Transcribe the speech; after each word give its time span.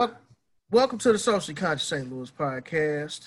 Well, 0.00 0.16
welcome 0.70 0.98
to 1.00 1.12
the 1.12 1.18
Socially 1.18 1.54
Conscious 1.54 1.86
St. 1.86 2.10
Louis 2.10 2.30
podcast. 2.30 3.20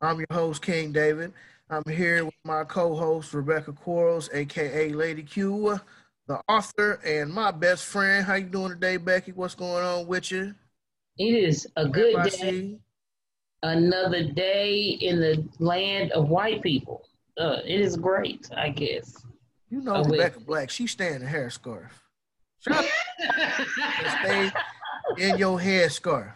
I'm 0.00 0.16
your 0.16 0.26
host, 0.30 0.62
King 0.62 0.90
David. 0.90 1.34
I'm 1.68 1.82
here 1.86 2.24
with 2.24 2.32
my 2.42 2.64
co-host, 2.64 3.34
Rebecca 3.34 3.74
Quarles, 3.74 4.30
aka 4.32 4.88
Lady 4.94 5.22
Q, 5.22 5.78
the 6.26 6.40
author, 6.48 7.00
and 7.04 7.30
my 7.30 7.50
best 7.50 7.84
friend. 7.84 8.24
How 8.24 8.36
you 8.36 8.46
doing 8.46 8.70
today, 8.70 8.96
Becky? 8.96 9.32
What's 9.32 9.54
going 9.54 9.84
on 9.84 10.06
with 10.06 10.32
you? 10.32 10.54
It 11.18 11.34
is 11.34 11.66
a 11.76 11.86
good 11.86 12.16
day. 12.30 12.78
Another 13.62 14.24
day 14.24 14.96
in 14.98 15.20
the 15.20 15.46
land 15.58 16.12
of 16.12 16.30
white 16.30 16.62
people. 16.62 17.02
Uh, 17.36 17.58
it 17.62 17.78
is 17.78 17.94
great, 17.94 18.48
I 18.56 18.70
guess. 18.70 19.22
You 19.68 19.82
know, 19.82 19.96
oh, 19.96 20.04
Rebecca 20.04 20.38
wait. 20.38 20.46
Black, 20.46 20.70
she's 20.70 20.92
staying 20.92 21.16
in 21.16 21.22
a 21.24 21.26
hair 21.26 21.50
scarf. 21.50 22.02
Stay 22.60 24.50
in 25.18 25.38
your 25.38 25.60
hair 25.60 25.88
scarf. 25.88 26.32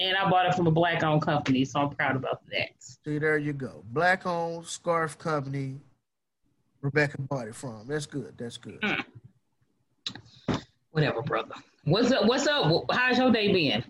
And 0.00 0.16
I 0.16 0.28
bought 0.28 0.46
it 0.46 0.54
from 0.54 0.66
a 0.66 0.70
black 0.70 1.02
owned 1.02 1.22
company, 1.22 1.64
so 1.64 1.80
I'm 1.80 1.90
proud 1.90 2.16
about 2.16 2.42
that. 2.50 2.70
See, 2.78 3.18
there 3.18 3.38
you 3.38 3.52
go. 3.52 3.84
Black 3.92 4.26
owned 4.26 4.66
scarf 4.66 5.18
company. 5.18 5.80
Rebecca 6.80 7.20
bought 7.20 7.46
it 7.46 7.54
from. 7.54 7.86
That's 7.86 8.06
good. 8.06 8.34
That's 8.36 8.56
good. 8.56 8.80
Mm. 8.80 9.04
Whatever, 10.90 11.22
brother. 11.22 11.54
What's 11.84 12.10
up? 12.10 12.26
What's 12.26 12.46
up? 12.46 12.84
How's 12.90 13.18
your 13.18 13.30
day 13.30 13.52
been? 13.52 13.84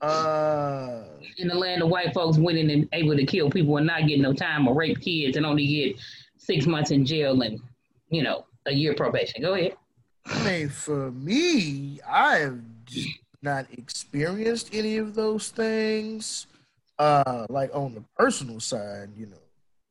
Uh, 0.00 1.04
in 1.38 1.46
the 1.46 1.54
land 1.54 1.82
of 1.82 1.88
white 1.88 2.12
folks 2.12 2.36
winning 2.36 2.70
and 2.70 2.88
able 2.92 3.14
to 3.14 3.24
kill 3.24 3.48
people 3.48 3.76
and 3.76 3.86
not 3.86 4.00
getting 4.00 4.22
no 4.22 4.32
time 4.32 4.66
or 4.66 4.74
rape 4.74 5.00
kids 5.00 5.36
and 5.36 5.46
only 5.46 5.66
get 5.66 5.96
six 6.38 6.66
months 6.66 6.90
in 6.90 7.06
jail 7.06 7.40
and 7.42 7.60
you 8.10 8.22
know 8.22 8.44
a 8.66 8.72
year 8.72 8.94
probation. 8.94 9.42
Go 9.42 9.54
ahead. 9.54 9.76
I 10.26 10.44
mean, 10.44 10.68
for 10.68 11.12
me, 11.12 12.00
I 12.08 12.38
have 12.38 12.58
not 13.42 13.66
experienced 13.72 14.74
any 14.74 14.96
of 14.96 15.14
those 15.14 15.48
things. 15.50 16.46
Uh, 16.98 17.46
like 17.48 17.70
on 17.74 17.94
the 17.94 18.04
personal 18.16 18.60
side, 18.60 19.08
you 19.16 19.26
know, 19.26 19.36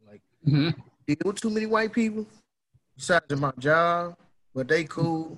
like 0.10 0.22
mm-hmm. 0.48 0.70
deal 1.08 1.18
with 1.26 1.42
too 1.42 1.50
many 1.50 1.66
white 1.66 1.92
people 1.92 2.26
besides 2.96 3.36
my 3.38 3.52
job, 3.60 4.16
but 4.54 4.68
they 4.68 4.84
cool. 4.84 5.38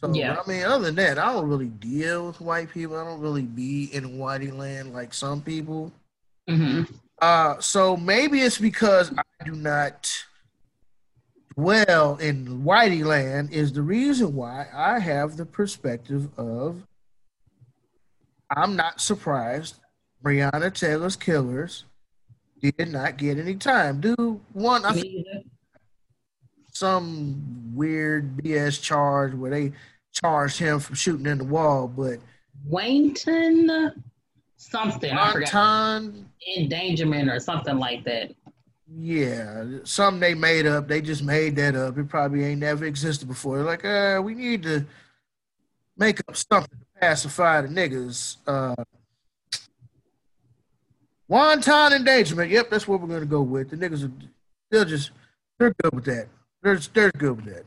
So 0.00 0.12
yeah. 0.12 0.36
I 0.44 0.48
mean, 0.48 0.64
other 0.64 0.86
than 0.86 0.96
that, 0.96 1.18
I 1.18 1.32
don't 1.32 1.48
really 1.48 1.68
deal 1.68 2.26
with 2.26 2.40
white 2.40 2.70
people. 2.70 2.96
I 2.96 3.04
don't 3.04 3.20
really 3.20 3.42
be 3.42 3.84
in 3.94 4.18
whitey 4.18 4.52
land 4.54 4.92
like 4.92 5.14
some 5.14 5.40
people. 5.40 5.92
Mm-hmm. 6.48 6.92
Uh, 7.20 7.58
so 7.60 7.96
maybe 7.96 8.40
it's 8.40 8.58
because 8.58 9.12
I 9.16 9.44
do 9.44 9.52
not 9.52 10.24
dwell 11.54 12.16
in 12.16 12.62
whitey 12.62 13.04
land. 13.04 13.52
Is 13.52 13.72
the 13.72 13.82
reason 13.82 14.34
why 14.34 14.66
I 14.74 14.98
have 14.98 15.36
the 15.36 15.46
perspective 15.46 16.28
of 16.36 16.82
I'm 18.54 18.76
not 18.76 19.00
surprised 19.00 19.76
Breonna 20.22 20.72
Taylor's 20.72 21.16
killers 21.16 21.84
did 22.60 22.90
not 22.90 23.16
get 23.16 23.38
any 23.38 23.54
time. 23.54 24.00
Do 24.00 24.40
one 24.52 24.84
I 24.84 25.02
some 26.72 27.74
weird 27.74 28.36
BS 28.36 28.80
charge 28.80 29.34
where 29.34 29.50
they 29.50 29.72
charged 30.12 30.58
him 30.58 30.78
from 30.80 30.94
shooting 30.94 31.26
in 31.26 31.38
the 31.38 31.44
wall, 31.44 31.88
but 31.88 32.18
Wayington 32.66 33.92
something 34.56 35.14
Wanton, 35.14 36.28
endangerment 36.56 37.28
or 37.30 37.40
something 37.40 37.78
like 37.78 38.04
that. 38.04 38.34
Yeah, 38.90 39.64
something 39.84 40.20
they 40.20 40.34
made 40.34 40.66
up. 40.66 40.88
They 40.88 41.00
just 41.00 41.22
made 41.22 41.56
that 41.56 41.76
up. 41.76 41.98
It 41.98 42.08
probably 42.08 42.44
ain't 42.44 42.60
never 42.60 42.84
existed 42.86 43.28
before. 43.28 43.56
They're 43.56 43.66
Like, 43.66 43.84
uh, 43.84 44.20
we 44.22 44.34
need 44.34 44.62
to 44.62 44.86
make 45.96 46.20
up 46.20 46.36
something 46.36 46.78
to 46.78 46.86
pacify 47.00 47.60
the 47.62 47.68
niggas. 47.68 48.36
Uh, 48.46 48.74
Wanton 51.28 51.92
endangerment. 51.92 52.50
Yep, 52.50 52.70
that's 52.70 52.88
what 52.88 53.00
we're 53.00 53.06
gonna 53.06 53.26
go 53.26 53.42
with. 53.42 53.70
The 53.70 53.76
niggas 53.76 54.04
are 54.04 54.12
they'll 54.70 54.86
just 54.86 55.10
they're 55.58 55.74
good 55.82 55.94
with 55.94 56.06
that. 56.06 56.28
They're 56.62 56.78
they're 56.78 57.10
good 57.10 57.36
with 57.36 57.54
that. 57.54 57.64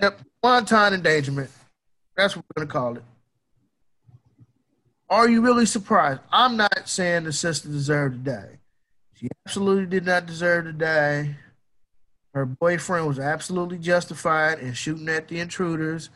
Yep, 0.00 0.20
wanton 0.42 0.94
endangerment. 0.94 1.50
That's 2.16 2.36
what 2.36 2.44
we're 2.44 2.64
gonna 2.64 2.72
call 2.72 2.96
it. 2.96 3.02
Are 5.10 5.28
you 5.28 5.40
really 5.40 5.66
surprised? 5.66 6.20
I'm 6.30 6.56
not 6.56 6.88
saying 6.88 7.24
the 7.24 7.32
sister 7.32 7.68
deserved 7.68 8.24
to 8.24 8.30
die. 8.30 8.58
She 9.14 9.28
absolutely 9.44 9.86
did 9.86 10.06
not 10.06 10.26
deserve 10.26 10.66
to 10.66 10.72
die. 10.72 11.34
Her 12.34 12.46
boyfriend 12.46 13.08
was 13.08 13.18
absolutely 13.18 13.78
justified 13.78 14.60
in 14.60 14.74
shooting 14.74 15.08
at 15.08 15.26
the 15.26 15.40
intruders 15.40 16.10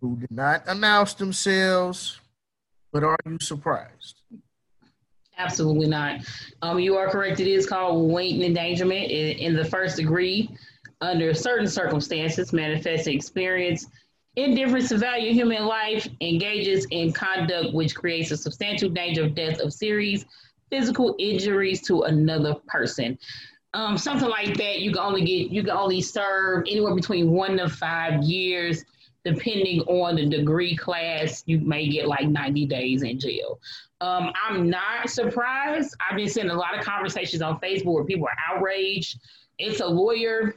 who 0.00 0.16
did 0.16 0.30
not 0.30 0.62
announce 0.66 1.14
themselves. 1.14 2.20
But 2.92 3.04
are 3.04 3.18
you 3.26 3.38
surprised? 3.40 4.22
Absolutely 5.38 5.88
not. 5.88 6.20
Um, 6.62 6.78
you 6.78 6.96
are 6.96 7.10
correct. 7.10 7.40
It 7.40 7.46
is 7.46 7.66
called 7.66 8.08
wanton 8.10 8.42
endangerment 8.42 9.10
in, 9.10 9.38
in 9.38 9.54
the 9.54 9.64
first 9.64 9.96
degree 9.96 10.50
under 11.00 11.34
certain 11.34 11.66
circumstances, 11.66 12.52
manifests 12.52 13.06
experience 13.06 13.86
indifference 14.36 14.90
to 14.90 14.98
value 14.98 15.32
human 15.32 15.64
life, 15.64 16.06
engages 16.20 16.86
in 16.90 17.12
conduct 17.12 17.72
which 17.72 17.94
creates 17.94 18.30
a 18.30 18.36
substantial 18.36 18.88
danger 18.88 19.24
of 19.24 19.34
death 19.34 19.60
of 19.60 19.72
serious 19.72 20.24
physical 20.70 21.14
injuries 21.18 21.80
to 21.82 22.02
another 22.02 22.54
person. 22.66 23.18
Um, 23.72 23.96
something 23.98 24.28
like 24.28 24.56
that, 24.56 24.80
you 24.80 24.90
can 24.90 25.00
only 25.00 25.24
get 25.24 25.50
you 25.50 25.62
can 25.62 25.76
only 25.76 26.00
serve 26.00 26.64
anywhere 26.66 26.94
between 26.94 27.30
one 27.30 27.56
to 27.58 27.68
five 27.68 28.22
years, 28.22 28.84
depending 29.26 29.80
on 29.82 30.14
the 30.14 30.26
degree 30.26 30.76
class. 30.76 31.42
You 31.46 31.58
may 31.58 31.88
get 31.88 32.06
like 32.06 32.28
ninety 32.28 32.64
days 32.64 33.02
in 33.02 33.18
jail. 33.18 33.58
Um, 34.00 34.32
I'm 34.46 34.70
not 34.70 35.10
surprised. 35.10 35.94
I've 36.00 36.16
been 36.16 36.28
seeing 36.28 36.50
a 36.50 36.54
lot 36.54 36.78
of 36.78 36.84
conversations 36.84 37.42
on 37.42 37.58
Facebook 37.60 37.94
where 37.94 38.04
people 38.04 38.26
are 38.26 38.56
outraged. 38.56 39.18
It's 39.58 39.80
a 39.80 39.86
lawyer 39.86 40.54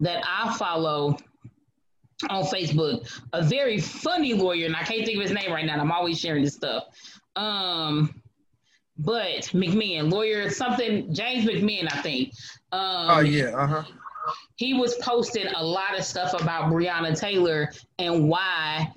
that 0.00 0.24
I 0.26 0.52
follow 0.54 1.16
on 2.30 2.44
Facebook, 2.44 3.20
a 3.32 3.42
very 3.42 3.78
funny 3.78 4.32
lawyer, 4.32 4.66
and 4.66 4.74
I 4.74 4.82
can't 4.82 5.04
think 5.04 5.18
of 5.18 5.22
his 5.22 5.32
name 5.32 5.52
right 5.52 5.64
now. 5.64 5.78
I'm 5.78 5.92
always 5.92 6.18
sharing 6.18 6.42
this 6.42 6.54
stuff. 6.54 6.84
Um, 7.36 8.22
but 8.98 9.42
McMahon, 9.52 10.10
lawyer, 10.10 10.48
something 10.48 11.12
James 11.12 11.44
McMahon, 11.44 11.88
I 11.92 12.00
think. 12.00 12.32
Um, 12.72 13.10
oh 13.10 13.20
yeah, 13.20 13.54
uh 13.54 13.66
huh. 13.66 13.84
He 14.56 14.74
was 14.74 14.94
posting 14.96 15.46
a 15.46 15.62
lot 15.62 15.98
of 15.98 16.04
stuff 16.04 16.34
about 16.40 16.72
Breonna 16.72 17.18
Taylor 17.18 17.70
and 17.98 18.28
why 18.28 18.92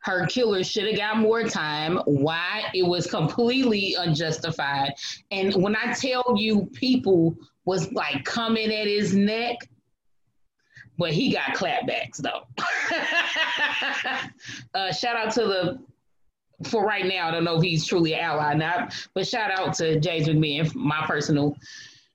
her 0.00 0.26
killer 0.26 0.64
should 0.64 0.86
have 0.86 0.96
got 0.96 1.18
more 1.18 1.44
time, 1.44 1.98
why 2.06 2.64
it 2.74 2.82
was 2.82 3.06
completely 3.06 3.94
unjustified. 3.98 4.94
And 5.30 5.54
when 5.54 5.76
I 5.76 5.92
tell 5.92 6.34
you 6.36 6.66
people 6.72 7.36
was 7.64 7.92
like 7.92 8.24
coming 8.24 8.72
at 8.72 8.86
his 8.86 9.14
neck, 9.14 9.58
but 10.96 11.12
he 11.12 11.32
got 11.32 11.54
clapbacks 11.54 12.16
though. 12.16 12.46
uh, 14.74 14.92
shout 14.92 15.16
out 15.16 15.32
to 15.34 15.40
the 15.42 15.78
for 16.68 16.84
right 16.84 17.06
now. 17.06 17.28
I 17.28 17.30
don't 17.30 17.44
know 17.44 17.56
if 17.56 17.62
he's 17.62 17.86
truly 17.86 18.14
an 18.14 18.20
ally 18.20 18.52
or 18.52 18.56
not, 18.56 18.94
but 19.14 19.26
shout 19.26 19.50
out 19.50 19.74
to 19.74 20.00
James 20.00 20.26
McMahon, 20.26 20.74
my 20.74 21.04
personal 21.06 21.56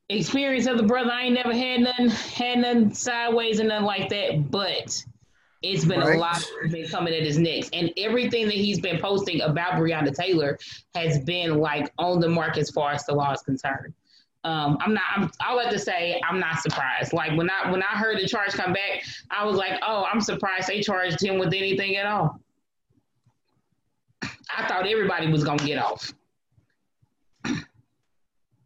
experience 0.09 0.67
of 0.67 0.77
the 0.77 0.83
brother. 0.83 1.11
I 1.11 1.23
ain't 1.23 1.35
never 1.35 1.53
had 1.53 1.81
none, 1.81 2.09
had 2.09 2.59
none 2.59 2.93
sideways 2.93 3.59
and 3.59 3.69
nothing 3.69 3.85
like 3.85 4.09
that, 4.09 4.51
but 4.51 5.03
it's 5.61 5.85
been 5.85 5.99
right. 5.99 6.15
a 6.15 6.19
lot 6.19 6.43
been 6.69 6.87
coming 6.87 7.13
at 7.13 7.23
his 7.23 7.37
neck. 7.37 7.65
And 7.73 7.91
everything 7.97 8.45
that 8.45 8.55
he's 8.55 8.79
been 8.79 8.99
posting 8.99 9.41
about 9.41 9.73
Breonna 9.73 10.13
Taylor 10.13 10.57
has 10.95 11.19
been 11.19 11.57
like 11.59 11.91
on 11.97 12.19
the 12.19 12.27
mark 12.27 12.57
as 12.57 12.69
far 12.69 12.91
as 12.91 13.05
the 13.05 13.13
law 13.13 13.31
is 13.31 13.41
concerned 13.41 13.93
um, 14.45 14.77
I'm 14.81 14.93
not. 14.93 15.03
I'm, 15.15 15.31
I'll 15.39 15.55
let 15.55 15.71
to 15.71 15.79
say 15.79 16.19
I'm 16.27 16.39
not 16.39 16.59
surprised. 16.59 17.13
Like 17.13 17.37
when 17.37 17.49
I 17.49 17.71
when 17.71 17.81
I 17.81 17.97
heard 17.97 18.19
the 18.19 18.27
charge 18.27 18.51
come 18.51 18.73
back, 18.73 19.03
I 19.31 19.45
was 19.45 19.55
like, 19.55 19.79
oh, 19.81 20.05
I'm 20.11 20.19
surprised 20.19 20.67
they 20.67 20.81
charged 20.81 21.23
him 21.23 21.39
with 21.39 21.53
anything 21.53 21.95
at 21.95 22.05
all. 22.05 22.39
I 24.21 24.67
thought 24.67 24.85
everybody 24.85 25.31
was 25.31 25.43
gonna 25.43 25.65
get 25.65 25.77
off. 25.77 26.13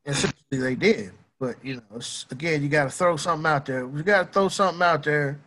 Essentially, 0.06 0.34
they 0.52 0.76
did. 0.76 1.12
But 1.40 1.64
you 1.64 1.76
know, 1.76 2.00
again, 2.32 2.64
you 2.64 2.70
got 2.70 2.86
to 2.86 2.90
throw 2.90 3.16
something 3.18 3.46
out 3.46 3.66
there. 3.66 3.88
We 3.88 4.04
got 4.04 4.28
to 4.28 4.34
throw 4.34 4.48
something 4.50 4.82
out 4.82 5.04
there. 5.04 5.40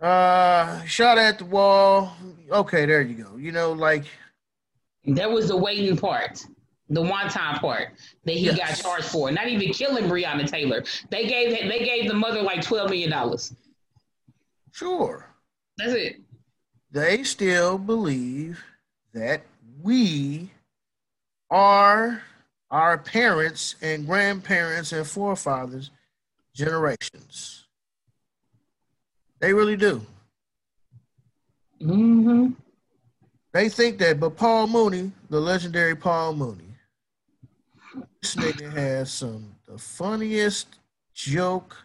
Uh, 0.00 0.82
shot 0.84 1.16
at 1.16 1.38
the 1.38 1.44
wall. 1.46 2.14
Okay, 2.50 2.84
there 2.84 3.00
you 3.00 3.14
go. 3.24 3.36
You 3.36 3.52
know, 3.52 3.72
like 3.72 4.04
that 5.06 5.30
was 5.30 5.48
the 5.48 5.56
waiting 5.56 5.96
part 5.96 6.44
the 6.90 7.00
one 7.00 7.28
time 7.28 7.58
part 7.58 7.92
that 8.24 8.32
he 8.32 8.46
yes. 8.46 8.58
got 8.58 8.74
charged 8.76 9.06
for. 9.06 9.30
Not 9.30 9.48
even 9.48 9.72
killing 9.72 10.04
Breonna 10.04 10.46
Taylor. 10.46 10.84
They 11.10 11.26
gave 11.26 11.68
they 11.68 11.84
gave 11.84 12.08
the 12.08 12.14
mother 12.14 12.42
like 12.42 12.62
twelve 12.62 12.90
million 12.90 13.10
dollars. 13.10 13.54
Sure. 14.72 15.26
That's 15.76 15.92
it. 15.92 16.20
They 16.90 17.22
still 17.24 17.78
believe 17.78 18.62
that 19.12 19.42
we 19.82 20.50
are 21.50 22.22
our 22.74 22.98
parents 22.98 23.76
and 23.82 24.04
grandparents 24.04 24.90
and 24.90 25.06
forefathers 25.06 25.92
generations. 26.56 27.66
They 29.38 29.54
really 29.54 29.76
do. 29.76 30.04
Mm-hmm. 31.80 32.52
they 33.52 33.68
think 33.68 33.98
that, 33.98 34.18
but 34.18 34.36
Paul 34.36 34.66
Mooney, 34.66 35.12
the 35.30 35.38
legendary 35.38 35.94
Paul 35.94 36.34
Mooney, 36.34 36.74
this 38.20 38.34
nigga 38.34 38.72
has 38.72 39.12
some 39.12 39.54
the 39.68 39.78
funniest 39.78 40.66
joke, 41.12 41.76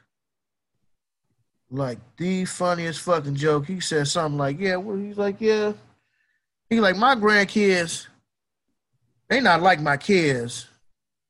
like 1.69 1.99
the 2.17 2.45
funniest 2.45 3.01
fucking 3.01 3.35
joke. 3.35 3.67
He 3.67 3.79
said 3.79 4.07
something 4.07 4.37
like, 4.37 4.59
"Yeah," 4.59 4.77
well, 4.77 4.95
he's 4.97 5.17
like, 5.17 5.35
"Yeah," 5.39 5.73
he 6.69 6.79
like 6.79 6.95
my 6.95 7.15
grandkids. 7.15 8.07
They 9.27 9.41
not 9.41 9.61
like 9.61 9.81
my 9.81 9.97
kids. 9.97 10.68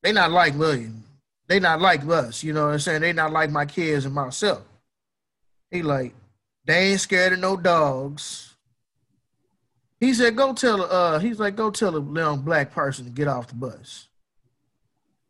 They 0.02 0.12
not 0.12 0.32
like 0.32 0.58
William. 0.58 1.04
They 1.48 1.60
not 1.60 1.82
like 1.82 2.08
us. 2.08 2.44
You 2.44 2.54
know 2.54 2.68
what 2.68 2.74
I'm 2.74 2.80
saying? 2.80 3.02
They 3.02 3.14
not 3.14 3.32
like 3.32 3.50
my 3.50 3.66
kids 3.66 4.06
and 4.06 4.14
myself. 4.14 4.62
He 5.72 5.82
like, 5.82 6.14
they 6.66 6.92
ain't 6.92 7.02
scared 7.02 7.34
of 7.34 7.40
no 7.40 7.58
dogs. 7.58 8.56
He 10.00 10.14
said, 10.14 10.36
go 10.36 10.54
tell 10.54 10.84
uh 10.84 11.20
he's 11.20 11.40
like, 11.40 11.56
go 11.56 11.72
tell 11.72 11.96
a 11.96 12.14
young 12.14 12.42
black 12.42 12.72
person 12.72 13.06
to 13.06 13.12
get 13.12 13.28
off 13.28 13.48
the 13.48 13.56
bus. 13.56 14.08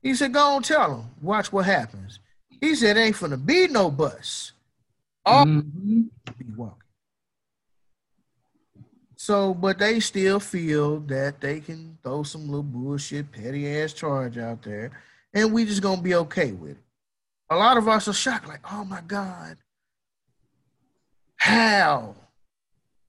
He 0.01 0.13
said, 0.13 0.33
go 0.33 0.56
on 0.56 0.63
tell 0.63 1.00
him. 1.00 1.06
Watch 1.21 1.51
what 1.51 1.66
happens. 1.66 2.19
He 2.62 2.75
said, 2.75 2.98
ain't 2.98 3.16
finna 3.16 3.44
be 3.44 3.68
no 3.68 3.89
bus. 3.89 4.51
All 5.25 5.45
mm-hmm. 5.45 6.01
be 6.38 6.45
walking. 6.56 6.88
So, 9.30 9.54
but 9.54 9.78
they 9.78 10.00
still 10.00 10.40
feel 10.40 11.02
that 11.02 11.40
they 11.40 11.60
can 11.60 12.00
throw 12.02 12.24
some 12.24 12.48
little 12.48 12.64
bullshit, 12.64 13.31
petty 13.31 13.70
ass 13.78 13.94
charge 13.94 14.40
out 14.40 14.64
there, 14.64 14.90
and 15.36 15.54
we 15.54 15.66
just 15.66 15.84
gonna 15.84 16.02
be 16.02 16.16
okay 16.16 16.52
with 16.52 16.72
it. 16.72 16.84
A 17.52 17.56
lot 17.56 17.78
of 17.78 17.88
us 17.88 18.08
are 18.08 18.14
shocked, 18.14 18.48
like, 18.48 18.62
oh 18.72 18.84
my 18.84 19.02
God, 19.02 19.58
how? 21.36 22.16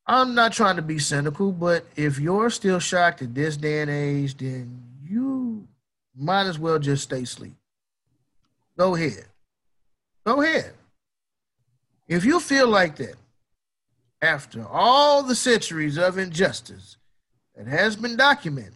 I'm 0.07 0.35
not 0.35 0.53
trying 0.53 0.77
to 0.77 0.83
be 0.83 0.99
cynical, 0.99 1.53
but 1.53 1.87
if 1.97 2.19
you're 2.19 2.51
still 2.51 2.81
shocked 2.81 3.23
at 3.23 3.35
this 3.35 3.57
day 3.57 3.81
and 3.81 3.91
age, 3.91 4.37
then 4.37 4.79
you 5.03 5.67
might 6.15 6.45
as 6.45 6.59
well 6.59 6.79
just 6.79 7.05
stay 7.05 7.23
asleep. 7.23 7.57
Go 8.77 8.95
ahead. 8.95 9.25
Go 10.27 10.43
ahead. 10.43 10.75
If 12.09 12.27
you 12.27 12.41
feel 12.41 12.69
like 12.69 12.97
that, 12.97 13.15
after 14.23 14.67
all 14.67 15.23
the 15.23 15.35
centuries 15.35 15.97
of 15.97 16.19
injustice 16.19 16.97
that 17.57 17.67
has 17.67 17.97
been 17.97 18.17
documented, 18.17 18.75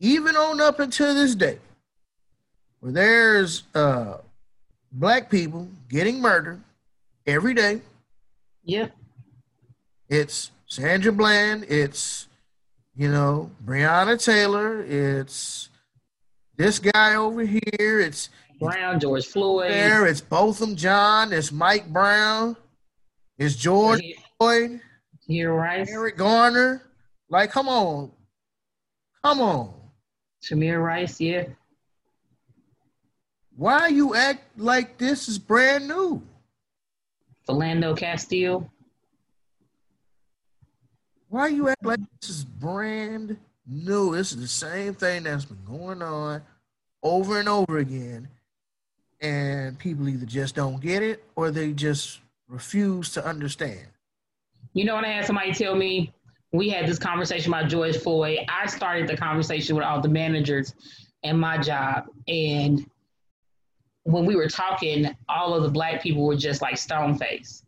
even 0.00 0.36
on 0.36 0.60
up 0.60 0.80
until 0.80 1.14
this 1.14 1.34
day, 1.34 1.58
where 2.80 2.92
there's 2.92 3.62
uh, 3.74 4.18
black 4.92 5.30
people 5.30 5.68
getting 5.88 6.20
murdered 6.20 6.60
every 7.26 7.54
day. 7.54 7.80
Yeah. 8.64 8.88
It's 10.08 10.50
Sandra 10.66 11.12
Bland. 11.12 11.64
It's, 11.68 12.28
you 12.96 13.10
know, 13.10 13.50
Breonna 13.64 14.22
Taylor. 14.22 14.82
It's 14.82 15.68
this 16.56 16.78
guy 16.78 17.14
over 17.14 17.42
here. 17.42 18.00
It's 18.00 18.28
Brown, 18.60 19.00
George 19.00 19.26
Floyd. 19.26 19.70
There, 19.70 20.06
it's 20.06 20.20
Botham 20.20 20.76
Jean. 20.76 21.32
It's 21.32 21.50
Mike 21.50 21.92
Brown. 21.92 22.56
It's 23.38 23.56
George 23.56 24.00
Floyd. 24.38 24.80
You're 25.26 25.54
right. 25.54 25.88
Eric 25.88 26.16
Garner. 26.16 26.82
Like, 27.28 27.50
come 27.50 27.68
on. 27.68 28.10
Come 29.22 29.40
on. 29.40 29.72
Tamir 30.42 30.84
Rice, 30.84 31.20
yeah. 31.20 31.44
Why 33.56 33.88
you 33.88 34.14
act 34.14 34.58
like 34.58 34.98
this 34.98 35.28
is 35.28 35.38
brand 35.38 35.88
new? 35.88 36.22
Philando 37.48 37.96
Castillo. 37.96 38.70
Why 41.28 41.48
you 41.48 41.68
act 41.68 41.84
like 41.84 42.00
this 42.20 42.30
is 42.30 42.44
brand 42.44 43.36
new? 43.66 44.14
This 44.14 44.32
is 44.32 44.40
the 44.40 44.48
same 44.48 44.94
thing 44.94 45.22
that's 45.22 45.44
been 45.44 45.64
going 45.64 46.02
on 46.02 46.42
over 47.02 47.38
and 47.38 47.48
over 47.48 47.78
again. 47.78 48.28
And 49.20 49.78
people 49.78 50.08
either 50.08 50.26
just 50.26 50.54
don't 50.54 50.80
get 50.80 51.02
it 51.02 51.24
or 51.34 51.50
they 51.50 51.72
just 51.72 52.20
refuse 52.48 53.10
to 53.12 53.24
understand. 53.24 53.86
You 54.74 54.84
know, 54.84 54.96
when 54.96 55.04
I 55.04 55.12
had 55.12 55.24
somebody 55.24 55.52
tell 55.52 55.74
me 55.74 56.12
we 56.52 56.68
had 56.68 56.86
this 56.86 56.98
conversation 56.98 57.52
about 57.52 57.68
George 57.68 57.96
Floyd, 57.96 58.40
I 58.48 58.66
started 58.66 59.08
the 59.08 59.16
conversation 59.16 59.76
with 59.76 59.84
all 59.84 60.00
the 60.00 60.08
managers 60.08 60.74
in 61.22 61.38
my 61.38 61.58
job. 61.58 62.06
And 62.28 62.84
when 64.02 64.26
we 64.26 64.36
were 64.36 64.48
talking, 64.48 65.16
all 65.28 65.54
of 65.54 65.62
the 65.62 65.70
black 65.70 66.02
people 66.02 66.26
were 66.26 66.36
just 66.36 66.60
like 66.60 66.76
stone 66.76 67.16
faced. 67.16 67.64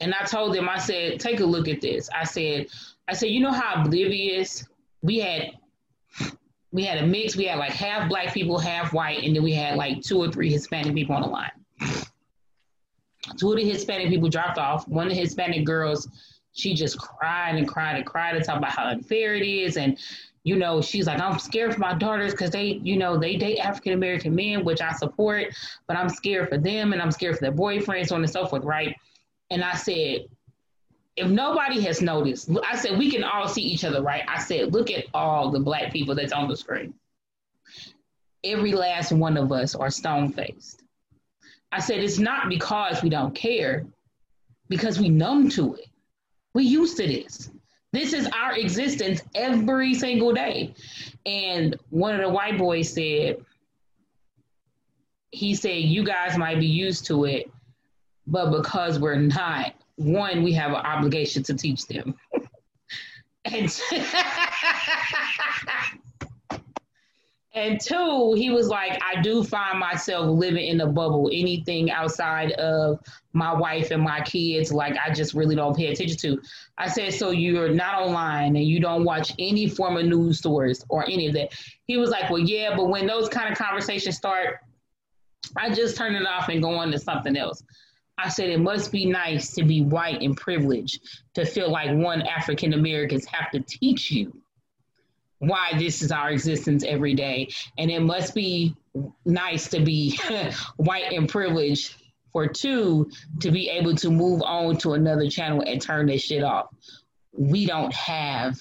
And 0.00 0.14
I 0.14 0.24
told 0.24 0.54
them, 0.54 0.68
I 0.68 0.78
said, 0.78 1.20
take 1.20 1.40
a 1.40 1.44
look 1.44 1.68
at 1.68 1.80
this. 1.80 2.08
I 2.14 2.24
said, 2.24 2.66
I 3.08 3.12
said, 3.12 3.30
you 3.30 3.40
know 3.40 3.52
how 3.52 3.82
oblivious 3.82 4.64
we 5.02 5.18
had 5.18 5.52
we 6.72 6.84
had 6.84 6.98
a 6.98 7.06
mix, 7.06 7.36
we 7.36 7.44
had 7.44 7.58
like 7.58 7.72
half 7.72 8.08
black 8.08 8.32
people, 8.32 8.58
half 8.58 8.94
white, 8.94 9.22
and 9.22 9.36
then 9.36 9.42
we 9.42 9.52
had 9.52 9.76
like 9.76 10.00
two 10.00 10.18
or 10.18 10.30
three 10.30 10.50
Hispanic 10.50 10.94
people 10.94 11.14
on 11.14 11.22
the 11.22 11.28
line. 11.28 11.50
Two 13.36 13.52
of 13.52 13.56
the 13.56 13.68
Hispanic 13.68 14.08
people 14.08 14.28
dropped 14.28 14.58
off. 14.58 14.86
One 14.88 15.06
of 15.06 15.14
the 15.14 15.20
Hispanic 15.20 15.64
girls, 15.64 16.08
she 16.52 16.74
just 16.74 16.98
cried 16.98 17.56
and 17.56 17.66
cried 17.66 17.96
and 17.96 18.06
cried 18.06 18.36
and 18.36 18.44
talked 18.44 18.58
about 18.58 18.72
how 18.72 18.86
unfair 18.86 19.34
it 19.34 19.46
is. 19.46 19.76
And, 19.76 19.98
you 20.44 20.56
know, 20.56 20.80
she's 20.80 21.06
like, 21.06 21.20
I'm 21.20 21.38
scared 21.38 21.74
for 21.74 21.80
my 21.80 21.94
daughters 21.94 22.32
because 22.32 22.50
they, 22.50 22.80
you 22.82 22.96
know, 22.96 23.16
they 23.16 23.36
date 23.36 23.58
African 23.58 23.92
American 23.92 24.34
men, 24.34 24.64
which 24.64 24.80
I 24.80 24.92
support, 24.92 25.54
but 25.86 25.96
I'm 25.96 26.08
scared 26.08 26.48
for 26.48 26.58
them 26.58 26.92
and 26.92 27.00
I'm 27.00 27.10
scared 27.10 27.36
for 27.36 27.42
their 27.42 27.52
boyfriends, 27.52 28.08
so 28.08 28.16
on 28.16 28.22
and 28.22 28.30
so 28.30 28.46
forth, 28.46 28.64
right? 28.64 28.96
And 29.50 29.62
I 29.62 29.74
said, 29.74 30.26
if 31.16 31.28
nobody 31.28 31.80
has 31.82 32.00
noticed, 32.00 32.50
I 32.66 32.76
said 32.76 32.98
we 32.98 33.10
can 33.10 33.22
all 33.22 33.46
see 33.46 33.62
each 33.62 33.84
other, 33.84 34.02
right? 34.02 34.22
I 34.26 34.38
said, 34.38 34.72
look 34.72 34.90
at 34.90 35.04
all 35.12 35.50
the 35.50 35.60
black 35.60 35.92
people 35.92 36.14
that's 36.14 36.32
on 36.32 36.48
the 36.48 36.56
screen. 36.56 36.94
Every 38.44 38.72
last 38.72 39.12
one 39.12 39.36
of 39.36 39.52
us 39.52 39.74
are 39.74 39.90
stone 39.90 40.32
faced. 40.32 40.81
I 41.72 41.80
said 41.80 42.00
it's 42.00 42.18
not 42.18 42.50
because 42.50 43.02
we 43.02 43.08
don't 43.08 43.34
care, 43.34 43.86
because 44.68 45.00
we 45.00 45.08
numb 45.08 45.48
to 45.50 45.74
it. 45.74 45.86
We 46.54 46.64
used 46.64 46.98
to 46.98 47.06
this. 47.06 47.50
This 47.92 48.12
is 48.12 48.28
our 48.28 48.56
existence 48.56 49.22
every 49.34 49.94
single 49.94 50.32
day. 50.32 50.74
And 51.24 51.76
one 51.90 52.14
of 52.14 52.20
the 52.20 52.28
white 52.28 52.58
boys 52.58 52.92
said, 52.92 53.38
he 55.30 55.54
said, 55.54 55.76
you 55.76 56.04
guys 56.04 56.36
might 56.36 56.60
be 56.60 56.66
used 56.66 57.06
to 57.06 57.24
it, 57.24 57.50
but 58.26 58.50
because 58.50 58.98
we're 58.98 59.16
not, 59.16 59.74
one, 59.96 60.42
we 60.42 60.52
have 60.52 60.72
an 60.72 60.76
obligation 60.76 61.42
to 61.44 61.54
teach 61.54 61.86
them. 61.86 62.14
and 63.46 63.80
And 67.54 67.78
two, 67.78 68.32
he 68.34 68.50
was 68.50 68.68
like, 68.68 69.00
I 69.02 69.20
do 69.20 69.44
find 69.44 69.78
myself 69.78 70.26
living 70.26 70.66
in 70.66 70.80
a 70.80 70.86
bubble. 70.86 71.28
Anything 71.30 71.90
outside 71.90 72.52
of 72.52 72.98
my 73.34 73.52
wife 73.52 73.90
and 73.90 74.02
my 74.02 74.22
kids, 74.22 74.72
like 74.72 74.96
I 74.96 75.12
just 75.12 75.34
really 75.34 75.54
don't 75.54 75.76
pay 75.76 75.92
attention 75.92 76.16
to. 76.18 76.40
I 76.78 76.88
said, 76.88 77.12
so 77.12 77.30
you're 77.30 77.68
not 77.68 78.00
online 78.00 78.56
and 78.56 78.64
you 78.64 78.80
don't 78.80 79.04
watch 79.04 79.34
any 79.38 79.68
form 79.68 79.98
of 79.98 80.06
news 80.06 80.38
stories 80.38 80.82
or 80.88 81.04
any 81.04 81.26
of 81.26 81.34
that. 81.34 81.52
He 81.86 81.98
was 81.98 82.08
like, 82.08 82.30
well, 82.30 82.40
yeah, 82.40 82.74
but 82.74 82.88
when 82.88 83.06
those 83.06 83.28
kind 83.28 83.52
of 83.52 83.58
conversations 83.58 84.16
start, 84.16 84.60
I 85.54 85.74
just 85.74 85.96
turn 85.96 86.14
it 86.14 86.26
off 86.26 86.48
and 86.48 86.62
go 86.62 86.70
on 86.70 86.90
to 86.92 86.98
something 86.98 87.36
else. 87.36 87.62
I 88.16 88.30
said, 88.30 88.48
it 88.48 88.60
must 88.60 88.92
be 88.92 89.04
nice 89.04 89.52
to 89.54 89.64
be 89.64 89.82
white 89.82 90.22
and 90.22 90.36
privileged 90.36 91.00
to 91.34 91.44
feel 91.44 91.70
like 91.70 91.90
one 91.94 92.22
African 92.22 92.72
Americans 92.72 93.26
have 93.26 93.50
to 93.50 93.60
teach 93.60 94.10
you 94.10 94.41
why 95.42 95.72
this 95.76 96.02
is 96.02 96.12
our 96.12 96.30
existence 96.30 96.84
every 96.84 97.14
day. 97.14 97.48
And 97.76 97.90
it 97.90 98.00
must 98.00 98.32
be 98.32 98.76
nice 99.24 99.68
to 99.70 99.80
be 99.80 100.18
white 100.76 101.12
and 101.12 101.28
privileged 101.28 101.96
for 102.32 102.46
two 102.46 103.10
to 103.40 103.50
be 103.50 103.68
able 103.68 103.96
to 103.96 104.10
move 104.10 104.40
on 104.42 104.76
to 104.78 104.92
another 104.92 105.28
channel 105.28 105.62
and 105.66 105.82
turn 105.82 106.06
this 106.06 106.22
shit 106.22 106.44
off. 106.44 106.68
We 107.32 107.66
don't 107.66 107.92
have 107.92 108.56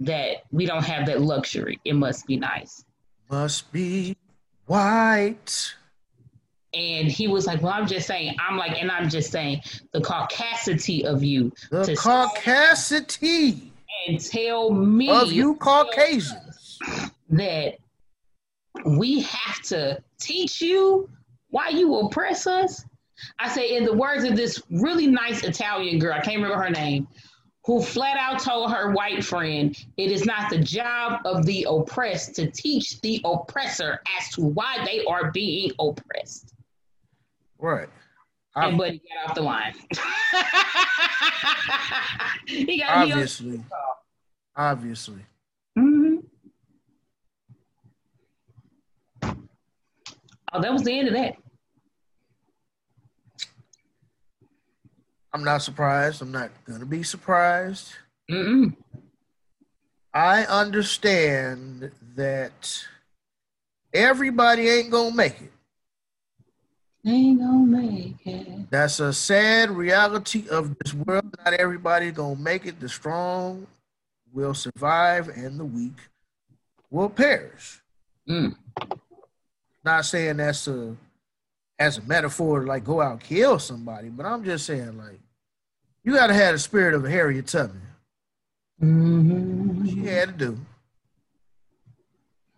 that 0.00 0.42
we 0.52 0.66
don't 0.66 0.84
have 0.84 1.06
that 1.06 1.22
luxury. 1.22 1.80
It 1.86 1.94
must 1.94 2.26
be 2.26 2.36
nice. 2.36 2.84
Must 3.30 3.72
be 3.72 4.14
white. 4.66 5.74
And 6.74 7.08
he 7.10 7.28
was 7.28 7.46
like, 7.46 7.62
Well, 7.62 7.72
I'm 7.72 7.86
just 7.86 8.06
saying, 8.06 8.36
I'm 8.46 8.58
like, 8.58 8.80
and 8.80 8.90
I'm 8.90 9.08
just 9.08 9.32
saying 9.32 9.62
the 9.92 10.00
caucasity 10.00 11.04
of 11.04 11.24
you. 11.24 11.50
The 11.70 11.96
caucasity 11.98 13.70
and 14.06 14.20
tell 14.20 14.70
me 14.70 15.10
of 15.10 15.32
you 15.32 15.56
Caucasians 15.56 16.78
that 17.30 17.74
we 18.84 19.22
have 19.22 19.60
to 19.62 20.02
teach 20.20 20.60
you 20.60 21.08
why 21.50 21.68
you 21.68 21.94
oppress 21.96 22.46
us. 22.46 22.84
I 23.38 23.48
say, 23.48 23.76
in 23.76 23.84
the 23.84 23.94
words 23.94 24.24
of 24.24 24.36
this 24.36 24.62
really 24.70 25.06
nice 25.06 25.42
Italian 25.42 25.98
girl, 25.98 26.12
I 26.12 26.20
can't 26.20 26.36
remember 26.36 26.62
her 26.62 26.70
name, 26.70 27.08
who 27.64 27.82
flat 27.82 28.16
out 28.16 28.40
told 28.40 28.72
her 28.72 28.92
white 28.92 29.24
friend, 29.24 29.76
it 29.96 30.12
is 30.12 30.24
not 30.24 30.50
the 30.50 30.58
job 30.58 31.20
of 31.24 31.44
the 31.46 31.66
oppressed 31.68 32.34
to 32.36 32.50
teach 32.50 33.00
the 33.00 33.20
oppressor 33.24 34.00
as 34.18 34.30
to 34.32 34.42
why 34.42 34.84
they 34.84 35.04
are 35.06 35.32
being 35.32 35.72
oppressed. 35.80 36.54
Right. 37.58 37.88
I'm, 38.56 38.70
and 38.70 38.78
Buddy 38.78 39.02
got 39.14 39.28
off 39.28 39.36
the 39.36 39.42
line. 39.42 39.74
he 42.46 42.80
got 42.80 42.96
obviously. 42.96 43.62
Obviously. 44.56 45.26
Mm-hmm. 45.78 46.16
Oh, 50.54 50.62
that 50.62 50.72
was 50.72 50.84
the 50.84 50.98
end 50.98 51.08
of 51.08 51.14
that. 51.14 51.36
I'm 55.34 55.44
not 55.44 55.60
surprised. 55.60 56.22
I'm 56.22 56.32
not 56.32 56.50
gonna 56.64 56.86
be 56.86 57.02
surprised. 57.02 57.92
Mm-mm. 58.30 58.74
I 60.14 60.44
understand 60.44 61.90
that 62.14 62.86
everybody 63.92 64.70
ain't 64.70 64.90
gonna 64.90 65.14
make 65.14 65.42
it. 65.42 65.52
Ain't 67.06 67.38
gonna 67.38 67.58
make 67.58 68.26
it. 68.26 68.68
That's 68.70 68.98
a 68.98 69.12
sad 69.12 69.70
reality 69.70 70.48
of 70.48 70.76
this 70.78 70.92
world. 70.92 71.36
Not 71.44 71.54
everybody 71.54 72.10
gonna 72.10 72.34
make 72.34 72.66
it. 72.66 72.80
The 72.80 72.88
strong 72.88 73.68
will 74.32 74.54
survive, 74.54 75.28
and 75.28 75.58
the 75.58 75.64
weak 75.64 75.96
will 76.90 77.08
perish. 77.08 77.80
Mm. 78.28 78.56
Not 79.84 80.04
saying 80.04 80.38
that's 80.38 80.66
a 80.66 80.96
as 81.78 81.98
a 81.98 82.02
metaphor 82.02 82.60
to 82.60 82.66
like 82.66 82.84
go 82.84 83.00
out 83.00 83.12
and 83.12 83.20
kill 83.20 83.60
somebody, 83.60 84.08
but 84.08 84.26
I'm 84.26 84.42
just 84.42 84.66
saying 84.66 84.98
like 84.98 85.20
you 86.02 86.14
gotta 86.14 86.34
have 86.34 86.54
the 86.54 86.58
spirit 86.58 86.94
of 86.94 87.04
a 87.04 87.10
Harriet 87.10 87.46
Tubman. 87.46 87.82
Mm-hmm. 88.82 89.86
She 89.86 90.06
had 90.06 90.38
to 90.38 90.44
do 90.46 90.58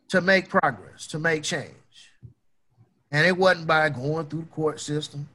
to 0.09 0.21
make 0.23 0.49
progress, 0.49 1.07
to 1.09 1.19
make 1.19 1.43
change. 1.43 1.75
And 3.11 3.27
it 3.27 3.37
wasn't 3.37 3.67
by 3.67 3.89
going 3.89 4.27
through 4.27 4.43
the 4.43 4.47
court 4.47 4.81
system, 4.81 5.29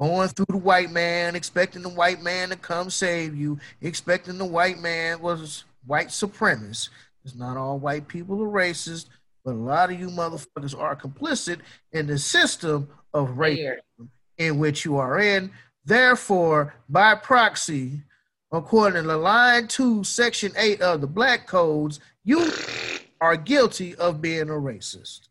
going 0.00 0.28
through 0.28 0.46
the 0.48 0.56
white 0.56 0.90
man, 0.90 1.34
expecting 1.34 1.82
the 1.82 1.88
white 1.88 2.22
man 2.22 2.50
to 2.50 2.56
come 2.56 2.88
save 2.90 3.36
you, 3.36 3.58
expecting 3.80 4.38
the 4.38 4.44
white 4.44 4.78
man 4.78 5.20
was 5.20 5.64
white 5.86 6.08
supremacist. 6.08 6.90
It's 7.24 7.34
not 7.34 7.56
all 7.56 7.78
white 7.78 8.06
people 8.06 8.42
are 8.42 8.46
racist, 8.46 9.06
but 9.44 9.52
a 9.52 9.56
lot 9.56 9.90
of 9.90 9.98
you 9.98 10.08
motherfuckers 10.08 10.78
are 10.78 10.94
complicit 10.94 11.60
in 11.92 12.06
the 12.06 12.18
system 12.18 12.88
of 13.12 13.30
racism 13.30 13.78
in 14.38 14.58
which 14.58 14.84
you 14.84 14.96
are 14.96 15.18
in. 15.18 15.50
Therefore, 15.84 16.74
by 16.88 17.14
proxy, 17.16 18.02
according 18.52 19.04
to 19.04 19.16
line 19.16 19.66
two, 19.68 20.04
section 20.04 20.52
eight 20.56 20.80
of 20.80 21.00
the 21.00 21.06
black 21.06 21.46
codes, 21.46 22.00
you 22.24 22.52
are 23.20 23.36
guilty 23.36 23.94
of 23.96 24.22
being 24.22 24.48
a 24.48 24.52
racist. 24.52 25.27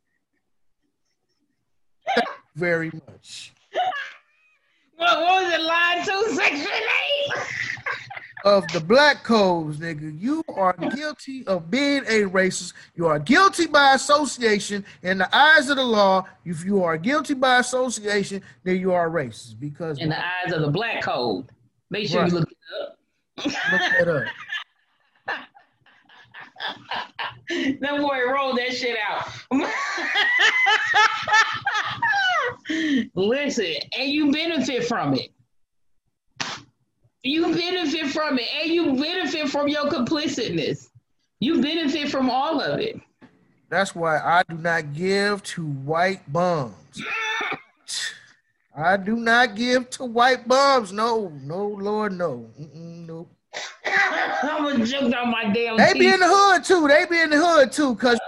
Very 2.58 2.92
much. 3.08 3.54
What, 5.00 5.16
what 5.22 5.44
was 5.44 5.54
it? 5.54 5.62
Line 5.62 6.04
two, 6.04 6.36
section 6.36 6.68
eight. 6.68 7.34
Of 8.46 8.68
the 8.72 8.80
black 8.80 9.24
codes, 9.24 9.78
nigga, 9.78 10.20
you 10.20 10.44
are 10.56 10.74
guilty 10.74 11.46
of 11.48 11.70
being 11.70 12.04
a 12.08 12.22
racist. 12.24 12.74
You 12.96 13.06
are 13.08 13.20
guilty 13.20 13.68
by 13.68 13.94
association 13.94 14.86
in 15.04 15.18
the 15.20 15.36
eyes 15.36 15.70
of 15.70 15.76
the 15.76 15.84
law. 15.84 16.24
If 16.46 16.64
you 16.66 16.82
are 16.84 16.98
guilty 16.98 17.34
by 17.36 17.60
association, 17.60 18.42
then 18.64 18.80
you 18.80 18.92
are 18.94 19.10
racist 19.10 19.60
because 19.60 20.00
In 20.00 20.10
the 20.10 20.18
eyes 20.20 20.52
of 20.54 20.62
the 20.62 20.70
black 20.72 21.04
code. 21.04 21.50
Make 21.92 22.08
sure 22.10 22.22
Right. 22.22 22.32
you 22.32 22.40
look 22.40 22.50
it 22.50 22.58
up. 22.82 22.98
look 23.46 23.54
that 24.00 24.08
up. 24.08 24.24
That 27.80 28.02
boy 28.02 28.20
rolled 28.30 28.58
that 28.58 28.74
shit 28.74 28.98
out. 29.08 29.26
Listen, 33.16 33.76
and 33.98 34.10
you 34.10 34.34
benefit 34.34 34.86
from 34.86 35.14
it. 35.14 35.30
You 37.24 37.56
benefit 37.56 38.08
from 38.08 38.38
it, 38.38 38.48
and 38.62 38.70
you 38.70 38.96
benefit 38.96 39.50
from 39.50 39.70
your 39.70 39.90
complicitness. 39.90 40.90
You 41.40 41.62
benefit 41.62 42.10
from 42.10 42.30
all 42.30 42.60
of 42.60 42.80
it. 42.80 43.00
That's 43.70 43.96
why 43.96 44.18
I 44.18 44.44
do 44.50 44.58
not 44.58 44.94
give 44.94 45.44
to 45.44 45.66
white 45.66 46.32
bums. 46.32 47.02
I 48.76 48.98
do 48.98 49.16
not 49.16 49.56
give 49.56 49.90
to 49.92 50.06
white 50.06 50.48
bums. 50.48 50.92
No, 50.94 51.32
no, 51.42 51.68
Lord, 51.68 52.14
no. 52.14 52.50
Mm-mm, 52.60 53.08
no. 53.08 53.28
I'm 53.86 54.64
gonna 54.64 54.86
jump 54.86 55.16
on 55.16 55.32
my 55.32 55.52
damn 55.52 55.78
They 55.78 55.94
be 55.94 56.08
in 56.08 56.20
the 56.20 56.28
hood 56.28 56.64
too. 56.64 56.88
They 56.88 57.06
be 57.06 57.22
in 57.22 57.30
the 57.30 57.38
hood 57.38 57.72
too, 57.72 57.96
cause 57.96 58.20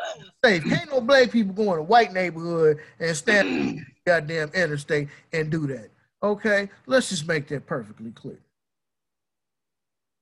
safe. 0.44 0.64
Can't 0.64 0.92
no 0.92 1.02
black 1.02 1.32
people 1.32 1.54
go 1.54 1.74
in 1.74 1.80
a 1.80 1.84
white 1.84 2.14
neighborhood 2.14 2.78
and 3.00 3.16
stand 3.16 3.86
goddamn 4.06 4.50
interstate 4.54 5.10
and 5.34 5.50
do 5.50 5.68
that. 5.68 5.90
Okay, 6.22 6.70
let's 6.86 7.10
just 7.10 7.28
make 7.28 7.48
that 7.48 7.66
perfectly 7.66 8.12
clear. 8.12 8.40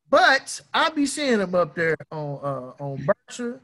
But 0.09 0.61
I 0.73 0.89
be 0.89 1.05
seeing 1.05 1.39
them 1.39 1.55
up 1.55 1.75
there 1.75 1.97
on 2.11 2.39
uh, 2.41 2.83
on 2.83 3.05
Berkshire 3.05 3.59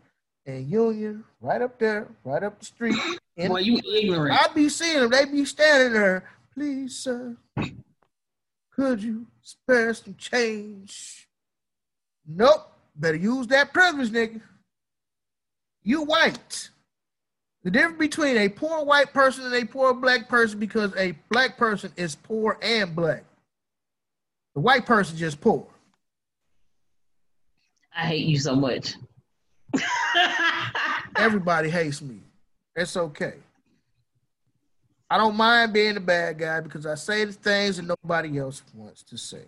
and 0.46 0.70
Union, 0.70 1.24
right 1.42 1.62
up 1.62 1.80
there, 1.80 2.08
right 2.24 2.44
up 2.44 2.60
the 2.60 2.66
street. 2.66 2.96
And 3.38 3.50
Boy, 3.50 3.60
you 3.60 3.80
ignorant. 3.96 4.38
I 4.40 4.54
be 4.54 4.70
seeing 4.70 5.00
them. 5.00 5.10
They 5.10 5.26
be 5.26 5.46
standing 5.46 5.94
there. 5.94 6.30
Please, 6.54 6.96
sir, 6.96 7.36
could 8.76 9.02
you 9.02 9.26
spare 9.42 9.94
some 9.94 10.16
change? 10.16 11.23
Nope. 12.28 12.70
Better 12.96 13.18
use 13.18 13.48
that 13.48 13.74
privilege, 13.74 14.10
nigga. 14.10 14.42
You 15.84 16.04
white. 16.04 16.70
The 17.64 17.72
difference 17.72 17.98
between 17.98 18.38
a 18.38 18.50
poor 18.50 18.84
white 18.84 19.14
person 19.14 19.46
and 19.46 19.54
a 19.56 19.66
poor 19.66 19.94
black 19.94 20.28
person 20.28 20.60
because 20.60 20.96
a 20.96 21.14
black 21.30 21.58
person 21.58 21.92
is 21.96 22.16
poor 22.16 22.58
and 22.62 22.96
black. 22.96 23.24
The 24.54 24.62
white 24.62 24.86
person 24.86 25.18
just 25.18 25.42
poor. 25.42 25.66
I 27.96 28.06
hate 28.08 28.26
you 28.26 28.38
so 28.38 28.56
much. 28.56 28.96
Everybody 31.16 31.70
hates 31.70 32.02
me. 32.02 32.20
It's 32.76 32.98
okay. 32.98 33.36
I 35.10 35.18
don't 35.18 35.36
mind 35.36 35.74
being 35.74 35.94
the 35.94 36.00
bad 36.00 36.40
guy 36.40 36.60
because 36.60 36.86
I 36.86 36.96
say 36.96 37.26
the 37.26 37.34
things 37.34 37.78
that 37.78 37.86
nobody 37.86 38.40
else 38.40 38.64
wants 38.74 39.04
to 39.04 39.18
say. 39.18 39.44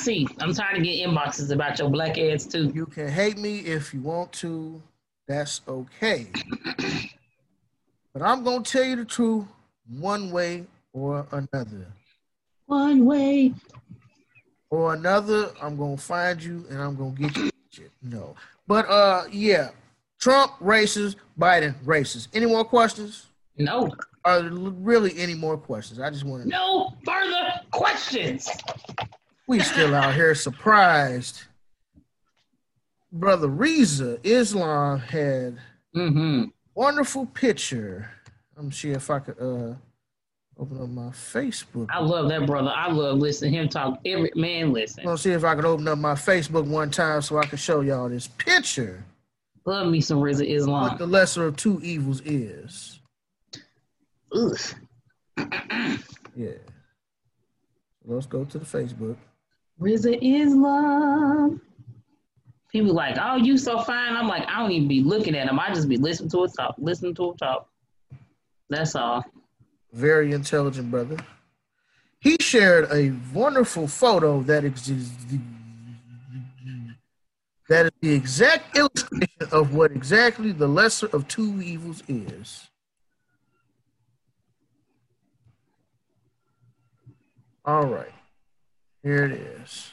See, 0.00 0.26
I'm 0.38 0.54
tired 0.54 0.78
of 0.78 0.82
getting 0.82 1.10
inboxes 1.10 1.50
about 1.52 1.78
your 1.78 1.90
black 1.90 2.16
ass 2.16 2.46
too. 2.46 2.72
You 2.74 2.86
can 2.86 3.06
hate 3.08 3.36
me 3.36 3.58
if 3.58 3.92
you 3.92 4.00
want 4.00 4.32
to. 4.34 4.80
That's 5.28 5.60
okay. 5.68 6.26
but 8.14 8.22
I'm 8.22 8.42
going 8.42 8.62
to 8.62 8.72
tell 8.72 8.82
you 8.82 8.96
the 8.96 9.04
truth 9.04 9.44
one 9.98 10.30
way 10.30 10.64
or 10.94 11.26
another. 11.32 11.86
One 12.64 13.04
way. 13.04 13.52
Or 14.70 14.94
another, 14.94 15.50
I'm 15.60 15.76
going 15.76 15.98
to 15.98 16.02
find 16.02 16.42
you 16.42 16.64
and 16.70 16.80
I'm 16.80 16.96
going 16.96 17.16
to 17.16 17.22
get 17.22 17.36
you. 17.36 17.50
No. 18.02 18.34
But 18.66 18.88
uh 18.88 19.24
yeah, 19.30 19.70
Trump 20.18 20.52
racist, 20.58 21.16
Biden 21.38 21.74
racist. 21.84 22.28
Any 22.32 22.46
more 22.46 22.64
questions? 22.64 23.26
No, 23.58 23.90
Are 24.24 24.40
there 24.42 24.50
really 24.50 25.18
any 25.18 25.34
more 25.34 25.58
questions? 25.58 26.00
I 26.00 26.08
just 26.08 26.24
want 26.24 26.44
to 26.44 26.48
no 26.48 26.94
further 27.04 27.60
questions. 27.70 28.48
We 29.50 29.58
still 29.58 29.96
out 29.96 30.14
here 30.14 30.32
surprised. 30.36 31.42
Brother 33.10 33.48
Rizza 33.48 34.20
Islam 34.22 35.00
had 35.00 35.58
Mm-hmm. 35.96 36.44
wonderful 36.76 37.26
picture. 37.26 38.08
Me 38.62 38.70
see 38.70 38.90
if 38.92 39.10
I 39.10 39.18
could 39.18 39.36
uh 39.40 39.74
open 40.56 40.80
up 40.80 40.88
my 40.90 41.08
Facebook. 41.10 41.88
I 41.90 41.98
love 41.98 42.28
that 42.28 42.46
brother. 42.46 42.70
I 42.72 42.92
love 42.92 43.18
listening 43.18 43.54
to 43.54 43.58
him 43.62 43.68
talk. 43.68 43.98
Every 44.04 44.30
man, 44.36 44.66
I'm 44.66 44.72
listen. 44.72 45.02
gonna 45.02 45.18
see 45.18 45.32
if 45.32 45.42
I 45.42 45.56
could 45.56 45.64
open 45.64 45.88
up 45.88 45.98
my 45.98 46.14
Facebook 46.14 46.68
one 46.68 46.92
time 46.92 47.20
so 47.20 47.36
I 47.38 47.46
can 47.46 47.58
show 47.58 47.80
y'all 47.80 48.08
this 48.08 48.28
picture. 48.28 49.02
Love 49.66 49.88
me 49.88 50.00
some 50.00 50.20
What 50.20 50.40
Islam. 50.40 50.96
the 50.96 51.06
lesser 51.08 51.46
of 51.48 51.56
two 51.56 51.80
evils 51.82 52.22
is. 52.24 53.00
Ugh. 54.32 54.58
Yeah. 56.36 56.50
Let's 58.04 58.26
go 58.26 58.44
to 58.44 58.58
the 58.58 58.64
Facebook. 58.64 59.16
Rizza 59.80 60.18
Islam. 60.20 61.60
People 62.70 62.92
like, 62.94 63.16
oh, 63.20 63.36
you 63.36 63.58
so 63.58 63.80
fine. 63.80 64.14
I'm 64.14 64.28
like, 64.28 64.46
I 64.48 64.60
don't 64.60 64.70
even 64.70 64.86
be 64.86 65.02
looking 65.02 65.34
at 65.34 65.48
him. 65.48 65.58
I 65.58 65.74
just 65.74 65.88
be 65.88 65.96
listening 65.96 66.30
to 66.30 66.44
it 66.44 66.52
talk, 66.56 66.76
listening 66.78 67.14
to 67.16 67.32
it 67.32 67.38
talk. 67.38 67.68
That's 68.68 68.94
all. 68.94 69.24
Very 69.92 70.32
intelligent 70.32 70.90
brother. 70.90 71.16
He 72.20 72.36
shared 72.38 72.88
a 72.92 73.12
wonderful 73.34 73.88
photo 73.88 74.42
that 74.42 74.64
exists. 74.64 75.16
That 77.68 77.86
is 77.86 77.92
the 78.00 78.12
exact 78.12 78.76
illustration 78.76 79.48
of 79.52 79.74
what 79.74 79.92
exactly 79.92 80.52
the 80.52 80.68
lesser 80.68 81.06
of 81.06 81.26
two 81.28 81.60
evils 81.62 82.02
is. 82.08 82.68
All 87.64 87.86
right. 87.86 88.12
Here 89.02 89.24
it 89.24 89.32
is. 89.32 89.90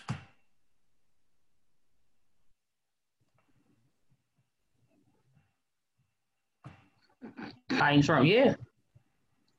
Fighting 7.69 8.01
Trump, 8.01 8.27
yeah. 8.27 8.55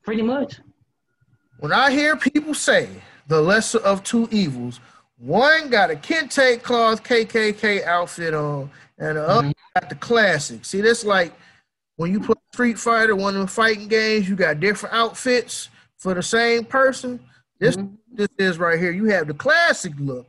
Pretty 0.03 0.23
much. 0.23 0.61
When 1.61 1.73
I 1.73 1.91
hear 1.91 2.17
people 2.17 2.55
say 2.55 2.89
the 3.27 3.41
lesser 3.41 3.79
of 3.79 4.03
two 4.03 4.29
evils, 4.31 4.81
One 5.19 5.69
got 5.69 5.91
a 5.91 5.97
kente 5.97 6.63
cloth 6.63 7.03
KKK 7.03 7.85
outfit 7.85 8.35
on, 8.35 8.71
and 8.99 9.17
the 9.17 9.29
other 9.29 9.49
mm-hmm. 9.49 9.81
got 9.81 9.89
the 9.89 9.97
classic. 9.97 10.65
See, 10.65 10.81
this 10.81 11.05
like 11.05 11.33
when 11.97 12.13
you 12.13 12.21
put 12.21 12.39
Street 12.53 12.79
Fighter, 12.79 13.17
one 13.17 13.35
of 13.35 13.41
the 13.41 13.49
fighting 13.49 13.89
games, 13.89 14.29
you 14.29 14.37
got 14.37 14.61
different 14.61 14.95
outfits 14.95 15.71
for 15.97 16.15
the 16.15 16.23
same 16.23 16.65
person. 16.65 17.19
This 17.59 17.77
mm-hmm. 17.77 17.95
this 18.15 18.29
is 18.39 18.59
right 18.59 18.79
here. 18.79 18.93
You 18.93 19.07
have 19.07 19.27
the 19.27 19.35
classic 19.35 19.93
look 19.99 20.27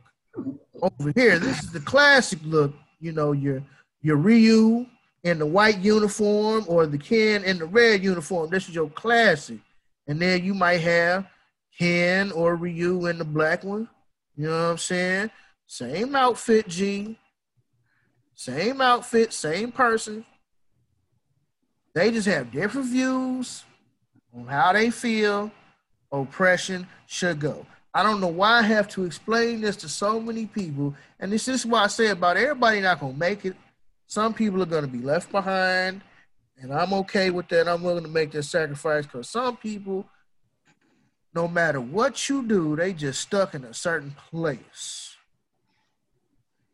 over 0.82 1.12
here. 1.14 1.38
This 1.38 1.62
is 1.62 1.72
the 1.72 1.80
classic 1.80 2.38
look. 2.44 2.74
You 2.98 3.12
know 3.12 3.32
your 3.32 3.62
your 4.02 4.16
Ryu 4.16 4.86
in 5.24 5.38
the 5.38 5.46
white 5.46 5.78
uniform 5.78 6.64
or 6.66 6.86
the 6.86 6.98
Ken 6.98 7.44
in 7.44 7.58
the 7.58 7.66
red 7.66 8.02
uniform. 8.02 8.50
This 8.50 8.68
is 8.68 8.74
your 8.74 8.88
classic. 8.90 9.58
And 10.06 10.20
then 10.20 10.44
you 10.44 10.54
might 10.54 10.78
have 10.78 11.26
Ken 11.78 12.32
or 12.32 12.56
Ryu 12.56 13.06
in 13.06 13.18
the 13.18 13.24
black 13.24 13.64
one. 13.64 13.88
You 14.36 14.46
know 14.46 14.50
what 14.50 14.70
I'm 14.72 14.78
saying? 14.78 15.30
Same 15.66 16.16
outfit, 16.16 16.66
G. 16.66 17.18
Same 18.34 18.80
outfit, 18.80 19.32
same 19.32 19.70
person. 19.70 20.24
They 21.94 22.10
just 22.10 22.26
have 22.26 22.50
different 22.50 22.88
views 22.88 23.64
on 24.34 24.46
how 24.46 24.72
they 24.72 24.90
feel 24.90 25.50
oppression 26.12 26.86
should 27.06 27.40
go. 27.40 27.66
I 27.92 28.02
don't 28.02 28.20
know 28.20 28.28
why 28.28 28.58
I 28.58 28.62
have 28.62 28.88
to 28.88 29.04
explain 29.04 29.60
this 29.60 29.76
to 29.76 29.88
so 29.88 30.20
many 30.20 30.46
people. 30.46 30.94
And 31.18 31.32
this 31.32 31.48
is 31.48 31.66
why 31.66 31.84
I 31.84 31.86
say 31.88 32.08
about 32.08 32.36
everybody 32.36 32.80
not 32.80 33.00
gonna 33.00 33.14
make 33.14 33.44
it. 33.44 33.56
Some 34.06 34.32
people 34.32 34.62
are 34.62 34.66
gonna 34.66 34.86
be 34.86 35.00
left 35.00 35.30
behind, 35.32 36.02
and 36.58 36.72
I'm 36.72 36.92
okay 36.94 37.30
with 37.30 37.48
that. 37.48 37.68
I'm 37.68 37.82
willing 37.82 38.04
to 38.04 38.10
make 38.10 38.30
that 38.32 38.44
sacrifice 38.44 39.06
because 39.06 39.28
some 39.28 39.56
people, 39.56 40.06
no 41.34 41.48
matter 41.48 41.80
what 41.80 42.28
you 42.28 42.46
do, 42.46 42.76
they 42.76 42.92
just 42.92 43.20
stuck 43.20 43.54
in 43.54 43.64
a 43.64 43.74
certain 43.74 44.14
place. 44.30 45.16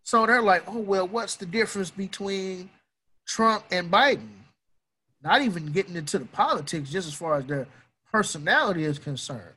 So 0.03 0.27
they're 0.27 0.43
like, 0.43 0.65
oh 0.67 0.79
well, 0.81 1.09
what's 1.09 1.37
the 1.37 1.47
difference 1.47 1.91
between 1.91 2.71
Trump 3.27 3.65
and 3.71 3.91
Biden? 3.91 4.29
Not 5.23 5.43
even 5.43 5.73
getting 5.73 5.97
into 5.97 6.19
the 6.19 6.27
politics, 6.27 6.91
just 6.91 7.09
as 7.09 7.15
far 7.15 7.39
as 7.39 7.47
their 7.47 7.67
personality 8.17 8.85
is 8.85 8.99
concerned. 8.99 9.57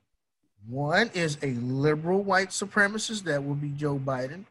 One 0.67 1.09
is 1.13 1.37
a 1.41 1.53
liberal 1.53 2.21
white 2.23 2.49
supremacist, 2.49 3.23
that 3.23 3.41
would 3.41 3.61
be 3.61 3.69
Joe 3.69 3.97
Biden. 3.97 4.43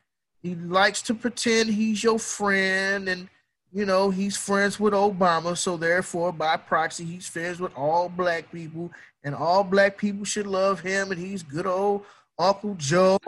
He 0.42 0.54
likes 0.54 1.02
to 1.02 1.14
pretend 1.14 1.68
he's 1.68 2.02
your 2.02 2.18
friend 2.18 3.06
and 3.06 3.28
you 3.70 3.84
know 3.84 4.08
he's 4.08 4.34
friends 4.34 4.80
with 4.80 4.94
Obama, 4.94 5.54
so 5.58 5.76
therefore 5.76 6.32
by 6.32 6.56
proxy 6.56 7.04
he's 7.04 7.28
friends 7.28 7.60
with 7.60 7.76
all 7.76 8.08
black 8.08 8.50
people, 8.50 8.90
and 9.24 9.34
all 9.34 9.62
black 9.62 9.98
people 9.98 10.24
should 10.24 10.46
love 10.46 10.80
him, 10.80 11.12
and 11.12 11.20
he's 11.20 11.42
good 11.42 11.66
old 11.66 12.06
Uncle 12.38 12.76
Joe. 12.78 13.18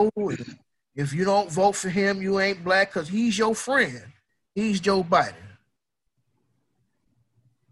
If 0.95 1.13
you 1.13 1.25
don't 1.25 1.51
vote 1.51 1.75
for 1.75 1.89
him, 1.89 2.23
you 2.23 2.39
ain't 2.39 2.63
black 2.63 2.91
because 2.91 3.07
he's 3.07 3.37
your 3.37 3.53
friend. 3.53 4.01
He's 4.55 4.79
Joe 4.79 5.03
Biden. 5.03 5.35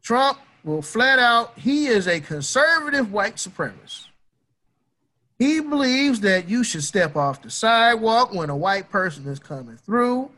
Trump 0.03 0.37
will 0.63 0.81
flat 0.81 1.19
out, 1.19 1.57
he 1.57 1.87
is 1.87 2.07
a 2.07 2.19
conservative 2.19 3.11
white 3.11 3.35
supremacist. 3.35 4.07
He 5.37 5.61
believes 5.61 6.19
that 6.21 6.49
you 6.49 6.65
should 6.65 6.83
step 6.83 7.15
off 7.15 7.41
the 7.41 7.49
sidewalk 7.49 8.33
when 8.33 8.49
a 8.49 8.57
white 8.57 8.89
person 8.89 9.25
is 9.27 9.39
coming 9.39 9.77
through. 9.77 10.31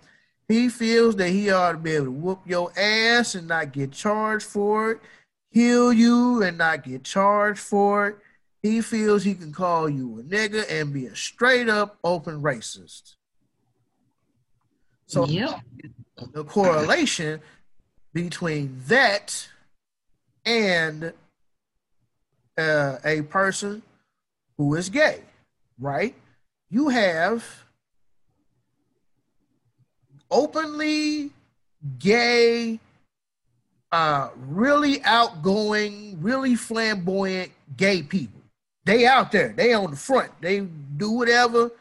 He 0.48 0.70
feels 0.70 1.16
that 1.16 1.30
he 1.30 1.50
ought 1.50 1.72
to 1.72 1.78
be 1.78 1.96
able 1.96 2.06
to 2.06 2.12
whoop 2.12 2.42
your 2.46 2.72
ass 2.78 3.34
and 3.36 3.48
not 3.48 3.72
get 3.72 3.92
charged 3.92 4.46
for 4.46 4.92
it, 4.92 5.00
heal 5.50 5.92
you 5.92 6.44
and 6.44 6.58
not 6.58 6.84
get 6.84 7.04
charged 7.04 7.60
for 7.60 8.10
it. 8.10 8.18
He 8.62 8.82
feels 8.82 9.24
he 9.24 9.34
can 9.34 9.52
call 9.52 9.90
you 9.90 10.20
a 10.20 10.24
nigga 10.24 10.70
and 10.70 10.94
be 10.94 11.08
a 11.08 11.16
straight 11.16 11.68
up 11.68 11.98
open 12.04 12.44
racist. 12.44 13.16
So 15.08 15.26
yep. 15.26 15.62
the 16.32 16.44
correlation 16.44 17.42
between 18.14 18.82
that 18.88 19.48
and 20.46 21.14
uh, 22.58 22.98
a 23.04 23.22
person 23.24 23.82
who 24.58 24.76
is 24.76 24.90
gay, 24.90 25.22
right? 25.80 26.16
You 26.70 26.90
have 26.90 27.46
openly 30.30 31.32
gay, 32.00 32.80
uh, 33.92 34.30
really 34.36 35.04
outgoing, 35.04 36.18
really 36.22 36.56
flamboyant 36.56 37.52
gay 37.76 38.02
people. 38.02 38.42
They 38.86 39.06
out 39.06 39.32
there, 39.32 39.54
they 39.56 39.74
on 39.74 39.92
the 39.92 39.98
front, 39.98 40.32
they 40.42 40.62
do 40.62 41.12
whatever, 41.12 41.72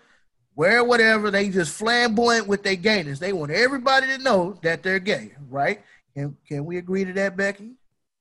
wear 0.55 0.85
whatever, 0.85 1.31
they 1.31 1.49
just 1.49 1.73
flamboyant 1.73 2.47
with 2.47 2.63
their 2.63 2.77
gayness. 2.77 3.19
They 3.19 3.33
want 3.33 3.53
everybody 3.53 4.07
to 4.09 4.19
know 4.19 4.59
that 4.63 4.83
they're 4.83 4.99
gay, 4.99 5.33
right? 5.49 5.81
Can 6.15 6.37
can 6.47 6.65
we 6.67 6.77
agree 6.77 7.05
to 7.05 7.13
that, 7.15 7.37
Becky? 7.37 7.71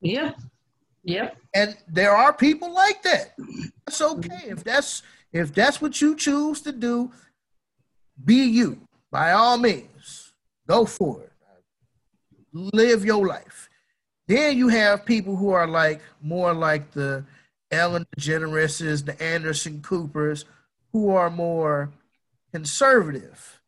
Yeah. 0.02 0.34
Yep. 1.04 1.38
And 1.56 1.78
there 1.88 2.16
are 2.16 2.34
people 2.34 2.74
like 2.74 3.02
that. 3.04 3.34
That's 3.86 4.02
okay. 4.02 4.44
If 4.48 4.64
that's 4.64 5.02
if 5.32 5.54
that's 5.54 5.82
what 5.82 6.02
you 6.02 6.16
choose 6.16 6.62
to 6.62 6.72
do, 6.72 7.12
be 8.24 8.44
you. 8.44 8.80
By 9.12 9.32
all 9.32 9.58
means. 9.58 10.34
Go 10.68 10.86
for 10.86 11.24
it. 11.24 11.32
Live 12.54 13.06
your 13.06 13.26
life. 13.26 13.70
Then 14.28 14.58
you 14.58 14.68
have 14.68 15.06
people 15.06 15.36
who 15.36 15.50
are 15.50 15.68
like 15.68 16.02
more 16.22 16.54
like 16.54 16.92
the 16.92 17.26
Ellen 17.72 18.06
DeGeneres, 18.18 19.06
the 19.06 19.22
Anderson 19.22 19.82
Coopers, 19.82 20.46
who 20.92 21.10
are 21.10 21.30
more 21.30 21.92
conservative 22.52 23.62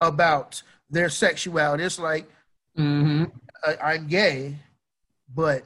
about 0.00 0.62
their 0.90 1.08
sexuality. 1.08 1.84
It's 1.84 1.98
like 1.98 2.28
mm-hmm. 2.76 3.24
I, 3.64 3.94
I'm 3.94 4.08
gay, 4.08 4.56
but 5.34 5.64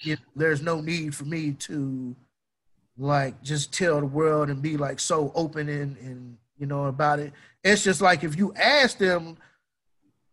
you 0.00 0.14
know, 0.14 0.22
there's 0.36 0.62
no 0.62 0.80
need 0.80 1.14
for 1.14 1.24
me 1.24 1.52
to 1.52 2.14
like 2.96 3.40
just 3.42 3.72
tell 3.72 4.00
the 4.00 4.06
world 4.06 4.50
and 4.50 4.60
be 4.60 4.76
like 4.76 5.00
so 5.00 5.32
open 5.34 5.68
and 5.68 5.96
and 5.98 6.36
you 6.58 6.66
know 6.66 6.86
about 6.86 7.18
it. 7.20 7.32
It's 7.62 7.84
just 7.84 8.00
like 8.00 8.24
if 8.24 8.36
you 8.36 8.52
ask 8.54 8.98
them, 8.98 9.36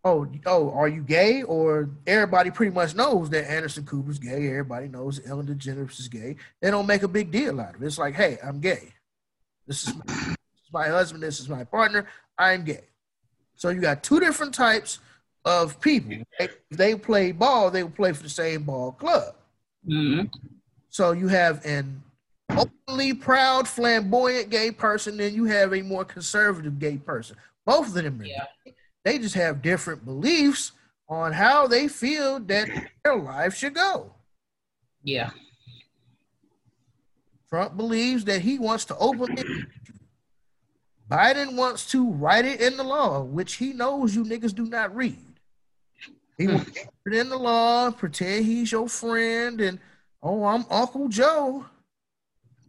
oh 0.04 0.28
oh, 0.45 0.71
are 0.71 0.88
you 0.88 1.01
gay? 1.01 1.43
Or 1.43 1.89
everybody 2.08 2.51
pretty 2.51 2.71
much 2.71 2.95
knows 2.95 3.30
that 3.30 3.49
Anderson 3.49 3.86
Cooper's 3.86 4.19
gay. 4.19 4.47
Everybody 4.49 4.88
knows 4.88 5.21
Ellen 5.25 5.47
DeGeneres 5.47 5.99
is 5.99 6.08
gay. 6.08 6.36
They 6.62 6.71
don't 6.71 6.88
make 6.88 7.04
a 7.04 7.08
big 7.08 7.32
deal 7.32 7.60
out 7.60 7.75
of 7.75 7.84
it. 7.84 7.86
It's 7.86 7.99
like, 7.99 8.15
hey, 8.15 8.38
I'm 8.43 8.60
gay. 8.60 8.93
This 9.67 9.88
is 9.88 9.95
my, 9.95 10.04
this 10.06 10.65
is 10.65 10.73
my 10.73 10.88
husband. 10.88 11.23
This 11.23 11.39
is 11.39 11.49
my 11.49 11.63
partner. 11.63 12.08
I'm 12.38 12.63
gay. 12.63 12.86
So 13.56 13.69
you 13.69 13.80
got 13.82 14.04
two 14.04 14.19
different 14.19 14.54
types 14.54 14.99
of 15.45 15.80
people. 15.80 16.17
If 16.39 16.58
they 16.71 16.95
play 16.95 17.32
ball, 17.32 17.71
they 17.71 17.84
will 17.84 17.91
play 17.91 18.12
for 18.12 18.23
the 18.23 18.30
same 18.30 18.63
ball 18.63 18.91
club. 18.91 19.36
Mm-hmm. 19.88 20.28
So 20.89 21.12
you 21.12 21.28
have 21.28 21.65
an 21.65 22.02
openly 22.50 23.13
proud, 23.13 23.67
flamboyant 23.67 24.50
gay 24.50 24.71
person, 24.71 25.17
then 25.17 25.34
you 25.34 25.45
have 25.45 25.74
a 25.74 25.82
more 25.82 26.06
conservative 26.06 26.80
gay 26.80 26.98
person. 26.98 27.38
Both 27.65 27.88
of 27.88 27.93
them, 27.95 28.21
yeah. 28.24 28.45
they 29.04 29.17
just 29.17 29.36
have 29.36 29.62
different 29.62 30.06
beliefs 30.06 30.71
on 31.08 31.34
how 31.34 31.67
they 31.67 31.88
feel 31.88 32.39
that 32.39 32.69
their 33.04 33.15
life 33.15 33.56
should 33.56 33.74
go. 33.74 34.13
Yeah. 35.04 35.32
Trump 37.50 37.78
believes 37.78 38.26
that 38.26 38.41
he 38.41 38.60
wants 38.60 38.86
to 38.86 38.98
open 38.98 39.38
it. 39.38 39.45
Biden 41.10 41.56
wants 41.56 41.86
to 41.91 42.10
write 42.12 42.45
it 42.45 42.60
in 42.60 42.78
the 42.78 42.84
law, 42.84 43.21
which 43.21 43.56
he 43.56 43.74
knows 43.74 44.15
you 44.15 44.24
niggas 44.24 44.56
do 44.56 44.65
not 44.65 44.95
read. 44.95 45.35
He 46.38 46.48
will 46.48 46.62
put 47.04 47.13
in 47.13 47.30
the 47.30 47.38
law, 47.38 47.91
pretend 47.91 48.45
he's 48.45 48.71
your 48.71 48.89
friend, 48.89 49.62
and 49.62 49.80
oh, 50.21 50.43
I'm 50.43 50.65
Uncle 50.69 51.08
Joe. 51.08 51.65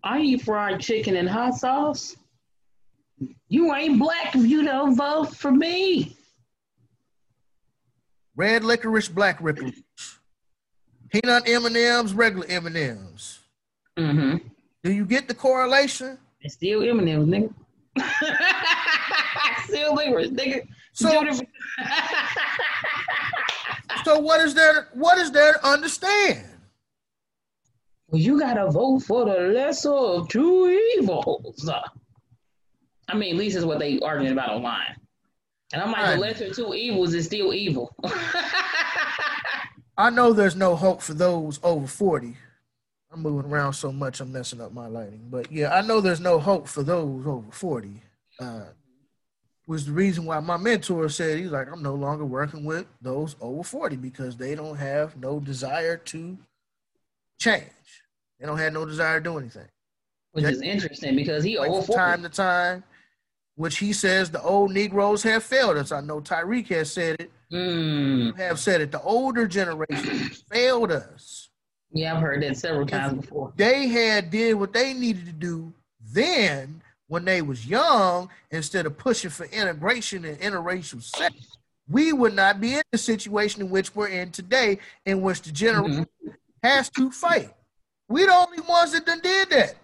I 0.04 0.20
eat 0.20 0.42
fried 0.42 0.80
chicken 0.80 1.16
and 1.16 1.28
hot 1.28 1.54
sauce. 1.54 2.16
You 3.48 3.74
ain't 3.74 3.98
black 3.98 4.36
if 4.36 4.46
you 4.46 4.62
don't 4.62 4.94
vote 4.96 5.34
for 5.34 5.50
me. 5.50 6.16
Red 8.36 8.62
licorice, 8.62 9.08
black 9.08 9.40
licorice. 9.40 9.82
Peanut 11.08 11.48
M&Ms, 11.48 12.12
regular 12.12 12.46
M&Ms. 12.48 13.38
Mm-hmm. 13.98 14.36
Do 14.84 14.92
you 14.92 15.06
get 15.06 15.26
the 15.26 15.34
correlation? 15.34 16.18
It's 16.40 16.54
still 16.54 16.82
M&Ms, 16.82 17.26
nigga. 17.26 17.52
still 19.64 19.94
licorice, 19.94 20.30
nigga. 20.30 20.68
So, 20.92 21.08
so 24.04 24.18
what 24.18 24.40
is 24.40 24.54
there? 24.54 24.88
What 24.94 25.18
is 25.18 25.30
there 25.30 25.54
to 25.54 25.66
understand? 25.66 26.44
Well, 28.08 28.20
you 28.20 28.38
gotta 28.38 28.70
vote 28.70 29.00
for 29.00 29.24
the 29.24 29.52
lesser 29.52 29.92
of 29.92 30.28
two 30.28 30.68
evils. 30.96 31.68
I 33.08 33.14
mean, 33.14 33.34
at 33.34 33.38
least 33.38 33.56
is 33.56 33.64
what 33.64 33.78
they 33.78 33.98
arguing 34.00 34.32
about 34.32 34.50
online. 34.50 34.96
And 35.72 35.82
I'm 35.82 35.90
like, 35.90 36.02
right. 36.02 36.14
the 36.14 36.20
lesser 36.20 36.46
of 36.46 36.56
two 36.56 36.74
evils 36.74 37.14
is 37.14 37.26
still 37.26 37.52
evil. 37.52 37.94
I 39.96 40.10
know 40.10 40.32
there's 40.32 40.56
no 40.56 40.76
hope 40.76 41.02
for 41.02 41.14
those 41.14 41.58
over 41.62 41.86
40. 41.86 42.36
I'm 43.12 43.22
moving 43.22 43.50
around 43.50 43.72
so 43.72 43.92
much, 43.92 44.20
I'm 44.20 44.32
messing 44.32 44.60
up 44.60 44.72
my 44.72 44.86
lighting. 44.86 45.26
But 45.30 45.50
yeah, 45.50 45.74
I 45.74 45.80
know 45.80 46.00
there's 46.00 46.20
no 46.20 46.38
hope 46.38 46.68
for 46.68 46.82
those 46.82 47.26
over 47.26 47.50
40. 47.50 48.02
Uh, 48.38 48.60
was 49.66 49.86
the 49.86 49.92
reason 49.92 50.24
why 50.24 50.38
my 50.40 50.56
mentor 50.56 51.08
said 51.08 51.38
he's 51.38 51.50
like, 51.50 51.70
I'm 51.70 51.82
no 51.82 51.94
longer 51.94 52.24
working 52.24 52.64
with 52.64 52.86
those 53.02 53.34
over 53.40 53.62
40 53.62 53.96
because 53.96 54.36
they 54.36 54.54
don't 54.54 54.76
have 54.76 55.16
no 55.16 55.40
desire 55.40 55.96
to 55.96 56.38
change. 57.38 57.64
They 58.38 58.46
don't 58.46 58.58
have 58.58 58.72
no 58.72 58.86
desire 58.86 59.18
to 59.18 59.24
do 59.24 59.38
anything. 59.38 59.68
Which 60.32 60.44
is 60.44 60.60
interesting 60.60 61.16
because 61.16 61.42
he 61.42 61.56
over 61.58 61.82
40. 61.82 61.92
time 61.94 62.22
to 62.22 62.28
time, 62.28 62.84
which 63.56 63.78
he 63.78 63.92
says 63.92 64.30
the 64.30 64.42
old 64.42 64.72
Negroes 64.72 65.22
have 65.22 65.42
failed 65.42 65.78
us. 65.78 65.90
I 65.90 66.00
know 66.00 66.20
Tyreek 66.20 66.68
has 66.68 66.92
said 66.92 67.20
it. 67.20 67.30
Mm. 67.52 68.36
Have 68.36 68.58
said 68.58 68.82
it. 68.82 68.92
The 68.92 69.00
older 69.00 69.46
generation 69.48 70.30
failed 70.52 70.92
us. 70.92 71.48
Yeah, 71.92 72.14
I've 72.14 72.20
heard 72.20 72.42
that 72.42 72.56
several 72.56 72.86
times 72.86 73.22
before. 73.22 73.52
They 73.56 73.88
had 73.88 74.30
did 74.30 74.54
what 74.54 74.72
they 74.72 74.92
needed 74.92 75.26
to 75.26 75.32
do 75.32 75.72
then 76.12 76.82
when 77.08 77.24
they 77.24 77.42
was 77.42 77.66
young 77.66 78.28
instead 78.50 78.86
of 78.86 78.98
pushing 78.98 79.30
for 79.30 79.46
integration 79.46 80.24
and 80.24 80.38
interracial 80.40 81.02
sex, 81.02 81.34
we 81.88 82.12
would 82.12 82.34
not 82.34 82.60
be 82.60 82.74
in 82.74 82.82
the 82.90 82.98
situation 82.98 83.62
in 83.62 83.70
which 83.70 83.94
we're 83.94 84.08
in 84.08 84.30
today, 84.30 84.78
in 85.04 85.20
which 85.20 85.42
the 85.42 85.52
generation 85.52 86.04
mm-hmm. 86.04 86.30
has 86.62 86.90
to 86.90 87.10
fight. 87.10 87.50
We 88.08 88.26
the 88.26 88.32
only 88.32 88.60
ones 88.60 88.92
that 88.92 89.06
done 89.06 89.20
did 89.20 89.50
that. 89.50 89.76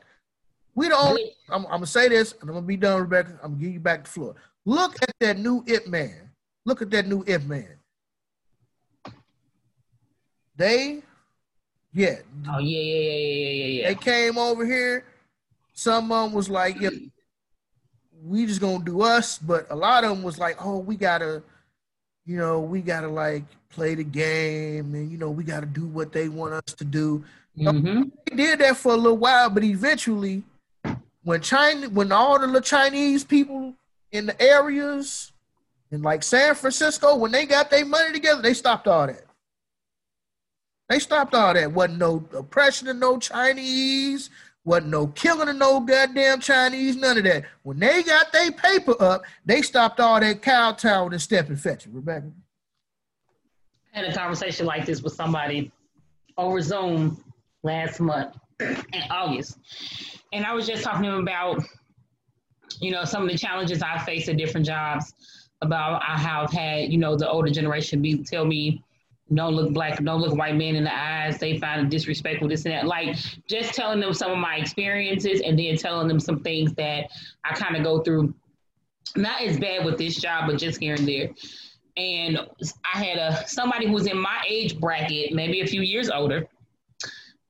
We 0.75 0.89
the 0.89 0.97
only. 0.97 1.33
I'm, 1.49 1.65
I'm, 1.67 1.73
gonna 1.73 1.87
say 1.87 2.09
this, 2.09 2.33
and 2.41 2.49
I'm 2.49 2.55
gonna 2.55 2.67
be 2.67 2.77
done, 2.77 3.01
Rebecca. 3.01 3.39
I'm 3.43 3.53
gonna 3.53 3.63
give 3.63 3.73
you 3.73 3.81
back 3.81 4.05
the 4.05 4.11
floor. 4.11 4.35
Look 4.65 4.97
at 5.03 5.15
that 5.21 5.39
new 5.39 5.63
Ip 5.67 5.87
Man. 5.87 6.31
Look 6.65 6.83
at 6.83 6.91
that 6.91 7.07
new 7.07 7.25
Ip 7.27 7.45
Man. 7.45 7.77
They, 10.57 11.03
yeah. 11.93 12.19
Oh 12.49 12.59
yeah, 12.59 12.81
yeah, 12.81 13.01
yeah, 13.01 13.17
yeah, 13.17 13.51
yeah, 13.51 13.67
yeah. 13.67 13.89
They 13.89 13.95
came 13.97 14.39
over 14.39 14.65
here. 14.65 15.05
Some 15.83 16.13
of 16.13 16.27
them 16.27 16.33
was 16.33 16.49
like, 16.49 16.81
yeah, 16.81 16.91
we 18.25 18.47
just 18.47 18.61
gonna 18.61 18.85
do 18.85 19.03
us. 19.03 19.39
But 19.39 19.67
a 19.69 19.75
lot 19.75 20.05
of 20.05 20.11
them 20.11 20.23
was 20.23 20.39
like, 20.39 20.65
oh, 20.65 20.79
we 20.79 20.95
gotta, 20.95 21.43
you 22.25 22.37
know, 22.37 22.61
we 22.61 22.83
gotta 22.83 23.09
like 23.09 23.43
play 23.69 23.97
the 23.97 24.05
game, 24.05 24.95
and 24.95 25.11
you 25.11 25.19
know, 25.19 25.31
we 25.31 25.43
gotta 25.43 25.67
do 25.67 25.87
what 25.87 26.13
they 26.13 26.29
want 26.29 26.53
us 26.53 26.75
to 26.75 26.85
do. 26.85 27.25
Mm-hmm. 27.59 28.03
They 28.31 28.37
did 28.37 28.61
that 28.61 28.77
for 28.77 28.93
a 28.93 28.97
little 28.97 29.19
while, 29.19 29.51
but 29.51 29.65
eventually, 29.65 30.45
when 31.25 31.41
China, 31.41 31.89
when 31.89 32.13
all 32.13 32.39
the 32.39 32.61
Chinese 32.61 33.25
people 33.25 33.75
in 34.13 34.27
the 34.27 34.41
areas 34.41 35.33
in 35.91 36.03
like 36.03 36.23
San 36.23 36.55
Francisco, 36.55 37.17
when 37.17 37.33
they 37.33 37.45
got 37.45 37.71
their 37.71 37.85
money 37.85 38.13
together, 38.13 38.41
they 38.41 38.55
stopped 38.55 38.87
all 38.87 39.09
that. 39.09 39.25
They 40.89 41.01
stopped 41.01 41.35
all 41.35 41.55
that. 41.55 41.73
Wasn't 41.73 41.99
no 41.99 42.25
oppression 42.35 42.87
of 42.87 42.97
no 42.99 43.19
Chinese. 43.19 44.31
Wasn't 44.65 44.91
no 44.91 45.09
killing 45.09 45.49
of 45.49 45.57
no 45.57 45.81
goddamn 45.81 46.41
Chinese, 46.41 46.97
none 46.97 47.19
of 47.19 47.25
that. 47.25 47.45
When 47.65 47.79
they 47.79 48.03
got 48.03 48.33
their 48.33 48.53
paper 48.53 48.95
up, 49.01 49.23
they 49.45 49.61
stopped 49.63 49.99
all 49.99 50.21
that 50.21 50.41
kowtowing 50.41 51.13
and 51.13 51.21
step 51.21 51.49
and 51.49 51.61
fetch 51.61 51.87
it. 51.87 51.93
Rebecca. 51.93 52.31
I 53.93 53.99
had 53.99 54.09
a 54.09 54.15
conversation 54.15 54.65
like 54.65 54.87
this 54.87 55.03
with 55.03 55.15
somebody 55.15 55.73
over 56.39 56.61
Zoom 56.61 57.23
last 57.63 58.01
month 58.01 58.37
in 58.61 59.03
August. 59.11 59.59
And 60.33 60.47
I 60.47 60.55
was 60.55 60.67
just 60.67 60.85
talking 60.85 61.03
to 61.03 61.09
him 61.09 61.23
about, 61.23 61.61
you 62.81 62.93
know, 62.93 63.05
some 63.05 63.25
of 63.25 63.29
the 63.31 63.37
challenges 63.37 63.83
I 63.83 63.99
face 63.99 64.29
at 64.29 64.37
different 64.37 64.67
jobs, 64.67 65.13
about 65.63 66.03
how 66.03 66.43
I've 66.43 66.53
had, 66.53 66.93
you 66.93 66.99
know, 66.99 67.17
the 67.17 67.29
older 67.29 67.51
generation 67.51 68.03
be 68.03 68.23
tell 68.25 68.45
me, 68.45 68.83
don't 69.35 69.55
look 69.55 69.73
black, 69.73 70.03
don't 70.03 70.21
look 70.21 70.37
white 70.37 70.57
men 70.57 70.77
in 70.77 70.85
the 70.85 70.95
eyes. 70.95 71.39
They 71.39 71.59
find 71.59 71.83
it 71.83 71.91
disrespectful, 71.91 72.49
this 72.49 72.65
and 72.65 72.75
that. 72.75 72.87
Like 72.87 73.17
just 73.49 73.75
telling 73.75 74.01
them 74.01 74.13
some 74.13 74.31
of 74.31 74.39
my 74.39 74.57
experiences 74.57 75.41
and 75.41 75.59
then 75.59 75.77
telling 75.77 76.09
them 76.09 76.21
some 76.21 76.41
things 76.41 76.75
that 76.75 77.11
I 77.45 77.55
kind 77.55 77.77
of 77.77 77.83
go 77.83 78.01
through. 78.03 78.35
Not 79.17 79.43
as 79.43 79.59
bad 79.59 79.85
with 79.85 79.99
this 79.99 80.17
job, 80.21 80.49
but 80.49 80.59
just 80.59 80.81
here 80.81 80.95
and 80.95 81.07
there. 81.07 81.31
And 81.97 82.39
I 82.95 82.99
had 83.05 83.19
a 83.19 83.47
somebody 83.47 83.87
who 83.87 83.93
was 83.93 84.07
in 84.07 84.17
my 84.17 84.43
age 84.49 84.81
bracket, 84.81 85.35
maybe 85.35 85.61
a 85.61 85.67
few 85.67 85.83
years 85.83 86.09
older, 86.09 86.47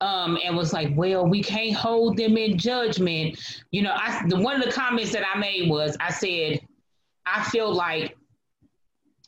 um, 0.01 0.37
and 0.43 0.57
was 0.57 0.73
like, 0.73 0.89
"Well, 0.95 1.25
we 1.25 1.41
can't 1.41 1.73
hold 1.73 2.17
them 2.17 2.35
in 2.37 2.57
judgment." 2.57 3.39
You 3.71 3.83
know, 3.83 3.93
I 3.95 4.23
the, 4.27 4.37
one 4.37 4.59
of 4.59 4.65
the 4.65 4.71
comments 4.71 5.13
that 5.13 5.23
I 5.25 5.37
made 5.37 5.69
was, 5.69 5.95
I 6.01 6.11
said, 6.11 6.59
"I 7.25 7.43
feel 7.43 7.73
like 7.73 8.17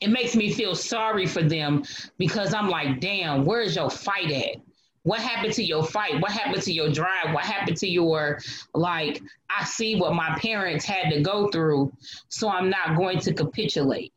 it 0.00 0.10
makes 0.10 0.36
me 0.36 0.52
feel 0.52 0.74
sorry 0.74 1.26
for 1.26 1.42
them 1.42 1.84
because 2.18 2.52
I'm 2.52 2.68
like, 2.68 3.00
damn, 3.00 3.44
where's 3.44 3.76
your 3.76 3.90
fight 3.90 4.30
at? 4.30 4.56
What 5.04 5.20
happened 5.20 5.54
to 5.54 5.62
your 5.62 5.84
fight? 5.84 6.20
What 6.20 6.32
happened 6.32 6.62
to 6.64 6.72
your 6.72 6.90
drive? 6.90 7.32
What 7.32 7.44
happened 7.44 7.76
to 7.78 7.88
your, 7.88 8.40
like, 8.74 9.22
I 9.48 9.64
see 9.64 9.94
what 9.94 10.14
my 10.14 10.36
parents 10.40 10.84
had 10.84 11.10
to 11.10 11.20
go 11.20 11.48
through, 11.48 11.92
so 12.28 12.48
I'm 12.48 12.68
not 12.68 12.96
going 12.96 13.20
to 13.20 13.32
capitulate. 13.32 14.12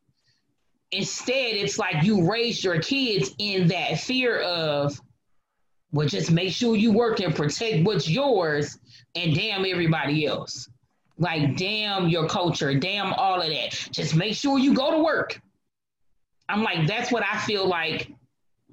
Instead, 0.91 1.55
it's 1.55 1.77
like 1.77 2.03
you 2.03 2.29
raised 2.29 2.63
your 2.63 2.79
kids 2.79 3.35
in 3.37 3.67
that 3.67 3.99
fear 3.99 4.39
of, 4.41 4.99
well, 5.91 6.07
just 6.07 6.31
make 6.31 6.51
sure 6.51 6.75
you 6.75 6.91
work 6.91 7.19
and 7.19 7.35
protect 7.35 7.85
what's 7.85 8.09
yours 8.09 8.79
and 9.15 9.35
damn 9.35 9.65
everybody 9.65 10.25
else. 10.25 10.67
Like, 11.19 11.55
damn 11.55 12.09
your 12.09 12.27
culture, 12.27 12.73
damn 12.73 13.13
all 13.13 13.39
of 13.39 13.47
that. 13.47 13.71
Just 13.91 14.15
make 14.15 14.33
sure 14.33 14.57
you 14.57 14.73
go 14.73 14.91
to 14.91 15.03
work 15.03 15.39
I'm 16.49 16.63
like, 16.63 16.88
that's 16.88 17.12
what 17.12 17.23
I 17.23 17.38
feel 17.39 17.67
like 17.67 18.12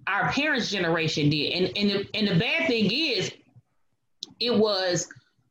our 0.07 0.31
parents' 0.33 0.71
generation 0.71 1.29
did. 1.31 1.53
And 1.53 1.77
and 1.77 1.91
the, 1.91 2.09
and 2.15 2.29
the 2.29 2.39
bad 2.39 2.67
thing 2.67 2.91
is, 2.91 3.33
it 4.41 4.57
was 4.57 5.09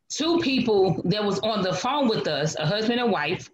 two 0.10 0.40
people 0.40 1.02
that 1.06 1.24
was 1.24 1.40
on 1.40 1.62
the 1.62 1.74
phone 1.74 2.08
with 2.08 2.28
us, 2.28 2.56
a 2.58 2.66
husband 2.66 3.00
and 3.00 3.12
wife, 3.12 3.50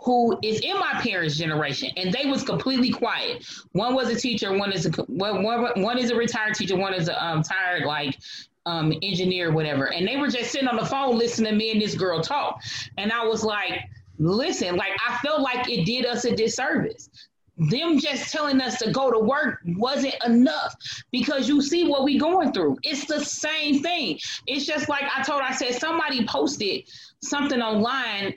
who 0.00 0.38
is 0.42 0.60
in 0.60 0.78
my 0.78 0.92
parents' 1.00 1.36
generation, 1.36 1.90
and 1.96 2.12
they 2.12 2.28
was 2.28 2.42
completely 2.42 2.90
quiet. 2.90 3.44
One 3.72 3.94
was 3.94 4.08
a 4.08 4.16
teacher, 4.16 4.56
one 4.56 4.72
is 4.72 4.86
a 4.86 4.90
one, 5.04 5.42
one, 5.42 5.82
one 5.82 5.98
is 5.98 6.10
a 6.10 6.16
retired 6.16 6.54
teacher, 6.54 6.76
one 6.76 6.94
is 6.94 7.08
a 7.08 7.24
um, 7.24 7.42
tired 7.42 7.84
like 7.84 8.18
um, 8.66 8.92
engineer, 9.02 9.52
whatever. 9.52 9.92
And 9.92 10.06
they 10.06 10.16
were 10.16 10.28
just 10.28 10.52
sitting 10.52 10.68
on 10.68 10.76
the 10.76 10.86
phone 10.86 11.18
listening 11.18 11.52
to 11.52 11.56
me 11.58 11.72
and 11.72 11.80
this 11.80 11.94
girl 11.94 12.20
talk, 12.20 12.62
and 12.98 13.12
I 13.12 13.26
was 13.26 13.44
like, 13.44 13.82
listen, 14.18 14.76
like 14.76 14.92
I 15.06 15.16
felt 15.18 15.40
like 15.40 15.68
it 15.70 15.84
did 15.84 16.06
us 16.06 16.24
a 16.24 16.34
disservice 16.34 17.10
them 17.68 17.98
just 17.98 18.32
telling 18.32 18.60
us 18.60 18.78
to 18.78 18.90
go 18.90 19.10
to 19.10 19.18
work 19.18 19.60
wasn't 19.66 20.14
enough 20.24 20.74
because 21.10 21.46
you 21.48 21.60
see 21.60 21.86
what 21.86 22.04
we 22.04 22.18
going 22.18 22.52
through. 22.52 22.78
It's 22.82 23.04
the 23.04 23.22
same 23.22 23.82
thing. 23.82 24.18
It's 24.46 24.64
just 24.64 24.88
like 24.88 25.04
I 25.14 25.22
told, 25.22 25.42
I 25.42 25.52
said 25.52 25.74
somebody 25.74 26.26
posted 26.26 26.88
something 27.22 27.60
online 27.60 28.34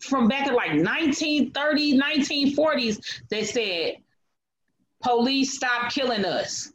from 0.00 0.28
back 0.28 0.46
in 0.46 0.54
like 0.54 0.72
1930s, 0.72 1.98
1940s 1.98 3.22
that 3.30 3.46
said, 3.46 3.96
police 5.02 5.54
stop 5.54 5.90
killing 5.90 6.26
us. 6.26 6.66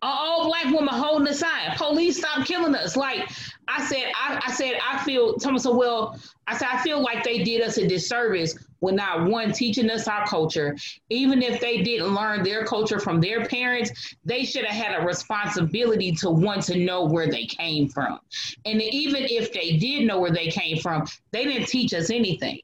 An 0.00 0.10
all 0.12 0.46
black 0.46 0.66
woman 0.66 0.94
holding 0.94 1.24
the 1.24 1.34
sign. 1.34 1.74
Police 1.76 2.18
stop 2.18 2.46
killing 2.46 2.74
us. 2.74 2.96
Like 2.96 3.30
I 3.66 3.84
said, 3.84 4.12
I, 4.14 4.40
I 4.46 4.52
said, 4.52 4.74
I 4.86 5.02
feel, 5.04 5.34
Thomas, 5.36 5.62
said, 5.62 5.74
well, 5.74 6.20
I 6.46 6.56
said, 6.56 6.68
I 6.70 6.82
feel 6.82 7.02
like 7.02 7.24
they 7.24 7.42
did 7.42 7.62
us 7.62 7.78
a 7.78 7.86
disservice 7.86 8.54
when 8.80 8.96
not 8.96 9.28
one 9.28 9.52
teaching 9.52 9.90
us 9.90 10.08
our 10.08 10.26
culture. 10.26 10.76
Even 11.10 11.42
if 11.42 11.60
they 11.60 11.82
didn't 11.82 12.14
learn 12.14 12.42
their 12.42 12.64
culture 12.64 12.98
from 12.98 13.20
their 13.20 13.46
parents, 13.46 14.14
they 14.24 14.44
should 14.44 14.64
have 14.64 14.86
had 14.86 15.02
a 15.02 15.06
responsibility 15.06 16.12
to 16.12 16.30
want 16.30 16.62
to 16.64 16.78
know 16.78 17.04
where 17.04 17.28
they 17.28 17.44
came 17.46 17.88
from. 17.88 18.18
And 18.64 18.80
even 18.82 19.24
if 19.24 19.52
they 19.52 19.76
did 19.76 20.06
know 20.06 20.20
where 20.20 20.32
they 20.32 20.48
came 20.48 20.78
from, 20.78 21.06
they 21.32 21.44
didn't 21.44 21.68
teach 21.68 21.92
us 21.94 22.10
anything. 22.10 22.60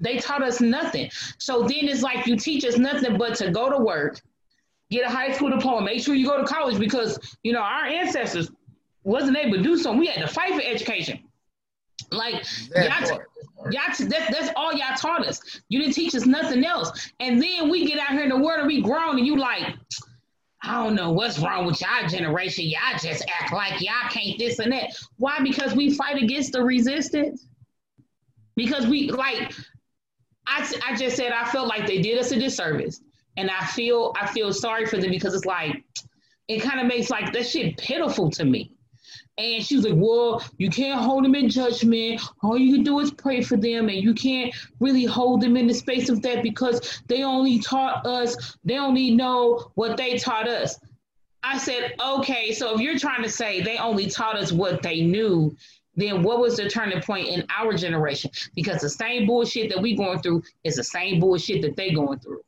They 0.00 0.16
taught 0.16 0.42
us 0.42 0.60
nothing. 0.60 1.10
So 1.38 1.62
then 1.62 1.88
it's 1.88 2.02
like 2.02 2.26
you 2.26 2.36
teach 2.36 2.64
us 2.64 2.78
nothing 2.78 3.18
but 3.18 3.34
to 3.36 3.50
go 3.50 3.70
to 3.70 3.78
work, 3.78 4.20
get 4.90 5.04
a 5.04 5.10
high 5.10 5.32
school 5.32 5.50
diploma, 5.50 5.82
make 5.82 6.02
sure 6.02 6.14
you 6.14 6.26
go 6.26 6.38
to 6.38 6.46
college 6.46 6.78
because, 6.78 7.18
you 7.42 7.52
know, 7.52 7.60
our 7.60 7.84
ancestors 7.84 8.50
wasn't 9.04 9.36
able 9.36 9.58
to 9.58 9.62
do 9.62 9.76
something. 9.76 10.00
We 10.00 10.06
had 10.06 10.26
to 10.26 10.32
fight 10.32 10.54
for 10.54 10.62
education. 10.62 11.20
Like 12.10 12.44
y'all, 12.74 13.06
t- 13.06 13.70
y'all 13.70 13.94
t- 13.94 14.04
that, 14.04 14.30
that's 14.30 14.50
all 14.56 14.72
y'all 14.72 14.96
taught 14.96 15.26
us. 15.26 15.40
You 15.68 15.80
didn't 15.80 15.94
teach 15.94 16.14
us 16.14 16.26
nothing 16.26 16.64
else. 16.64 17.10
And 17.20 17.42
then 17.42 17.68
we 17.68 17.86
get 17.86 17.98
out 17.98 18.10
here 18.10 18.22
in 18.22 18.28
the 18.28 18.38
world 18.38 18.60
and 18.60 18.66
we 18.66 18.80
grown 18.80 19.18
and 19.18 19.26
you 19.26 19.36
like, 19.36 19.74
I 20.62 20.84
don't 20.84 20.94
know 20.94 21.10
what's 21.10 21.38
wrong 21.38 21.66
with 21.66 21.80
y'all 21.80 22.06
generation. 22.08 22.66
Y'all 22.66 22.98
just 23.00 23.24
act 23.40 23.52
like 23.52 23.80
y'all 23.80 24.10
can't 24.10 24.38
this 24.38 24.58
and 24.58 24.72
that. 24.72 24.94
Why? 25.16 25.38
Because 25.42 25.74
we 25.74 25.94
fight 25.94 26.22
against 26.22 26.52
the 26.52 26.62
resistance. 26.62 27.46
Because 28.56 28.86
we 28.86 29.10
like, 29.10 29.54
I, 30.46 30.70
I 30.86 30.96
just 30.96 31.16
said 31.16 31.32
I 31.32 31.44
felt 31.50 31.68
like 31.68 31.86
they 31.86 32.02
did 32.02 32.18
us 32.18 32.32
a 32.32 32.38
disservice, 32.38 33.00
and 33.36 33.50
I 33.50 33.64
feel 33.66 34.12
I 34.20 34.26
feel 34.26 34.52
sorry 34.52 34.84
for 34.84 34.98
them 34.98 35.10
because 35.10 35.34
it's 35.34 35.46
like 35.46 35.84
it 36.48 36.60
kind 36.60 36.80
of 36.80 36.86
makes 36.86 37.08
like 37.08 37.32
that 37.32 37.46
shit 37.46 37.78
pitiful 37.78 38.30
to 38.32 38.44
me. 38.44 38.72
And 39.40 39.64
she 39.64 39.76
was 39.76 39.84
like, 39.86 39.94
Well, 39.96 40.42
you 40.58 40.68
can't 40.70 41.00
hold 41.00 41.24
them 41.24 41.34
in 41.34 41.48
judgment. 41.48 42.20
All 42.42 42.58
you 42.58 42.74
can 42.74 42.84
do 42.84 43.00
is 43.00 43.10
pray 43.10 43.42
for 43.42 43.56
them. 43.56 43.88
And 43.88 44.02
you 44.02 44.14
can't 44.14 44.54
really 44.80 45.04
hold 45.04 45.40
them 45.40 45.56
in 45.56 45.66
the 45.66 45.74
space 45.74 46.08
of 46.08 46.20
that 46.22 46.42
because 46.42 47.02
they 47.08 47.22
only 47.22 47.58
taught 47.58 48.06
us, 48.06 48.56
they 48.64 48.78
only 48.78 49.10
know 49.10 49.70
what 49.74 49.96
they 49.96 50.18
taught 50.18 50.48
us. 50.48 50.78
I 51.42 51.56
said, 51.56 51.94
Okay, 52.00 52.52
so 52.52 52.74
if 52.74 52.80
you're 52.80 52.98
trying 52.98 53.22
to 53.22 53.30
say 53.30 53.62
they 53.62 53.78
only 53.78 54.08
taught 54.08 54.36
us 54.36 54.52
what 54.52 54.82
they 54.82 55.00
knew, 55.00 55.56
then 55.96 56.22
what 56.22 56.38
was 56.38 56.56
the 56.56 56.68
turning 56.68 57.00
point 57.00 57.28
in 57.28 57.44
our 57.56 57.74
generation? 57.74 58.30
Because 58.54 58.80
the 58.80 58.90
same 58.90 59.26
bullshit 59.26 59.70
that 59.70 59.80
we 59.80 59.96
going 59.96 60.20
through 60.20 60.42
is 60.64 60.76
the 60.76 60.84
same 60.84 61.18
bullshit 61.18 61.62
that 61.62 61.76
they 61.76 61.92
going 61.92 62.18
through. 62.18 62.42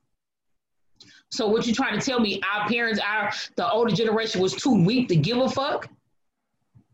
So 1.31 1.47
what 1.49 1.67
you 1.67 1.75
trying 1.75 1.99
to 1.99 2.05
tell 2.05 2.21
me? 2.21 2.41
Our 2.55 2.69
parents, 2.69 3.01
our 3.01 3.33
the 3.57 3.71
older 3.71 3.95
generation 3.95 4.43
was 4.43 4.55
too 4.55 4.85
weak 4.85 5.09
to 5.09 5.17
give 5.17 5.39
a 5.39 5.49
fuck. 5.49 5.89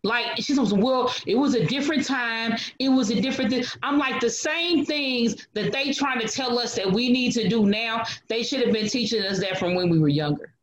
Like 0.05 0.37
she 0.37 0.55
says, 0.55 0.73
well, 0.73 1.13
it 1.27 1.35
was 1.35 1.55
a 1.55 1.67
different 1.67 2.07
time. 2.07 2.57
It 2.79 2.89
was 2.89 3.11
a 3.11 3.21
different 3.21 3.51
thing. 3.51 3.65
I'm 3.83 3.99
like 3.99 4.21
the 4.21 4.31
same 4.31 4.85
things 4.85 5.49
that 5.55 5.73
they 5.73 5.93
trying 5.93 6.21
to 6.21 6.29
tell 6.29 6.59
us 6.59 6.75
that 6.77 6.91
we 6.91 7.11
need 7.11 7.33
to 7.33 7.49
do 7.49 7.67
now. 7.67 8.05
They 8.29 8.43
should 8.43 8.61
have 8.61 8.73
been 8.73 8.89
teaching 8.89 9.23
us 9.23 9.41
that 9.41 9.59
from 9.59 9.75
when 9.75 9.91
we 9.91 9.99
were 9.99 10.09
younger. 10.09 10.55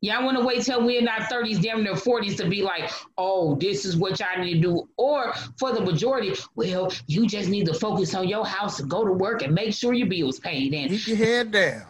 Y'all 0.00 0.22
want 0.22 0.36
to 0.36 0.44
wait 0.44 0.62
till 0.62 0.84
we're 0.84 1.00
in 1.00 1.08
our 1.08 1.20
30s, 1.20 1.62
damn 1.62 1.82
near 1.82 1.94
40s 1.94 2.36
to 2.36 2.46
be 2.46 2.62
like, 2.62 2.90
oh, 3.16 3.54
this 3.54 3.86
is 3.86 3.96
what 3.96 4.20
y'all 4.20 4.38
need 4.38 4.54
to 4.54 4.60
do. 4.60 4.88
Or 4.98 5.32
for 5.58 5.72
the 5.72 5.80
majority, 5.80 6.34
well, 6.56 6.92
you 7.06 7.26
just 7.26 7.48
need 7.48 7.64
to 7.66 7.72
focus 7.72 8.14
on 8.14 8.28
your 8.28 8.44
house 8.44 8.80
and 8.80 8.90
go 8.90 9.02
to 9.06 9.12
work 9.12 9.40
and 9.40 9.54
make 9.54 9.72
sure 9.72 9.94
your 9.94 10.06
bills 10.06 10.38
paid. 10.38 10.74
And 10.74 10.90
keep 10.90 11.06
your 11.06 11.16
head 11.16 11.52
down. 11.52 11.86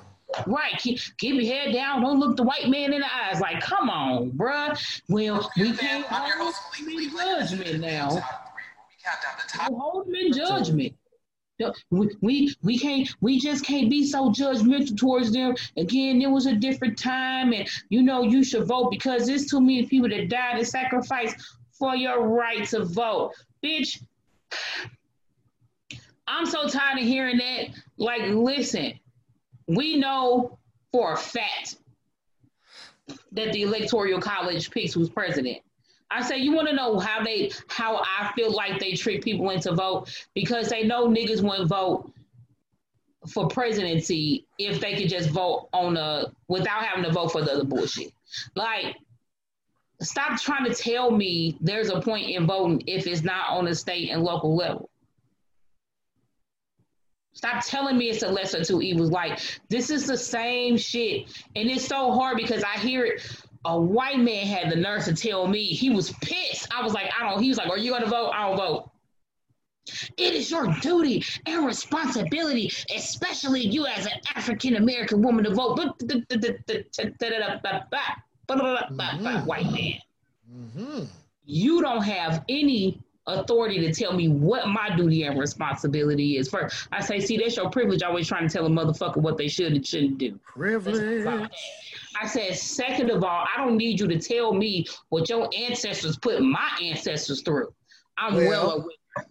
Right, 0.46 0.72
keep, 0.78 0.98
keep 1.18 1.40
your 1.40 1.52
head 1.52 1.72
down. 1.72 2.02
Don't 2.02 2.18
look 2.18 2.36
the 2.36 2.42
white 2.42 2.68
man 2.68 2.92
in 2.92 3.00
the 3.00 3.14
eyes. 3.14 3.40
Like, 3.40 3.60
come 3.60 3.90
on, 3.90 4.30
bruh. 4.32 5.02
Well, 5.08 5.50
we 5.56 5.72
can't 5.72 6.06
hold 6.06 6.54
him 6.76 6.88
in 6.88 7.10
judgment 7.10 7.80
now. 7.80 8.14
We 9.68 9.76
hold 9.76 10.06
him 10.06 10.14
in 10.14 10.32
judgment. 10.32 10.94
We, 11.90 12.10
we 12.20 12.54
we 12.62 12.78
can't 12.78 13.08
we 13.20 13.38
just 13.38 13.64
can't 13.64 13.88
be 13.88 14.04
so 14.04 14.30
judgmental 14.30 14.96
towards 14.96 15.32
them. 15.32 15.54
Again, 15.76 16.20
it 16.20 16.26
was 16.30 16.46
a 16.46 16.54
different 16.54 16.98
time, 16.98 17.52
and 17.52 17.68
you 17.90 18.02
know 18.02 18.22
you 18.22 18.42
should 18.42 18.66
vote 18.66 18.90
because 18.90 19.26
there's 19.26 19.46
too 19.46 19.60
many 19.60 19.86
people 19.86 20.08
that 20.08 20.28
died 20.28 20.56
and 20.56 20.66
sacrificed 20.66 21.36
for 21.78 21.94
your 21.94 22.26
right 22.26 22.66
to 22.68 22.84
vote, 22.84 23.32
bitch. 23.62 24.02
I'm 26.26 26.46
so 26.46 26.66
tired 26.68 26.98
of 26.98 27.04
hearing 27.04 27.36
that. 27.36 27.66
Like, 27.98 28.22
listen, 28.28 28.98
we 29.66 29.96
know 29.96 30.58
for 30.92 31.12
a 31.12 31.16
fact 31.16 31.76
that 33.32 33.52
the 33.52 33.62
electoral 33.62 34.20
college 34.20 34.70
picks 34.70 34.94
who's 34.94 35.08
president. 35.08 35.58
I 36.10 36.22
say 36.22 36.38
you 36.38 36.52
want 36.52 36.68
to 36.68 36.74
know 36.74 36.98
how 36.98 37.24
they 37.24 37.50
how 37.68 37.96
I 37.96 38.30
feel 38.36 38.52
like 38.52 38.78
they 38.78 38.92
trick 38.92 39.22
people 39.22 39.50
into 39.50 39.72
vote 39.74 40.08
because 40.34 40.68
they 40.68 40.84
know 40.84 41.08
niggas 41.08 41.42
won't 41.42 41.68
vote 41.68 42.12
for 43.32 43.48
presidency 43.48 44.46
if 44.58 44.80
they 44.80 44.94
could 44.96 45.08
just 45.08 45.30
vote 45.30 45.68
on 45.72 45.96
a 45.96 46.26
without 46.48 46.84
having 46.84 47.04
to 47.04 47.12
vote 47.12 47.32
for 47.32 47.42
the 47.42 47.52
other 47.52 47.64
bullshit. 47.64 48.12
Like 48.54 48.96
stop 50.00 50.40
trying 50.40 50.64
to 50.66 50.74
tell 50.74 51.10
me 51.10 51.56
there's 51.60 51.88
a 51.88 52.00
point 52.00 52.30
in 52.30 52.46
voting 52.46 52.82
if 52.86 53.06
it's 53.06 53.22
not 53.22 53.50
on 53.50 53.66
a 53.68 53.74
state 53.74 54.10
and 54.10 54.22
local 54.22 54.54
level. 54.54 54.90
Stop 57.34 57.64
telling 57.66 57.98
me 57.98 58.08
it's 58.08 58.22
a 58.22 58.28
lesser 58.28 58.64
two 58.64 58.80
evils. 58.80 59.10
Like 59.10 59.40
this 59.68 59.90
is 59.90 60.06
the 60.06 60.16
same 60.16 60.76
shit, 60.76 61.26
and 61.56 61.68
it's 61.68 61.86
so 61.86 62.12
hard 62.12 62.36
because 62.36 62.62
I 62.64 62.78
hear 62.78 63.04
it. 63.04 63.26
A 63.66 63.80
white 63.80 64.18
man 64.18 64.46
had 64.46 64.70
the 64.70 64.76
nerve 64.76 65.04
to 65.04 65.14
tell 65.14 65.48
me 65.48 65.64
he 65.64 65.90
was 65.90 66.12
pissed. 66.22 66.68
I 66.72 66.82
was 66.82 66.92
like, 66.92 67.10
I 67.18 67.28
don't. 67.28 67.42
He 67.42 67.48
was 67.48 67.58
like, 67.58 67.68
Are 67.68 67.78
you 67.78 67.90
gonna 67.90 68.06
vote? 68.06 68.30
I 68.30 68.48
don't 68.48 68.56
vote. 68.56 68.90
It 70.16 70.34
is 70.34 70.50
your 70.50 70.66
duty 70.80 71.24
and 71.46 71.66
responsibility, 71.66 72.70
especially 72.94 73.66
you 73.66 73.86
as 73.86 74.06
an 74.06 74.12
African 74.34 74.76
American 74.76 75.20
woman, 75.22 75.44
to 75.44 75.54
vote. 75.54 75.76
White 79.44 79.70
man. 79.70 79.98
Mm-hmm. 80.50 81.04
You 81.44 81.82
don't 81.82 82.02
have 82.02 82.44
any 82.48 83.02
authority 83.26 83.80
to 83.80 83.92
tell 83.92 84.12
me 84.12 84.28
what 84.28 84.68
my 84.68 84.94
duty 84.96 85.24
and 85.24 85.38
responsibility 85.38 86.36
is. 86.36 86.48
First, 86.48 86.88
I 86.92 87.00
say, 87.00 87.20
see, 87.20 87.36
that's 87.36 87.56
your 87.56 87.70
privilege. 87.70 88.02
Always 88.02 88.28
trying 88.28 88.46
to 88.46 88.52
tell 88.52 88.66
a 88.66 88.68
motherfucker 88.68 89.16
what 89.16 89.38
they 89.38 89.48
should 89.48 89.72
and 89.72 89.86
shouldn't 89.86 90.18
do. 90.18 90.38
Privilege. 90.44 91.26
I 92.20 92.26
said, 92.26 92.54
second 92.56 93.10
of 93.10 93.24
all, 93.24 93.44
I 93.52 93.56
don't 93.56 93.76
need 93.76 93.98
you 93.98 94.06
to 94.08 94.18
tell 94.18 94.52
me 94.52 94.86
what 95.08 95.28
your 95.28 95.48
ancestors 95.56 96.16
put 96.16 96.42
my 96.42 96.70
ancestors 96.82 97.42
through. 97.42 97.72
I'm 98.18 98.36
well, 98.36 98.48
well 98.48 98.70
aware. 98.72 99.26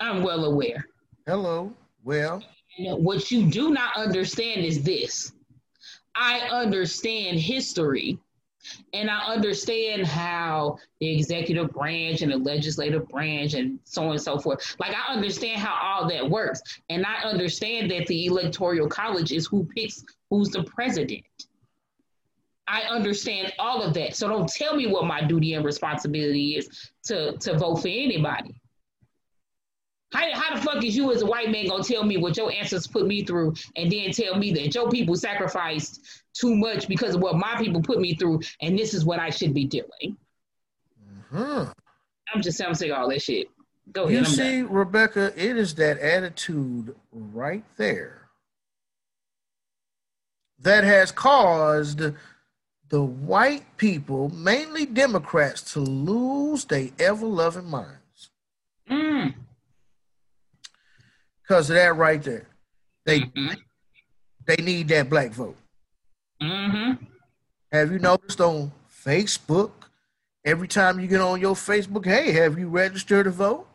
I'm 0.00 0.22
well 0.22 0.44
aware. 0.44 0.86
Hello. 1.26 1.72
Well, 2.04 2.42
what 2.78 3.30
you 3.30 3.48
do 3.50 3.70
not 3.70 3.96
understand 3.96 4.64
is 4.64 4.82
this. 4.82 5.32
I 6.14 6.40
understand 6.48 7.38
history 7.38 8.18
and 8.92 9.10
I 9.10 9.26
understand 9.26 10.06
how 10.06 10.78
the 11.00 11.14
executive 11.14 11.70
branch 11.70 12.22
and 12.22 12.32
the 12.32 12.36
legislative 12.36 13.08
branch 13.08 13.54
and 13.54 13.78
so 13.84 14.04
on 14.04 14.10
and 14.12 14.20
so 14.20 14.38
forth. 14.38 14.76
Like 14.78 14.94
I 14.94 15.12
understand 15.12 15.60
how 15.60 15.74
all 15.82 16.08
that 16.08 16.28
works. 16.28 16.60
And 16.88 17.04
I 17.04 17.22
understand 17.22 17.90
that 17.90 18.06
the 18.06 18.26
electoral 18.26 18.88
college 18.88 19.32
is 19.32 19.46
who 19.46 19.64
picks 19.64 20.04
who's 20.30 20.50
the 20.50 20.62
president. 20.64 21.24
I 22.66 22.82
understand 22.82 23.52
all 23.58 23.82
of 23.82 23.94
that. 23.94 24.14
So 24.14 24.28
don't 24.28 24.48
tell 24.48 24.76
me 24.76 24.86
what 24.86 25.06
my 25.06 25.22
duty 25.22 25.54
and 25.54 25.64
responsibility 25.64 26.56
is 26.56 26.90
to, 27.04 27.32
to 27.38 27.56
vote 27.56 27.76
for 27.76 27.88
anybody. 27.88 28.60
How, 30.12 30.32
how 30.32 30.56
the 30.56 30.62
fuck 30.62 30.82
is 30.82 30.96
you 30.96 31.12
as 31.12 31.22
a 31.22 31.26
white 31.26 31.50
man 31.50 31.68
gonna 31.68 31.84
tell 31.84 32.02
me 32.02 32.16
what 32.16 32.36
your 32.36 32.50
ancestors 32.50 32.86
put 32.86 33.06
me 33.06 33.24
through 33.24 33.54
and 33.76 33.92
then 33.92 34.10
tell 34.12 34.36
me 34.36 34.52
that 34.52 34.74
your 34.74 34.88
people 34.88 35.16
sacrificed 35.16 36.22
too 36.32 36.54
much 36.54 36.88
because 36.88 37.14
of 37.14 37.20
what 37.20 37.36
my 37.36 37.56
people 37.58 37.82
put 37.82 38.00
me 38.00 38.14
through 38.14 38.40
and 38.62 38.78
this 38.78 38.94
is 38.94 39.04
what 39.04 39.18
I 39.18 39.28
should 39.28 39.52
be 39.52 39.64
doing? 39.64 40.16
Mm-hmm. 41.32 41.70
I'm 42.34 42.42
just 42.42 42.62
I'm 42.62 42.74
saying 42.74 42.92
all 42.92 43.08
that 43.10 43.20
shit. 43.20 43.50
Go 43.92 44.04
ahead. 44.04 44.18
You 44.18 44.24
see, 44.24 44.62
done. 44.62 44.72
Rebecca, 44.72 45.32
it 45.36 45.56
is 45.56 45.74
that 45.74 45.98
attitude 45.98 46.94
right 47.12 47.64
there 47.76 48.28
that 50.60 50.84
has 50.84 51.12
caused 51.12 52.02
the 52.88 53.02
white 53.02 53.76
people, 53.76 54.30
mainly 54.30 54.86
Democrats, 54.86 55.74
to 55.74 55.80
lose 55.80 56.64
their 56.64 56.88
ever 56.98 57.26
loving 57.26 57.68
minds. 57.68 58.30
Mm 58.90 59.34
because 61.48 61.70
of 61.70 61.76
that 61.76 61.96
right 61.96 62.22
there. 62.22 62.46
They 63.06 63.20
mm-hmm. 63.20 63.54
they 64.46 64.56
need 64.56 64.88
that 64.88 65.08
black 65.08 65.30
vote. 65.30 65.56
Mm-hmm. 66.42 67.04
Have 67.72 67.92
you 67.92 67.98
noticed 67.98 68.40
on 68.40 68.72
Facebook? 69.04 69.70
Every 70.44 70.68
time 70.68 71.00
you 71.00 71.06
get 71.06 71.20
on 71.20 71.40
your 71.40 71.54
Facebook, 71.54 72.04
hey, 72.04 72.32
have 72.32 72.58
you 72.58 72.68
registered 72.68 73.24
to 73.24 73.30
vote? 73.30 73.66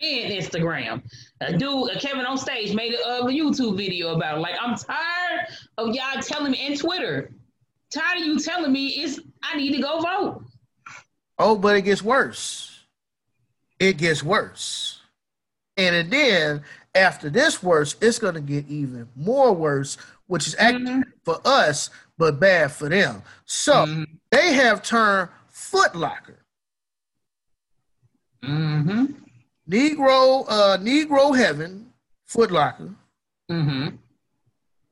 And 0.00 0.32
Instagram. 0.32 1.02
A 1.40 1.56
dude, 1.56 1.90
Kevin 1.98 2.24
on 2.24 2.38
stage 2.38 2.74
made 2.74 2.94
a, 2.94 3.20
a 3.20 3.26
YouTube 3.26 3.76
video 3.76 4.14
about 4.14 4.38
it. 4.38 4.40
Like, 4.40 4.54
I'm 4.60 4.76
tired 4.76 5.46
of 5.76 5.94
y'all 5.94 6.20
telling 6.22 6.52
me, 6.52 6.66
and 6.66 6.78
Twitter, 6.78 7.32
tired 7.90 8.20
of 8.20 8.26
you 8.26 8.38
telling 8.38 8.72
me 8.72 8.88
it's 8.88 9.20
I 9.42 9.56
need 9.56 9.74
to 9.76 9.82
go 9.82 10.00
vote. 10.00 10.44
Oh, 11.38 11.56
but 11.56 11.76
it 11.76 11.82
gets 11.82 12.02
worse. 12.02 12.84
It 13.78 13.96
gets 13.96 14.22
worse. 14.22 15.00
And 15.76 16.10
then 16.12 16.62
after 16.94 17.30
this 17.30 17.62
worse, 17.62 17.96
it's 18.00 18.18
going 18.18 18.34
to 18.34 18.40
get 18.40 18.66
even 18.68 19.08
more 19.16 19.52
worse, 19.52 19.96
which 20.26 20.46
is 20.46 20.56
actually 20.58 20.84
mm-hmm. 20.84 21.10
for 21.24 21.40
us, 21.44 21.90
but 22.18 22.40
bad 22.40 22.72
for 22.72 22.88
them. 22.88 23.22
So 23.44 23.74
mm-hmm. 23.74 24.04
they 24.30 24.52
have 24.54 24.82
turned 24.82 25.28
Foot 25.48 25.94
Locker. 25.94 26.38
Mm-hmm. 28.44 29.06
Negro, 29.68 30.44
uh, 30.48 30.78
Negro 30.78 31.36
Heaven, 31.36 31.92
Foot 32.26 32.50
Locker, 32.50 32.94
mm-hmm. 33.50 33.96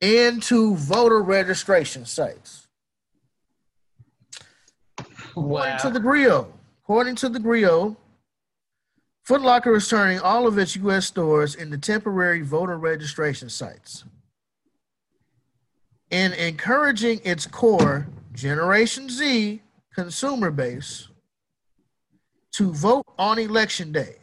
into 0.00 0.76
voter 0.76 1.22
registration 1.22 2.04
sites. 2.04 2.68
Wow. 5.34 5.62
According 5.62 5.78
to 5.78 5.90
the 5.90 6.00
Grio, 6.00 6.52
according 6.82 7.16
to 7.16 7.28
the 7.28 7.38
Grio, 7.38 7.96
Foot 9.28 9.42
Locker 9.42 9.76
is 9.76 9.86
turning 9.86 10.20
all 10.20 10.46
of 10.46 10.56
its 10.56 10.74
U.S. 10.76 11.04
stores 11.04 11.54
into 11.54 11.76
temporary 11.76 12.40
voter 12.40 12.78
registration 12.78 13.50
sites. 13.50 14.04
In 16.10 16.32
encouraging 16.32 17.20
its 17.24 17.46
core 17.46 18.06
Generation 18.32 19.10
Z 19.10 19.60
consumer 19.94 20.50
base 20.50 21.08
to 22.52 22.72
vote 22.72 23.04
on 23.18 23.38
election 23.38 23.92
day, 23.92 24.16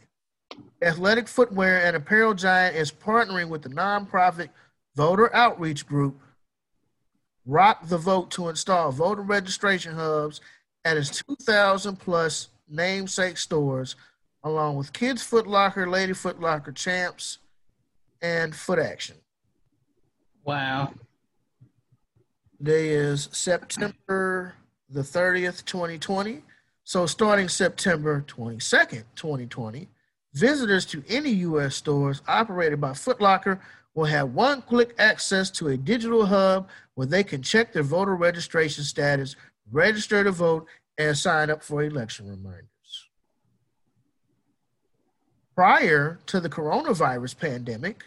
athletic 0.82 1.28
footwear 1.28 1.84
and 1.84 1.94
apparel 1.94 2.34
giant 2.34 2.74
is 2.74 2.90
partnering 2.90 3.48
with 3.48 3.62
the 3.62 3.68
nonprofit 3.68 4.48
voter 4.96 5.32
outreach 5.32 5.86
group 5.86 6.20
Rock 7.46 7.86
the 7.86 7.98
Vote 7.98 8.32
to 8.32 8.48
install 8.48 8.90
voter 8.90 9.22
registration 9.22 9.94
hubs 9.94 10.40
at 10.84 10.96
its 10.96 11.22
2,000 11.22 11.94
plus 11.94 12.48
namesake 12.68 13.36
stores 13.38 13.94
along 14.46 14.76
with 14.76 14.92
Kids 14.92 15.22
Foot 15.24 15.48
Locker, 15.48 15.88
Lady 15.88 16.12
Foot 16.12 16.40
Locker 16.40 16.70
Champs, 16.70 17.38
and 18.22 18.54
Foot 18.54 18.78
Action. 18.78 19.16
Wow. 20.44 20.94
Today 22.56 22.90
is 22.90 23.28
September 23.32 24.54
the 24.88 25.00
30th, 25.00 25.64
2020. 25.64 26.42
So, 26.84 27.06
starting 27.06 27.48
September 27.48 28.24
22nd, 28.28 29.02
2020, 29.16 29.88
visitors 30.32 30.86
to 30.86 31.02
any 31.08 31.30
U.S. 31.30 31.74
stores 31.74 32.22
operated 32.28 32.80
by 32.80 32.94
Foot 32.94 33.20
Locker 33.20 33.60
will 33.94 34.04
have 34.04 34.32
one 34.32 34.62
click 34.62 34.94
access 34.98 35.50
to 35.50 35.68
a 35.68 35.76
digital 35.76 36.24
hub 36.24 36.68
where 36.94 37.08
they 37.08 37.24
can 37.24 37.42
check 37.42 37.72
their 37.72 37.82
voter 37.82 38.14
registration 38.14 38.84
status, 38.84 39.34
register 39.72 40.22
to 40.22 40.30
vote, 40.30 40.68
and 40.98 41.18
sign 41.18 41.50
up 41.50 41.64
for 41.64 41.82
election 41.82 42.30
reminders. 42.30 42.75
Prior 45.56 46.18
to 46.26 46.38
the 46.38 46.50
coronavirus 46.50 47.38
pandemic, 47.38 48.04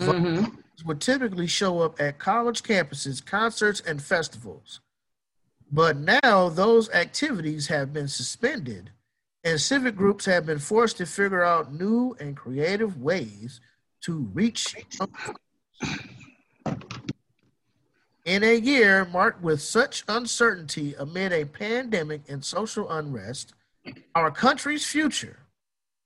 mm-hmm. 0.00 0.46
would 0.86 0.98
typically 0.98 1.46
show 1.46 1.80
up 1.80 2.00
at 2.00 2.18
college 2.18 2.62
campuses, 2.62 3.22
concerts, 3.22 3.80
and 3.80 4.02
festivals. 4.02 4.80
But 5.70 5.98
now 5.98 6.48
those 6.48 6.90
activities 6.92 7.66
have 7.66 7.92
been 7.92 8.08
suspended, 8.08 8.88
and 9.44 9.60
civic 9.60 9.94
groups 9.94 10.24
have 10.24 10.46
been 10.46 10.58
forced 10.58 10.96
to 10.96 11.06
figure 11.06 11.44
out 11.44 11.74
new 11.74 12.16
and 12.18 12.34
creative 12.34 12.98
ways 12.98 13.60
to 14.04 14.30
reach. 14.32 14.74
In 18.24 18.42
a 18.42 18.56
year 18.56 19.04
marked 19.04 19.42
with 19.42 19.60
such 19.60 20.02
uncertainty 20.08 20.94
amid 20.98 21.30
a 21.30 21.44
pandemic 21.44 22.22
and 22.26 22.42
social 22.42 22.90
unrest, 22.90 23.52
our 24.14 24.30
country's 24.30 24.86
future 24.86 25.43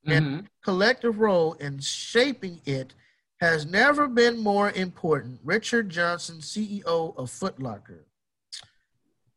mm-hmm. 0.07 0.13
and 0.13 0.49
collective 0.63 1.19
role 1.19 1.55
in 1.55 1.79
shaping 1.79 2.61
it 2.65 2.95
has 3.41 3.67
never 3.67 4.09
been 4.09 4.39
more 4.39 4.71
important. 4.73 5.41
Richard 5.45 5.89
Johnson, 5.91 6.39
CEO 6.39 7.17
of 7.17 7.31
Foot 7.31 7.61
Locker. 7.61 8.07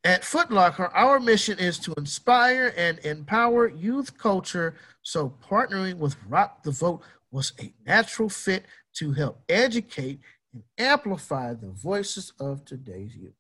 At 0.04 0.24
Foot 0.24 0.52
Locker, 0.52 0.88
our 0.96 1.20
mission 1.20 1.60
is 1.60 1.78
to 1.80 1.94
inspire 1.96 2.74
and 2.76 2.98
empower 3.00 3.70
youth 3.70 4.18
culture, 4.18 4.76
so 5.04 5.32
partnering 5.48 5.98
with 5.98 6.16
Rock 6.28 6.64
the 6.64 6.72
Vote 6.72 7.02
was 7.30 7.54
a 7.60 7.72
natural 7.86 8.28
fit 8.28 8.66
to 8.96 9.12
help 9.12 9.44
educate 9.48 10.20
and 10.54 10.64
amplify 10.78 11.54
the 11.54 11.70
voices 11.70 12.34
of 12.40 12.66
today's 12.66 13.16
youth. 13.16 13.34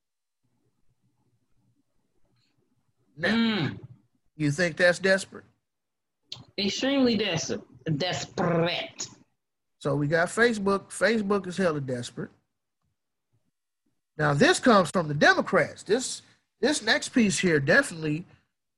Now, 3.17 3.35
mm. 3.35 3.79
you 4.35 4.51
think 4.51 4.77
that's 4.77 4.99
desperate? 4.99 5.45
Extremely 6.57 7.17
des- 7.17 7.57
desperate. 7.97 9.07
So 9.79 9.95
we 9.95 10.07
got 10.07 10.27
Facebook. 10.27 10.89
Facebook 10.89 11.47
is 11.47 11.57
hella 11.57 11.81
desperate. 11.81 12.29
Now 14.17 14.33
this 14.33 14.59
comes 14.59 14.91
from 14.91 15.07
the 15.07 15.13
Democrats. 15.13 15.83
This 15.83 16.21
this 16.59 16.83
next 16.83 17.09
piece 17.09 17.39
here 17.39 17.59
definitely 17.59 18.25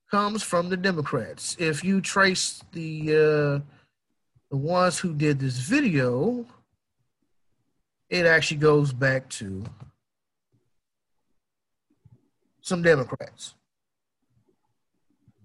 comes 0.10 0.44
from 0.44 0.70
the 0.70 0.78
Democrats. 0.78 1.58
If 1.60 1.84
you 1.84 2.00
trace 2.00 2.64
the 2.72 3.10
uh, 3.10 3.60
the 4.50 4.58
ones 4.58 5.00
who 5.00 5.14
did 5.14 5.40
this 5.40 5.58
video, 5.58 6.46
it 8.10 8.26
actually 8.26 8.58
goes 8.58 8.94
back 8.94 9.28
to 9.32 9.64
some 12.62 12.82
Democrats. 12.82 13.56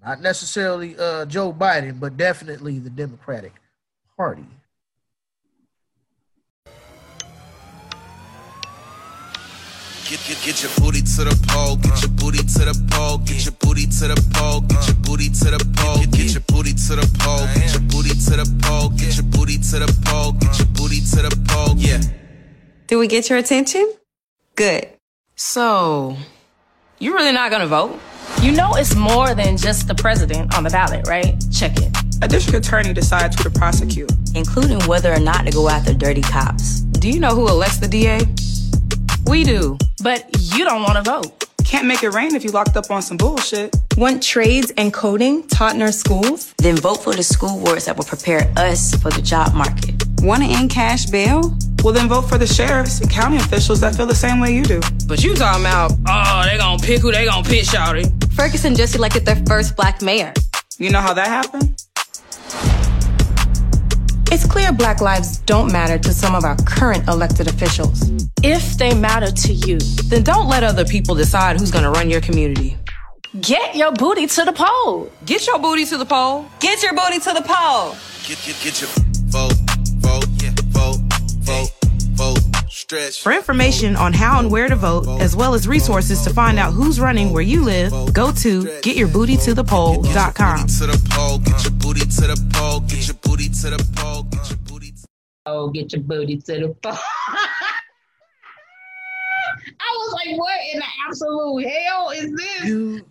Not 0.04 0.20
necessarily 0.20 0.96
uh, 0.98 1.26
Joe 1.26 1.52
Biden, 1.52 1.98
but 1.98 2.16
definitely 2.16 2.78
the 2.78 2.90
Democratic 2.90 3.52
Party. 4.16 4.46
Get, 10.08 10.24
get, 10.26 10.40
get 10.42 10.62
your 10.62 10.72
booty 10.80 11.02
to 11.02 11.24
the 11.24 11.36
pole, 11.48 11.76
get 11.76 12.00
your 12.00 12.08
booty 12.12 12.38
to 12.38 12.64
the 12.64 12.72
pole, 12.90 13.18
get 13.18 13.44
your 13.44 13.52
booty 13.60 13.84
to 13.84 14.08
the 14.08 14.16
pole, 14.32 14.62
get 14.62 14.86
your 14.88 14.96
booty 15.04 15.28
to 15.28 15.50
the 15.52 15.60
pole, 15.76 16.00
get 16.16 16.32
your 16.32 16.40
booty 16.48 16.72
to 16.72 16.96
the 16.96 17.04
pole, 17.20 17.44
get 17.52 17.72
your 17.76 17.82
booty 17.92 18.16
to 18.16 18.36
the 18.40 18.48
pole, 18.64 18.88
get 18.88 19.16
your 19.20 19.28
booty 19.28 19.58
to 19.60 19.76
the 19.84 20.00
pole, 20.08 20.32
get 20.32 20.58
your 20.58 20.68
booty 20.72 21.00
to 21.04 21.16
the 21.28 21.44
pole, 21.48 21.76
yeah. 21.76 22.00
Did 22.86 22.96
we 22.96 23.06
get 23.06 23.28
your 23.28 23.36
attention? 23.36 23.92
Good. 24.56 24.88
So, 25.36 26.16
you're 26.98 27.12
really 27.12 27.32
not 27.32 27.50
gonna 27.50 27.66
vote? 27.66 28.00
You 28.40 28.52
know 28.52 28.76
it's 28.76 28.94
more 28.94 29.34
than 29.34 29.56
just 29.56 29.88
the 29.88 29.94
president 29.96 30.56
on 30.56 30.62
the 30.62 30.70
ballot, 30.70 31.08
right? 31.08 31.34
Check 31.52 31.76
it. 31.76 31.90
A 32.22 32.28
district 32.28 32.64
attorney 32.64 32.92
decides 32.92 33.36
who 33.36 33.42
to 33.42 33.50
prosecute, 33.50 34.12
including 34.34 34.80
whether 34.86 35.12
or 35.12 35.18
not 35.18 35.44
to 35.44 35.50
go 35.50 35.68
after 35.68 35.92
dirty 35.92 36.22
cops. 36.22 36.80
Do 36.80 37.10
you 37.10 37.18
know 37.18 37.34
who 37.34 37.48
elects 37.48 37.78
the 37.78 37.88
DA? 37.88 38.20
We 39.26 39.42
do. 39.42 39.76
But 40.02 40.24
you 40.56 40.64
don't 40.64 40.82
want 40.82 41.04
to 41.04 41.10
vote. 41.10 41.46
Can't 41.64 41.86
make 41.86 42.02
it 42.04 42.10
rain 42.10 42.34
if 42.36 42.44
you 42.44 42.50
locked 42.50 42.76
up 42.76 42.90
on 42.90 43.02
some 43.02 43.16
bullshit. 43.16 43.76
Want 43.96 44.22
trades 44.22 44.72
and 44.76 44.94
coding 44.94 45.46
taught 45.48 45.74
in 45.74 45.82
our 45.82 45.92
schools? 45.92 46.54
Then 46.58 46.76
vote 46.76 47.02
for 47.02 47.14
the 47.14 47.24
school 47.24 47.62
boards 47.62 47.86
that 47.86 47.96
will 47.96 48.04
prepare 48.04 48.50
us 48.56 48.94
for 49.02 49.10
the 49.10 49.20
job 49.20 49.52
market. 49.52 50.02
Want 50.22 50.44
to 50.44 50.48
end 50.48 50.70
cash 50.70 51.06
bail? 51.06 51.56
Well, 51.82 51.92
then 51.92 52.08
vote 52.08 52.22
for 52.22 52.38
the 52.38 52.46
sheriffs 52.46 53.00
and 53.00 53.10
county 53.10 53.36
officials 53.36 53.80
that 53.80 53.96
feel 53.96 54.06
the 54.06 54.14
same 54.14 54.40
way 54.40 54.54
you 54.54 54.64
do. 54.64 54.80
But 55.06 55.22
you 55.22 55.34
talking 55.34 55.62
about, 55.62 55.92
oh, 56.08 56.42
they 56.48 56.56
gonna 56.56 56.82
pick 56.82 57.00
who 57.00 57.12
they 57.12 57.24
gonna 57.24 57.46
pick, 57.46 57.64
shouty. 57.64 58.17
Ferguson 58.38 58.76
just 58.76 58.94
elected 58.94 59.26
their 59.26 59.34
first 59.46 59.74
black 59.74 60.00
mayor. 60.00 60.32
You 60.78 60.90
know 60.92 61.00
how 61.00 61.12
that 61.12 61.26
happened? 61.26 61.74
It's 64.30 64.46
clear 64.46 64.72
black 64.72 65.00
lives 65.00 65.38
don't 65.38 65.72
matter 65.72 65.98
to 65.98 66.14
some 66.14 66.36
of 66.36 66.44
our 66.44 66.54
current 66.58 67.08
elected 67.08 67.48
officials. 67.48 68.00
If 68.44 68.78
they 68.78 68.94
matter 68.94 69.32
to 69.32 69.52
you, 69.52 69.78
then 70.04 70.22
don't 70.22 70.48
let 70.48 70.62
other 70.62 70.84
people 70.84 71.16
decide 71.16 71.58
who's 71.58 71.72
gonna 71.72 71.90
run 71.90 72.10
your 72.10 72.20
community. 72.20 72.76
Get 73.40 73.74
your 73.74 73.90
booty 73.90 74.28
to 74.28 74.44
the 74.44 74.52
poll. 74.52 75.10
Get 75.26 75.48
your 75.48 75.58
booty 75.58 75.84
to 75.86 75.98
the 75.98 76.06
poll. 76.06 76.46
Get 76.60 76.80
your 76.80 76.94
booty 76.94 77.18
to 77.18 77.32
the 77.34 77.42
poll. 77.42 77.96
Get, 78.22 78.38
get, 78.46 78.56
get 78.62 78.80
your 78.80 79.07
For 83.20 83.32
information 83.32 83.96
on 83.96 84.14
how 84.14 84.38
and 84.40 84.50
where 84.50 84.66
to 84.66 84.74
vote, 84.74 85.06
as 85.20 85.36
well 85.36 85.52
as 85.52 85.68
resources 85.68 86.22
to 86.22 86.30
find 86.30 86.58
out 86.58 86.72
who's 86.72 86.98
running 86.98 87.34
where 87.34 87.42
you 87.42 87.62
live, 87.62 87.92
go 88.14 88.32
to 88.32 88.62
getyourbootytothepoll.com. 88.62 90.66
Get 90.66 91.64
your 91.64 91.72
booty 91.72 92.00
to 92.00 92.20
the 92.22 92.50
poll, 92.54 92.80
get 92.80 93.06
your 93.06 93.14
booty 93.16 93.48
to 93.50 93.70
the 93.70 93.90
poll, 93.94 94.22
get 94.22 94.48
your 94.48 94.56
booty 94.58 94.92
to 94.92 95.06
Oh, 95.44 95.68
get 95.68 95.92
your 95.92 96.00
booty 96.02 96.38
to 96.38 96.52
the 96.52 96.74
poll. 96.82 96.92
I 99.80 99.90
was 99.90 100.12
like, 100.12 100.38
what 100.38 100.54
in 100.72 100.78
the 100.78 100.84
absolute 101.08 101.66
hell 101.66 102.10
is 102.10 102.32
this? 102.32 103.02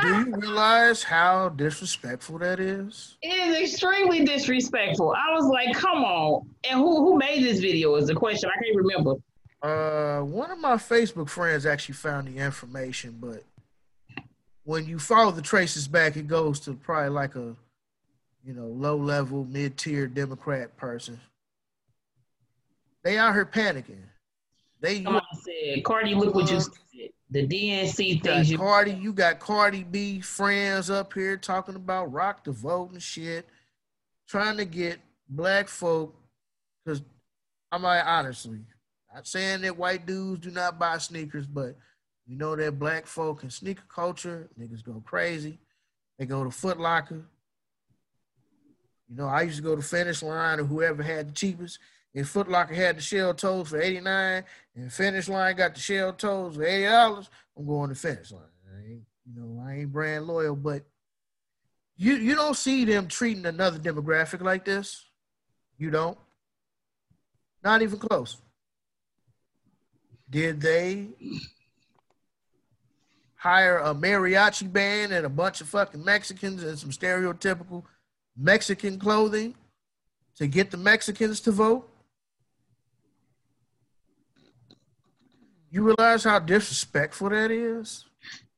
Do 0.00 0.08
you 0.08 0.34
realize 0.36 1.02
how 1.02 1.50
disrespectful 1.50 2.38
that 2.38 2.60
is? 2.60 3.16
It 3.22 3.28
is 3.28 3.72
extremely 3.72 4.24
disrespectful. 4.24 5.12
I 5.12 5.32
was 5.34 5.44
like, 5.46 5.74
come 5.74 6.04
on. 6.04 6.48
And 6.68 6.80
who 6.80 7.04
who 7.04 7.18
made 7.18 7.42
this 7.42 7.60
video 7.60 7.94
is 7.96 8.06
the 8.06 8.14
question. 8.14 8.50
I 8.50 8.64
can't 8.64 8.76
remember. 8.76 9.14
Uh 9.62 10.22
one 10.22 10.50
of 10.50 10.58
my 10.58 10.74
Facebook 10.74 11.28
friends 11.28 11.66
actually 11.66 11.94
found 11.94 12.28
the 12.28 12.38
information, 12.38 13.18
but 13.20 13.44
when 14.64 14.86
you 14.86 14.98
follow 14.98 15.30
the 15.30 15.42
traces 15.42 15.86
back, 15.86 16.16
it 16.16 16.26
goes 16.26 16.60
to 16.60 16.74
probably 16.74 17.10
like 17.10 17.36
a 17.36 17.54
you 18.44 18.54
know, 18.54 18.66
low 18.66 18.96
level, 18.96 19.44
mid 19.44 19.76
tier 19.76 20.06
Democrat 20.06 20.76
person. 20.76 21.20
They 23.04 23.18
out 23.18 23.34
here 23.34 23.46
panicking. 23.46 24.02
They 24.80 25.02
Someone 25.02 25.22
said, 25.42 25.84
Cardi, 25.84 26.14
look 26.14 26.34
what 26.34 26.50
you 26.50 26.60
said. 26.60 26.72
The 27.32 27.46
DNC 27.46 28.22
things. 28.22 28.50
You 28.50 28.58
Cardi, 28.58 28.92
you 28.92 29.14
got 29.14 29.40
Cardi 29.40 29.84
B 29.84 30.20
friends 30.20 30.90
up 30.90 31.14
here 31.14 31.38
talking 31.38 31.76
about 31.76 32.12
rock 32.12 32.44
the 32.44 32.52
vote 32.52 32.92
and 32.92 33.02
shit, 33.02 33.48
trying 34.28 34.58
to 34.58 34.66
get 34.66 35.00
black 35.30 35.68
folk. 35.68 36.14
Because 36.84 37.00
I'm 37.70 37.84
like, 37.84 38.04
honestly, 38.04 38.60
not 39.14 39.26
saying 39.26 39.62
that 39.62 39.78
white 39.78 40.04
dudes 40.04 40.42
do 40.42 40.50
not 40.50 40.78
buy 40.78 40.98
sneakers, 40.98 41.46
but 41.46 41.74
you 42.26 42.36
know 42.36 42.54
that 42.54 42.78
black 42.78 43.06
folk 43.06 43.42
and 43.42 43.52
sneaker 43.52 43.84
culture, 43.88 44.50
niggas 44.60 44.84
go 44.84 45.02
crazy. 45.04 45.58
They 46.18 46.26
go 46.26 46.44
to 46.44 46.50
Foot 46.50 46.78
Locker. 46.78 47.24
You 49.08 49.16
know, 49.16 49.26
I 49.26 49.42
used 49.42 49.56
to 49.56 49.62
go 49.62 49.74
to 49.74 49.82
Finish 49.82 50.22
Line 50.22 50.60
or 50.60 50.64
whoever 50.64 51.02
had 51.02 51.28
the 51.28 51.32
cheapest. 51.32 51.78
If 52.12 52.28
Foot 52.28 52.50
Locker 52.50 52.74
had 52.74 52.98
the 52.98 53.00
shell 53.00 53.32
toes 53.32 53.70
for 53.70 53.80
89 53.80 54.44
and 54.74 54.92
Finish 54.92 55.28
Line 55.28 55.56
got 55.56 55.74
the 55.74 55.80
shell 55.80 56.12
toes 56.12 56.56
for 56.56 56.62
$80, 56.62 57.28
I'm 57.56 57.66
going 57.66 57.90
to 57.90 57.94
Finish 57.94 58.32
Line. 58.32 58.42
I 58.74 58.80
ain't, 58.80 59.02
you 59.26 59.40
know, 59.40 59.62
I 59.66 59.74
ain't 59.74 59.92
brand 59.92 60.26
loyal, 60.26 60.56
but 60.56 60.84
you 61.96 62.14
you 62.14 62.34
don't 62.34 62.56
see 62.56 62.84
them 62.84 63.06
treating 63.06 63.46
another 63.46 63.78
demographic 63.78 64.40
like 64.40 64.64
this. 64.64 65.04
You 65.78 65.90
don't. 65.90 66.18
Not 67.62 67.82
even 67.82 67.98
close. 67.98 68.38
Did 70.28 70.60
they 70.60 71.08
hire 73.36 73.78
a 73.78 73.94
mariachi 73.94 74.72
band 74.72 75.12
and 75.12 75.26
a 75.26 75.28
bunch 75.28 75.60
of 75.60 75.68
fucking 75.68 76.04
Mexicans 76.04 76.62
and 76.62 76.78
some 76.78 76.90
stereotypical 76.90 77.84
Mexican 78.36 78.98
clothing 78.98 79.54
to 80.36 80.46
get 80.46 80.70
the 80.70 80.76
Mexicans 80.76 81.40
to 81.40 81.52
vote? 81.52 81.91
You 85.72 85.82
realize 85.82 86.24
how 86.24 86.38
disrespectful 86.38 87.30
that 87.30 87.50
is? 87.50 88.04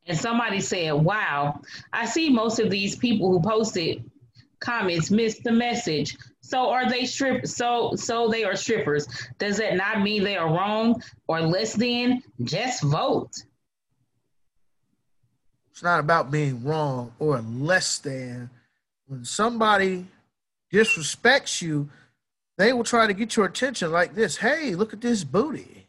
And 0.05 0.19
somebody 0.19 0.61
said, 0.61 0.95
Wow, 0.95 1.61
I 1.93 2.07
see 2.07 2.29
most 2.29 2.59
of 2.59 2.71
these 2.71 2.97
people 2.97 3.31
who 3.31 3.41
posted 3.41 4.11
comments 4.59 5.13
missed 5.13 5.45
the 5.45 5.53
message. 5.53 6.17
So 6.41 6.71
are 6.71 6.91
they 6.91 7.07
strip 7.07 7.47
so 7.47 7.93
so 7.95 8.29
they 8.29 8.43
are 8.43 8.57
strippers. 8.57 9.07
Does 9.39 9.59
that 9.59 9.77
not 9.77 10.03
mean 10.03 10.25
they 10.25 10.37
are 10.37 10.53
wrong 10.53 11.01
or 11.29 11.41
less 11.41 11.75
than? 11.75 12.21
Just 12.43 12.83
vote. 12.83 13.31
It's 15.71 15.85
not 15.85 16.01
about 16.01 16.33
being 16.33 16.65
wrong 16.65 17.13
or 17.21 17.41
less 17.41 17.99
than. 17.99 18.51
When 19.07 19.25
somebody 19.25 20.07
disrespects 20.73 21.63
you, 21.63 21.91
they 22.59 22.73
will 22.73 22.85
try 22.85 23.07
to 23.07 23.15
get 23.15 23.37
your 23.37 23.47
attention 23.47 23.93
like 23.93 24.17
this. 24.17 24.37
Hey, 24.37 24.75
look 24.75 24.93
at 24.93 25.01
this 25.01 25.23
booty. 25.23 25.84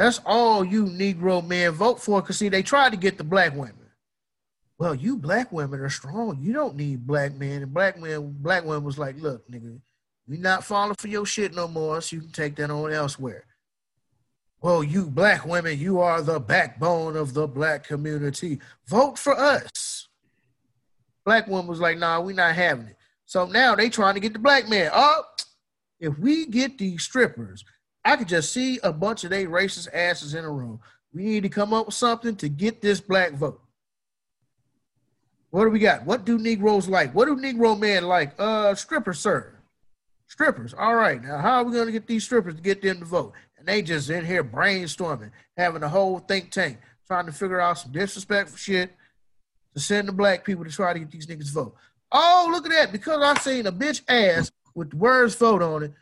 That's 0.00 0.18
all 0.24 0.64
you 0.64 0.86
Negro 0.86 1.46
men 1.46 1.72
vote 1.72 2.00
for. 2.00 2.22
Cause 2.22 2.38
see, 2.38 2.48
they 2.48 2.62
tried 2.62 2.92
to 2.92 2.96
get 2.96 3.18
the 3.18 3.22
black 3.22 3.54
women. 3.54 3.90
Well, 4.78 4.94
you 4.94 5.18
black 5.18 5.52
women 5.52 5.78
are 5.80 5.90
strong. 5.90 6.38
You 6.40 6.54
don't 6.54 6.74
need 6.74 7.06
black 7.06 7.34
men. 7.34 7.64
And 7.64 7.74
black 7.74 8.00
men, 8.00 8.34
black 8.38 8.64
women 8.64 8.82
was 8.82 8.98
like, 8.98 9.20
look, 9.20 9.46
nigga, 9.50 9.78
we 10.26 10.38
not 10.38 10.64
falling 10.64 10.94
for 10.98 11.08
your 11.08 11.26
shit 11.26 11.54
no 11.54 11.68
more. 11.68 12.00
So 12.00 12.16
you 12.16 12.22
can 12.22 12.32
take 12.32 12.56
that 12.56 12.70
on 12.70 12.90
elsewhere. 12.90 13.44
Well, 14.62 14.82
you 14.82 15.04
black 15.04 15.44
women, 15.44 15.78
you 15.78 16.00
are 16.00 16.22
the 16.22 16.40
backbone 16.40 17.14
of 17.14 17.34
the 17.34 17.46
black 17.46 17.86
community. 17.86 18.58
Vote 18.86 19.18
for 19.18 19.38
us. 19.38 20.08
Black 21.26 21.46
woman 21.46 21.66
was 21.66 21.80
like, 21.80 21.98
nah, 21.98 22.20
we 22.20 22.32
not 22.32 22.54
having 22.54 22.86
it. 22.86 22.96
So 23.26 23.44
now 23.44 23.74
they 23.74 23.90
trying 23.90 24.14
to 24.14 24.20
get 24.20 24.32
the 24.32 24.38
black 24.38 24.66
man. 24.66 24.90
Oh, 24.94 25.24
if 25.98 26.18
we 26.18 26.46
get 26.46 26.78
these 26.78 27.02
strippers, 27.02 27.66
I 28.04 28.16
could 28.16 28.28
just 28.28 28.52
see 28.52 28.78
a 28.82 28.92
bunch 28.92 29.24
of 29.24 29.30
they 29.30 29.46
racist 29.46 29.88
asses 29.92 30.34
in 30.34 30.44
a 30.44 30.50
room. 30.50 30.80
We 31.12 31.24
need 31.24 31.42
to 31.42 31.48
come 31.48 31.74
up 31.74 31.86
with 31.86 31.94
something 31.94 32.36
to 32.36 32.48
get 32.48 32.80
this 32.80 33.00
black 33.00 33.32
vote. 33.32 33.60
What 35.50 35.64
do 35.64 35.70
we 35.70 35.80
got? 35.80 36.04
What 36.04 36.24
do 36.24 36.38
Negroes 36.38 36.88
like? 36.88 37.14
What 37.14 37.26
do 37.26 37.36
Negro 37.36 37.78
men 37.78 38.04
like? 38.04 38.34
Uh, 38.38 38.74
strippers, 38.74 39.18
sir. 39.18 39.52
Strippers. 40.28 40.72
All 40.74 40.94
right. 40.94 41.22
Now, 41.22 41.38
how 41.38 41.56
are 41.56 41.64
we 41.64 41.72
going 41.72 41.86
to 41.86 41.92
get 41.92 42.06
these 42.06 42.24
strippers 42.24 42.54
to 42.54 42.60
get 42.62 42.80
them 42.80 43.00
to 43.00 43.04
vote? 43.04 43.32
And 43.58 43.66
they 43.66 43.82
just 43.82 44.08
in 44.08 44.24
here 44.24 44.44
brainstorming, 44.44 45.32
having 45.56 45.82
a 45.82 45.88
whole 45.88 46.20
think 46.20 46.50
tank, 46.50 46.78
trying 47.08 47.26
to 47.26 47.32
figure 47.32 47.60
out 47.60 47.78
some 47.78 47.90
disrespectful 47.90 48.56
shit 48.56 48.94
to 49.74 49.80
send 49.80 50.06
the 50.06 50.12
black 50.12 50.44
people 50.44 50.64
to 50.64 50.70
try 50.70 50.92
to 50.92 51.00
get 51.00 51.10
these 51.10 51.26
niggas 51.26 51.48
to 51.48 51.52
vote. 51.52 51.74
Oh, 52.12 52.48
look 52.50 52.64
at 52.66 52.70
that. 52.70 52.92
Because 52.92 53.20
I 53.20 53.38
seen 53.40 53.66
a 53.66 53.72
bitch 53.72 54.02
ass 54.08 54.52
with 54.74 54.90
the 54.90 54.96
words 54.96 55.34
vote 55.34 55.62
on 55.62 55.82
it, 55.82 55.92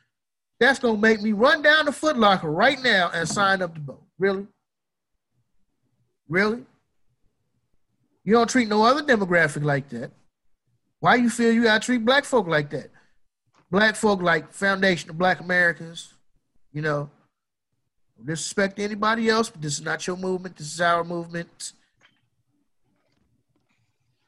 that's 0.60 0.78
gonna 0.78 0.98
make 0.98 1.22
me 1.22 1.32
run 1.32 1.62
down 1.62 1.86
the 1.86 1.92
Foot 1.92 2.18
Locker 2.18 2.50
right 2.50 2.82
now 2.82 3.10
and 3.12 3.28
sign 3.28 3.62
up 3.62 3.74
to 3.74 3.80
vote. 3.80 4.02
Really? 4.18 4.46
Really? 6.28 6.64
You 8.24 8.34
don't 8.34 8.50
treat 8.50 8.68
no 8.68 8.82
other 8.82 9.02
demographic 9.02 9.62
like 9.64 9.88
that. 9.90 10.10
Why 11.00 11.14
you 11.14 11.30
feel 11.30 11.52
you 11.52 11.64
gotta 11.64 11.84
treat 11.84 12.04
black 12.04 12.24
folk 12.24 12.46
like 12.46 12.70
that? 12.70 12.90
Black 13.70 13.96
folk 13.96 14.20
like 14.20 14.52
Foundation 14.52 15.10
of 15.10 15.18
Black 15.18 15.40
Americans, 15.40 16.14
you 16.72 16.82
know. 16.82 17.10
Disrespect 18.18 18.80
anybody 18.80 19.28
else, 19.28 19.48
but 19.48 19.62
this 19.62 19.74
is 19.74 19.82
not 19.82 20.04
your 20.06 20.16
movement. 20.16 20.56
This 20.56 20.74
is 20.74 20.80
our 20.80 21.04
movement. 21.04 21.72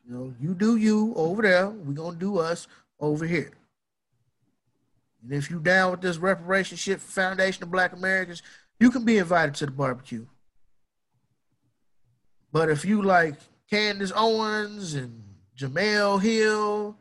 You 0.06 0.14
know, 0.14 0.34
you 0.40 0.54
do 0.54 0.76
you 0.76 1.12
over 1.16 1.42
there. 1.42 1.68
We're 1.68 1.94
gonna 1.94 2.16
do 2.16 2.38
us 2.38 2.68
over 3.00 3.26
here. 3.26 3.50
And 5.22 5.32
if 5.32 5.50
you 5.50 5.60
down 5.60 5.90
with 5.90 6.00
this 6.00 6.16
reparation 6.16 6.76
shit 6.76 7.00
for 7.00 7.12
Foundation 7.12 7.62
of 7.62 7.70
Black 7.70 7.92
Americans, 7.92 8.42
you 8.78 8.90
can 8.90 9.04
be 9.04 9.18
invited 9.18 9.54
to 9.56 9.66
the 9.66 9.72
barbecue. 9.72 10.26
But 12.52 12.70
if 12.70 12.84
you 12.84 13.02
like 13.02 13.36
Candace 13.68 14.12
Owens 14.14 14.94
and 14.94 15.22
Jemele 15.56 16.20
Hill, 16.20 16.96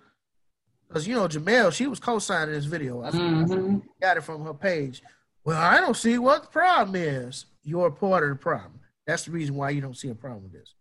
because 0.87 1.07
you 1.07 1.15
know 1.15 1.27
Jemele, 1.27 1.71
she 1.71 1.87
was 1.87 1.99
co-signing 1.99 2.53
this 2.53 2.65
video. 2.65 3.03
I 3.03 3.11
mm-hmm. 3.11 3.79
got 4.01 4.17
it 4.17 4.23
from 4.23 4.43
her 4.43 4.53
page. 4.53 5.01
Well, 5.43 5.59
I 5.59 5.79
don't 5.79 5.95
see 5.95 6.17
what 6.17 6.43
the 6.43 6.49
problem 6.49 6.95
is. 6.95 7.45
You're 7.63 7.87
a 7.87 7.91
part 7.91 8.23
of 8.23 8.29
the 8.29 8.35
problem. 8.35 8.79
That's 9.07 9.25
the 9.25 9.31
reason 9.31 9.55
why 9.55 9.71
you 9.71 9.81
don't 9.81 9.97
see 9.97 10.09
a 10.09 10.15
problem 10.15 10.43
with 10.43 10.53
this. 10.53 10.73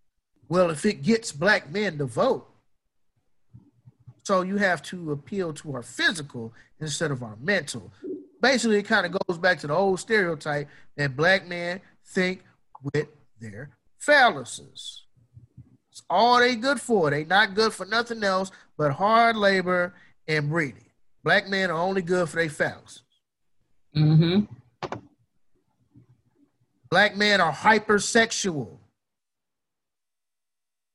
Well, 0.48 0.70
if 0.70 0.84
it 0.84 1.02
gets 1.02 1.32
black 1.32 1.70
men 1.70 1.98
to 1.98 2.06
vote, 2.06 2.48
so 4.28 4.42
you 4.42 4.58
have 4.58 4.82
to 4.82 5.12
appeal 5.12 5.54
to 5.54 5.74
our 5.74 5.82
physical 5.82 6.52
instead 6.80 7.10
of 7.10 7.22
our 7.22 7.38
mental. 7.40 7.90
Basically, 8.42 8.76
it 8.76 8.82
kind 8.82 9.06
of 9.06 9.18
goes 9.26 9.38
back 9.38 9.58
to 9.60 9.66
the 9.66 9.72
old 9.72 9.98
stereotype 10.00 10.68
that 10.98 11.16
black 11.16 11.48
men 11.48 11.80
think 12.04 12.44
with 12.92 13.08
their 13.40 13.70
phalluses. 14.06 14.98
It's 15.90 16.02
all 16.10 16.40
they 16.40 16.56
good 16.56 16.78
for. 16.78 17.08
They 17.08 17.24
not 17.24 17.54
good 17.54 17.72
for 17.72 17.86
nothing 17.86 18.22
else 18.22 18.50
but 18.76 18.92
hard 18.92 19.34
labor 19.34 19.94
and 20.26 20.50
breeding. 20.50 20.90
Black 21.24 21.48
men 21.48 21.70
are 21.70 21.80
only 21.80 22.02
good 22.02 22.28
for 22.28 22.36
their 22.36 22.50
phalluses. 22.50 23.00
Mm-hmm. 23.96 24.40
Black 26.90 27.16
men 27.16 27.40
are 27.40 27.52
hypersexual. 27.52 28.76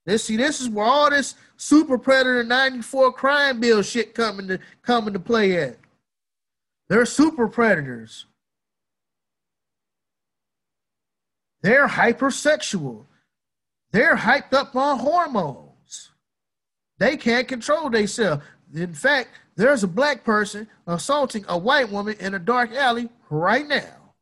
This 0.06 0.26
see, 0.26 0.36
this 0.36 0.60
is 0.60 0.70
where 0.70 0.86
all 0.86 1.10
this 1.10 1.36
super 1.56 1.98
predator 1.98 2.44
94 2.44 3.14
crime 3.14 3.60
bill 3.60 3.82
shit 3.82 4.14
coming 4.14 4.48
to 4.50 4.60
coming 4.82 5.14
to 5.14 5.20
play 5.20 5.58
at. 5.58 5.78
They're 6.90 7.06
super 7.06 7.48
predators. 7.48 8.26
They're 11.62 11.88
hypersexual. 11.88 13.06
They're 13.92 14.18
hyped 14.18 14.54
up 14.54 14.76
on 14.76 15.00
hormones. 15.00 16.12
They 16.98 17.16
can't 17.16 17.48
control 17.48 17.90
themselves. 17.90 18.44
In 18.76 18.94
fact, 18.94 19.30
there's 19.56 19.84
a 19.84 19.88
black 19.88 20.24
person 20.24 20.68
assaulting 20.86 21.46
a 21.48 21.58
white 21.58 21.90
woman 21.90 22.16
in 22.20 22.34
a 22.34 22.40
dark 22.40 22.72
alley 22.74 23.10
right 23.30 23.68
now. 23.68 24.14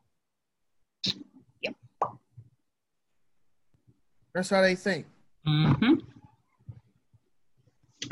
Yep. 1.62 1.76
That's 4.36 4.50
how 4.50 4.62
they 4.62 4.76
think. 4.76 5.08
Mm-hmm. 5.48 5.94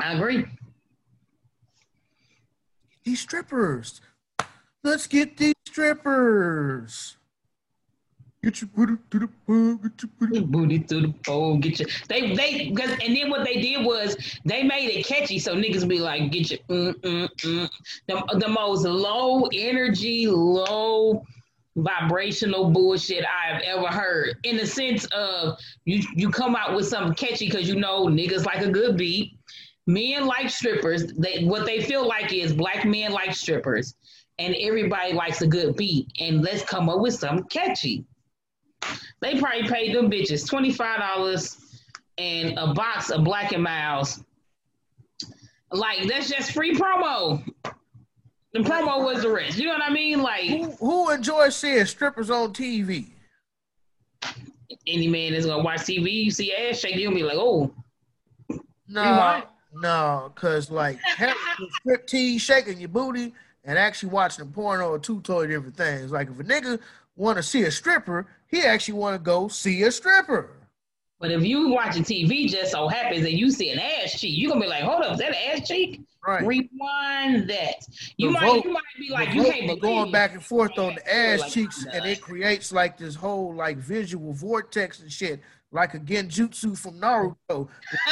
I 0.00 0.14
agree. 0.14 0.46
These 3.04 3.20
strippers. 3.20 4.00
Let's 4.82 5.06
get 5.06 5.36
these 5.36 5.54
strippers. 5.66 7.16
Get 8.42 8.62
your 8.62 8.70
booty 8.74 8.94
to 9.10 9.18
the 9.18 9.28
pole. 9.46 9.74
Get 9.74 10.02
your 10.02 10.10
booty. 10.18 10.40
booty 10.40 10.78
to 10.78 11.00
the 11.02 11.14
pole. 11.26 11.58
Get 11.58 11.78
your. 11.78 11.88
They 12.08 12.34
they 12.34 12.70
because 12.70 12.90
and 12.92 13.14
then 13.14 13.28
what 13.28 13.44
they 13.44 13.60
did 13.60 13.84
was 13.84 14.16
they 14.46 14.62
made 14.62 14.88
it 14.88 15.04
catchy 15.04 15.38
so 15.38 15.54
niggas 15.54 15.86
be 15.86 15.98
like 15.98 16.32
get 16.32 16.50
your 16.50 16.60
mm 16.70 16.94
mm 16.94 17.28
mm. 17.28 17.70
The 18.08 18.38
the 18.38 18.48
most 18.48 18.84
low 18.84 19.46
energy, 19.52 20.26
low 20.26 21.22
vibrational 21.82 22.70
bullshit 22.70 23.24
I've 23.24 23.62
ever 23.62 23.88
heard. 23.88 24.36
In 24.44 24.56
the 24.56 24.66
sense 24.66 25.04
of 25.06 25.58
you 25.84 26.02
you 26.14 26.30
come 26.30 26.56
out 26.56 26.74
with 26.74 26.86
something 26.86 27.14
catchy 27.14 27.46
because 27.46 27.68
you 27.68 27.76
know 27.76 28.06
niggas 28.06 28.44
like 28.44 28.60
a 28.64 28.70
good 28.70 28.96
beat. 28.96 29.38
Men 29.86 30.26
like 30.26 30.50
strippers. 30.50 31.12
They 31.14 31.44
what 31.44 31.66
they 31.66 31.82
feel 31.82 32.06
like 32.06 32.32
is 32.32 32.52
black 32.52 32.84
men 32.84 33.12
like 33.12 33.34
strippers, 33.34 33.94
and 34.38 34.54
everybody 34.60 35.12
likes 35.12 35.42
a 35.42 35.46
good 35.46 35.76
beat. 35.76 36.08
And 36.20 36.42
let's 36.42 36.62
come 36.64 36.88
up 36.88 37.00
with 37.00 37.14
something 37.14 37.46
catchy. 37.48 38.04
They 39.20 39.38
probably 39.38 39.68
paid 39.68 39.94
them 39.94 40.10
bitches 40.10 40.48
twenty 40.48 40.72
five 40.72 41.00
dollars 41.00 41.56
and 42.18 42.58
a 42.58 42.74
box 42.74 43.10
of 43.10 43.24
Black 43.24 43.52
and 43.52 43.62
Milds. 43.62 44.22
Like 45.72 46.06
that's 46.08 46.28
just 46.28 46.52
free 46.52 46.74
promo. 46.74 47.42
The 48.52 48.60
promo 48.60 49.04
was 49.04 49.22
the 49.22 49.30
rest. 49.30 49.58
You 49.58 49.66
know 49.66 49.74
what 49.74 49.82
I 49.82 49.92
mean? 49.92 50.22
Like 50.22 50.48
who, 50.48 50.70
who 50.72 51.10
enjoys 51.10 51.56
seeing 51.56 51.86
strippers 51.86 52.30
on 52.30 52.52
TV? 52.52 53.06
Any 54.86 55.08
man 55.08 55.32
that's 55.32 55.46
gonna 55.46 55.62
watch 55.62 55.80
TV, 55.80 56.24
you 56.24 56.30
see 56.30 56.52
ass 56.54 56.78
shake, 56.78 56.96
you'll 56.96 57.14
be 57.14 57.22
like, 57.22 57.36
oh. 57.36 57.72
No, 58.88 59.42
no, 59.72 60.32
cause 60.34 60.70
like 60.70 60.98
having 61.00 61.36
strip 61.80 62.06
tease 62.08 62.42
shaking 62.42 62.80
your 62.80 62.88
booty 62.88 63.32
and 63.64 63.78
actually 63.78 64.08
watching 64.08 64.44
a 64.44 64.48
porno 64.48 64.94
are 64.94 64.98
two 64.98 65.20
totally 65.20 65.48
different 65.48 65.76
things. 65.76 66.10
Like 66.10 66.28
if 66.28 66.40
a 66.40 66.44
nigga 66.44 66.80
want 67.14 67.36
to 67.36 67.42
see 67.42 67.62
a 67.62 67.70
stripper, 67.70 68.26
he 68.48 68.62
actually 68.62 68.94
want 68.94 69.14
to 69.14 69.18
go 69.22 69.46
see 69.46 69.82
a 69.84 69.92
stripper. 69.92 70.50
But 71.20 71.30
if 71.30 71.44
you 71.44 71.68
watching 71.68 72.02
TV, 72.02 72.48
just 72.48 72.72
so 72.72 72.88
happens 72.88 73.22
that 73.22 73.34
you 73.34 73.50
see 73.50 73.70
an 73.70 73.78
ass 73.78 74.18
cheek, 74.18 74.36
you 74.36 74.48
gonna 74.48 74.60
be 74.60 74.66
like, 74.66 74.82
"Hold 74.82 75.02
up, 75.02 75.12
is 75.12 75.18
that 75.18 75.36
an 75.36 75.60
ass 75.60 75.68
cheek?" 75.68 76.00
Right. 76.26 76.44
Rewind 76.44 77.48
that. 77.48 77.86
You 78.18 78.30
might, 78.30 78.42
vote, 78.42 78.64
you 78.64 78.72
might 78.72 78.82
be 78.98 79.10
like, 79.10 79.34
"You 79.34 79.44
can't 79.44 79.66
believe 79.66 79.80
going 79.80 80.12
back 80.12 80.32
and 80.32 80.44
forth 80.44 80.78
on 80.78 80.96
the 80.96 81.14
ass 81.14 81.40
like, 81.40 81.50
cheeks, 81.50 81.86
and 81.90 82.04
it 82.04 82.20
creates 82.20 82.72
like 82.72 82.98
this 82.98 83.14
whole 83.14 83.54
like 83.54 83.78
visual 83.78 84.34
vortex 84.34 85.00
and 85.00 85.10
shit, 85.10 85.40
like 85.72 85.94
a 85.94 85.98
genjutsu 85.98 86.76
from 86.76 87.00
Naruto. 87.00 87.68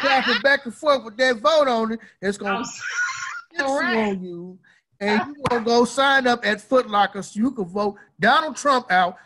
Cracking 0.00 0.40
back 0.42 0.66
and 0.66 0.74
forth 0.74 1.04
with 1.04 1.16
that 1.16 1.38
vote 1.38 1.66
on 1.66 1.92
it, 1.92 2.00
it's 2.20 2.38
gonna 2.38 2.64
right. 3.58 4.10
on 4.10 4.22
you, 4.22 4.58
and 5.00 5.20
you 5.26 5.42
gonna 5.48 5.64
go 5.64 5.84
sign 5.84 6.28
up 6.28 6.46
at 6.46 6.60
Foot 6.60 6.88
Locker 6.88 7.22
so 7.22 7.40
you 7.40 7.50
can 7.50 7.64
vote 7.64 7.96
Donald 8.20 8.54
Trump 8.54 8.90
out 8.92 9.16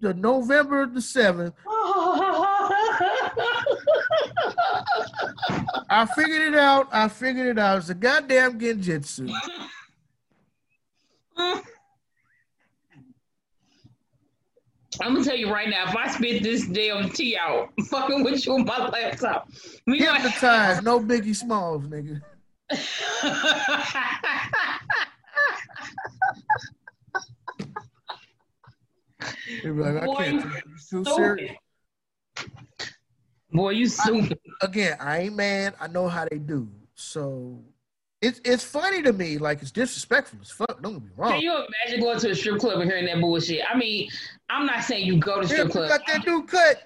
the 0.00 0.12
November 0.14 0.86
the 0.86 1.00
seventh. 1.00 1.54
I 5.88 6.06
figured 6.06 6.42
it 6.42 6.56
out. 6.56 6.88
I 6.92 7.08
figured 7.08 7.46
it 7.46 7.58
out. 7.58 7.78
It's 7.78 7.88
a 7.88 7.94
goddamn 7.94 8.58
genjutsu. 8.58 9.32
I'm 15.00 15.14
gonna 15.14 15.24
tell 15.24 15.36
you 15.36 15.50
right 15.50 15.68
now, 15.68 15.88
if 15.88 15.96
I 15.96 16.08
spit 16.10 16.42
this 16.42 16.66
damn 16.66 17.08
tea 17.10 17.36
out, 17.36 17.70
fucking 17.88 18.22
with 18.22 18.44
you 18.44 18.54
on 18.54 18.64
my 18.64 18.88
laptop, 18.88 19.48
we 19.86 19.98
Hypnotized, 19.98 20.82
no 20.84 21.00
Biggie 21.00 21.34
Smalls, 21.34 21.84
nigga. 21.86 22.20
They 29.62 29.70
be 29.70 29.80
like, 29.80 30.02
I 30.02 30.06
Boy, 30.06 30.14
can't 30.16 30.42
take 30.52 30.64
too 30.64 30.78
stupid. 30.78 31.14
serious. 31.14 31.56
Boy, 33.52 33.70
you 33.70 33.86
stupid. 33.86 34.38
Again, 34.62 34.96
I 35.00 35.20
ain't 35.20 35.36
mad. 35.36 35.74
I 35.80 35.88
know 35.88 36.08
how 36.08 36.26
they 36.30 36.38
do. 36.38 36.68
So 36.94 37.58
it's 38.20 38.40
it's 38.44 38.62
funny 38.62 39.02
to 39.02 39.12
me. 39.12 39.38
Like 39.38 39.62
it's 39.62 39.70
disrespectful 39.70 40.38
as 40.42 40.50
fuck. 40.50 40.80
Don't 40.82 40.94
get 40.94 41.02
me 41.02 41.10
wrong. 41.16 41.32
Can 41.32 41.40
you 41.40 41.52
imagine 41.52 42.00
going 42.00 42.18
to 42.20 42.30
a 42.30 42.34
strip 42.34 42.60
club 42.60 42.80
and 42.80 42.90
hearing 42.90 43.06
that 43.06 43.20
bullshit? 43.20 43.62
I 43.68 43.76
mean, 43.76 44.10
I'm 44.48 44.66
not 44.66 44.84
saying 44.84 45.06
you 45.06 45.18
go 45.18 45.40
to 45.40 45.48
strip 45.48 45.70
club. 45.70 45.88
got 45.88 46.06
that 46.06 46.26
new 46.26 46.44
cut. 46.44 46.82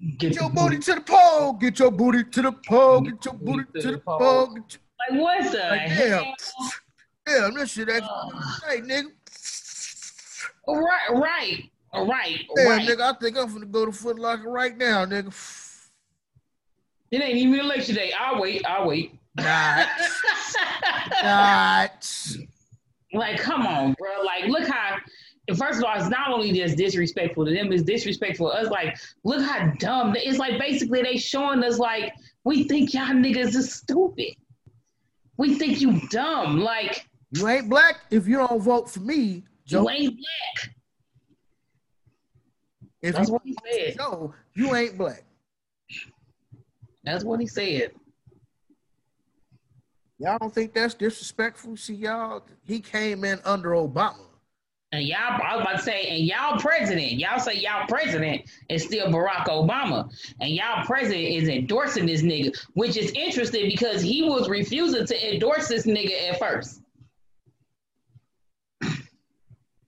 Get 0.00 0.18
Get 0.18 0.34
your 0.36 0.48
the 0.48 0.54
booty 0.54 0.78
to 0.78 0.94
the 0.94 1.00
pole. 1.02 1.52
Get 1.54 1.78
your 1.78 1.90
booty 1.90 2.24
to 2.24 2.42
the 2.42 2.52
pole. 2.52 3.00
Get 3.02 3.24
your 3.24 3.34
booty 3.34 3.64
to 3.80 3.92
the 3.92 3.98
pole. 3.98 4.48
Your, 4.54 4.64
Like 5.10 5.20
what 5.20 5.52
the 5.52 5.58
like, 5.58 5.80
hell? 5.82 6.24
damn. 6.24 6.70
Damn, 7.24 7.54
this 7.54 7.70
shit 7.72 7.88
actually 7.88 8.08
hey, 8.68 8.80
nigga. 8.80 9.10
Right, 10.66 11.10
right, 11.10 11.70
right, 11.94 12.40
Damn, 12.56 12.66
right. 12.68 12.88
nigga, 12.88 13.00
I 13.00 13.18
think 13.18 13.36
I'm 13.36 13.52
gonna 13.52 13.66
go 13.66 13.86
to 13.86 13.92
Foot 13.92 14.18
Locker 14.18 14.50
right 14.50 14.76
now, 14.76 15.04
nigga. 15.04 15.32
It 17.12 17.22
ain't 17.22 17.36
even 17.36 17.60
election 17.60 17.94
day. 17.94 18.12
I'll 18.18 18.40
wait. 18.40 18.64
I'll 18.66 18.88
wait. 18.88 19.14
Not. 19.36 19.86
Not. 21.22 22.26
Like, 23.14 23.38
come 23.38 23.66
on, 23.66 23.94
bro. 23.98 24.22
Like, 24.24 24.44
look 24.46 24.66
how. 24.66 24.96
First 25.58 25.80
of 25.80 25.84
all, 25.84 26.00
it's 26.00 26.08
not 26.08 26.30
only 26.30 26.50
just 26.52 26.78
disrespectful 26.78 27.44
to 27.44 27.52
them; 27.52 27.70
it's 27.70 27.82
disrespectful 27.82 28.48
to 28.48 28.56
us. 28.56 28.68
Like, 28.70 28.96
look 29.22 29.44
how 29.44 29.70
dumb. 29.78 30.14
It's 30.16 30.38
like 30.38 30.58
basically 30.58 31.02
they 31.02 31.18
showing 31.18 31.62
us 31.62 31.78
like 31.78 32.14
we 32.44 32.64
think 32.64 32.94
y'all 32.94 33.08
niggas 33.08 33.54
is 33.54 33.74
stupid. 33.74 34.34
We 35.36 35.56
think 35.56 35.82
you 35.82 36.00
dumb. 36.08 36.60
Like 36.60 37.06
You 37.32 37.46
ain't 37.48 37.68
black 37.68 37.96
if 38.10 38.26
you 38.26 38.36
don't 38.38 38.62
vote 38.62 38.88
for 38.90 39.00
me, 39.00 39.42
Joe. 39.66 39.82
you 39.82 39.90
ain't 39.90 40.16
black. 40.16 40.74
If 43.02 43.14
That's 43.14 43.28
you 43.28 43.32
what 43.34 43.42
he 43.44 43.54
said. 43.72 43.96
Joe, 43.98 44.32
you 44.54 44.74
ain't 44.74 44.96
black. 44.96 45.22
That's 47.04 47.24
what 47.24 47.40
he 47.40 47.46
said. 47.46 47.92
Y'all 50.18 50.38
don't 50.38 50.54
think 50.54 50.72
that's 50.72 50.94
disrespectful? 50.94 51.76
See, 51.76 51.94
y'all, 51.94 52.44
he 52.64 52.80
came 52.80 53.24
in 53.24 53.40
under 53.44 53.70
Obama. 53.70 54.26
And 54.92 55.04
y'all, 55.04 55.40
I 55.42 55.56
was 55.56 55.62
about 55.62 55.76
to 55.78 55.82
say, 55.82 56.04
and 56.08 56.24
y'all 56.24 56.60
president, 56.60 57.12
y'all 57.12 57.40
say 57.40 57.54
y'all 57.54 57.86
president 57.88 58.42
is 58.68 58.84
still 58.84 59.06
Barack 59.08 59.46
Obama, 59.46 60.12
and 60.38 60.50
y'all 60.50 60.84
president 60.84 61.24
is 61.24 61.48
endorsing 61.48 62.04
this 62.04 62.22
nigga, 62.22 62.54
which 62.74 62.98
is 62.98 63.10
interesting 63.12 63.68
because 63.68 64.02
he 64.02 64.22
was 64.22 64.50
refusing 64.50 65.06
to 65.06 65.34
endorse 65.34 65.66
this 65.68 65.86
nigga 65.86 66.30
at 66.30 66.38
first. 66.38 66.82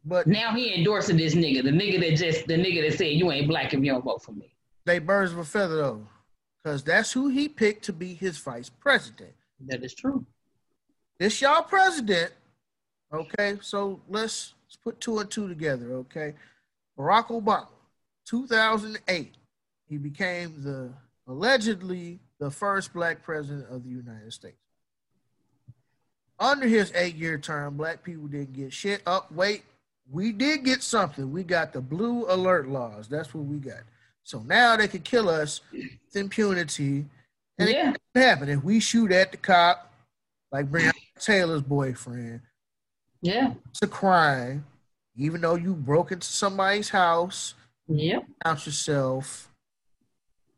But 0.07 0.27
Now 0.27 0.55
he 0.55 0.75
endorsing 0.75 1.17
this 1.17 1.35
nigga, 1.35 1.62
the 1.62 1.71
nigga 1.71 2.01
that 2.01 2.17
just 2.17 2.47
the 2.47 2.55
nigga 2.55 2.89
that 2.89 2.99
said 2.99 3.12
you 3.12 3.31
ain't 3.31 3.47
black 3.47 3.73
if 3.73 3.81
you 3.81 3.93
don't 3.93 4.05
vote 4.05 4.23
for 4.23 4.33
me. 4.33 4.55
they 4.85 4.99
birds 4.99 5.33
of 5.33 5.39
a 5.39 5.45
feather 5.45 5.77
though, 5.77 6.07
because 6.65 6.83
that's 6.83 7.12
who 7.12 7.29
he 7.29 7.49
picked 7.49 7.85
to 7.85 7.93
be 7.93 8.15
his 8.15 8.39
vice 8.39 8.71
president. 8.71 9.33
That 9.67 9.85
is 9.85 9.95
true. 9.95 10.25
This 11.19 11.41
y'all 11.41 11.62
president, 11.62 12.33
okay? 13.12 13.59
So 13.61 14.01
let's, 14.09 14.55
let's 14.67 14.77
put 14.77 15.01
two 15.01 15.19
and 15.19 15.31
two 15.31 15.47
together, 15.47 15.93
okay? 15.95 16.35
Barack 16.99 17.27
Obama, 17.27 17.69
2008, 18.25 19.35
he 19.89 19.99
became 19.99 20.62
the 20.62 20.91
allegedly 21.29 22.19
the 22.39 22.51
first 22.51 22.93
black 22.93 23.23
president 23.23 23.67
of 23.71 23.85
the 23.85 23.91
United 23.91 24.33
States. 24.33 24.57
Under 26.39 26.67
his 26.67 26.93
eight-year 26.95 27.39
term, 27.39 27.77
black 27.77 28.03
people 28.03 28.27
didn't 28.27 28.55
get 28.55 28.73
shit. 28.73 29.03
Up, 29.07 29.31
wait, 29.31 29.62
we 30.11 30.33
did 30.33 30.65
get 30.65 30.83
something. 30.83 31.31
We 31.31 31.45
got 31.45 31.73
the 31.73 31.81
blue 31.81 32.27
alert 32.29 32.69
laws. 32.69 33.07
That's 33.07 33.35
what 33.35 33.45
we 33.45 33.59
got. 33.59 33.83
So 34.25 34.41
now 34.41 34.77
they 34.77 34.89
can 34.89 35.03
kill 35.03 35.29
us 35.29 35.61
with 35.72 36.16
impunity. 36.16 37.05
And 37.59 37.68
Yeah. 37.68 37.93
it 37.93 38.01
can 38.14 38.22
happen 38.22 38.49
if 38.49 38.64
we 38.64 38.81
shoot 38.81 39.12
at 39.12 39.31
the 39.31 39.37
cop, 39.37 39.93
like 40.51 40.70
Breonna 40.70 40.93
Taylor's 41.20 41.62
boyfriend. 41.62 42.41
Yeah. 43.20 43.55
It's 43.70 43.83
a 43.83 43.87
crime, 43.87 44.64
even 45.16 45.41
though 45.41 45.55
you 45.55 45.75
broke 45.75 46.11
into 46.11 46.27
somebody's 46.27 46.89
house, 46.89 47.55
Yeah. 47.87 48.20
out 48.45 48.66
yourself. 48.66 49.51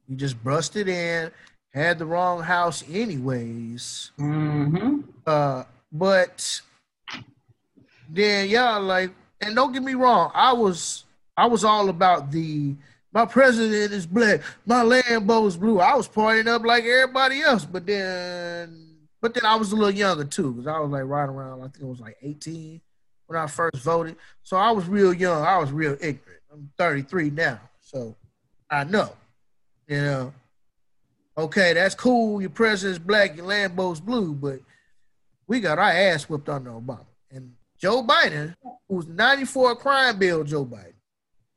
You 0.09 0.17
just 0.17 0.43
busted 0.43 0.89
in, 0.89 1.33
had 1.75 1.99
the 1.99 2.07
wrong 2.07 2.43
house 2.43 2.85
anyways. 2.89 4.13
Mm-hmm. 4.19 5.01
Uh, 5.27 5.65
but 5.93 6.61
then 8.09 8.49
y'all 8.49 8.81
like, 8.83 9.11
and 9.41 9.55
don't 9.55 9.73
get 9.73 9.83
me 9.83 9.95
wrong, 9.95 10.31
I 10.35 10.53
was 10.53 11.05
I 11.37 11.47
was 11.47 11.65
all 11.65 11.91
about 11.91 12.31
the 12.31 12.75
my 13.17 13.25
president 13.25 13.95
is 13.95 14.07
black, 14.07 14.43
my 14.67 14.83
Lambo 14.85 15.49
is 15.49 15.57
blue. 15.57 15.81
I 15.81 15.95
was 15.95 16.07
partying 16.07 16.49
up 16.49 16.63
like 16.67 16.85
everybody 16.85 17.41
else, 17.41 17.65
but 17.65 17.87
then 17.87 18.89
but 19.23 19.33
then 19.33 19.47
I 19.47 19.55
was 19.57 19.73
a 19.73 19.75
little 19.75 19.91
younger 19.91 20.27
too, 20.27 20.53
because 20.53 20.67
I 20.67 20.79
was 20.81 20.91
like 20.91 21.05
right 21.05 21.25
around, 21.25 21.61
I 21.61 21.69
think 21.69 21.81
it 21.81 21.87
was 21.87 21.99
like 21.99 22.19
18 22.21 22.79
when 23.27 23.39
I 23.39 23.47
first 23.47 23.83
voted. 23.83 24.17
So 24.43 24.59
I 24.59 24.71
was 24.71 24.87
real 24.87 25.15
young. 25.15 25.43
I 25.43 25.57
was 25.57 25.73
real 25.73 25.95
ignorant. 25.95 26.43
I'm 26.53 26.71
33 26.77 27.31
now, 27.31 27.59
so 27.81 28.15
I 28.71 28.85
know. 28.85 29.11
You 29.89 29.97
know. 30.03 30.35
Okay, 31.39 31.73
that's 31.73 31.95
cool. 31.95 32.43
Your 32.43 32.51
president's 32.51 32.99
black, 32.99 33.35
your 33.35 33.47
Lambo's 33.47 33.99
blue, 33.99 34.35
but 34.35 34.61
we 35.47 35.61
got 35.61 35.79
our 35.79 35.89
ass 35.89 36.25
whipped 36.25 36.51
under 36.51 36.71
Obama. 36.71 37.07
And 37.31 37.55
Joe 37.79 38.03
Biden, 38.03 38.55
who's 38.91 39.07
94 39.07 39.77
crime 39.77 40.19
bill, 40.19 40.45
Joe 40.45 40.67
Biden, 40.67 40.93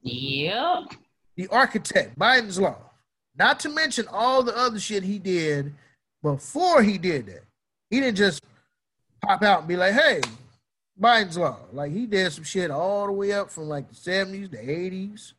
Yep. 0.04 0.94
The 1.40 1.48
architect, 1.48 2.20
Biden's 2.20 2.60
law. 2.60 2.76
Not 3.38 3.62
to 3.62 3.70
mention 3.70 4.06
all 4.12 4.44
the 4.44 4.56
other 4.58 4.78
shit 4.78 5.04
he 5.04 5.20
did 5.20 5.74
before 6.22 6.84
he 6.84 6.98
did 6.98 7.28
that. 7.28 7.46
He 7.90 8.02
didn't 8.02 8.18
just 8.18 8.44
pop 9.22 9.42
out 9.42 9.60
and 9.60 9.68
be 9.70 9.78
like, 9.78 9.94
hey, 9.94 10.20
Biden's 11.00 11.38
law. 11.38 11.60
Like 11.72 11.94
he 11.94 12.06
did 12.06 12.34
some 12.34 12.44
shit 12.44 12.70
all 12.70 13.06
the 13.06 13.14
way 13.14 13.32
up 13.32 13.50
from 13.50 13.70
like 13.70 13.88
the 13.88 13.96
70s, 13.96 14.52
the 14.52 14.58
80s. 14.58 15.32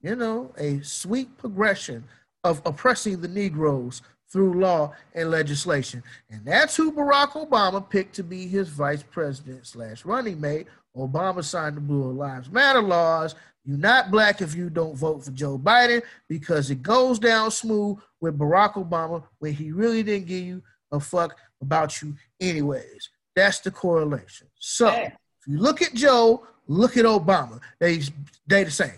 You 0.00 0.14
know, 0.14 0.52
a 0.56 0.80
sweet 0.82 1.36
progression 1.36 2.04
of 2.44 2.62
oppressing 2.64 3.20
the 3.20 3.28
Negroes 3.28 4.00
through 4.28 4.60
law 4.60 4.92
and 5.12 5.28
legislation. 5.32 6.04
And 6.30 6.44
that's 6.44 6.76
who 6.76 6.92
Barack 6.92 7.32
Obama 7.32 7.86
picked 7.90 8.14
to 8.14 8.22
be 8.22 8.46
his 8.46 8.68
vice 8.68 9.02
president 9.02 9.66
slash 9.66 10.04
running 10.04 10.40
mate. 10.40 10.68
Obama 10.96 11.42
signed 11.42 11.76
the 11.76 11.80
Blue 11.80 12.12
Lives 12.12 12.48
Matter 12.48 12.82
laws. 12.82 13.34
You're 13.64 13.78
not 13.78 14.10
black 14.10 14.40
if 14.40 14.54
you 14.54 14.70
don't 14.70 14.96
vote 14.96 15.24
for 15.24 15.30
Joe 15.32 15.58
Biden 15.58 16.02
because 16.28 16.70
it 16.70 16.82
goes 16.82 17.18
down 17.18 17.50
smooth 17.50 17.98
with 18.20 18.38
Barack 18.38 18.74
Obama 18.74 19.22
when 19.38 19.52
he 19.52 19.70
really 19.70 20.02
didn't 20.02 20.26
give 20.26 20.44
you 20.44 20.62
a 20.92 20.98
fuck 20.98 21.36
about 21.60 22.00
you 22.00 22.14
anyways. 22.40 23.10
That's 23.36 23.60
the 23.60 23.70
correlation. 23.70 24.48
So 24.58 24.88
if 24.88 25.12
you 25.46 25.58
look 25.58 25.82
at 25.82 25.94
Joe, 25.94 26.46
look 26.66 26.96
at 26.96 27.04
Obama. 27.04 27.60
They 27.78 28.00
they 28.46 28.64
the 28.64 28.70
same. 28.70 28.92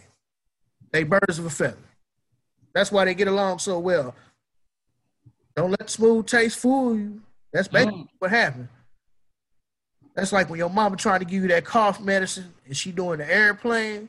They 0.92 1.04
birds 1.04 1.38
of 1.38 1.46
a 1.46 1.50
feather. 1.50 1.76
That's 2.74 2.92
why 2.92 3.04
they 3.04 3.14
get 3.14 3.28
along 3.28 3.58
so 3.58 3.78
well. 3.78 4.14
Don't 5.56 5.70
let 5.70 5.90
smooth 5.90 6.26
taste 6.26 6.58
fool 6.58 6.96
you. 6.96 7.20
That's 7.52 7.68
basically 7.68 8.00
mm. 8.00 8.08
what 8.18 8.30
happened. 8.30 8.68
That's 10.14 10.32
like 10.32 10.48
when 10.48 10.58
your 10.58 10.70
mama 10.70 10.96
trying 10.96 11.20
to 11.20 11.24
give 11.24 11.42
you 11.42 11.48
that 11.48 11.64
cough 11.64 12.00
medicine 12.00 12.52
and 12.66 12.76
she 12.76 12.92
doing 12.92 13.18
the 13.18 13.30
airplane. 13.30 14.08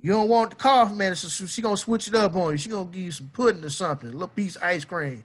You 0.00 0.12
don't 0.12 0.28
want 0.28 0.50
the 0.50 0.56
cough 0.56 0.94
medicine, 0.94 1.30
so 1.30 1.46
she 1.46 1.60
gonna 1.60 1.76
switch 1.76 2.08
it 2.08 2.14
up 2.14 2.36
on 2.36 2.52
you. 2.52 2.58
She 2.58 2.68
gonna 2.68 2.84
give 2.84 3.02
you 3.02 3.12
some 3.12 3.30
pudding 3.32 3.64
or 3.64 3.70
something, 3.70 4.10
a 4.10 4.12
little 4.12 4.28
piece 4.28 4.56
of 4.56 4.62
ice 4.62 4.84
cream. 4.84 5.24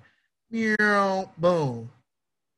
Yeah, 0.50 1.26
boom. 1.38 1.92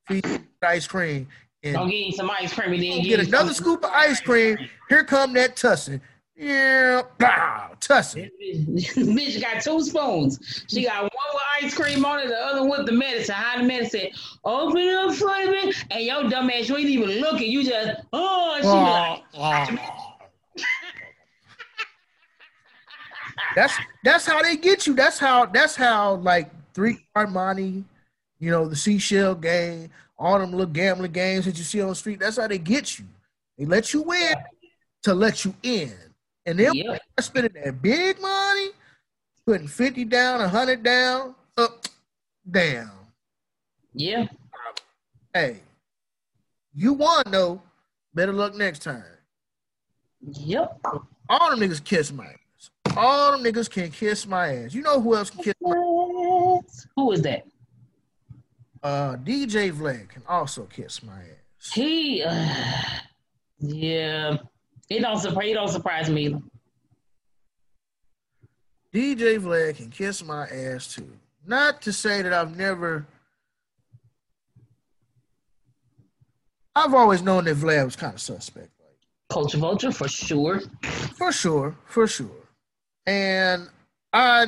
Feed 0.08 0.26
you 0.26 0.40
ice 0.62 0.88
cream. 0.88 1.28
And 1.64 1.74
Don't 1.74 1.90
get 1.90 2.06
you 2.06 2.12
some 2.14 2.30
ice 2.30 2.54
cream 2.54 2.74
and 2.74 2.84
then 2.84 3.02
get 3.02 3.20
you 3.20 3.28
another 3.28 3.54
scoop 3.54 3.84
of 3.84 3.92
ice 3.92 4.22
cream. 4.22 4.58
Here 4.90 5.04
come 5.04 5.34
that 5.34 5.56
tussin. 5.56 6.00
Yeah, 6.38 7.04
bow, 7.18 7.72
tussin. 7.80 8.30
Bitch 8.40 9.42
got 9.42 9.64
two 9.64 9.82
spoons. 9.82 10.66
She 10.68 10.84
got 10.84 11.04
one 11.04 11.10
with 11.34 11.44
ice 11.64 11.74
cream 11.74 12.04
on 12.04 12.20
it, 12.20 12.28
the 12.28 12.38
other 12.38 12.70
with 12.70 12.86
the 12.86 12.92
medicine. 12.92 13.36
How 13.36 13.58
the 13.58 13.64
medicine 13.64 14.10
open 14.44 14.90
up 14.90 15.16
for 15.16 15.28
me, 15.28 15.74
and 15.92 16.04
your 16.04 16.30
dumb 16.30 16.50
ass, 16.50 16.68
you 16.68 16.78
ain't 16.78 16.90
even 16.90 17.10
looking. 17.22 17.50
You 17.50 17.64
just 17.64 18.02
oh, 18.12 18.58
she 18.58 19.38
be 19.38 19.40
like, 19.40 19.80
That's 23.56 23.74
that's 24.04 24.26
how 24.26 24.42
they 24.42 24.58
get 24.58 24.86
you. 24.86 24.94
That's 24.94 25.18
how 25.18 25.46
that's 25.46 25.76
how 25.76 26.16
like 26.16 26.52
three 26.74 26.98
money, 27.30 27.86
you 28.40 28.52
know, 28.52 28.68
the 28.68 28.76
seashell 28.76 29.36
game, 29.36 29.90
all 30.18 30.38
them 30.40 30.52
little 30.52 30.66
gambling 30.66 31.14
games 31.14 31.46
that 31.46 31.58
you 31.58 31.64
see 31.64 31.82
on 31.82 31.90
the 31.90 31.96
street. 31.96 32.20
That's 32.20 32.38
how 32.38 32.48
they 32.48 32.58
get 32.58 33.00
you. 33.00 33.06
They 33.58 33.66
let 33.66 33.94
you 33.94 34.12
in 34.12 34.36
to 35.04 35.14
let 35.14 35.46
you 35.46 35.54
in, 35.64 35.94
and 36.46 36.60
then 36.60 36.74
Yep. 36.74 37.02
spending 37.22 37.54
that 37.64 37.82
big 37.82 38.20
money, 38.22 38.70
putting 39.46 39.68
fifty 39.68 40.04
down, 40.04 40.48
hundred 40.50 40.84
down, 40.84 41.36
up, 41.58 41.86
down. 42.50 42.92
Yeah. 43.94 44.28
Hey, 45.34 45.60
you 46.74 46.94
won 46.94 47.24
though. 47.28 47.62
Better 48.14 48.34
luck 48.34 48.56
next 48.56 48.80
time. 48.80 49.04
Yep. 50.22 50.82
All 51.30 51.50
them 51.50 51.60
niggas 51.60 51.84
kiss 51.84 52.12
my 52.12 52.26
ass. 52.26 52.36
All 52.98 53.32
them 53.32 53.44
niggas 53.44 53.70
can 53.70 53.92
kiss 53.92 54.26
my 54.26 54.54
ass. 54.56 54.74
You 54.74 54.82
know 54.82 55.02
who 55.02 55.16
else 55.16 55.30
can 55.30 55.44
kiss 55.44 55.56
my 55.62 55.72
ass? 55.76 56.88
Who 56.96 57.12
is 57.12 57.22
that? 57.24 57.44
uh 58.84 59.16
DJ 59.18 59.72
Vlad 59.72 60.10
can 60.10 60.22
also 60.30 60.64
kiss 60.66 61.02
my 61.04 61.20
ass. 61.20 61.72
He, 61.74 62.22
uh, 62.22 62.48
yeah, 63.60 64.38
it 64.90 65.02
don't 65.02 65.18
surprise. 65.18 65.50
It 65.50 65.54
don't 65.56 65.68
surprise 65.68 66.10
me. 66.10 66.26
either. 66.26 66.40
DJ 68.94 69.40
Vlad 69.40 69.78
can 69.78 69.90
kiss 69.90 70.24
my 70.24 70.46
ass 70.48 70.94
too. 70.94 71.10
Not 71.48 71.82
to 71.82 71.92
say 71.94 72.22
that 72.22 72.32
I've 72.32 72.56
never 72.56 73.08
I've 76.76 76.94
always 76.94 77.22
known 77.22 77.46
that 77.46 77.58
Vlad 77.58 77.86
was 77.86 77.96
kind 77.96 78.14
of 78.14 78.22
suspect. 78.22 78.70
Culture 79.30 79.58
vulture 79.58 79.92
for 79.92 80.08
sure. 80.08 80.62
For 81.18 81.32
sure, 81.32 81.76
for 81.86 82.06
sure. 82.06 82.45
And 83.08 83.70
I 84.14 84.46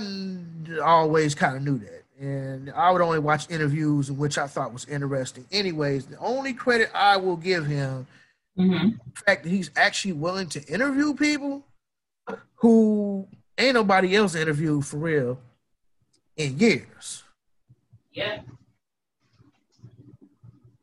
always 0.83 1.35
kind 1.35 1.57
of 1.57 1.63
knew 1.63 1.77
that. 1.79 2.03
And 2.19 2.71
I 2.71 2.89
would 2.91 3.01
only 3.01 3.19
watch 3.19 3.49
interviews 3.49 4.09
in 4.09 4.17
which 4.17 4.37
I 4.37 4.47
thought 4.47 4.73
was 4.73 4.85
interesting. 4.85 5.45
Anyways, 5.51 6.07
the 6.07 6.17
only 6.17 6.53
credit 6.53 6.89
I 6.93 7.17
will 7.17 7.37
give 7.37 7.65
him, 7.65 8.07
Mm-hmm. 8.57 8.89
the 9.13 9.21
fact 9.21 9.43
that 9.43 9.49
he's 9.49 9.69
actually 9.75 10.13
willing 10.13 10.49
to 10.49 10.65
interview 10.65 11.13
people 11.13 11.63
who 12.55 13.27
ain't 13.55 13.75
nobody 13.75 14.15
else 14.15 14.33
interviewed 14.33 14.83
for 14.83 14.97
real 14.97 15.39
in 16.37 16.57
years. 16.57 17.23
Yeah. 18.11 18.39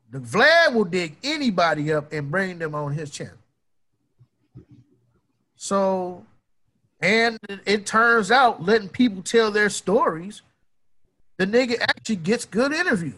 The 0.09 0.19
Vlad 0.19 0.73
will 0.73 0.85
dig 0.85 1.17
anybody 1.21 1.91
up 1.91 2.13
and 2.13 2.31
bring 2.31 2.59
them 2.59 2.73
on 2.73 2.93
his 2.93 3.09
channel. 3.09 3.33
So, 5.57 6.25
and 6.99 7.37
it, 7.65 7.85
turns 7.85 8.31
out 8.31 8.63
letting 8.63 8.89
people 8.89 9.21
tell 9.21 9.51
their 9.51 9.69
stories, 9.69 10.41
the 11.37 11.45
nigga 11.45 11.79
actually 11.81 12.15
gets 12.17 12.45
good 12.45 12.71
interviews 12.71 13.13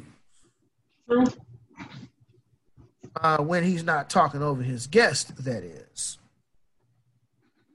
uh, 3.22 3.38
when 3.38 3.64
he's 3.64 3.84
not 3.84 4.10
talking 4.10 4.42
over 4.42 4.64
his 4.64 4.88
guest. 4.88 5.44
That 5.44 5.64
is. 5.64 6.18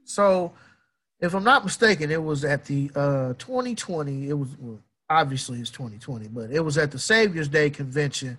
So, 0.05 0.53
if 1.21 1.35
I'm 1.35 1.45
not 1.45 1.65
mistaken, 1.65 2.11
it 2.11 2.23
was 2.23 2.45
at 2.45 2.65
the 2.65 2.91
uh, 2.95 3.35
2020. 3.39 4.29
It 4.29 4.35
was 4.35 4.49
well, 4.59 4.81
obviously 5.09 5.61
it's 5.61 5.71
2020, 5.71 6.29
but 6.29 6.51
it 6.51 6.61
was 6.61 6.77
at 6.77 6.91
the 6.91 6.99
Savior's 6.99 7.49
Day 7.49 7.71
convention 7.71 8.37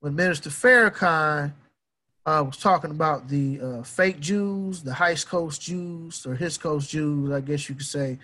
when 0.00 0.14
Minister 0.14 0.50
Farrakhan 0.50 1.52
uh, 2.26 2.42
was 2.44 2.56
talking 2.56 2.90
about 2.90 3.28
the 3.28 3.60
uh, 3.60 3.82
fake 3.82 4.18
Jews, 4.18 4.82
the 4.82 4.90
Heist 4.90 5.26
Coast 5.28 5.62
Jews, 5.62 6.26
or 6.26 6.34
His 6.34 6.58
Coast 6.58 6.90
Jews, 6.90 7.30
I 7.30 7.40
guess 7.40 7.68
you 7.68 7.76
could 7.76 7.86
say. 7.86 8.18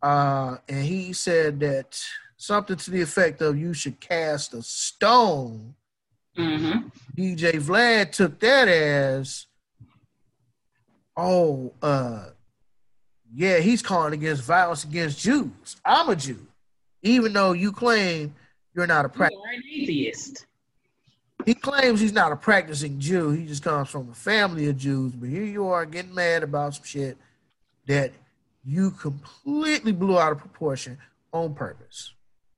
Uh, 0.00 0.56
and 0.68 0.84
he 0.84 1.12
said 1.12 1.58
that 1.60 2.00
something 2.36 2.76
to 2.76 2.90
the 2.90 3.02
effect 3.02 3.42
of 3.42 3.58
you 3.58 3.74
should 3.74 3.98
cast 4.00 4.54
a 4.54 4.62
stone. 4.62 5.74
Mm-hmm. 6.38 6.88
DJ 7.16 7.54
Vlad 7.54 8.12
took 8.12 8.38
that 8.40 8.68
as, 8.68 9.46
oh, 11.16 11.72
uh, 11.82 12.26
yeah, 13.34 13.58
he's 13.58 13.82
calling 13.82 14.12
against 14.12 14.44
violence 14.44 14.84
against 14.84 15.18
Jews. 15.18 15.76
I'm 15.84 16.08
a 16.08 16.16
Jew, 16.16 16.46
even 17.02 17.32
though 17.32 17.52
you 17.52 17.72
claim 17.72 18.34
you're 18.74 18.86
not 18.86 19.04
a 19.04 19.10
You're 19.16 19.24
an 19.26 19.62
atheist. 19.68 20.46
He 21.44 21.54
claims 21.54 22.00
he's 22.00 22.12
not 22.12 22.32
a 22.32 22.36
practicing 22.36 22.98
Jew. 23.00 23.30
He 23.30 23.46
just 23.46 23.62
comes 23.62 23.88
from 23.88 24.10
a 24.10 24.14
family 24.14 24.68
of 24.68 24.76
Jews. 24.76 25.12
But 25.12 25.28
here 25.28 25.44
you 25.44 25.66
are 25.68 25.84
getting 25.84 26.14
mad 26.14 26.42
about 26.42 26.74
some 26.74 26.84
shit 26.84 27.16
that 27.86 28.12
you 28.64 28.92
completely 28.92 29.92
blew 29.92 30.18
out 30.18 30.32
of 30.32 30.38
proportion 30.38 30.98
on 31.32 31.54
purpose. 31.54 32.14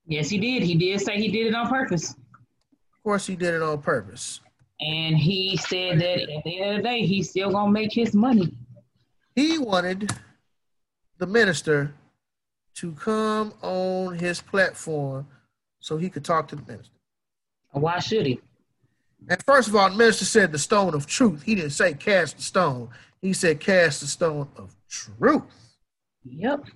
Yes, 0.06 0.28
he 0.28 0.38
did. 0.38 0.62
He 0.62 0.74
did 0.74 1.00
say 1.00 1.16
he 1.16 1.28
did 1.28 1.46
it 1.46 1.54
on 1.54 1.68
purpose. 1.68 2.10
Of 2.10 3.02
course, 3.02 3.26
he 3.26 3.36
did 3.36 3.54
it 3.54 3.62
on 3.62 3.80
purpose. 3.80 4.40
And 4.80 5.16
he 5.16 5.56
said 5.56 5.98
that 6.00 6.22
at 6.22 6.44
the 6.44 6.60
end 6.60 6.70
of 6.70 6.76
the 6.78 6.82
day, 6.82 7.06
he's 7.06 7.30
still 7.30 7.50
gonna 7.50 7.70
make 7.70 7.92
his 7.92 8.12
money. 8.12 8.54
He 9.34 9.58
wanted 9.58 10.12
the 11.18 11.26
minister 11.26 11.94
to 12.74 12.92
come 12.92 13.54
on 13.62 14.18
his 14.18 14.40
platform 14.40 15.26
so 15.78 15.96
he 15.96 16.10
could 16.10 16.24
talk 16.24 16.48
to 16.48 16.56
the 16.56 16.62
minister. 16.62 16.92
Why 17.70 17.98
should 17.98 18.26
he? 18.26 18.40
And 19.28 19.42
first 19.44 19.68
of 19.68 19.76
all, 19.76 19.88
the 19.88 19.96
minister 19.96 20.24
said 20.24 20.52
the 20.52 20.58
stone 20.58 20.94
of 20.94 21.06
truth. 21.06 21.42
He 21.42 21.54
didn't 21.54 21.70
say 21.70 21.94
cast 21.94 22.36
the 22.36 22.42
stone. 22.42 22.90
He 23.22 23.32
said 23.32 23.60
cast 23.60 24.00
the 24.00 24.06
stone 24.06 24.48
of 24.56 24.74
truth. 24.88 25.42
Yep. 26.24 26.66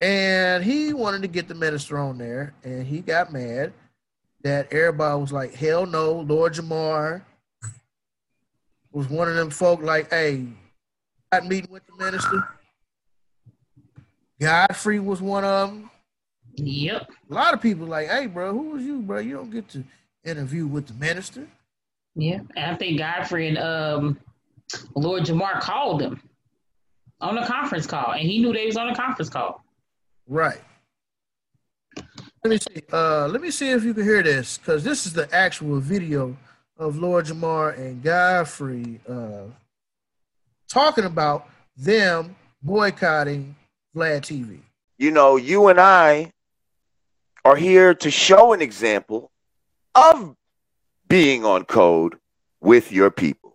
And 0.00 0.64
he 0.64 0.92
wanted 0.92 1.22
to 1.22 1.28
get 1.28 1.48
the 1.48 1.54
minister 1.54 1.98
on 1.98 2.18
there, 2.18 2.54
and 2.64 2.86
he 2.86 3.00
got 3.00 3.32
mad 3.32 3.72
that 4.42 4.72
everybody 4.72 5.20
was 5.20 5.32
like, 5.32 5.54
hell 5.54 5.86
no, 5.86 6.12
Lord 6.12 6.54
Jamar 6.54 7.22
was 8.90 9.08
one 9.08 9.28
of 9.28 9.36
them 9.36 9.50
folk 9.50 9.80
like, 9.80 10.10
hey, 10.10 10.46
got 11.30 11.46
meeting 11.46 11.70
with 11.70 11.86
the 11.86 12.04
minister. 12.04 12.48
Godfrey 14.40 14.98
was 14.98 15.22
one 15.22 15.44
of 15.44 15.70
them. 15.70 15.90
Yep. 16.56 17.10
A 17.30 17.34
lot 17.34 17.54
of 17.54 17.62
people 17.62 17.86
like, 17.86 18.08
hey, 18.08 18.26
bro, 18.26 18.52
who 18.52 18.70
was 18.70 18.82
you, 18.82 19.00
bro? 19.00 19.20
You 19.20 19.36
don't 19.36 19.50
get 19.50 19.68
to 19.68 19.84
interview 20.24 20.66
with 20.66 20.88
the 20.88 20.94
minister. 20.94 21.46
Yeah. 22.14 22.40
And 22.56 22.72
I 22.72 22.74
think 22.76 22.98
Godfrey 22.98 23.48
and 23.48 23.58
um 23.58 24.18
Lord 24.94 25.24
Jamar 25.24 25.60
called 25.60 26.02
him 26.02 26.20
on 27.20 27.38
a 27.38 27.46
conference 27.46 27.86
call, 27.86 28.12
and 28.12 28.28
he 28.28 28.40
knew 28.40 28.52
they 28.52 28.66
was 28.66 28.76
on 28.76 28.88
a 28.88 28.94
conference 28.94 29.28
call. 29.28 29.62
Right. 30.26 30.60
Let 32.44 32.50
me 32.50 32.58
see. 32.58 32.82
Uh, 32.92 33.28
let 33.28 33.40
me 33.40 33.50
see 33.50 33.70
if 33.70 33.84
you 33.84 33.94
can 33.94 34.02
hear 34.02 34.22
this, 34.22 34.58
because 34.58 34.82
this 34.82 35.06
is 35.06 35.12
the 35.12 35.32
actual 35.34 35.78
video 35.78 36.36
of 36.78 36.96
Lord 36.98 37.26
Jamar 37.26 37.78
and 37.78 38.02
Godfrey 38.02 39.00
uh, 39.08 39.44
talking 40.68 41.04
about 41.04 41.48
them 41.76 42.34
boycotting 42.62 43.54
Vlad 43.94 44.22
TV. 44.22 44.58
you 44.98 45.10
know, 45.10 45.36
you 45.36 45.68
and 45.68 45.78
I 45.80 46.32
are 47.44 47.56
here 47.56 47.94
to 47.94 48.10
show 48.10 48.52
an 48.52 48.62
example 48.62 49.30
of 49.94 50.34
being 51.12 51.44
on 51.44 51.62
code 51.66 52.16
with 52.62 52.90
your 52.90 53.10
people. 53.10 53.54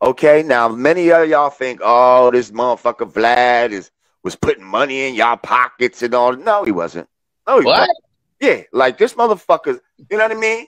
Okay, 0.00 0.42
now 0.42 0.66
many 0.66 1.12
of 1.12 1.28
y'all 1.28 1.50
think, 1.50 1.78
oh, 1.84 2.30
this 2.30 2.52
motherfucker 2.52 3.12
Vlad 3.12 3.72
is 3.72 3.90
was 4.22 4.34
putting 4.34 4.64
money 4.64 5.06
in 5.06 5.14
y'all 5.14 5.36
pockets 5.36 6.02
and 6.02 6.14
all. 6.14 6.34
No, 6.34 6.64
he 6.64 6.72
wasn't. 6.72 7.06
No, 7.46 7.60
he 7.60 7.66
What? 7.66 7.80
wasn't. 7.80 7.98
Yeah, 8.40 8.62
like 8.72 8.96
this 8.96 9.12
motherfucker, 9.12 9.78
you 10.10 10.16
know 10.16 10.22
what 10.26 10.32
I 10.32 10.40
mean? 10.40 10.66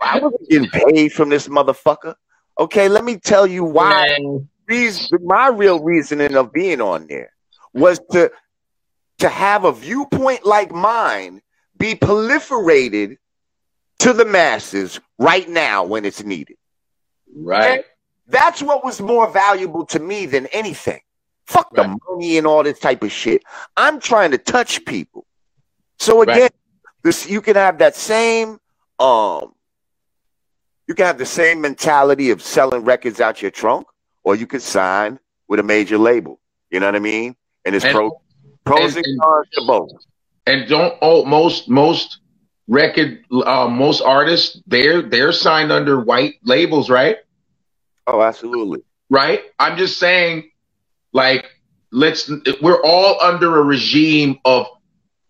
I 0.00 0.20
wasn't 0.20 0.48
getting 0.48 0.70
paid 0.70 1.12
from 1.12 1.28
this 1.28 1.48
motherfucker. 1.48 2.14
Okay, 2.60 2.88
let 2.88 3.02
me 3.04 3.16
tell 3.18 3.48
you 3.48 3.64
why 3.64 4.06
Man, 4.20 4.48
reason, 4.68 5.18
my 5.24 5.48
real 5.48 5.82
reasoning 5.82 6.36
of 6.36 6.52
being 6.52 6.80
on 6.80 7.08
there 7.08 7.32
was 7.74 7.98
to 8.12 8.30
to 9.18 9.28
have 9.28 9.64
a 9.64 9.72
viewpoint 9.72 10.46
like 10.46 10.70
mine 10.70 11.42
be 11.76 11.96
proliferated 11.96 13.16
to 14.00 14.12
the 14.12 14.24
masses 14.24 15.00
right 15.18 15.48
now 15.48 15.84
when 15.84 16.04
it's 16.04 16.22
needed. 16.22 16.56
right. 17.34 17.84
That's 18.28 18.60
what 18.60 18.84
was 18.84 19.00
more 19.00 19.30
valuable 19.30 19.86
to 19.86 20.00
me 20.00 20.26
than 20.26 20.46
anything. 20.46 21.00
Fuck 21.46 21.72
the 21.76 21.96
money 22.10 22.38
and 22.38 22.46
all 22.46 22.64
this 22.64 22.80
type 22.80 23.04
of 23.04 23.12
shit. 23.12 23.42
I'm 23.76 24.00
trying 24.00 24.32
to 24.32 24.38
touch 24.38 24.84
people. 24.84 25.24
So 26.00 26.22
again, 26.22 26.40
Right. 26.40 26.52
this 27.04 27.28
you 27.30 27.40
can 27.40 27.54
have 27.54 27.78
that 27.78 27.94
same 27.94 28.58
um 28.98 29.54
you 30.88 30.94
can 30.96 31.06
have 31.06 31.18
the 31.18 31.26
same 31.26 31.60
mentality 31.60 32.30
of 32.30 32.42
selling 32.42 32.82
records 32.84 33.20
out 33.20 33.42
your 33.42 33.52
trunk, 33.52 33.86
or 34.24 34.34
you 34.34 34.46
could 34.46 34.62
sign 34.62 35.20
with 35.46 35.60
a 35.60 35.62
major 35.64 35.96
label. 35.98 36.40
You 36.70 36.80
know 36.80 36.86
what 36.86 36.96
I 36.96 37.00
mean? 37.00 37.36
And 37.64 37.76
it's 37.76 37.84
And- 37.84 37.94
pro, 37.94 38.10
pros 38.64 38.96
and, 38.96 39.04
and- 39.06 39.20
cons 39.20 39.48
to 39.52 39.64
both. 39.66 39.90
And 40.48 40.68
don't 40.68 40.94
oh 41.00 41.24
most 41.24 41.68
most 41.68 42.18
record 42.68 43.24
uh, 43.30 43.68
most 43.68 44.00
artists 44.00 44.60
they're 44.66 45.02
they're 45.02 45.32
signed 45.32 45.72
under 45.72 46.00
white 46.00 46.34
labels, 46.44 46.90
right? 46.90 47.18
Oh, 48.06 48.22
absolutely. 48.22 48.82
Right. 49.10 49.42
I'm 49.58 49.76
just 49.76 49.98
saying, 49.98 50.50
like 51.12 51.46
let's 51.92 52.30
we're 52.60 52.82
all 52.82 53.20
under 53.20 53.58
a 53.58 53.62
regime 53.62 54.38
of 54.44 54.66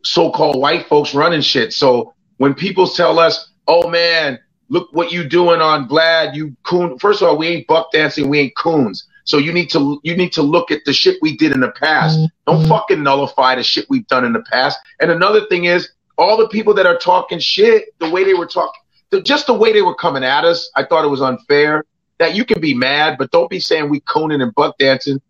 so-called 0.04 0.60
white 0.60 0.86
folks 0.86 1.14
running 1.14 1.40
shit. 1.40 1.72
So 1.72 2.14
when 2.38 2.54
people 2.54 2.86
tell 2.88 3.18
us, 3.18 3.50
"Oh 3.66 3.88
man, 3.88 4.38
look 4.68 4.88
what 4.92 5.12
you 5.12 5.28
doing 5.28 5.60
on 5.60 5.88
Vlad, 5.88 6.34
you 6.34 6.56
coon." 6.62 6.98
First 6.98 7.22
of 7.22 7.28
all, 7.28 7.36
we 7.36 7.48
ain't 7.48 7.66
buck 7.66 7.92
dancing, 7.92 8.28
we 8.28 8.38
ain't 8.40 8.56
coons. 8.56 9.06
So 9.24 9.38
you 9.38 9.52
need 9.52 9.70
to 9.70 10.00
you 10.04 10.16
need 10.16 10.32
to 10.32 10.42
look 10.42 10.70
at 10.70 10.84
the 10.84 10.92
shit 10.92 11.18
we 11.20 11.36
did 11.36 11.52
in 11.52 11.60
the 11.60 11.72
past. 11.72 12.18
Mm-hmm. 12.18 12.52
Don't 12.52 12.68
fucking 12.68 13.02
nullify 13.02 13.56
the 13.56 13.62
shit 13.62 13.86
we've 13.90 14.06
done 14.06 14.24
in 14.24 14.32
the 14.32 14.42
past. 14.42 14.78
And 15.00 15.10
another 15.10 15.46
thing 15.46 15.64
is, 15.64 15.90
all 16.18 16.36
the 16.36 16.48
people 16.48 16.74
that 16.74 16.86
are 16.86 16.96
talking 16.98 17.38
shit, 17.38 17.98
the 17.98 18.08
way 18.10 18.24
they 18.24 18.34
were 18.34 18.46
talking, 18.46 18.80
the, 19.10 19.20
just 19.20 19.46
the 19.46 19.54
way 19.54 19.72
they 19.72 19.82
were 19.82 19.94
coming 19.94 20.24
at 20.24 20.44
us, 20.44 20.70
I 20.74 20.84
thought 20.84 21.04
it 21.04 21.08
was 21.08 21.22
unfair. 21.22 21.84
That 22.18 22.34
you 22.34 22.46
can 22.46 22.62
be 22.62 22.72
mad, 22.72 23.16
but 23.18 23.30
don't 23.30 23.50
be 23.50 23.60
saying 23.60 23.90
we 23.90 24.00
cooning 24.00 24.40
and 24.40 24.54
buck 24.54 24.78
dancing. 24.78 25.20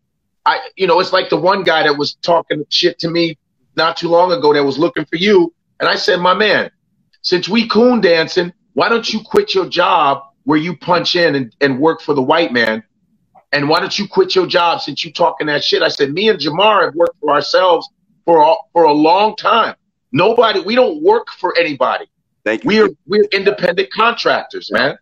I, 0.45 0.61
you 0.77 0.87
know, 0.87 1.01
it's 1.01 1.13
like 1.13 1.31
the 1.31 1.37
one 1.37 1.65
guy 1.65 1.83
that 1.83 1.99
was 1.99 2.15
talking 2.23 2.65
shit 2.69 3.01
to 3.01 3.11
me 3.11 3.37
not 3.75 3.97
too 3.97 4.09
long 4.09 4.31
ago 4.31 4.55
that 4.55 4.63
was 4.63 4.79
looking 4.79 5.05
for 5.05 5.17
you, 5.17 5.53
and 5.81 5.89
I 5.89 5.97
said, 5.97 6.21
my 6.21 6.33
man, 6.33 6.71
since 7.23 7.49
we 7.49 7.69
coon 7.69 8.01
dancing, 8.01 8.53
why 8.75 8.89
don't 8.89 9.13
you 9.13 9.21
quit 9.25 9.53
your 9.53 9.69
job 9.69 10.23
where 10.45 10.59
you 10.59 10.77
punch 10.77 11.17
in 11.17 11.35
and, 11.35 11.57
and 11.61 11.81
work 11.81 12.01
for 12.01 12.15
the 12.15 12.23
white 12.23 12.53
man? 12.53 12.85
And 13.53 13.69
why 13.69 13.81
don't 13.81 13.99
you 13.99 14.07
quit 14.07 14.37
your 14.37 14.47
job 14.47 14.81
since 14.81 15.05
you 15.05 15.13
talking 15.13 15.49
that 15.49 15.65
shit? 15.65 15.83
I 15.83 15.89
said, 15.89 16.13
me 16.13 16.29
and 16.29 16.39
Jamar 16.39 16.85
have 16.85 16.95
worked 16.95 17.19
for 17.21 17.31
ourselves 17.31 17.89
for 18.25 18.57
for 18.73 18.85
a 18.85 18.93
long 18.93 19.35
time. 19.35 19.75
Nobody, 20.17 20.61
we 20.61 20.75
don't 20.75 21.03
work 21.03 21.29
for 21.39 21.55
anybody. 21.59 22.07
Thank 22.43 22.65
you. 22.65 22.69
We're 22.69 22.89
we're 23.07 23.29
independent 23.33 23.93
contractors, 23.93 24.73
man. 24.73 24.97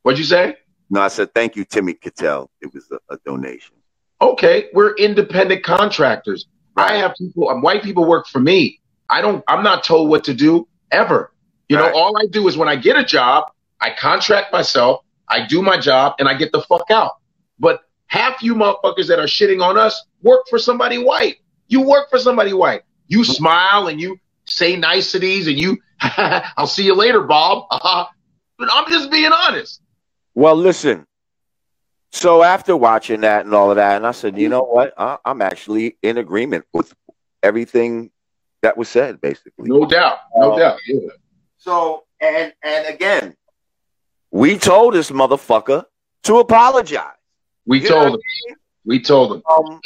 What'd 0.00 0.18
you 0.18 0.24
say? 0.24 0.56
No, 0.88 1.02
I 1.02 1.08
said 1.08 1.34
thank 1.34 1.56
you, 1.56 1.64
Timmy 1.66 1.92
Cattell. 1.92 2.50
It 2.62 2.72
was 2.72 2.90
a, 2.90 3.14
a 3.14 3.18
donation. 3.26 3.74
Okay, 4.22 4.68
we're 4.72 4.94
independent 4.94 5.62
contractors. 5.62 6.46
Right. 6.74 6.92
I 6.92 6.96
have 6.96 7.14
people, 7.18 7.50
um, 7.50 7.60
white 7.60 7.82
people 7.82 8.06
work 8.06 8.28
for 8.28 8.40
me. 8.40 8.80
I 9.10 9.20
don't. 9.20 9.44
I'm 9.46 9.62
not 9.62 9.84
told 9.84 10.08
what 10.08 10.24
to 10.24 10.32
do 10.32 10.66
ever. 10.90 11.34
You 11.68 11.76
right. 11.76 11.92
know, 11.92 11.98
all 11.98 12.16
I 12.16 12.24
do 12.24 12.48
is 12.48 12.56
when 12.56 12.68
I 12.68 12.76
get 12.76 12.96
a 12.96 13.04
job, 13.04 13.52
I 13.82 13.90
contract 13.90 14.54
myself, 14.54 15.04
I 15.28 15.46
do 15.46 15.60
my 15.60 15.78
job, 15.78 16.14
and 16.18 16.30
I 16.30 16.34
get 16.34 16.50
the 16.52 16.62
fuck 16.62 16.90
out. 16.90 17.16
But 17.58 17.80
half 18.06 18.42
you 18.42 18.54
motherfuckers 18.54 19.08
that 19.08 19.18
are 19.18 19.26
shitting 19.26 19.62
on 19.62 19.76
us 19.76 20.02
work 20.22 20.46
for 20.48 20.58
somebody 20.58 20.96
white. 20.96 21.36
You 21.68 21.82
work 21.82 22.08
for 22.08 22.18
somebody 22.18 22.54
white. 22.54 22.84
You 23.08 23.22
smile 23.22 23.88
and 23.88 24.00
you 24.00 24.18
say 24.46 24.76
niceties 24.76 25.48
and 25.48 25.58
you, 25.58 25.78
I'll 26.00 26.66
see 26.66 26.84
you 26.84 26.94
later, 26.94 27.22
Bob. 27.22 27.66
but 27.70 28.68
I'm 28.72 28.90
just 28.90 29.10
being 29.10 29.32
honest. 29.32 29.80
Well, 30.34 30.56
listen. 30.56 31.06
So 32.12 32.42
after 32.42 32.76
watching 32.76 33.22
that 33.22 33.44
and 33.44 33.54
all 33.54 33.70
of 33.70 33.76
that, 33.76 33.96
and 33.96 34.06
I 34.06 34.12
said, 34.12 34.38
you 34.38 34.48
know 34.48 34.62
what? 34.62 34.94
I, 34.96 35.18
am 35.26 35.42
actually 35.42 35.96
in 36.02 36.18
agreement 36.18 36.64
with 36.72 36.94
everything 37.42 38.10
that 38.62 38.76
was 38.76 38.88
said, 38.88 39.20
basically. 39.20 39.68
No 39.68 39.86
doubt, 39.86 40.18
no 40.34 40.52
uh, 40.52 40.58
doubt. 40.58 40.78
Yeah. 40.86 41.08
So 41.58 42.04
and 42.20 42.52
and 42.62 42.86
again, 42.86 43.36
we 44.30 44.58
told 44.58 44.94
this 44.94 45.10
motherfucker 45.10 45.84
to 46.24 46.38
apologize. 46.38 47.14
We 47.66 47.80
you 47.80 47.88
told 47.88 48.06
him. 48.06 48.12
I 48.14 48.48
mean? 48.48 48.56
We 48.84 49.02
told 49.02 49.32
him. 49.32 49.42
Um, 49.50 49.80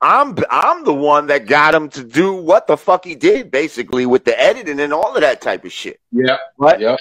I'm 0.00 0.36
I'm 0.50 0.84
the 0.84 0.92
one 0.92 1.28
that 1.28 1.46
got 1.46 1.74
him 1.74 1.88
to 1.90 2.04
do 2.04 2.34
what 2.34 2.66
the 2.66 2.76
fuck 2.76 3.04
he 3.04 3.14
did, 3.14 3.50
basically, 3.50 4.04
with 4.04 4.24
the 4.24 4.38
editing 4.38 4.78
and 4.80 4.92
all 4.92 5.14
of 5.14 5.20
that 5.22 5.40
type 5.40 5.64
of 5.64 5.72
shit. 5.72 6.00
Yeah. 6.12 6.36
Right? 6.58 6.80
Yeah. 6.80 6.96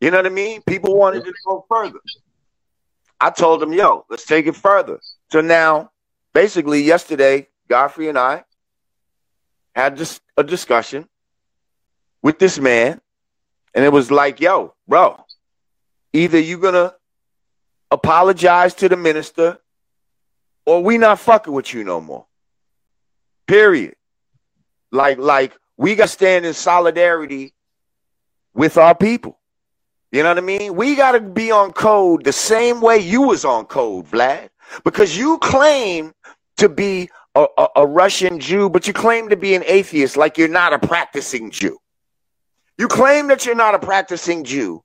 You 0.00 0.10
know 0.10 0.18
what 0.18 0.26
I 0.26 0.30
mean? 0.30 0.62
People 0.62 0.96
wanted 0.96 1.24
to 1.24 1.32
go 1.46 1.64
further. 1.68 2.00
I 3.20 3.30
told 3.30 3.62
him, 3.62 3.72
yo, 3.72 4.06
let's 4.08 4.24
take 4.24 4.46
it 4.46 4.56
further. 4.56 4.98
So 5.30 5.40
now, 5.40 5.92
basically, 6.32 6.82
yesterday, 6.82 7.48
Godfrey 7.68 8.08
and 8.08 8.18
I 8.18 8.44
had 9.74 9.96
just 9.96 10.22
a 10.36 10.42
discussion 10.42 11.06
with 12.22 12.38
this 12.38 12.58
man, 12.58 13.00
and 13.74 13.84
it 13.84 13.92
was 13.92 14.10
like, 14.10 14.40
yo, 14.40 14.74
bro, 14.88 15.24
either 16.12 16.38
you're 16.38 16.58
gonna 16.58 16.94
apologize 17.90 18.74
to 18.74 18.88
the 18.88 18.96
minister 18.96 19.58
or 20.64 20.82
we 20.82 20.98
not 20.98 21.18
fucking 21.18 21.52
with 21.52 21.72
you 21.72 21.84
no 21.84 22.00
more. 22.00 22.26
Period. 23.50 23.96
Like, 24.92 25.18
like 25.18 25.58
we 25.76 25.96
got 25.96 26.04
to 26.04 26.12
stand 26.12 26.46
in 26.46 26.54
solidarity 26.54 27.52
with 28.54 28.78
our 28.78 28.94
people. 28.94 29.40
You 30.12 30.22
know 30.22 30.28
what 30.28 30.38
I 30.38 30.42
mean? 30.42 30.76
We 30.76 30.94
got 30.94 31.12
to 31.12 31.20
be 31.20 31.50
on 31.50 31.72
code 31.72 32.22
the 32.22 32.32
same 32.32 32.80
way 32.80 32.98
you 32.98 33.22
was 33.22 33.44
on 33.44 33.64
code, 33.64 34.06
Vlad, 34.06 34.50
because 34.84 35.18
you 35.18 35.36
claim 35.38 36.12
to 36.58 36.68
be 36.68 37.10
a, 37.34 37.44
a, 37.58 37.66
a, 37.74 37.86
Russian 37.88 38.38
Jew, 38.38 38.70
but 38.70 38.86
you 38.86 38.92
claim 38.92 39.28
to 39.30 39.36
be 39.36 39.56
an 39.56 39.64
atheist 39.66 40.16
like 40.16 40.38
you're 40.38 40.46
not 40.46 40.72
a 40.72 40.78
practicing 40.78 41.50
Jew. 41.50 41.76
You 42.78 42.86
claim 42.86 43.26
that 43.28 43.46
you're 43.46 43.56
not 43.56 43.74
a 43.74 43.80
practicing 43.80 44.44
Jew, 44.44 44.84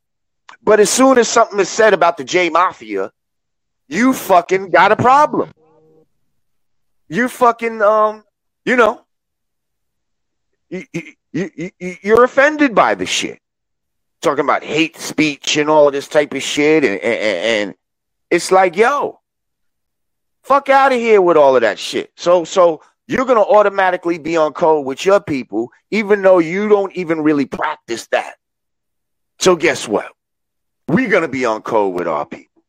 but 0.63 0.80
as 0.80 0.89
soon 0.89 1.20
as 1.20 1.28
something 1.28 1.59
is 1.59 1.70
said 1.70 1.93
about 1.93 2.18
the 2.18 2.24
J 2.24 2.49
Mafia, 2.49 3.11
you 3.88 4.11
fucking 4.11 4.72
got 4.72 4.91
a 4.91 4.95
problem. 4.95 5.51
You 7.07 7.30
fucking 7.30 7.84
um, 7.84 8.24
you 8.66 8.76
know, 8.76 9.01
you, 10.70 10.86
you, 10.93 11.11
you, 11.32 11.72
you're 12.01 12.24
offended 12.24 12.74
by 12.76 12.95
the 12.95 13.05
shit. 13.05 13.39
Talking 14.22 14.43
about 14.43 14.63
hate 14.63 14.97
speech 14.97 15.57
and 15.57 15.70
all 15.70 15.88
of 15.88 15.93
this 15.93 16.07
type 16.07 16.34
of 16.34 16.41
shit, 16.41 16.84
and, 16.84 16.99
and, 16.99 17.38
and 17.70 17.76
it's 18.32 18.51
like, 18.51 18.76
yo, 18.76 19.20
fuck 20.41 20.70
out 20.70 20.91
of 20.91 20.99
here 20.99 21.22
with 21.22 21.38
all 21.38 21.55
of 21.55 21.61
that 21.61 21.78
shit. 21.78 22.11
So, 22.16 22.43
so 22.43 22.82
you're 23.07 23.26
gonna 23.26 23.41
automatically 23.41 24.18
be 24.18 24.36
on 24.36 24.53
code 24.53 24.86
with 24.86 25.05
your 25.05 25.20
people, 25.20 25.70
even 25.91 26.24
though 26.24 26.39
you 26.39 26.68
don't 26.68 26.91
even 26.93 27.22
really 27.22 27.45
practice 27.45 28.07
that. 28.07 28.36
So, 29.39 29.55
guess 29.55 29.88
what? 29.88 30.11
We're 30.88 31.09
gonna 31.09 31.28
be 31.28 31.45
on 31.45 31.61
code 31.61 31.93
with 31.93 32.07
our 32.07 32.26
people. 32.26 32.63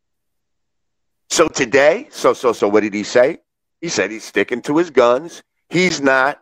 So 1.31 1.49
today, 1.49 2.09
so 2.11 2.35
so 2.35 2.53
so, 2.53 2.69
what 2.69 2.83
did 2.83 2.93
he 2.93 3.03
say? 3.03 3.39
He 3.81 3.89
said 3.89 4.11
he's 4.11 4.25
sticking 4.25 4.61
to 4.63 4.77
his 4.77 4.91
guns. 4.91 5.43
He's 5.71 6.01
not 6.01 6.41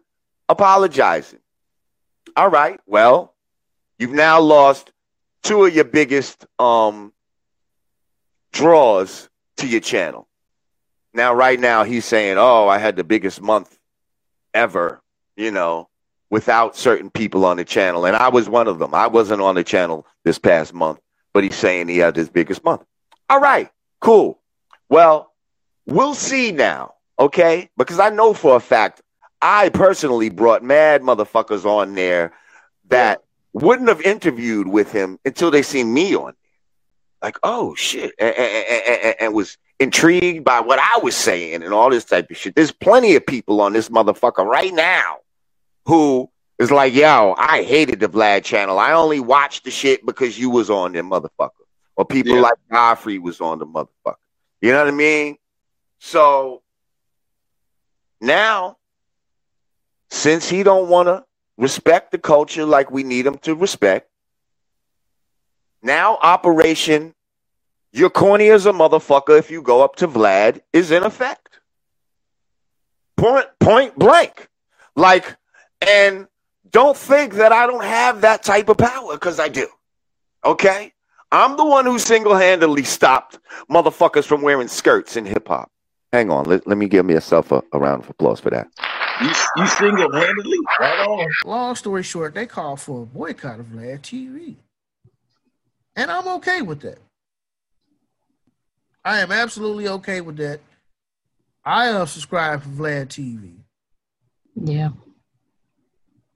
apologizing. 0.49 1.41
All 2.37 2.49
right. 2.49 2.81
Well, 2.87 3.35
you've 3.99 4.13
now 4.13 4.41
lost 4.41 4.93
two 5.43 5.65
of 5.65 5.75
your 5.75 5.85
biggest 5.85 6.47
um, 6.59 7.13
draws 8.53 9.29
to 9.59 9.67
your 9.67 9.81
channel. 9.81 10.29
Now, 11.13 11.33
right 11.33 11.61
now, 11.61 11.85
he's 11.85 12.05
saying, 12.05 12.39
"Oh, 12.39 12.67
I 12.67 12.79
had 12.79 12.97
the 12.97 13.05
biggest 13.05 13.41
month 13.41 13.79
ever," 14.53 15.01
you 15.37 15.53
know, 15.53 15.89
without 16.29 16.77
certain 16.77 17.09
people 17.09 17.45
on 17.45 17.57
the 17.57 17.65
channel, 17.65 18.05
and 18.05 18.17
I 18.17 18.29
was 18.29 18.49
one 18.49 18.67
of 18.67 18.81
them. 18.81 18.95
I 18.95 19.07
wasn't 19.07 19.41
on 19.41 19.55
the 19.55 19.63
channel 19.63 20.07
this 20.25 20.39
past 20.39 20.75
month, 20.75 20.99
but 21.33 21.45
he's 21.45 21.55
saying 21.55 21.87
he 21.87 21.99
had 21.99 22.17
his 22.17 22.29
biggest 22.29 22.65
month. 22.65 22.85
All 23.31 23.41
right, 23.41 23.71
cool. 24.01 24.41
Well, 24.89 25.33
we'll 25.87 26.15
see 26.15 26.51
now, 26.51 26.95
okay? 27.19 27.71
Because 27.77 28.01
I 28.01 28.11
know 28.11 28.35
for 28.35 28.57
a 28.57 28.61
fact 28.61 29.01
I 29.45 29.69
personally 29.69 30.31
brought 30.31 30.63
mad 30.63 31.03
motherfuckers 31.03 31.67
on 31.67 31.95
there 31.95 32.33
that 32.89 33.23
wouldn't 33.53 33.91
have 33.91 34.01
interviewed 34.01 34.67
with 34.67 34.91
him 34.91 35.19
until 35.27 35.51
they 35.51 35.61
seen 35.61 35.93
me 35.93 36.17
on 36.17 36.33
there. 36.33 36.35
Like, 37.21 37.37
oh 37.43 37.75
shit, 37.75 38.15
and, 38.19 38.35
and, 38.35 38.67
and, 38.89 39.17
and, 39.21 39.35
was 39.35 39.59
intrigued 39.79 40.45
by 40.45 40.61
what 40.61 40.79
I 40.79 40.99
was 41.03 41.15
saying 41.15 41.63
and 41.63 41.75
all 41.75 41.91
this 41.91 42.07
type 42.07 42.31
of 42.31 42.39
shit. 42.39 42.55
There's 42.55 42.73
plenty 42.73 43.17
of 43.17 43.27
people 43.27 43.61
on 43.61 43.75
this 43.75 43.91
motherfucker 43.91 44.47
right 44.47 44.73
now 44.73 45.19
who 45.85 46.31
is 46.59 46.71
like, 46.71 46.95
yo, 46.95 47.35
I 47.37 47.65
hated 47.65 48.01
the 48.01 48.09
Vlad 48.09 48.45
channel. 48.45 48.79
I 48.79 48.93
only 48.93 49.21
watched 49.21 49.65
the 49.65 49.71
shit 49.71 50.07
because 50.07 50.39
you 50.39 50.49
was 50.49 50.71
on 50.71 50.93
there, 50.93 51.03
motherfucker. 51.03 51.51
Or 51.97 52.07
people 52.07 52.37
yeah. 52.37 52.41
like 52.41 52.57
Godfrey 52.71 53.19
was 53.19 53.43
on 53.43 53.59
the 53.59 53.67
motherfucker. 53.67 54.17
You 54.63 54.73
know 54.73 54.79
what 54.79 54.89
I 54.89 54.97
mean? 54.97 55.37
So 55.99 56.63
now 58.23 58.79
since 60.15 60.49
he 60.49 60.63
don't 60.63 60.89
want 60.89 61.09
to 61.09 61.25
respect 61.57 62.13
the 62.13 62.19
culture 62.19 62.65
like 62.65 62.91
we 62.91 63.03
need 63.03 63.27
him 63.27 63.37
to 63.39 63.55
respect, 63.55 64.09
now 65.83 66.19
Operation 66.23 67.15
You're 67.93 68.11
corny 68.11 68.49
as 68.49 68.67
a 68.67 68.73
motherfucker 68.73 69.39
if 69.39 69.53
you 69.53 69.63
go 69.63 69.85
up 69.85 69.97
to 69.97 70.09
Vlad 70.09 70.61
is 70.73 70.91
in 70.91 71.05
effect. 71.05 71.61
Point 73.17 73.47
point 73.61 73.97
blank. 73.97 74.49
Like, 74.97 75.37
and 75.81 76.27
don't 76.71 76.97
think 76.97 77.35
that 77.35 77.53
I 77.53 77.69
don't 77.69 77.85
have 77.85 78.23
that 78.23 78.43
type 78.43 78.69
of 78.69 78.79
power, 78.79 79.15
because 79.15 79.39
I 79.39 79.49
do. 79.49 79.69
Okay? 80.45 80.93
I'm 81.31 81.57
the 81.57 81.65
one 81.65 81.85
who 81.85 81.99
single-handedly 81.99 82.85
stopped 82.85 83.39
motherfuckers 83.71 84.25
from 84.25 84.43
wearing 84.43 84.69
skirts 84.69 85.17
in 85.17 85.25
hip 85.25 85.47
hop. 85.47 85.71
Hang 86.13 86.31
on, 86.31 86.45
let, 86.47 86.67
let 86.67 86.79
me 86.79 86.87
give 86.89 87.07
myself 87.07 87.51
a, 87.53 87.63
a 87.73 87.79
round 87.79 88.03
of 88.05 88.11
applause 88.11 88.41
for 88.41 88.51
that. 88.51 88.69
You, 89.21 89.33
you 89.57 89.67
single 89.67 90.13
handedly, 90.13 90.59
right 90.81 91.07
on. 91.07 91.31
Long 91.45 91.75
story 91.77 92.03
short, 92.03 92.35
they 92.35 92.47
called 92.47 92.81
for 92.81 93.03
a 93.03 93.07
boycott 93.07 93.61
of 93.61 93.67
Vlad 93.67 94.01
TV. 94.01 94.57
And 95.97 96.11
I'm 96.11 96.27
okay 96.37 96.63
with 96.63 96.81
that. 96.81 96.99
I 99.05 99.21
am 99.21 99.31
absolutely 99.31 99.87
okay 99.89 100.21
with 100.21 100.37
that. 100.39 100.61
I 101.65 101.89
unsubscribed 101.89 102.63
from 102.63 102.77
Vlad 102.77 103.07
TV. 103.07 103.55
Yeah. 104.55 104.91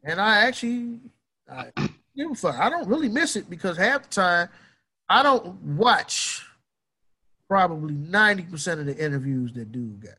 And 0.04 0.20
I 0.20 0.46
actually, 0.46 1.00
I 1.50 1.70
give 2.16 2.30
a 2.30 2.34
fuck. 2.34 2.58
I 2.58 2.70
don't 2.70 2.88
really 2.88 3.08
miss 3.08 3.36
it 3.36 3.50
because 3.50 3.76
half 3.76 4.04
the 4.04 4.08
time 4.08 4.48
I 5.08 5.22
don't 5.22 5.60
watch 5.62 6.44
probably 7.48 7.94
90% 7.94 8.80
of 8.80 8.86
the 8.86 8.96
interviews 8.96 9.52
that 9.54 9.72
dude 9.72 10.00
got. 10.00 10.18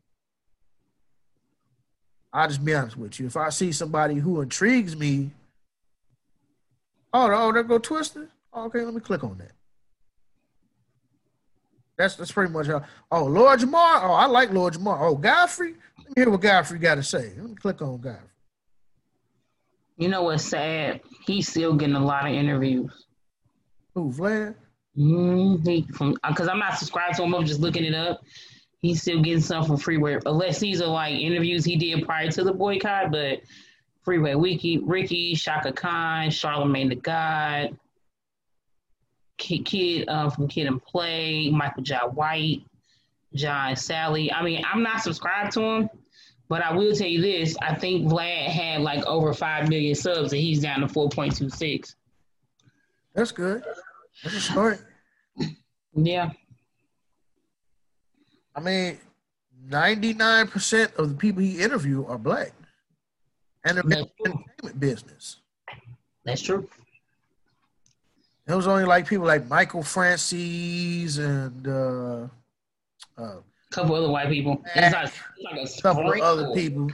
I'll 2.31 2.47
just 2.47 2.63
be 2.63 2.73
honest 2.73 2.97
with 2.97 3.19
you. 3.19 3.27
If 3.27 3.37
I 3.37 3.49
see 3.49 3.71
somebody 3.71 4.15
who 4.15 4.41
intrigues 4.41 4.95
me, 4.95 5.31
oh, 7.13 7.31
oh, 7.31 7.51
there 7.51 7.63
go 7.63 7.79
Twista. 7.79 8.27
Oh, 8.53 8.65
okay, 8.65 8.81
let 8.81 8.93
me 8.93 9.01
click 9.01 9.23
on 9.23 9.37
that. 9.39 9.51
That's 11.97 12.15
that's 12.15 12.31
pretty 12.31 12.53
much 12.53 12.67
how. 12.67 12.83
Oh, 13.11 13.25
Lord 13.25 13.59
Jamar. 13.59 14.03
Oh, 14.03 14.13
I 14.13 14.25
like 14.25 14.51
Lord 14.51 14.73
Jamar. 14.73 14.99
Oh, 15.01 15.15
Godfrey. 15.15 15.75
Let 15.97 16.07
me 16.07 16.13
hear 16.15 16.29
what 16.29 16.41
Godfrey 16.41 16.79
got 16.79 16.95
to 16.95 17.03
say. 17.03 17.33
Let 17.35 17.49
me 17.49 17.55
click 17.55 17.81
on 17.81 17.99
Godfrey. 17.99 18.29
You 19.97 20.07
know 20.07 20.23
what's 20.23 20.45
sad? 20.45 21.01
He's 21.25 21.49
still 21.49 21.73
getting 21.73 21.95
a 21.95 22.03
lot 22.03 22.25
of 22.25 22.33
interviews. 22.33 23.05
Who, 23.95 24.13
Vlad? 24.13 24.55
Mm, 24.97 25.67
he 25.67 25.85
from 25.93 26.15
because 26.25 26.47
I'm 26.47 26.59
not 26.59 26.77
subscribed 26.77 27.15
to 27.17 27.23
him. 27.23 27.35
I'm 27.35 27.45
just 27.45 27.59
looking 27.59 27.83
it 27.83 27.93
up. 27.93 28.21
He's 28.81 29.01
still 29.01 29.21
getting 29.21 29.41
some 29.41 29.65
from 29.65 29.77
Freeway, 29.77 30.19
unless 30.25 30.59
these 30.59 30.81
are 30.81 30.87
like 30.87 31.19
interviews 31.19 31.65
he 31.65 31.75
did 31.75 32.05
prior 32.05 32.31
to 32.31 32.43
the 32.43 32.53
boycott. 32.53 33.11
But 33.11 33.41
Freeway 34.03 34.35
Wiki, 34.35 34.77
Ricky, 34.77 35.35
Chaka 35.35 35.73
Khan, 35.73 36.29
Charlemagne 36.29 36.89
the 36.89 36.95
God, 36.95 37.77
Kid, 39.37 39.65
Kid 39.65 40.07
uh, 40.07 40.29
from 40.29 40.47
Kid 40.47 40.67
and 40.67 40.81
Play, 40.81 41.49
Michael 41.49 41.83
Jai 41.83 42.05
White, 42.05 42.63
John 43.33 43.73
Salley. 43.73 44.31
I 44.33 44.43
mean, 44.43 44.63
I'm 44.65 44.81
not 44.81 45.01
subscribed 45.01 45.51
to 45.53 45.61
him, 45.61 45.89
but 46.47 46.61
I 46.61 46.73
will 46.73 46.95
tell 46.95 47.07
you 47.07 47.21
this: 47.21 47.57
I 47.61 47.75
think 47.75 48.07
Vlad 48.07 48.47
had 48.47 48.81
like 48.81 49.05
over 49.05 49.33
five 49.33 49.67
million 49.67 49.95
subs, 49.95 50.31
and 50.31 50.41
he's 50.41 50.61
down 50.61 50.79
to 50.79 50.87
four 50.87 51.09
point 51.09 51.35
two 51.35 51.49
six. 51.49 51.95
That's 53.13 53.31
good. 53.33 53.63
That's 54.23 54.35
a 54.35 54.39
start. 54.39 54.85
Yeah. 55.93 56.31
I 58.59 58.61
mean, 58.61 58.97
ninety 59.69 60.13
nine 60.13 60.47
percent 60.47 60.93
of 60.97 61.07
the 61.07 61.15
people 61.15 61.41
he 61.41 61.61
interviewed 61.61 62.05
are 62.09 62.17
black, 62.17 62.51
and 63.63 63.77
they're 63.77 63.83
in 63.83 63.89
the 63.89 63.97
entertainment 63.97 64.79
business. 64.79 65.37
That's 66.25 66.41
true. 66.41 66.67
It 68.47 68.53
was 68.53 68.67
only 68.67 68.83
like 68.83 69.07
people 69.07 69.27
like 69.27 69.47
Michael 69.47 69.83
Franzese 69.83 71.19
and 71.19 71.67
uh, 71.67 72.27
uh, 73.17 73.37
a 73.37 73.43
couple 73.71 73.95
other 73.95 74.09
white 74.09 74.27
people. 74.27 74.61
It's 74.75 74.93
like, 74.93 75.05
it's 75.05 75.77
like 75.77 75.79
a 75.79 75.81
couple 75.81 76.11
of 76.11 76.19
other 76.19 76.53
people. 76.53 76.91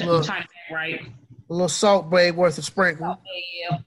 Little, 0.00 0.26
right? 0.72 1.00
A 1.48 1.52
little 1.52 1.68
Salt 1.68 2.10
Bae 2.10 2.32
worth 2.32 2.58
of 2.58 2.64
sprinkle. 2.64 3.20
Yeah. 3.70 3.78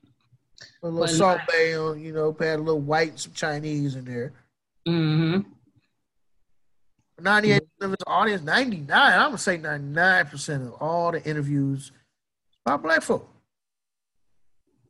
A 0.83 0.85
little 0.85 0.99
but 1.01 1.09
Salt 1.09 1.41
Bae 1.49 1.73
on, 1.73 1.99
you 1.99 2.13
know, 2.13 2.33
had 2.39 2.59
a 2.59 2.61
little 2.61 2.79
white 2.79 3.09
and 3.09 3.19
some 3.19 3.33
Chinese 3.33 3.95
in 3.95 4.05
there. 4.05 4.31
Mm-hmm. 4.87 5.49
98 7.19 7.63
of 7.81 7.91
his 7.91 7.97
audience, 8.05 8.43
99, 8.43 8.89
I'm 8.91 9.27
gonna 9.27 9.37
say 9.37 9.57
99% 9.57 10.67
of 10.67 10.73
all 10.73 11.11
the 11.11 11.23
interviews 11.23 11.91
about 12.65 12.83
black 12.83 13.01
folk. 13.01 13.27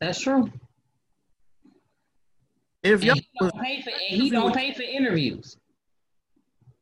That's 0.01 0.19
true. 0.19 0.51
If 2.83 3.01
and 3.01 3.13
he, 3.13 3.27
don't 3.39 3.61
pay 3.61 3.81
for, 3.81 3.89
and 3.89 4.21
he 4.21 4.29
don't 4.29 4.53
pay 4.53 4.73
for 4.73 4.83
interviews. 4.83 5.57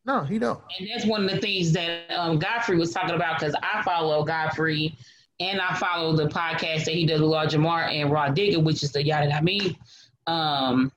No, 0.05 0.21
he 0.21 0.37
don't. 0.37 0.61
And 0.79 0.87
that's 0.93 1.05
one 1.05 1.25
of 1.25 1.31
the 1.31 1.37
things 1.37 1.71
that 1.73 2.11
um, 2.11 2.37
Godfrey 2.37 2.77
was 2.77 2.91
talking 2.91 3.15
about 3.15 3.39
because 3.39 3.55
I 3.63 3.81
follow 3.81 4.23
Godfrey 4.23 4.95
and 5.39 5.59
I 5.59 5.73
follow 5.75 6.15
the 6.15 6.27
podcast 6.27 6.85
that 6.85 6.93
he 6.93 7.05
does 7.05 7.21
with 7.21 7.29
Lord 7.29 7.49
Jamar 7.49 7.91
and 7.91 8.11
Rah 8.11 8.29
Digga, 8.29 8.63
which 8.63 8.83
is 8.83 8.91
the 8.91 9.03
Yada 9.03 9.33
I 9.33 9.41
mean 9.41 9.75
um, 10.27 10.91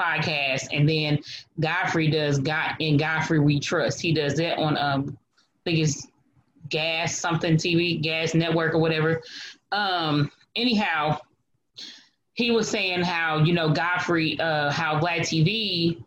podcast. 0.00 0.68
And 0.72 0.88
then 0.88 1.18
Godfrey 1.60 2.08
does 2.10 2.38
God 2.38 2.76
in 2.78 2.96
Godfrey 2.96 3.38
We 3.38 3.60
Trust. 3.60 4.00
He 4.00 4.12
does 4.12 4.36
that 4.36 4.58
on 4.58 4.76
um 4.76 5.18
I 5.66 5.70
think 5.70 5.78
it's 5.80 6.06
Gas 6.68 7.16
something 7.18 7.56
TV, 7.56 8.00
Gas 8.00 8.34
Network 8.34 8.74
or 8.74 8.78
whatever. 8.78 9.22
Um, 9.72 10.30
anyhow, 10.54 11.18
he 12.34 12.50
was 12.50 12.68
saying 12.68 13.02
how 13.02 13.38
you 13.38 13.52
know 13.52 13.70
Godfrey, 13.70 14.38
uh, 14.40 14.70
how 14.70 15.00
Vlad 15.00 15.20
TV, 15.20 16.02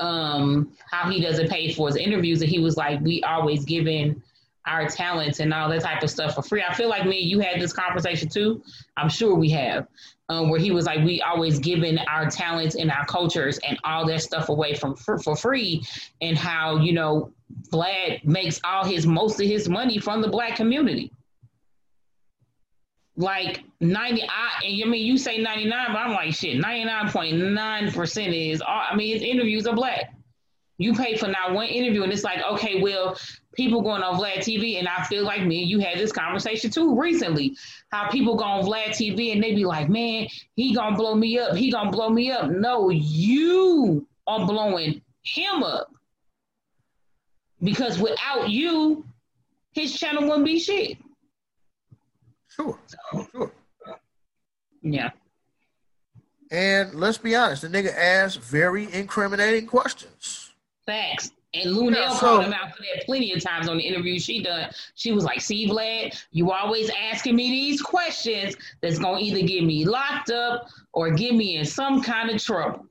um, 0.00 0.72
how 0.90 1.10
he 1.10 1.20
doesn't 1.20 1.48
pay 1.48 1.72
for 1.72 1.88
his 1.88 1.96
interviews, 1.96 2.42
and 2.42 2.50
he 2.50 2.58
was 2.58 2.76
like, 2.76 3.00
we 3.00 3.22
always 3.22 3.64
giving 3.64 4.22
our 4.66 4.88
talents 4.88 5.40
and 5.40 5.52
all 5.52 5.68
that 5.68 5.82
type 5.82 6.02
of 6.02 6.10
stuff 6.10 6.34
for 6.34 6.42
free. 6.42 6.62
I 6.62 6.74
feel 6.74 6.88
like 6.88 7.06
me, 7.06 7.18
you 7.18 7.40
had 7.40 7.60
this 7.60 7.72
conversation 7.72 8.28
too. 8.28 8.62
I'm 8.96 9.08
sure 9.08 9.34
we 9.34 9.50
have, 9.50 9.88
um, 10.28 10.50
where 10.50 10.60
he 10.60 10.70
was 10.70 10.86
like, 10.86 11.04
we 11.04 11.20
always 11.22 11.58
giving 11.58 11.98
our 11.98 12.30
talents 12.30 12.76
and 12.76 12.90
our 12.90 13.04
cultures 13.06 13.58
and 13.66 13.78
all 13.84 14.06
that 14.06 14.22
stuff 14.22 14.48
away 14.48 14.74
from 14.74 14.94
for, 14.94 15.18
for 15.18 15.36
free, 15.36 15.84
and 16.20 16.38
how 16.38 16.78
you 16.78 16.92
know 16.92 17.32
Vlad 17.70 18.24
makes 18.24 18.60
all 18.64 18.84
his 18.84 19.06
most 19.06 19.40
of 19.40 19.46
his 19.46 19.68
money 19.68 19.98
from 19.98 20.22
the 20.22 20.28
black 20.28 20.56
community 20.56 21.12
like 23.16 23.62
90 23.80 24.22
I, 24.22 24.64
and 24.64 24.82
I 24.82 24.86
mean 24.86 25.04
you 25.06 25.18
say 25.18 25.38
99 25.38 25.86
but 25.88 25.96
i'm 25.98 26.12
like 26.12 26.34
shit 26.34 26.62
99.9% 26.62 28.52
is 28.52 28.62
all 28.62 28.82
i 28.90 28.94
mean 28.96 29.12
his 29.12 29.22
interviews 29.22 29.66
are 29.66 29.74
black 29.74 30.14
you 30.78 30.94
pay 30.94 31.16
for 31.16 31.28
not 31.28 31.52
one 31.52 31.66
interview 31.66 32.02
and 32.04 32.12
it's 32.12 32.24
like 32.24 32.42
okay 32.42 32.80
well 32.80 33.16
people 33.54 33.82
going 33.82 34.02
on 34.02 34.18
vlad 34.18 34.38
tv 34.38 34.78
and 34.78 34.88
i 34.88 35.02
feel 35.04 35.24
like 35.24 35.44
me 35.44 35.62
you 35.62 35.78
had 35.78 35.98
this 35.98 36.12
conversation 36.12 36.70
too 36.70 36.98
recently 36.98 37.56
how 37.90 38.08
people 38.08 38.36
go 38.36 38.44
on 38.44 38.64
vlad 38.64 38.88
tv 38.88 39.32
and 39.32 39.42
they 39.42 39.54
be 39.54 39.64
like 39.64 39.88
man 39.88 40.26
he 40.56 40.74
gonna 40.74 40.96
blow 40.96 41.14
me 41.14 41.38
up 41.38 41.56
he 41.56 41.70
gonna 41.70 41.90
blow 41.90 42.08
me 42.08 42.30
up 42.30 42.50
no 42.50 42.90
you 42.90 44.06
are 44.26 44.46
blowing 44.46 45.00
him 45.22 45.62
up 45.62 45.90
because 47.62 47.98
without 47.98 48.48
you 48.48 49.04
his 49.72 49.94
channel 49.98 50.22
wouldn't 50.24 50.44
be 50.44 50.58
shit 50.58 50.96
Sure. 52.54 52.78
Sure. 53.30 53.52
Yeah. 54.82 55.10
And 56.50 56.94
let's 56.94 57.18
be 57.18 57.34
honest, 57.34 57.62
the 57.62 57.68
nigga 57.68 57.96
asked 57.96 58.40
very 58.40 58.92
incriminating 58.92 59.66
questions. 59.66 60.50
Facts. 60.84 61.30
And 61.54 61.70
Lunel 61.70 62.00
yeah, 62.00 62.14
so, 62.14 62.20
called 62.20 62.44
him 62.44 62.52
out 62.54 62.74
for 62.74 62.82
that 62.82 63.04
plenty 63.04 63.32
of 63.32 63.42
times 63.42 63.68
on 63.68 63.76
the 63.76 63.82
interview 63.82 64.18
she 64.18 64.42
done. 64.42 64.70
She 64.94 65.12
was 65.12 65.24
like, 65.24 65.40
see, 65.40 65.68
Vlad, 65.68 66.18
you 66.30 66.50
always 66.50 66.90
asking 66.90 67.36
me 67.36 67.50
these 67.50 67.82
questions 67.82 68.56
that's 68.80 68.98
gonna 68.98 69.20
either 69.20 69.46
get 69.46 69.62
me 69.64 69.84
locked 69.84 70.30
up 70.30 70.68
or 70.94 71.10
get 71.10 71.34
me 71.34 71.56
in 71.56 71.66
some 71.66 72.02
kind 72.02 72.30
of 72.30 72.42
trouble. 72.42 72.86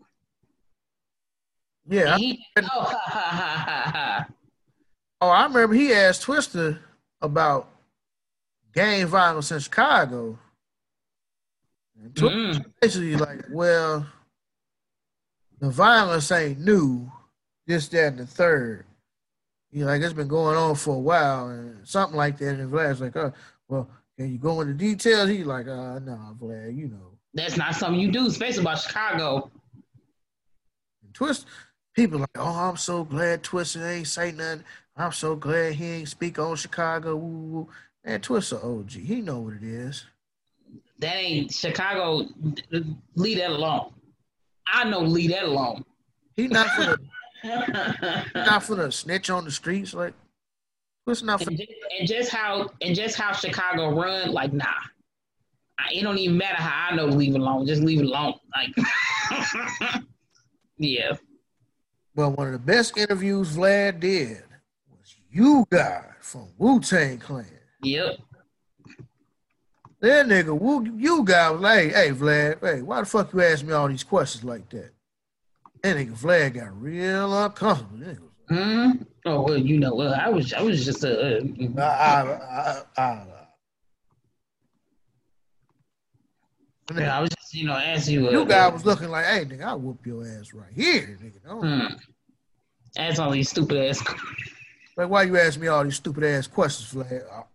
Yeah. 1.88 2.18
He, 2.18 2.46
oh, 2.58 2.62
ha, 2.68 3.02
ha, 3.06 3.92
ha. 3.92 4.28
Oh, 5.22 5.30
I 5.30 5.44
remember 5.46 5.76
he 5.76 5.94
asked 5.94 6.26
Twista 6.26 6.80
about 7.22 7.68
gang 8.74 9.06
violence 9.08 9.52
in 9.52 9.60
Chicago. 9.60 10.38
Mm. 12.14 12.66
Basically, 12.80 13.16
like, 13.16 13.46
well, 13.52 14.08
the 15.60 15.70
violence 15.70 16.32
ain't 16.32 16.60
new, 16.60 17.12
this, 17.72 17.88
that, 17.90 18.08
and 18.08 18.20
the 18.20 18.26
third. 18.26 18.86
You 19.72 19.82
know, 19.82 19.88
like 19.88 20.02
it's 20.02 20.14
been 20.14 20.28
going 20.28 20.58
on 20.58 20.76
for 20.76 20.96
a 20.96 21.00
while, 21.00 21.50
and 21.50 21.88
something 21.88 22.18
like 22.18 22.38
that. 22.38 22.60
And 22.60 22.72
Vlad's 22.72 23.02
like, 23.02 23.16
oh, 23.16 23.34
well, 23.68 23.90
can 24.18 24.32
you 24.32 24.38
go 24.38 24.62
into 24.62 24.74
details? 24.74 25.30
He's 25.30 25.46
like, 25.46 25.68
uh, 25.68 26.00
no, 26.00 26.16
nah, 26.16 26.34
Vlad, 26.34 26.76
you 26.76 26.90
know. 26.90 27.18
That's 27.34 27.56
not 27.56 27.76
something 27.76 28.00
you 28.00 28.12
do, 28.12 28.28
especially 28.28 28.62
about 28.62 28.80
Chicago. 28.80 29.50
And 31.04 31.14
Twist, 31.14 31.46
people 31.96 32.20
like, 32.20 32.30
oh, 32.38 32.70
I'm 32.70 32.78
so 32.78 33.06
glad 33.06 33.44
Twista 33.44 33.90
ain't 33.90 34.08
say 34.08 34.34
nothing. 34.34 34.66
I'm 34.98 35.14
so 35.14 35.38
glad 35.38 35.74
he 35.74 35.86
ain't 35.86 36.10
speak 36.10 36.38
on 36.38 36.58
Chicago. 36.58 37.16
Ooh, 37.16 37.70
Man, 38.06 38.20
Twista 38.20 38.64
OG. 38.64 38.92
He 38.92 39.22
know 39.22 39.40
what 39.40 39.54
it 39.54 39.64
is. 39.64 40.06
That 41.00 41.16
ain't 41.16 41.54
Chicago. 41.54 42.28
Leave 43.16 43.38
that 43.38 43.52
alone. 43.52 43.94
I 44.68 44.90
know. 44.90 45.02
Leave 45.02 45.32
that 45.32 45.44
alone. 45.44 45.84
He 46.36 46.48
not 46.48 46.68
for 46.70 46.84
the. 46.84 46.98
not 47.44 48.64
for 48.64 48.76
the 48.76 48.92
snitch 48.92 49.30
on 49.30 49.46
the 49.46 49.52
streets. 49.52 49.94
Like, 49.94 50.14
what's 51.06 51.24
not 51.24 51.44
for? 51.44 51.50
And 51.50 51.58
just, 51.58 51.72
and 52.00 52.08
just 52.08 52.32
how 52.32 52.70
and 52.82 52.96
just 52.96 53.16
how 53.18 53.32
Chicago 53.32 54.00
run. 54.00 54.32
Like, 54.32 54.54
nah. 54.54 54.66
I, 55.80 55.94
it 55.94 56.04
don't 56.04 56.18
even 56.18 56.38
matter 56.38 56.62
how 56.62 56.90
I 56.92 56.96
know 56.96 57.08
to 57.08 57.16
leave 57.16 57.36
it 57.36 57.42
alone. 57.42 57.66
Just 57.66 57.82
leave 57.82 58.00
it 58.00 58.06
alone. 58.06 58.36
Like, 58.56 58.76
yeah. 60.78 61.14
Well, 62.16 62.32
one 62.32 62.48
of 62.48 62.54
the 62.54 62.60
best 62.60 62.98
interviews 62.98 63.56
Vlad 63.56 64.00
did 64.00 64.44
was 64.92 65.16
U-God 65.32 66.06
from 66.20 66.50
Wu 66.58 66.80
Tang 66.82 67.18
Clan. 67.18 67.46
Yep. 67.82 68.18
That 70.02 70.26
nigga, 70.26 70.60
Wu, 70.60 70.98
you 70.98 71.24
guys, 71.24 71.60
like, 71.60 71.94
hey, 71.94 72.10
Vlad, 72.10 72.60
hey, 72.62 72.82
why 72.82 73.00
the 73.00 73.06
fuck 73.06 73.32
you 73.34 73.42
ask 73.42 73.64
me 73.64 73.72
all 73.72 73.88
these 73.88 74.04
questions 74.04 74.44
like 74.44 74.68
that? 74.70 74.92
That 75.84 75.98
nigga 75.98 76.18
Flag 76.18 76.54
got 76.56 76.82
real 76.82 77.44
uncomfortable. 77.44 78.30
Mm-hmm. 78.50 79.04
Oh 79.26 79.42
well, 79.42 79.58
you 79.58 79.80
know, 79.80 79.96
well, 79.96 80.14
I 80.14 80.30
was 80.30 80.54
I 80.54 80.62
was 80.62 80.84
just 80.84 81.04
a. 81.04 81.38
Uh, 81.38 81.42
I, 81.80 81.82
I, 81.82 82.82
I, 82.98 83.02
I, 83.02 83.26
yeah, 87.00 87.18
I 87.18 87.22
was 87.22 87.30
just, 87.30 87.54
you 87.54 87.66
know, 87.66 87.74
asking 87.74 88.16
you. 88.16 88.32
You 88.32 88.46
guy 88.46 88.68
was 88.68 88.86
looking 88.86 89.10
like, 89.10 89.26
hey, 89.26 89.46
nigga, 89.46 89.64
I'll 89.64 89.80
whoop 89.80 90.06
your 90.06 90.28
ass 90.28 90.54
right 90.54 90.72
here, 90.74 91.18
nigga. 91.22 91.46
No. 91.46 91.62
Hmm. 91.62 91.94
Ask 92.98 93.22
all 93.22 93.32
these 93.32 93.50
stupid 93.50 93.78
ass. 93.78 94.04
Like, 94.98 95.10
why 95.10 95.24
you 95.24 95.38
ask 95.38 95.58
me 95.58 95.68
all 95.68 95.86
these 95.86 95.96
stupid 95.96 96.26
ass 96.26 96.48
questions, 96.48 96.90
Flag? 96.90 97.24
Well, 97.32 97.48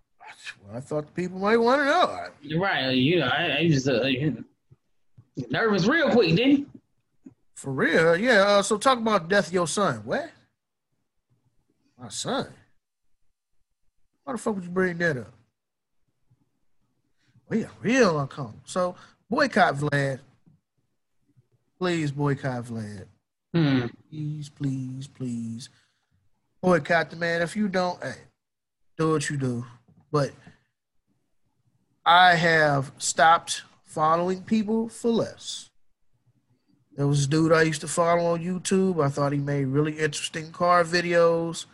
I 0.75 0.81
thought 0.81 1.05
the 1.05 1.13
people 1.13 1.39
might 1.39 1.59
want 1.59 1.83
to 1.83 1.85
know. 1.85 2.29
You're 2.41 2.61
right. 2.61 2.91
You 2.93 3.21
know, 3.21 3.27
I, 3.27 3.59
I 3.59 3.69
just 3.69 3.87
uh, 3.87 4.03
nervous 5.51 5.87
real 5.87 6.09
quick, 6.11 6.35
didn't 6.35 6.51
you? 6.51 6.67
For 7.57 7.73
real, 7.73 8.17
yeah. 8.17 8.43
Uh, 8.43 8.63
so 8.63 8.77
talk 8.77 8.99
about 8.99 9.29
death 9.29 9.49
of 9.49 9.55
your 9.55 9.67
son. 9.67 10.03
What? 10.05 10.31
My 11.99 12.09
son. 12.09 12.47
Why 14.25 14.33
the 14.35 14.39
fuck 14.39 14.55
would 14.57 14.65
you 14.65 14.71
bring 14.71 14.99
that 14.99 15.17
up? 15.17 15.33
We 17.49 17.65
are 17.65 17.71
real 17.81 18.21
uncomfortable. 18.21 18.61
So 18.67 18.95
boycott 19.31 19.77
Vlad. 19.77 20.21
Please 21.79 22.11
boycott 22.11 22.65
Vlad. 22.65 23.07
Hmm. 23.55 23.87
Please, 24.11 24.51
please, 24.51 25.07
please. 25.07 25.71
Boycott 26.61 27.11
the 27.11 27.17
man. 27.17 27.41
If 27.41 27.57
you 27.57 27.69
don't, 27.69 28.03
hey, 28.03 28.17
do 28.99 29.13
what 29.13 29.31
you 29.31 29.39
do. 29.39 29.65
But 30.13 30.33
I 32.05 32.35
have 32.35 32.93
stopped 32.99 33.63
following 33.85 34.43
people 34.43 34.91
for 34.91 35.11
less. 35.11 35.71
There 36.97 37.07
was 37.07 37.25
a 37.25 37.29
dude 37.29 37.53
I 37.53 37.63
used 37.63 37.83
to 37.83 37.89
follow 37.89 38.33
on 38.33 38.43
YouTube. 38.43 39.05
I 39.05 39.11
thought 39.11 39.33
he 39.33 39.39
made 39.39 39.67
really 39.67 39.99
interesting 39.99 40.51
car 40.51 40.83
videos. 40.83 41.67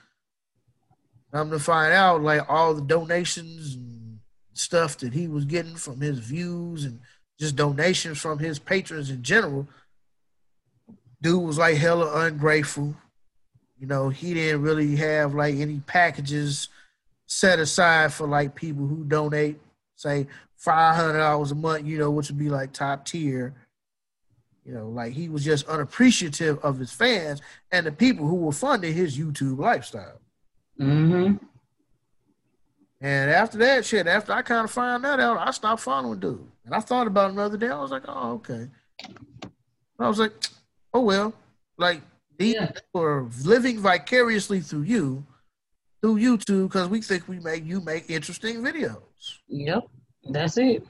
I'm 1.32 1.50
to 1.50 1.58
find 1.58 1.94
out 1.94 2.22
like 2.22 2.42
all 2.50 2.74
the 2.74 2.82
donations 2.82 3.74
and 3.74 4.18
stuff 4.52 4.98
that 4.98 5.14
he 5.14 5.28
was 5.28 5.44
getting 5.44 5.76
from 5.76 6.00
his 6.00 6.18
views 6.18 6.84
and 6.84 7.00
just 7.38 7.56
donations 7.56 8.20
from 8.20 8.38
his 8.38 8.58
patrons 8.58 9.10
in 9.10 9.22
general. 9.22 9.66
Dude 11.22 11.42
was 11.42 11.56
like 11.56 11.76
hella 11.76 12.26
ungrateful. 12.26 12.94
You 13.78 13.86
know, 13.86 14.08
he 14.10 14.34
didn't 14.34 14.62
really 14.62 14.96
have 14.96 15.34
like 15.34 15.54
any 15.54 15.80
packages 15.80 16.68
set 17.26 17.60
aside 17.60 18.12
for 18.12 18.26
like 18.26 18.54
people 18.54 18.86
who 18.86 19.04
donate, 19.04 19.60
say 19.96 20.26
five 20.56 20.96
hundred 20.96 21.18
dollars 21.18 21.52
a 21.52 21.54
month, 21.54 21.86
you 21.86 21.98
know, 21.98 22.10
which 22.10 22.28
would 22.28 22.38
be 22.38 22.50
like 22.50 22.72
top 22.72 23.06
tier. 23.06 23.54
You 24.64 24.74
know, 24.74 24.88
like 24.88 25.12
he 25.12 25.28
was 25.28 25.44
just 25.44 25.66
unappreciative 25.66 26.58
of 26.60 26.78
his 26.78 26.92
fans 26.92 27.40
and 27.72 27.84
the 27.84 27.92
people 27.92 28.26
who 28.26 28.36
were 28.36 28.52
funding 28.52 28.94
his 28.94 29.18
YouTube 29.18 29.58
lifestyle. 29.58 30.20
Mm-hmm. 30.80 31.44
And 33.00 33.30
after 33.30 33.58
that 33.58 33.84
shit, 33.84 34.06
after 34.06 34.32
I 34.32 34.42
kind 34.42 34.64
of 34.64 34.70
found 34.70 35.04
that 35.04 35.18
out, 35.18 35.36
I 35.36 35.50
stopped 35.50 35.82
following 35.82 36.20
dude. 36.20 36.46
And 36.64 36.74
I 36.74 36.78
thought 36.78 37.08
about 37.08 37.32
another 37.32 37.56
day. 37.56 37.68
I 37.68 37.80
was 37.80 37.90
like, 37.90 38.04
oh, 38.06 38.34
okay. 38.34 38.68
I 39.98 40.08
was 40.08 40.20
like, 40.20 40.32
oh 40.94 41.00
well. 41.00 41.34
Like 41.76 42.02
these 42.38 42.54
yeah. 42.54 42.70
are 42.94 43.26
living 43.44 43.80
vicariously 43.80 44.60
through 44.60 44.82
you, 44.82 45.26
through 46.00 46.18
YouTube, 46.18 46.68
because 46.68 46.88
we 46.88 47.00
think 47.00 47.26
we 47.26 47.40
make 47.40 47.64
you 47.64 47.80
make 47.80 48.08
interesting 48.08 48.58
videos. 48.58 49.00
Yep. 49.48 49.82
That's 50.30 50.56
it. 50.58 50.86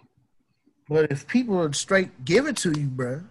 But 0.90 1.10
if 1.10 1.26
people 1.26 1.58
are 1.58 1.72
straight 1.72 2.26
give 2.26 2.46
it 2.46 2.58
to 2.58 2.78
you, 2.78 2.88
bro, 2.88 3.22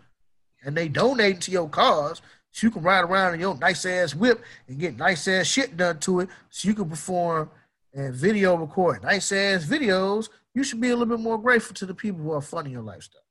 and 0.63 0.75
they 0.75 0.87
donate 0.87 1.41
to 1.41 1.51
your 1.51 1.69
cause, 1.69 2.21
so 2.51 2.67
you 2.67 2.71
can 2.71 2.81
ride 2.83 3.01
around 3.03 3.33
in 3.33 3.39
your 3.39 3.57
nice 3.57 3.85
ass 3.85 4.13
whip 4.13 4.41
and 4.67 4.79
get 4.79 4.97
nice 4.97 5.27
ass 5.27 5.47
shit 5.47 5.77
done 5.77 5.99
to 5.99 6.21
it, 6.21 6.29
so 6.49 6.67
you 6.67 6.73
can 6.73 6.89
perform 6.89 7.49
and 7.93 8.13
video 8.13 8.55
record 8.55 9.03
nice 9.03 9.31
ass 9.31 9.65
videos, 9.65 10.29
you 10.53 10.63
should 10.63 10.81
be 10.81 10.89
a 10.89 10.95
little 10.95 11.17
bit 11.17 11.23
more 11.23 11.37
grateful 11.37 11.73
to 11.75 11.85
the 11.85 11.93
people 11.93 12.21
who 12.21 12.31
are 12.31 12.41
funding 12.41 12.73
your 12.73 12.81
lifestyle. 12.81 13.21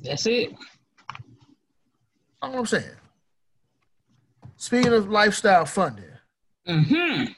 That's 0.00 0.26
it. 0.26 0.52
What 2.40 2.54
I'm 2.54 2.66
saying. 2.66 2.84
Speaking 4.56 4.92
of 4.92 5.08
lifestyle 5.08 5.66
funding, 5.66 6.04
mm-hmm. 6.66 7.32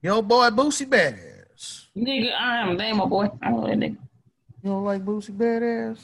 Your 0.00 0.22
boy 0.22 0.50
Boosie 0.50 0.86
Badass. 0.86 1.86
Nigga, 1.96 2.32
I 2.32 2.58
am 2.58 2.76
damn 2.76 2.98
my 2.98 3.06
boy. 3.06 3.28
I 3.42 3.50
don't 3.50 3.60
know 3.60 3.66
that 3.66 3.78
nigga. 3.78 3.96
You 4.62 4.70
don't 4.70 4.84
like 4.84 5.04
Boosie 5.04 5.36
Badass? 5.36 5.98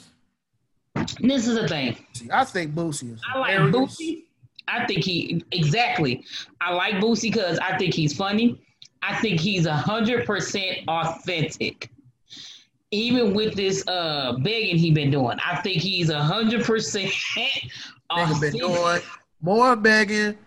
This 1.19 1.47
is 1.47 1.55
the 1.55 1.67
thing. 1.67 1.97
I 2.31 2.43
think 2.45 2.73
Boosie 2.73 3.13
is. 3.13 3.21
I 3.33 3.37
like 3.37 3.57
Boosie. 3.73 4.23
I 4.67 4.85
think 4.85 5.03
he 5.03 5.43
exactly. 5.51 6.23
I 6.61 6.73
like 6.73 6.95
Boosie 6.95 7.31
because 7.33 7.59
I 7.59 7.77
think 7.77 7.93
he's 7.93 8.15
funny. 8.15 8.61
I 9.01 9.15
think 9.17 9.39
he's 9.39 9.65
a 9.65 9.75
hundred 9.75 10.25
percent 10.25 10.79
authentic. 10.87 11.91
Even 12.91 13.33
with 13.33 13.55
this 13.55 13.85
uh 13.87 14.37
begging 14.39 14.77
he 14.77 14.91
been 14.91 15.11
doing, 15.11 15.37
I 15.45 15.57
think 15.61 15.81
he's 15.81 16.09
a 16.09 16.19
hundred 16.19 16.63
percent 16.63 17.11
been 18.39 18.53
doing 18.53 19.01
more 19.41 19.75
begging 19.75 20.37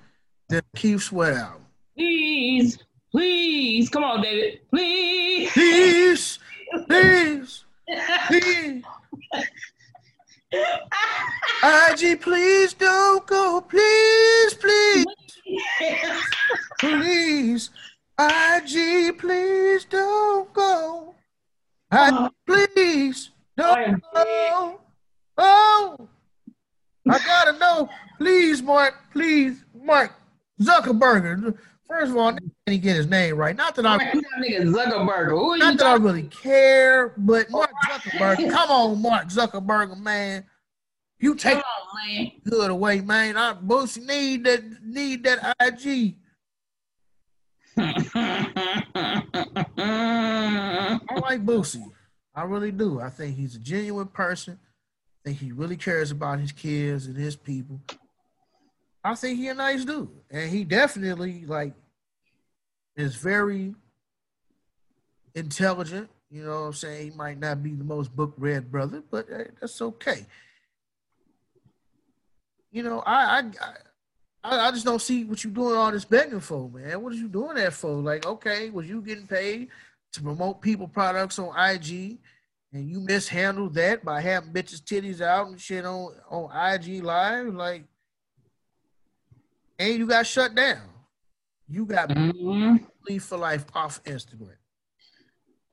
than 0.49 0.63
Keith 0.75 1.03
Sweat 1.03 1.37
out. 1.37 1.61
Please, 1.97 2.79
please, 3.11 3.89
come 3.89 4.05
on, 4.05 4.23
David, 4.23 4.61
please, 4.71 5.51
please, 5.53 6.39
please, 6.87 7.65
please. 8.29 8.83
IG, 10.53 12.21
please 12.21 12.73
don't 12.75 13.27
go. 13.27 13.61
Please, 13.69 14.55
please. 14.55 15.07
please. 16.79 17.71
IG, 18.19 19.19
please 19.19 19.85
don't 19.85 20.53
go. 20.53 21.15
IG, 21.93 21.99
uh-huh. 21.99 22.31
please 22.47 23.31
don't 23.57 24.03
go. 24.15 24.81
Oh, 25.37 26.09
I 27.09 27.19
gotta 27.19 27.59
know. 27.59 27.89
Please, 28.19 28.63
Mark. 28.63 28.95
Please, 29.13 29.65
Mark 29.75 30.13
Zuckerberg. 30.61 31.57
First 31.89 32.11
of 32.11 32.17
all, 32.19 32.33
can 32.33 32.51
he 32.67 32.79
get 32.79 32.97
his 32.97 33.07
name 33.07 33.37
right? 33.37 33.57
Not 33.57 33.75
that 33.77 33.87
I 33.87 33.99
Zuckerberg. 33.99 35.59
not 35.59 35.79
that 35.79 35.87
I 35.87 35.95
really 35.95 36.25
care, 36.25 37.15
but 37.17 37.51
Mark 37.51 37.71
Zuckerberg. 37.85 38.51
come 38.51 38.71
on, 38.71 39.01
Mark 39.01 39.29
Zuckerberg, 39.29 39.99
man. 39.99 40.45
You 41.19 41.35
take 41.35 41.57
on, 41.57 41.63
man. 42.07 42.31
good 42.45 42.71
away, 42.71 43.01
man. 43.01 43.37
I 43.37 43.55
Boosie 43.55 44.07
need 44.07 44.45
that 44.45 44.63
need 44.85 45.25
that 45.25 45.57
IG. 45.61 46.17
I 49.87 50.99
like 51.23 51.41
Boosie. 51.47 51.83
I 52.35 52.43
really 52.43 52.71
do. 52.71 53.01
I 53.01 53.11
think 53.11 53.37
he's 53.37 53.57
a 53.57 53.59
genuine 53.59 54.09
person. 54.09 54.59
I 54.63 55.29
think 55.31 55.39
he 55.41 55.53
really 55.53 55.77
cares 55.77 56.11
about 56.11 56.39
his 56.39 56.53
kids 56.53 57.07
and 57.07 57.17
his 57.17 57.35
people. 57.35 57.81
I 59.09 59.15
think 59.15 59.39
he 59.39 59.49
a 59.49 59.55
nice 59.55 59.87
dude, 59.87 60.11
and 60.31 60.51
he 60.51 60.65
definitely 60.65 61.47
like 61.47 61.73
is 62.95 63.17
very 63.17 63.75
intelligent. 65.35 66.11
You 66.31 66.45
know 66.45 66.61
what 66.61 66.67
I'm 66.67 66.73
saying? 66.75 67.13
He 67.13 67.17
might 67.17 67.39
not 67.39 67.63
be 67.63 67.75
the 67.75 67.85
most 67.85 68.15
book 68.15 68.35
read 68.37 68.71
brother, 68.71 69.03
but 69.11 69.27
that's 69.61 69.81
okay. 69.81 70.27
You 72.71 72.83
know, 72.83 73.01
I, 73.07 73.39
I 73.39 73.45
I, 74.45 74.69
I 74.69 74.71
just 74.73 74.85
don't 74.85 75.01
see 75.01 75.25
what 75.25 75.43
you 75.43 75.51
doing 75.51 75.75
all 75.75 75.91
this 75.91 76.05
begging 76.05 76.41
for, 76.41 76.69
man. 76.69 77.03
What 77.03 77.15
are 77.15 77.17
you 77.17 77.29
doing 77.29 77.57
that 77.57 77.73
for? 77.73 77.93
Like, 77.93 78.27
okay, 78.27 78.69
was 78.69 78.87
you 78.87 79.01
getting 79.01 79.27
paid 79.27 79.69
to 80.13 80.23
promote 80.23 80.61
people 80.61 80.87
products 80.87 81.39
on 81.39 81.59
IG, 81.59 82.19
and 82.75 82.91
you 82.91 83.01
mishandled 83.01 83.73
that 83.75 84.05
by 84.05 84.21
having 84.21 84.53
bitches 84.53 84.83
titties 84.83 85.23
out 85.23 85.49
and 85.49 85.59
shit 85.59 85.87
on 85.87 86.15
on 86.29 86.75
IG 86.75 87.03
live? 87.03 87.55
Like, 87.55 87.85
and 89.79 89.95
you 89.95 90.07
got 90.07 90.27
shut 90.27 90.55
down. 90.55 90.83
You 91.69 91.85
got 91.85 92.09
mm-hmm. 92.09 92.77
leave 93.09 93.23
for 93.23 93.37
life 93.37 93.67
off 93.75 94.03
Instagram. 94.05 94.57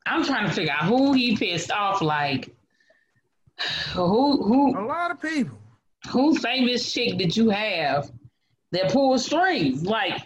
I'm 0.06 0.24
trying 0.24 0.48
to 0.48 0.54
figure 0.54 0.74
out 0.74 0.86
who 0.86 1.14
he 1.14 1.36
pissed 1.36 1.72
off. 1.72 2.02
Like, 2.02 2.56
who 3.94 4.44
who? 4.44 4.78
A 4.78 4.86
lot 4.86 5.12
of 5.12 5.22
people. 5.22 5.58
Who 6.10 6.36
famous 6.38 6.92
chick 6.92 7.18
did 7.18 7.36
you 7.36 7.50
have 7.50 8.12
that 8.76 8.92
pull 8.92 9.18
strings. 9.18 9.84
Like 9.86 10.22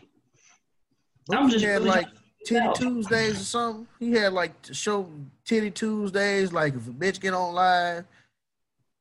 I'm 1.32 1.50
just 1.50 1.64
had 1.64 1.80
really 1.80 1.90
like 1.90 2.08
Titty 2.46 2.68
Tuesdays 2.76 3.42
or 3.42 3.44
something. 3.44 3.88
He 4.00 4.12
had 4.12 4.34
like 4.34 4.62
to 4.64 4.74
show 4.74 5.10
Titty 5.46 5.72
Tuesdays, 5.72 6.52
like 6.52 6.76
if 6.76 6.88
a 6.88 6.92
bitch 6.92 7.20
get 7.20 7.34
on 7.34 7.54
live 7.54 8.06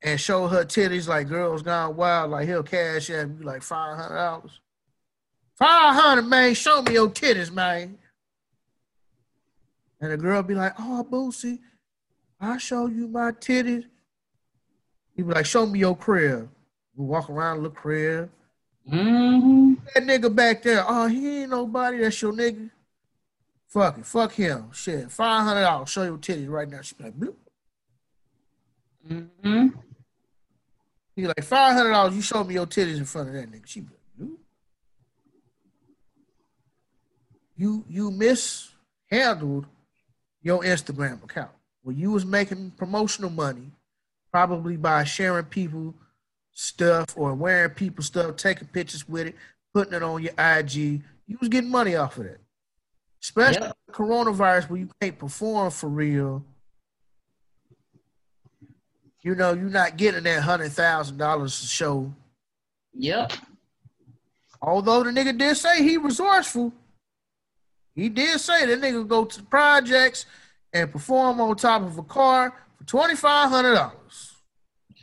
and 0.02 0.20
show 0.20 0.46
her 0.46 0.64
titties 0.64 1.08
like 1.08 1.28
girls 1.28 1.62
gone 1.62 1.96
wild, 1.96 2.30
like 2.30 2.46
he'll 2.46 2.62
cash 2.62 3.10
at 3.10 3.28
you 3.28 3.38
like 3.42 3.62
five 3.62 3.96
hundred 3.96 4.16
dollars. 4.16 4.60
Five 5.58 5.94
hundred, 5.96 6.22
man. 6.22 6.54
Show 6.54 6.82
me 6.82 6.92
your 6.92 7.08
titties, 7.08 7.52
man. 7.52 7.98
And 10.00 10.12
the 10.12 10.16
girl 10.16 10.42
be 10.42 10.54
like, 10.54 10.74
"Oh, 10.78 11.06
Boosie, 11.08 11.58
I 12.40 12.58
show 12.58 12.86
you 12.86 13.08
my 13.08 13.32
titties." 13.32 13.84
He 15.16 15.22
be 15.22 15.32
like, 15.32 15.46
"Show 15.46 15.66
me 15.66 15.80
your 15.80 15.96
crib." 15.96 16.48
We 16.94 17.04
walk 17.06 17.28
around 17.28 17.62
the 17.64 17.70
crib. 17.70 18.30
Mm-hmm. 18.90 19.74
that 19.94 20.02
nigga 20.04 20.34
back 20.34 20.62
there. 20.62 20.84
Oh, 20.86 21.06
he 21.06 21.42
ain't 21.42 21.50
nobody. 21.50 21.98
That's 21.98 22.22
your 22.22 22.32
nigga. 22.32 22.70
Fuck 23.66 23.98
it. 23.98 24.06
Fuck 24.06 24.32
him. 24.32 24.70
Shit. 24.72 25.10
Five 25.10 25.44
hundred 25.44 25.62
dollars. 25.62 25.90
Show 25.90 26.04
your 26.04 26.18
titties 26.18 26.48
right 26.48 26.68
now. 26.68 26.80
She 26.80 26.94
be 26.94 27.04
like, 27.04 27.18
bloop. 27.18 27.34
Mm-hmm. 29.10 29.66
He 31.16 31.26
like 31.26 31.44
five 31.44 31.74
hundred 31.74 31.90
dollars. 31.90 32.14
You 32.14 32.22
show 32.22 32.44
me 32.44 32.54
your 32.54 32.66
titties 32.66 32.96
in 32.96 33.04
front 33.04 33.28
of 33.28 33.34
that 33.34 33.50
nigga. 33.50 33.66
She 33.66 33.80
be 33.80 33.88
like, 33.88 34.28
bloop. 34.28 34.36
You 37.58 37.84
you 37.88 38.12
mishandled 38.12 39.66
your 40.42 40.62
Instagram 40.62 41.22
account 41.24 41.50
where 41.82 41.94
you 41.94 42.12
was 42.12 42.24
making 42.24 42.70
promotional 42.76 43.30
money, 43.30 43.72
probably 44.30 44.76
by 44.76 45.02
sharing 45.02 45.44
people 45.44 45.92
stuff 46.52 47.06
or 47.16 47.34
wearing 47.34 47.70
people 47.70 48.04
stuff, 48.04 48.36
taking 48.36 48.68
pictures 48.68 49.08
with 49.08 49.26
it, 49.26 49.34
putting 49.74 49.92
it 49.92 50.02
on 50.04 50.22
your 50.22 50.32
IG. 50.38 51.02
You 51.26 51.36
was 51.40 51.48
getting 51.48 51.70
money 51.70 51.96
off 51.96 52.16
of 52.18 52.24
that. 52.24 52.38
Especially 53.20 53.62
Yep. 53.62 53.76
coronavirus 53.90 54.70
where 54.70 54.80
you 54.80 54.88
can't 55.00 55.18
perform 55.18 55.72
for 55.72 55.88
real. 55.88 56.44
You 59.22 59.34
know, 59.34 59.52
you're 59.52 59.68
not 59.68 59.96
getting 59.96 60.22
that 60.22 60.42
hundred 60.44 60.70
thousand 60.72 61.16
dollars 61.16 61.60
to 61.60 61.66
show. 61.66 62.12
Yep. 62.94 63.32
Although 64.62 65.02
the 65.02 65.10
nigga 65.10 65.36
did 65.36 65.56
say 65.56 65.82
he 65.82 65.96
resourceful. 65.96 66.72
He 67.98 68.08
did 68.08 68.38
say 68.38 68.64
that 68.64 68.80
nigga 68.80 69.08
go 69.08 69.24
to 69.24 69.42
projects 69.42 70.24
and 70.72 70.92
perform 70.92 71.40
on 71.40 71.56
top 71.56 71.82
of 71.82 71.98
a 71.98 72.02
car 72.04 72.54
for 72.76 72.84
twenty 72.84 73.16
five 73.16 73.50
hundred 73.50 73.74
dollars. 73.74 74.34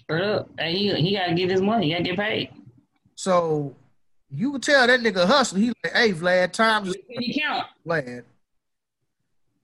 Up. 0.09 0.49
And 0.57 0.77
he, 0.77 0.93
he 0.95 1.13
got 1.13 1.25
to 1.25 1.33
get 1.33 1.49
his 1.49 1.61
money. 1.61 1.87
He 1.87 1.91
got 1.91 1.97
to 1.97 2.03
get 2.03 2.15
paid. 2.17 2.51
So 3.15 3.75
you 4.29 4.53
could 4.53 4.63
tell 4.63 4.87
that 4.87 5.01
nigga 5.01 5.25
hustle. 5.25 5.57
He 5.57 5.73
like, 5.83 5.93
hey 5.93 6.13
Vlad, 6.13 6.53
times 6.53 6.95
He 7.09 7.41
count. 7.41 7.67
Vlad. 7.85 8.23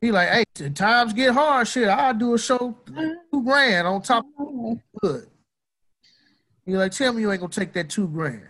He 0.01 0.11
like, 0.11 0.27
hey, 0.29 0.69
times 0.71 1.13
get 1.13 1.33
hard. 1.33 1.69
Shit, 1.69 1.87
I'll 1.87 2.13
do 2.13 2.33
a 2.33 2.37
show 2.37 2.75
two 2.85 3.43
grand 3.45 3.87
on 3.87 4.01
top 4.01 4.25
of 4.37 4.77
good. 5.01 5.27
He 6.65 6.75
like, 6.75 6.91
tell 6.91 7.13
me 7.13 7.21
you 7.21 7.31
ain't 7.31 7.39
gonna 7.39 7.53
take 7.53 7.71
that 7.73 7.89
two 7.89 8.09
grand. 8.09 8.43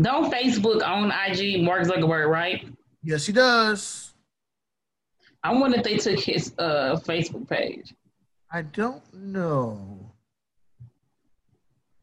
Don't 0.00 0.32
Facebook 0.32 0.86
on 0.86 1.10
IG 1.10 1.62
Mark 1.62 1.82
Zuckerberg, 1.84 2.28
right? 2.28 2.66
Yes, 3.02 3.26
he 3.26 3.32
does. 3.32 4.12
I 5.42 5.52
wonder 5.52 5.78
if 5.78 5.84
they 5.84 5.96
took 5.96 6.18
his 6.18 6.52
uh 6.58 6.98
Facebook 7.04 7.48
page. 7.48 7.94
I 8.52 8.62
don't 8.62 9.02
know. 9.14 10.12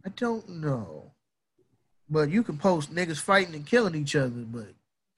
I 0.06 0.10
don't 0.10 0.48
know. 0.50 1.12
But 2.10 2.30
you 2.30 2.44
can 2.44 2.58
post 2.58 2.94
niggas 2.94 3.20
fighting 3.20 3.56
and 3.56 3.66
killing 3.66 3.96
each 3.96 4.16
other, 4.16 4.30
but 4.30 4.68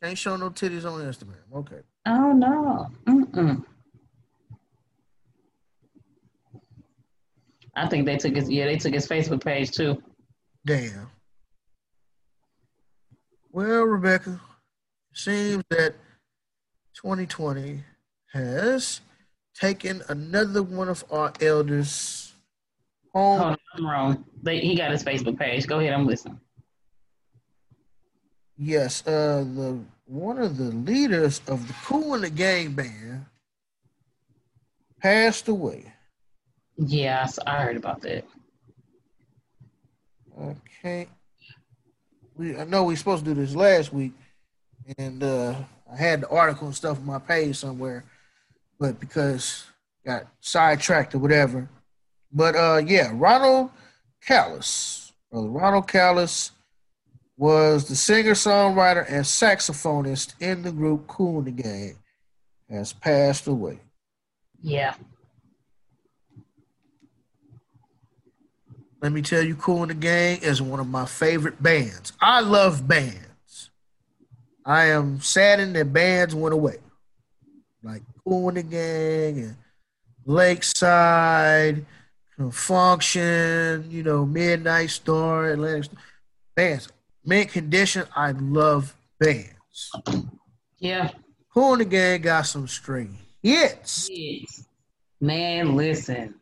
can't 0.02 0.18
show 0.18 0.36
no 0.36 0.50
titties 0.50 0.86
on 0.86 1.02
Instagram. 1.02 1.36
Okay. 1.54 1.82
Oh 2.06 2.32
no. 2.34 2.88
Mm-mm. 3.08 3.64
I 7.76 7.88
think 7.88 8.06
they 8.06 8.18
took 8.18 8.36
his 8.36 8.50
yeah, 8.50 8.66
they 8.66 8.78
took 8.78 8.94
his 8.94 9.08
Facebook 9.08 9.44
page 9.44 9.72
too. 9.72 10.02
Damn. 10.66 11.10
Well, 13.56 13.84
Rebecca, 13.84 14.42
it 15.12 15.18
seems 15.18 15.64
that 15.70 15.94
2020 17.02 17.86
has 18.34 19.00
taken 19.58 20.02
another 20.10 20.62
one 20.62 20.90
of 20.90 21.06
our 21.10 21.32
elders 21.40 22.34
home. 23.14 23.40
Hold 23.40 23.52
on, 23.52 23.58
I'm 23.76 23.88
wrong. 23.88 24.26
They, 24.44 24.60
he 24.60 24.76
got 24.76 24.92
his 24.92 25.06
Facebook 25.06 25.40
page. 25.40 25.68
Go 25.68 25.80
ahead, 25.80 25.94
I'm 25.94 26.06
listening. 26.06 26.38
Yes, 28.58 29.08
uh, 29.08 29.46
the 29.48 29.80
one 30.04 30.38
of 30.38 30.58
the 30.58 30.72
leaders 30.72 31.40
of 31.48 31.66
the 31.66 31.74
Kool 31.86 32.20
& 32.20 32.20
the 32.20 32.30
Gang 32.30 32.74
band 32.74 33.26
passed 35.00 35.48
away. 35.48 35.94
Yes, 36.76 37.40
I 37.48 37.62
heard 37.62 37.78
about 37.78 38.02
that. 38.02 38.26
Okay. 40.38 41.08
We 42.38 42.58
I 42.58 42.66
know 42.66 42.84
we 42.84 42.96
supposed 42.96 43.26
to 43.26 43.34
do 43.34 43.40
this 43.40 43.56
last 43.56 43.94
week, 43.94 44.14
and 44.98 45.24
uh, 45.24 45.56
I 45.92 45.96
had 45.96 46.22
the 46.22 46.30
article 46.30 46.68
and 46.68 46.76
stuff 46.76 46.98
on 46.98 47.06
my 47.06 47.20
page 47.20 47.58
somewhere, 47.58 48.04
but 48.80 49.00
because 49.00 49.66
got 50.06 50.28
sidetracked 50.40 51.16
or 51.16 51.20
whatever. 51.20 51.70
But 52.32 52.56
uh, 52.56 52.82
yeah, 52.86 53.12
Ronald 53.14 53.72
Khalis, 54.28 55.12
brother 55.32 55.48
Ronald 55.48 55.88
Khalis, 55.88 56.52
was 57.38 57.88
the 57.88 57.96
singer, 57.96 58.32
songwriter, 58.32 59.06
and 59.08 59.24
saxophonist 59.24 60.34
in 60.40 60.62
the 60.62 60.72
group 60.72 61.08
Kool 61.08 61.42
& 61.42 61.44
the 61.44 61.52
Gang, 61.52 61.98
has 62.70 62.94
passed 62.94 63.48
away. 63.48 63.80
Yeah. 64.62 64.96
Let 69.06 69.12
me 69.12 69.22
tell 69.22 69.44
you, 69.44 69.54
Kool 69.54 69.86
& 69.86 69.88
the 69.88 69.94
Gang 69.94 70.40
is 70.42 70.64
one 70.64 70.80
of 70.80 70.88
my 70.88 71.06
favorite 71.06 71.62
bands. 71.62 72.14
I 72.20 72.40
love 72.42 72.88
bands. 72.88 73.70
I 74.66 74.86
am 74.86 75.22
saddened 75.22 75.76
that 75.76 75.94
bands 75.94 76.34
went 76.34 76.56
away. 76.56 76.78
Like 77.84 78.02
Kool 78.24 78.52
& 78.52 78.54
the 78.54 78.64
Gang 78.64 79.42
and 79.42 79.56
Lakeside, 80.26 81.86
Function, 82.50 83.86
you 83.92 84.02
know, 84.02 84.26
Midnight 84.26 84.90
Star, 84.90 85.52
Atlantic 85.52 85.84
Star. 85.84 86.00
Bands. 86.56 86.90
Mint 87.24 87.52
Condition, 87.52 88.08
I 88.16 88.32
love 88.32 88.96
bands. 89.20 89.92
Yeah. 90.80 91.12
Cool 91.54 91.74
in 91.74 91.80
the 91.80 91.86
Gang 91.86 92.22
got 92.24 92.48
some 92.48 92.68
straight 92.68 93.12
hits. 93.44 94.10
Yes. 94.12 94.66
Man, 95.22 95.76
listen. 95.76 96.34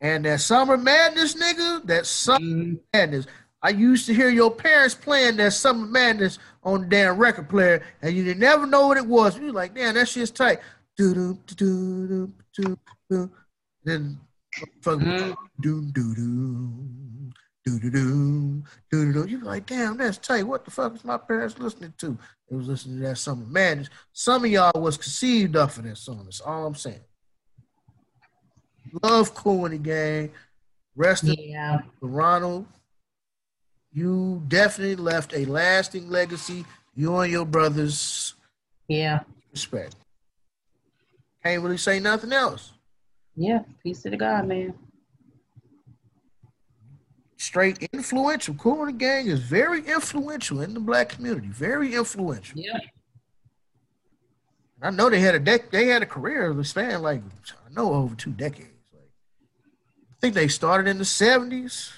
And 0.00 0.24
that 0.24 0.40
summer 0.40 0.76
madness, 0.76 1.34
nigga, 1.34 1.84
that 1.86 2.06
summer 2.06 2.40
mm-hmm. 2.40 2.74
madness. 2.92 3.26
I 3.62 3.70
used 3.70 4.06
to 4.06 4.14
hear 4.14 4.30
your 4.30 4.50
parents 4.50 4.94
playing 4.94 5.36
that 5.36 5.52
summer 5.52 5.86
madness 5.86 6.38
on 6.62 6.82
the 6.82 6.86
damn 6.86 7.18
record 7.18 7.48
player, 7.48 7.82
and 8.00 8.16
you 8.16 8.24
didn't 8.24 8.40
never 8.40 8.66
know 8.66 8.88
what 8.88 8.96
it 8.96 9.06
was. 9.06 9.38
You 9.38 9.52
like, 9.52 9.74
damn, 9.74 9.94
that 9.94 10.08
shit's 10.08 10.30
tight. 10.30 10.60
Do 10.96 11.14
do 11.14 11.38
do 11.46 12.06
do 12.06 12.32
do 12.54 12.78
do. 13.10 13.30
Then 13.84 14.18
do 14.54 14.66
do 14.98 15.36
do 15.60 15.92
do 15.92 16.30
do 17.64 17.90
do 17.90 18.62
do 18.90 19.12
do. 19.12 19.26
You 19.28 19.40
like, 19.40 19.66
damn, 19.66 19.98
that's 19.98 20.16
tight. 20.16 20.44
What 20.44 20.64
the 20.64 20.70
fuck 20.70 20.94
is 20.94 21.04
my 21.04 21.18
parents 21.18 21.58
listening 21.58 21.92
to? 21.98 22.16
They 22.48 22.56
was 22.56 22.68
listening 22.68 23.00
to 23.00 23.08
that 23.08 23.18
summer 23.18 23.46
madness. 23.46 23.90
Some 24.12 24.44
of 24.44 24.50
y'all 24.50 24.80
was 24.80 24.96
conceived 24.96 25.56
off 25.56 25.76
of 25.76 25.84
that 25.84 25.98
song. 25.98 26.24
That's 26.24 26.40
all 26.40 26.66
I'm 26.66 26.74
saying. 26.74 27.00
Love 29.02 29.34
Kool 29.34 29.68
& 29.68 29.70
the 29.70 29.78
Gang. 29.78 30.30
Rest 30.96 31.24
in 31.24 31.34
Yeah. 31.38 31.78
Ronald. 32.00 32.66
You 33.92 34.42
definitely 34.48 34.96
left 34.96 35.34
a 35.34 35.44
lasting 35.44 36.08
legacy. 36.08 36.64
You 36.94 37.16
and 37.18 37.32
your 37.32 37.44
brothers. 37.46 38.34
Yeah. 38.88 39.20
Respect. 39.52 39.96
Can't 41.42 41.62
really 41.62 41.76
say 41.78 42.00
nothing 42.00 42.32
else. 42.32 42.72
Yeah. 43.36 43.60
Peace 43.82 44.02
to 44.02 44.10
the 44.10 44.16
God, 44.16 44.46
man. 44.46 44.74
Straight 47.36 47.88
influential. 47.92 48.54
Kool 48.54 48.84
& 48.84 48.86
the 48.86 48.92
Gang 48.92 49.26
is 49.28 49.40
very 49.40 49.80
influential 49.86 50.60
in 50.60 50.74
the 50.74 50.80
black 50.80 51.08
community. 51.08 51.48
Very 51.48 51.94
influential. 51.94 52.60
Yeah. 52.60 52.78
I 54.82 54.90
know 54.90 55.10
they 55.10 55.20
had 55.20 55.34
a 55.34 55.40
dec- 55.40 55.70
they 55.70 55.86
had 55.88 56.02
a 56.02 56.06
career 56.06 56.52
that 56.54 56.64
spanned 56.64 57.02
like 57.02 57.22
I 57.22 57.72
know 57.74 57.92
over 57.92 58.14
two 58.14 58.30
decades. 58.30 58.68
Think 60.20 60.34
they 60.34 60.48
started 60.48 60.88
in 60.88 60.98
the 60.98 61.04
seventies, 61.04 61.92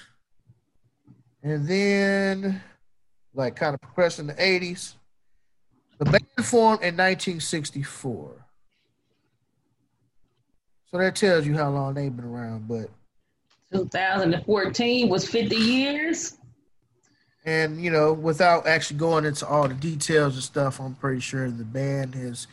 and 1.41 1.67
then 1.67 2.61
like 3.33 3.55
kind 3.55 3.73
of 3.73 3.81
progressed 3.81 4.19
in 4.19 4.27
the 4.27 4.41
eighties. 4.41 4.95
The 5.99 6.05
band 6.05 6.23
formed 6.41 6.81
in 6.81 6.95
1964, 6.95 8.45
so 10.91 10.97
that 10.97 11.15
tells 11.15 11.45
you 11.45 11.55
how 11.55 11.69
long 11.69 11.93
they've 11.93 12.15
been 12.15 12.25
around. 12.25 12.67
But 12.67 12.89
2014 13.73 15.09
was 15.09 15.27
50 15.27 15.55
years. 15.55 16.37
and 17.45 17.81
you 17.81 17.91
know, 17.91 18.13
without 18.13 18.65
actually 18.67 18.97
going 18.97 19.25
into 19.25 19.45
all 19.47 19.67
the 19.67 19.73
details 19.73 20.35
and 20.35 20.43
stuff, 20.43 20.79
I'm 20.79 20.95
pretty 20.95 21.19
sure 21.19 21.49
the 21.49 21.63
band 21.63 22.15
has 22.15 22.47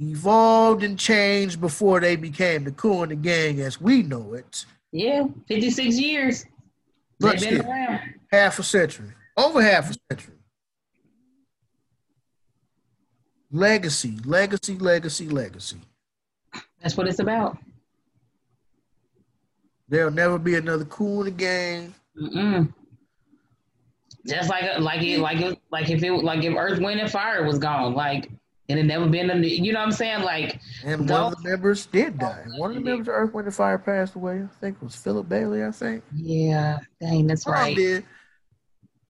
evolved 0.00 0.82
and 0.82 0.98
changed 0.98 1.60
before 1.60 2.00
they 2.00 2.16
became 2.16 2.64
the 2.64 2.72
Kool 2.72 3.06
& 3.06 3.08
the 3.08 3.14
Gang 3.14 3.60
as 3.60 3.80
we 3.80 4.02
know 4.02 4.34
it. 4.34 4.64
Yeah. 4.92 5.24
56 5.48 5.98
years. 5.98 6.44
But 7.18 7.40
They've 7.40 7.58
been 7.58 7.66
around. 7.66 8.00
half 8.30 8.58
a 8.58 8.62
century, 8.62 9.12
over 9.36 9.62
half 9.62 9.90
a 9.90 9.94
century. 10.10 10.34
Legacy, 13.50 14.18
legacy, 14.24 14.76
legacy, 14.78 15.28
legacy. 15.28 15.78
That's 16.80 16.96
what 16.96 17.06
it's 17.06 17.18
about. 17.20 17.58
There'll 19.88 20.10
never 20.10 20.38
be 20.38 20.54
another 20.56 20.84
Kool 20.86 21.22
& 21.22 21.24
the 21.24 21.30
Gang. 21.30 21.94
Mm-mm. 22.20 22.72
Just 24.26 24.48
like 24.48 24.78
like 24.78 25.02
it 25.02 25.18
like 25.18 25.40
it 25.40 25.58
like 25.70 25.90
if 25.90 26.02
it 26.02 26.12
like 26.12 26.44
if 26.44 26.54
Earth, 26.56 26.78
Wind, 26.80 27.00
and 27.00 27.10
Fire 27.10 27.44
was 27.44 27.58
gone, 27.58 27.94
like 27.94 28.30
and 28.72 28.80
it 28.80 28.84
never 28.84 29.06
been, 29.06 29.30
a, 29.30 29.36
you 29.36 29.72
know 29.72 29.80
what 29.80 29.86
I'm 29.86 29.92
saying? 29.92 30.22
Like, 30.22 30.60
and 30.82 31.08
one 31.08 31.32
of 31.32 31.42
the 31.42 31.48
members 31.50 31.84
did 31.86 32.18
die. 32.18 32.44
One 32.56 32.70
of 32.70 32.76
the 32.76 32.80
members 32.80 33.06
of 33.06 33.14
Earth, 33.14 33.34
Wind, 33.34 33.46
and 33.46 33.54
Fire 33.54 33.78
passed 33.78 34.14
away. 34.14 34.42
I 34.42 34.60
think 34.60 34.76
it 34.76 34.82
was 34.82 34.96
Philip 34.96 35.28
Bailey. 35.28 35.62
I 35.62 35.70
think. 35.70 36.02
Yeah, 36.14 36.78
dang, 37.00 37.26
that's 37.26 37.46
right. 37.46 37.76
Did. 37.76 38.04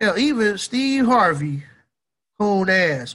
Hell, 0.00 0.18
even 0.18 0.58
Steve 0.58 1.06
Harvey, 1.06 1.62
coon 2.38 2.68
ass. 2.68 3.14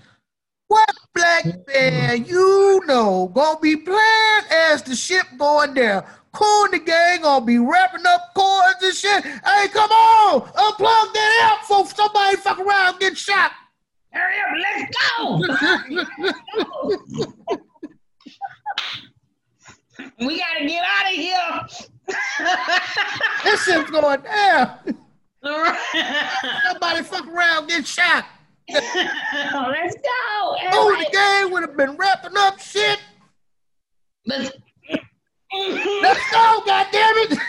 What 0.70 0.90
black 1.14 1.46
man 1.46 2.24
mm-hmm. 2.24 2.30
you 2.30 2.82
know 2.88 3.30
gonna 3.34 3.60
be 3.60 3.76
playing 3.76 4.44
as 4.52 4.84
the 4.84 4.96
ship 4.96 5.26
going 5.38 5.74
down? 5.74 6.06
Kool 6.34 6.68
& 6.70 6.72
the 6.72 6.80
Gang 6.80 7.22
gonna 7.24 7.46
be 7.46 7.58
wrapping 7.58 8.06
up 8.06 8.34
cords 8.36 8.84
and 8.84 8.94
shit. 8.94 9.24
Hey, 9.24 9.68
come 9.70 9.90
on, 9.90 10.42
unplug 10.42 11.14
that 11.14 11.50
out 11.50 11.62
before 11.62 11.88
somebody 11.88 12.38
fuck 12.38 12.60
around 12.60 12.90
and 12.90 13.00
get 13.00 13.18
shot. 13.18 13.52
Hurry 14.12 14.40
up, 14.42 14.52
let's 14.64 14.86
go. 14.98 15.38
we 20.20 20.40
gotta 20.40 20.66
get 20.66 20.84
out 20.84 21.06
of 21.06 21.14
here. 21.14 21.68
this 23.44 23.64
shit's 23.64 23.92
going 23.92 24.22
down. 24.22 24.80
Somebody 26.64 27.04
fuck 27.04 27.28
around, 27.28 27.68
get 27.70 27.86
shot. 27.86 28.26
Let's 28.70 29.96
go. 29.96 30.58
Oh, 30.74 30.96
the 31.00 31.10
game 31.12 31.54
would 31.54 31.62
have 31.62 31.78
been 31.78 31.96
wrapping 31.96 32.36
up 32.36 32.60
shit. 32.60 33.00
Let's, 34.26 34.52
Let's 35.54 36.32
go, 36.32 36.62
goddammit. 36.68 37.40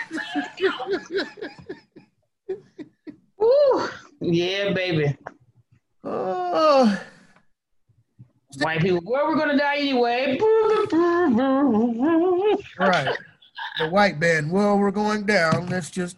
Woo. 3.37 3.89
Yeah, 4.21 4.73
baby. 4.73 5.17
Uh, 6.09 6.97
White 8.57 8.81
people, 8.81 9.01
well, 9.05 9.27
we're 9.27 9.37
gonna 9.37 9.57
die 9.57 9.77
anyway. 9.77 10.39
right. 12.79 13.15
The 13.77 13.89
white 13.89 14.19
band, 14.19 14.51
well, 14.51 14.79
we're 14.79 14.89
going 14.89 15.25
down. 15.25 15.67
Let's 15.67 15.91
just. 15.91 16.17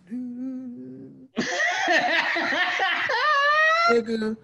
Nigga. 3.89 4.37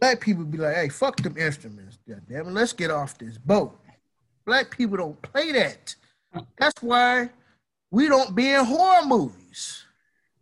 Black 0.00 0.20
people 0.20 0.44
be 0.44 0.58
like, 0.58 0.76
hey, 0.76 0.88
fuck 0.88 1.16
them 1.16 1.36
instruments. 1.36 1.98
God 2.08 2.22
damn 2.28 2.48
it, 2.48 2.52
let's 2.52 2.72
get 2.72 2.92
off 2.92 3.18
this 3.18 3.36
boat. 3.36 3.76
Black 4.46 4.70
people 4.70 4.96
don't 4.96 5.20
play 5.20 5.50
that. 5.52 5.94
That's 6.58 6.80
why 6.80 7.30
we 7.90 8.08
don't 8.08 8.36
be 8.36 8.50
in 8.50 8.64
horror 8.64 9.04
movies. 9.06 9.84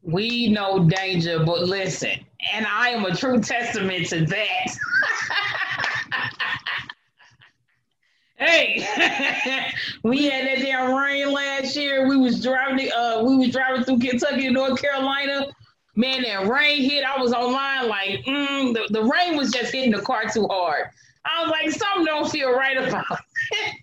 We 0.03 0.49
know 0.49 0.89
danger, 0.89 1.45
but 1.45 1.61
listen, 1.63 2.27
and 2.53 2.67
I 2.67 2.91
am 2.91 3.05
a 3.05 3.15
true 3.15 3.41
testament 3.41 4.09
to 4.09 4.25
that. 4.27 4.67
hey, 8.37 8.87
we 10.03 10.25
had 10.27 10.47
that 10.47 10.59
damn 10.59 10.95
rain 10.95 11.31
last 11.33 11.77
year. 11.77 12.09
We 12.09 12.17
was 12.17 12.43
driving, 12.43 12.91
uh, 12.97 13.23
we 13.25 13.37
was 13.37 13.51
driving 13.51 13.85
through 13.85 13.99
Kentucky 13.99 14.47
and 14.47 14.55
North 14.55 14.81
Carolina. 14.81 15.47
Man, 15.95 16.23
that 16.23 16.49
rain 16.49 16.89
hit. 16.89 17.05
I 17.05 17.21
was 17.21 17.33
online 17.33 17.89
like, 17.89 18.25
mm, 18.25 18.73
the, 18.73 18.87
the 18.91 19.05
rain 19.05 19.37
was 19.37 19.53
just 19.53 19.73
hitting 19.73 19.93
the 19.93 20.01
car 20.01 20.25
too 20.33 20.47
hard. 20.51 20.87
I 21.25 21.43
was 21.43 21.51
like, 21.51 21.71
something 21.71 22.07
don't 22.07 22.31
feel 22.31 22.51
right 22.53 22.77
about 22.77 23.05
it. 23.53 23.75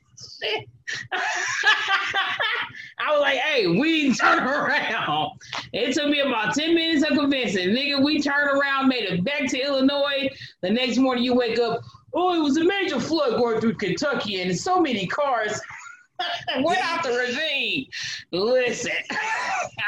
I 3.00 3.12
was 3.12 3.22
like, 3.22 3.38
hey, 3.38 3.68
we 3.68 4.14
turn 4.16 4.44
around. 4.44 5.40
It 5.74 5.94
took 5.94 6.10
me 6.10 6.20
about 6.22 6.56
10 6.56 6.76
minutes 6.76 7.10
of 7.10 7.18
convincing. 7.18 7.70
Nigga, 7.70 8.04
we 8.04 8.22
turned 8.22 8.50
around, 8.50 8.88
made 8.88 9.04
it 9.04 9.24
back 9.24 9.48
to 9.50 9.60
Illinois. 9.60 10.30
The 10.62 10.70
next 10.70 10.98
morning 10.98 11.24
you 11.24 11.34
wake 11.34 11.60
up, 11.60 11.82
oh, 12.14 12.36
it 12.36 12.44
was 12.44 12.58
a 12.58 12.64
major 12.64 13.00
flood 13.00 13.38
going 13.38 13.62
through 13.62 13.76
Kentucky 13.76 14.42
and 14.42 14.58
so 14.58 14.82
many 14.82 15.08
cars 15.08 15.60
went 16.62 16.80
out 16.80 17.04
the 17.04 17.12
ravine. 17.12 17.88
Listen, 18.32 18.92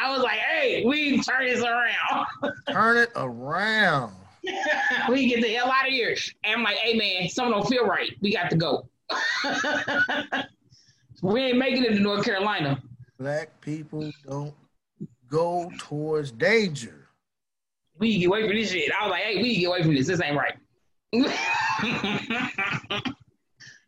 I 0.01 0.11
was 0.11 0.21
like, 0.21 0.39
hey, 0.39 0.83
we 0.85 1.21
turn 1.21 1.45
this 1.45 1.63
around. 1.63 2.27
turn 2.69 2.97
it 2.97 3.11
around. 3.15 4.13
we 5.09 5.27
get 5.27 5.41
the 5.41 5.53
hell 5.53 5.71
out 5.71 5.87
of 5.87 5.93
here. 5.93 6.15
And 6.43 6.55
I'm 6.55 6.63
like, 6.63 6.77
hey 6.77 6.97
man, 6.97 7.29
something 7.29 7.53
don't 7.53 7.67
feel 7.67 7.85
right. 7.85 8.11
We 8.21 8.33
got 8.33 8.49
to 8.49 8.55
go. 8.55 8.87
We 11.21 11.41
ain't 11.41 11.57
making 11.57 11.83
it 11.83 11.95
to 11.95 11.99
North 11.99 12.23
Carolina. 12.25 12.81
Black 13.19 13.59
people 13.61 14.11
don't 14.27 14.55
go 15.29 15.71
towards 15.77 16.31
danger. 16.31 17.07
We 17.97 18.19
get 18.19 18.27
away 18.27 18.47
from 18.47 18.55
this 18.55 18.71
shit. 18.71 18.91
I 18.99 19.05
was 19.05 19.11
like, 19.11 19.21
hey, 19.21 19.41
we 19.41 19.57
get 19.57 19.67
away 19.67 19.83
from 19.83 19.95
this. 19.95 20.07
This 20.07 20.21
ain't 20.21 20.35
right. 20.35 20.57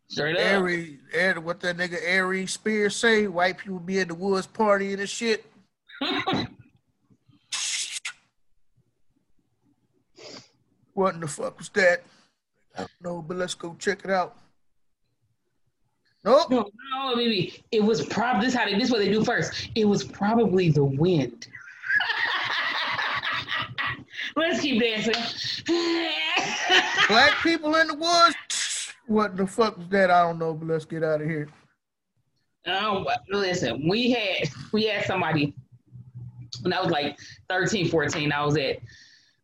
Straight 0.08 0.38
up. 0.38 0.62
Ari, 0.62 1.00
Ari, 1.18 1.40
what 1.40 1.60
that 1.62 1.78
nigga 1.78 1.98
Ari 2.20 2.46
Spears 2.46 2.96
say? 2.96 3.28
White 3.28 3.58
people 3.58 3.80
be 3.80 3.98
in 4.00 4.10
the 4.10 4.14
woods 4.14 4.46
partying 4.46 5.00
and 5.00 5.10
shit. 5.10 5.44
what 10.94 11.16
in 11.16 11.22
the 11.22 11.28
fuck 11.28 11.58
was 11.58 11.70
that? 11.70 12.04
I 12.76 12.82
don't 12.82 12.92
know, 13.02 13.24
but 13.24 13.38
let's 13.38 13.56
go 13.56 13.76
check 13.80 14.02
it 14.04 14.12
out. 14.12 14.38
Nope. 16.26 16.50
No, 16.50 16.70
no, 16.92 17.16
baby. 17.16 17.64
It 17.72 17.84
was 17.84 18.06
probably 18.06 18.46
this 18.46 18.56
how 18.56 18.66
they 18.66 18.78
this 18.78 18.90
what 18.90 19.00
they 19.00 19.12
do 19.12 19.26
first. 19.26 19.70
It 19.76 19.86
was 19.86 20.04
probably 20.04 20.70
the 20.70 20.84
wind. 20.84 21.48
Let's 24.36 24.62
keep 24.62 24.82
dancing. 24.82 25.14
Black 27.08 27.34
people 27.44 27.76
in 27.76 27.88
the 27.88 27.96
woods. 27.96 28.94
What 29.06 29.36
the 29.36 29.46
fuck 29.46 29.78
was 29.78 29.88
that? 29.90 30.10
I 30.10 30.24
don't 30.24 30.40
know, 30.40 30.54
but 30.54 30.68
let's 30.68 30.86
get 30.86 31.04
out 31.04 31.22
of 31.22 31.28
here. 31.28 31.50
Um, 32.66 33.06
listen, 33.30 33.88
we 33.88 34.12
had 34.12 34.50
we 34.72 34.86
had 34.86 35.06
somebody 35.06 35.54
when 36.62 36.72
I 36.72 36.82
was 36.82 36.90
like 36.90 37.20
13, 37.50 37.90
14, 37.90 38.32
I 38.32 38.46
was 38.46 38.58
at 38.58 38.78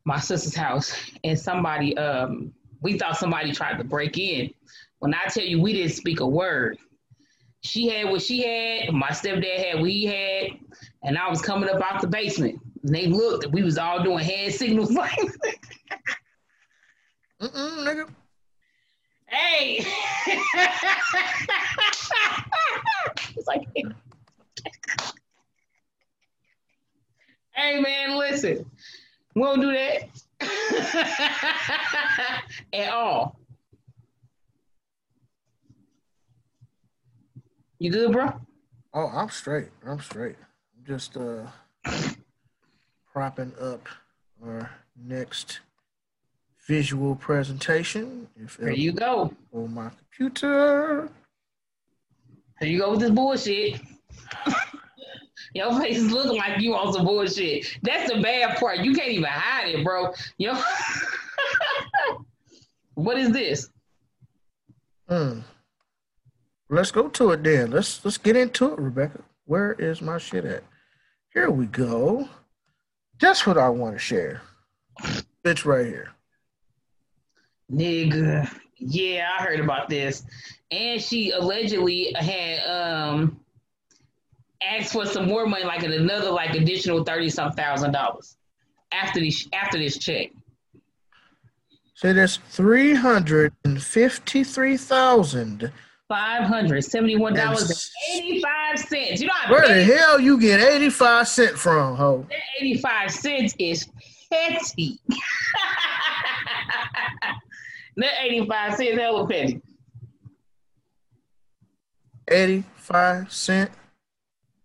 my 0.05 0.19
sister's 0.19 0.55
house 0.55 0.95
and 1.23 1.37
somebody 1.37 1.97
um 1.97 2.53
we 2.81 2.97
thought 2.97 3.17
somebody 3.17 3.51
tried 3.51 3.77
to 3.77 3.83
break 3.83 4.17
in. 4.17 4.53
When 4.99 5.13
I 5.13 5.29
tell 5.29 5.45
you 5.45 5.61
we 5.61 5.73
didn't 5.73 5.93
speak 5.93 6.19
a 6.19 6.27
word. 6.27 6.77
She 7.61 7.87
had 7.87 8.09
what 8.09 8.21
she 8.21 8.41
had, 8.41 8.93
my 8.93 9.09
stepdad 9.09 9.65
had 9.65 9.81
what 9.81 9.89
he 9.89 10.05
had, 10.05 10.51
and 11.03 11.17
I 11.17 11.29
was 11.29 11.41
coming 11.41 11.69
up 11.69 11.81
out 11.81 12.01
the 12.01 12.07
basement. 12.07 12.61
And 12.83 12.95
they 12.95 13.07
looked, 13.07 13.43
and 13.43 13.53
we 13.53 13.63
was 13.63 13.77
all 13.77 14.01
doing 14.03 14.23
hand 14.23 14.53
signals 14.53 14.91
like 14.91 15.11
Mm-mm, 17.41 17.85
nigga. 17.85 18.09
Hey. 19.27 19.85
it's 23.37 23.47
like 23.47 23.65
Hey 27.53 27.79
man, 27.79 28.17
listen. 28.17 28.69
We 29.35 29.41
don't 29.41 29.61
do 29.61 29.71
that 29.71 30.09
at 32.73 32.89
all. 32.89 33.38
You 37.79 37.91
good, 37.91 38.11
bro? 38.11 38.33
Oh, 38.93 39.07
I'm 39.07 39.29
straight. 39.29 39.69
I'm 39.85 40.01
straight. 40.01 40.35
I'm 40.77 40.85
just 40.85 41.15
uh 41.15 41.43
propping 43.13 43.53
up 43.59 43.87
our 44.43 44.69
next 45.01 45.61
visual 46.67 47.15
presentation. 47.15 48.27
If 48.35 48.57
there 48.57 48.71
you 48.71 48.91
go. 48.91 49.33
On 49.53 49.73
my 49.73 49.89
computer. 49.89 51.09
There 52.59 52.69
you 52.69 52.79
go 52.79 52.91
with 52.91 52.99
this 52.99 53.11
bullshit. 53.11 53.79
Your 55.53 55.79
face 55.79 55.97
is 55.97 56.11
looking 56.11 56.37
like 56.37 56.59
you 56.59 56.75
on 56.75 56.93
some 56.93 57.05
bullshit. 57.05 57.79
That's 57.81 58.11
the 58.11 58.21
bad 58.21 58.57
part. 58.57 58.79
You 58.79 58.93
can't 58.93 59.09
even 59.09 59.23
hide 59.23 59.69
it, 59.69 59.83
bro. 59.85 60.13
Yo, 60.37 60.53
what 62.93 63.17
is 63.17 63.31
this? 63.31 63.69
Hmm. 65.07 65.39
Let's 66.69 66.91
go 66.91 67.09
to 67.09 67.31
it 67.31 67.43
then. 67.43 67.71
Let's 67.71 68.03
let's 68.05 68.17
get 68.17 68.35
into 68.35 68.73
it, 68.73 68.79
Rebecca. 68.79 69.23
Where 69.45 69.73
is 69.73 70.01
my 70.01 70.19
shit 70.19 70.45
at? 70.45 70.63
Here 71.33 71.49
we 71.49 71.65
go. 71.65 72.29
That's 73.19 73.47
what 73.47 73.57
I 73.57 73.69
want 73.69 73.95
to 73.95 73.99
share. 73.99 74.41
Bitch 75.43 75.65
right 75.65 75.85
here. 75.85 76.09
Nigga. 77.71 78.51
Yeah, 78.77 79.29
I 79.37 79.43
heard 79.43 79.59
about 79.59 79.89
this. 79.89 80.23
And 80.71 81.01
she 81.01 81.31
allegedly 81.31 82.13
had 82.15 82.59
um 82.69 83.39
asked 84.61 84.93
for 84.93 85.05
some 85.07 85.27
more 85.27 85.47
money, 85.47 85.63
like 85.63 85.83
another 85.83 86.29
like 86.29 86.53
additional 86.53 87.03
thirty 87.03 87.29
some 87.29 87.51
thousand 87.53 87.93
dollars 87.93 88.37
after 88.91 89.19
this 89.19 89.47
after 89.53 89.79
this 89.79 89.97
check. 89.97 90.31
So 91.95 92.13
there's 92.13 92.37
three 92.49 92.93
hundred 92.93 93.53
and 93.65 93.81
fifty 93.81 94.43
three 94.43 94.77
thousand 94.77 95.71
Five 96.09 96.43
hundred 96.45 96.83
seventy-one 96.83 97.35
dollars 97.35 97.69
and 97.69 98.23
eighty-five 98.23 98.79
cents. 98.79 99.21
You 99.21 99.27
know 99.27 99.33
where 99.49 99.67
the 99.67 99.83
hell 99.83 100.19
you 100.19 100.39
get 100.39 100.59
eighty-five 100.59 101.27
cent 101.27 101.55
from, 101.55 101.95
ho? 101.95 102.25
That 102.27 102.39
eighty-five 102.59 103.11
cents 103.11 103.53
is 103.59 103.87
petty. 104.31 104.99
that 107.97 108.11
eighty-five 108.23 108.73
cents 108.73 108.99
hella 108.99 109.27
petty. 109.27 109.61
Eighty-five 112.27 113.31
cent. 113.31 113.69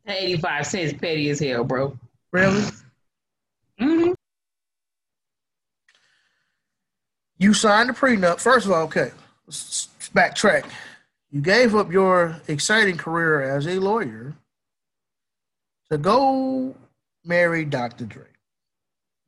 That 0.06 0.16
eighty-five 0.22 0.66
cents 0.66 0.94
petty 0.94 1.28
as 1.28 1.40
hell, 1.40 1.62
bro. 1.62 1.98
Really? 2.32 2.62
Mm-hmm. 3.78 4.12
You 7.36 7.52
signed 7.52 7.90
a 7.90 7.92
prenup. 7.92 8.40
First 8.40 8.64
of 8.64 8.72
all, 8.72 8.84
okay, 8.84 9.10
let's 9.46 9.88
backtrack. 10.14 10.64
You 11.34 11.40
gave 11.40 11.74
up 11.74 11.90
your 11.90 12.40
exciting 12.46 12.96
career 12.96 13.42
as 13.42 13.66
a 13.66 13.80
lawyer 13.80 14.36
to 15.90 15.98
go 15.98 16.76
marry 17.24 17.64
Dr. 17.64 18.04
Dre. 18.04 18.26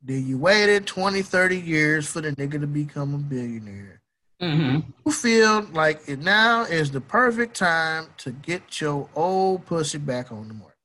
Then 0.01 0.25
you 0.25 0.37
waited 0.37 0.87
20, 0.87 1.21
30 1.21 1.59
years 1.59 2.07
for 2.09 2.21
the 2.21 2.31
nigga 2.31 2.61
to 2.61 2.67
become 2.67 3.13
a 3.13 3.17
billionaire. 3.17 3.99
Mm-hmm. 4.41 4.89
You 5.05 5.11
feel 5.11 5.63
like 5.73 5.99
it 6.07 6.19
now 6.19 6.63
is 6.63 6.91
the 6.91 7.01
perfect 7.01 7.57
time 7.57 8.07
to 8.19 8.31
get 8.31 8.79
your 8.79 9.09
old 9.13 9.65
pussy 9.65 9.97
back 9.97 10.31
on 10.31 10.47
the 10.47 10.53
market. 10.53 10.77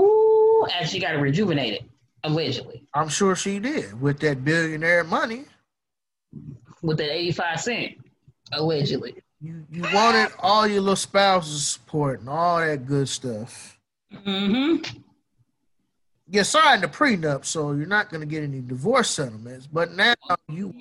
Ooh, 0.00 0.66
and 0.74 0.88
she 0.88 0.98
got 0.98 1.12
to 1.12 1.18
rejuvenate 1.18 1.74
it, 1.74 1.84
allegedly. 2.24 2.82
I'm 2.92 3.08
sure 3.08 3.36
she 3.36 3.60
did 3.60 4.00
with 4.00 4.18
that 4.18 4.44
billionaire 4.44 5.04
money. 5.04 5.44
With 6.82 6.98
that 6.98 7.14
85 7.14 7.60
cent, 7.60 7.92
allegedly. 8.50 9.22
You 9.40 9.66
you 9.70 9.82
wanted 9.92 10.32
all 10.38 10.66
your 10.66 10.80
little 10.80 10.96
spouses 10.96 11.66
support 11.66 12.20
and 12.20 12.28
all 12.28 12.58
that 12.58 12.86
good 12.86 13.08
stuff. 13.08 13.78
Mm-hmm. 14.12 14.98
You 16.28 16.42
signed 16.42 16.82
a 16.82 16.88
prenup, 16.88 17.44
so 17.44 17.72
you're 17.72 17.86
not 17.86 18.10
going 18.10 18.20
to 18.20 18.26
get 18.26 18.42
any 18.42 18.60
divorce 18.60 19.10
settlements. 19.10 19.66
But 19.66 19.92
now 19.92 20.14
you 20.48 20.74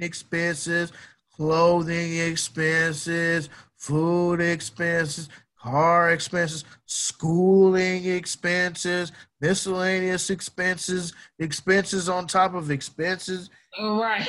expenses, 0.00 0.92
clothing 1.34 2.16
expenses, 2.16 3.50
food 3.76 4.40
expenses, 4.40 5.28
car 5.58 6.12
expenses, 6.12 6.64
schooling 6.86 8.06
expenses, 8.06 9.12
miscellaneous 9.40 10.30
expenses, 10.30 11.12
expenses 11.38 12.08
on 12.08 12.26
top 12.26 12.54
of 12.54 12.70
expenses. 12.70 13.50
Right. 13.78 14.26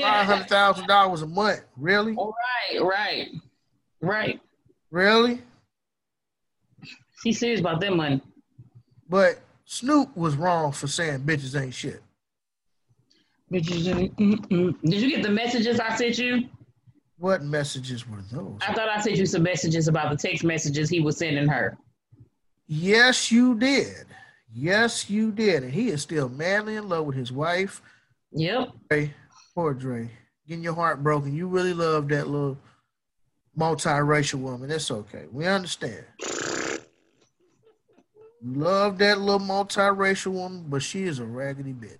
Five 0.00 0.26
hundred 0.26 0.48
thousand 0.48 0.86
dollars 0.86 1.22
a 1.22 1.26
month. 1.26 1.62
Really? 1.76 2.14
Right, 2.14 2.80
right, 2.80 3.28
right. 4.00 4.40
Really? 4.90 5.42
He's 7.22 7.38
serious 7.38 7.60
about 7.60 7.80
that 7.80 7.94
money. 7.94 8.22
But 9.08 9.40
Snoop 9.64 10.16
was 10.16 10.36
wrong 10.36 10.72
for 10.72 10.86
saying 10.86 11.20
bitches 11.20 11.60
ain't 11.60 11.74
shit. 11.74 12.02
Bitches, 13.52 14.14
mm-mm. 14.14 14.80
did 14.82 15.00
you 15.00 15.10
get 15.10 15.22
the 15.22 15.28
messages 15.28 15.80
I 15.80 15.94
sent 15.96 16.18
you? 16.18 16.48
What 17.18 17.42
messages 17.42 18.08
were 18.08 18.22
those? 18.32 18.58
I 18.66 18.72
thought 18.72 18.88
I 18.88 19.00
sent 19.00 19.16
you 19.16 19.26
some 19.26 19.42
messages 19.42 19.88
about 19.88 20.10
the 20.10 20.16
text 20.16 20.42
messages 20.42 20.88
he 20.88 21.00
was 21.00 21.18
sending 21.18 21.46
her. 21.48 21.76
Yes, 22.66 23.30
you 23.30 23.56
did. 23.56 24.06
Yes, 24.54 25.10
you 25.10 25.30
did. 25.32 25.64
And 25.64 25.72
he 25.72 25.88
is 25.88 26.00
still 26.00 26.28
madly 26.28 26.76
in 26.76 26.88
love 26.88 27.04
with 27.04 27.16
his 27.16 27.30
wife. 27.30 27.82
Yep. 28.32 28.68
Dre, 28.88 29.14
poor 29.54 29.74
Dre. 29.74 30.10
Getting 30.46 30.64
your 30.64 30.74
heart 30.74 31.02
broken. 31.02 31.34
You 31.34 31.46
really 31.46 31.74
love 31.74 32.08
that 32.08 32.28
little 32.28 32.58
multiracial 33.58 34.40
woman. 34.40 34.68
That's 34.68 34.90
okay. 34.90 35.26
We 35.30 35.46
understand. 35.46 36.04
Love 38.42 38.98
that 38.98 39.20
little 39.20 39.40
multiracial 39.40 40.32
woman, 40.32 40.64
but 40.68 40.82
she 40.82 41.04
is 41.04 41.18
a 41.18 41.24
raggedy 41.24 41.72
bitch. 41.72 41.98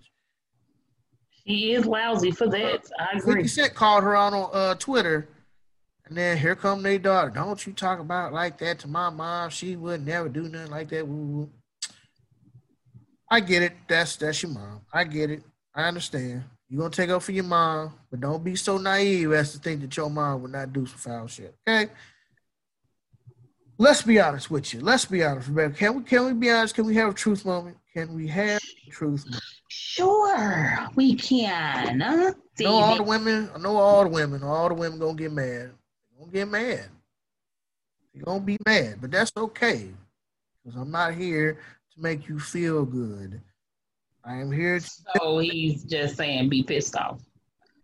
She 1.47 1.73
is 1.73 1.85
lousy 1.85 2.31
for 2.31 2.49
that. 2.49 2.83
I 2.99 3.19
agree. 3.19 3.43
50 3.43 3.49
Cent 3.49 3.75
called 3.75 4.05
her 4.05 4.17
out 4.17 4.33
on 4.33 4.51
uh, 4.53 4.75
Twitter, 4.75 5.29
and 6.07 6.17
then 6.17 6.39
here 6.39 6.55
come 6.55 6.83
their 6.83 6.99
daughter. 6.99 7.31
Don't 7.31 7.67
you 7.67 7.73
talk 7.73 7.99
about 7.99 8.33
like 8.33 8.59
that 8.59 8.79
to 8.81 8.89
my 8.89 9.11
mom. 9.11 9.51
She 9.51 9.77
would 9.77 10.07
never 10.07 10.29
do 10.29 10.43
nothing 10.43 10.71
like 10.71 10.89
that. 10.91 11.07
Woo-woo. 11.07 11.51
I 13.31 13.41
get 13.41 13.63
it. 13.63 13.73
That's 13.87 14.17
that's 14.17 14.43
your 14.43 14.53
mom. 14.53 14.81
I 14.93 15.05
get 15.05 15.31
it. 15.31 15.43
I 15.75 15.85
understand. 15.85 16.45
You're 16.69 16.83
gonna 16.83 16.91
take 16.91 17.11
up 17.11 17.23
for 17.23 17.33
your 17.33 17.45
mom, 17.45 17.95
but 18.11 18.21
don't 18.21 18.45
be 18.45 18.55
so 18.55 18.79
naive 18.79 19.33
as 19.33 19.53
to 19.53 19.59
think 19.59 19.81
that 19.81 19.97
your 19.97 20.09
mom 20.09 20.43
would 20.43 20.53
not 20.53 20.73
do 20.73 20.87
some 20.87 20.99
foul 20.99 21.27
shit. 21.27 21.55
Okay. 21.69 21.91
Let's 23.77 24.03
be 24.03 24.21
honest 24.21 24.51
with 24.51 24.75
you. 24.75 24.81
Let's 24.81 25.07
be 25.07 25.25
honest, 25.25 25.49
Rebecca. 25.49 25.75
Can 25.75 25.97
we 25.97 26.03
can 26.05 26.27
we 26.27 26.33
be 26.35 26.51
honest? 26.51 26.75
Can 26.75 26.87
we 26.87 26.95
have 26.97 27.11
a 27.11 27.15
truth 27.15 27.45
moment? 27.45 27.77
Can 27.93 28.15
we 28.15 28.29
have 28.29 28.61
a 28.87 28.91
truth 28.91 29.25
moment? 29.25 29.43
Sure, 29.69 30.89
we 30.95 31.15
can. 31.15 32.01
Huh? 32.01 32.33
I 32.59 32.63
know 32.63 32.73
all 32.73 32.97
the 32.97 33.03
women. 33.03 33.51
I 33.55 33.59
know 33.59 33.77
all 33.77 34.05
the 34.05 34.11
women. 34.11 34.43
All 34.43 34.69
the 34.69 34.75
women 34.75 34.99
gonna 34.99 35.15
get 35.15 35.33
mad. 35.33 35.71
They're 35.73 36.21
gonna 36.21 36.33
get 36.33 36.49
mad. 36.49 36.89
You're 38.13 38.25
gonna 38.25 38.41
be 38.41 38.59
mad, 38.67 38.99
but 39.01 39.11
that's 39.11 39.33
okay. 39.37 39.91
Because 40.63 40.79
I'm 40.81 40.91
not 40.91 41.15
here 41.15 41.55
to 41.95 42.01
make 42.01 42.29
you 42.29 42.39
feel 42.39 42.85
good. 42.85 43.41
I 44.25 44.35
am 44.37 44.51
here 44.53 44.79
to 44.81 44.91
So 45.17 45.39
he's 45.39 45.85
just 45.85 46.17
saying 46.17 46.49
be 46.49 46.63
pissed 46.63 46.97
off 46.97 47.21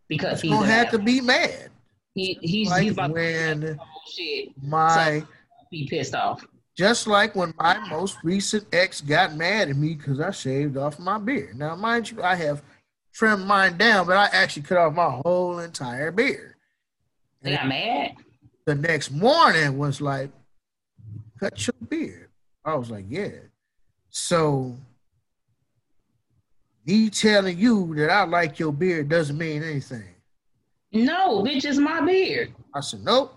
because 0.09 0.43
you 0.45 0.51
he's 0.51 0.59
don't 0.59 0.69
have 0.69 0.91
to 0.91 0.99
be 0.99 1.21
mad. 1.21 1.71
He, 2.15 2.39
he's, 2.43 2.71
Like 2.71 2.83
he's 2.83 2.93
about 2.93 3.11
when 3.13 3.61
to 3.63 3.79
shit. 4.11 4.49
My 4.63 5.21
So 5.21 5.27
be 5.71 5.87
pissed 5.89 6.15
off. 6.15 6.45
just 6.77 7.07
like 7.07 7.35
when 7.35 7.53
my 7.59 7.79
most 7.89 8.19
recent 8.23 8.67
ex 8.73 9.01
got 9.01 9.35
mad 9.35 9.69
at 9.69 9.77
me 9.77 9.95
because 9.95 10.21
I 10.21 10.31
shaved 10.31 10.77
off 10.77 10.99
my 10.99 11.19
beard. 11.19 11.57
Now, 11.59 11.75
mind 11.77 12.11
you, 12.11 12.23
I 12.23 12.35
have 12.37 12.63
trimmed 13.13 13.47
mine 13.47 13.77
down, 13.77 14.07
but 14.07 14.17
I 14.17 14.27
actually 14.33 14.63
cut 14.63 14.79
off 14.79 14.95
my 14.95 15.21
whole 15.25 15.59
entire 15.59 16.11
beard. 16.11 16.55
They 17.43 17.55
got 17.57 17.67
mad. 17.69 18.13
The 18.67 18.75
next 18.75 19.11
morning 19.11 19.79
was 19.79 20.01
like, 20.01 20.31
cut 21.39 21.67
your 21.67 21.75
beard. 21.89 22.29
I 22.65 22.75
was 22.75 22.91
like, 22.91 23.05
yeah. 23.09 23.31
So 24.11 24.77
me 26.87 27.11
telling 27.11 27.59
you 27.59 27.95
that 27.97 28.11
I 28.11 28.25
like 28.25 28.59
your 28.59 28.73
beard 28.73 29.09
doesn't 29.09 29.37
mean 29.37 29.63
anything. 29.63 30.05
No, 30.93 31.43
bitch, 31.43 31.65
it's 31.65 31.79
my 31.79 32.01
beard. 32.01 32.55
I 32.73 32.81
said, 32.81 33.05
nope. 33.05 33.35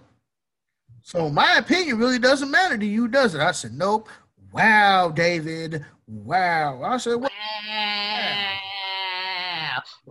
So 1.01 1.29
my 1.29 1.55
opinion 1.57 1.97
really 1.97 2.19
doesn't 2.19 2.51
matter 2.51 2.77
to 2.77 2.85
you, 2.85 3.07
does 3.07 3.33
it? 3.33 3.41
I 3.41 3.51
said, 3.51 3.73
nope. 3.73 4.07
Wow, 4.51 5.09
David. 5.09 5.85
Wow. 6.07 6.83
I 6.83 6.97
said, 6.97 7.15
wow. 7.15 7.29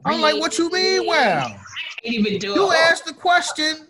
I'm 0.05 0.21
like, 0.21 0.41
what 0.41 0.59
you 0.59 0.71
mean, 0.71 1.07
wow? 1.07 1.45
I 1.45 1.61
can't 2.03 2.15
even 2.15 2.39
do 2.39 2.49
You 2.49 2.55
it. 2.55 2.57
You 2.57 2.73
asked 2.73 3.07
the 3.07 3.13
question. 3.13 3.87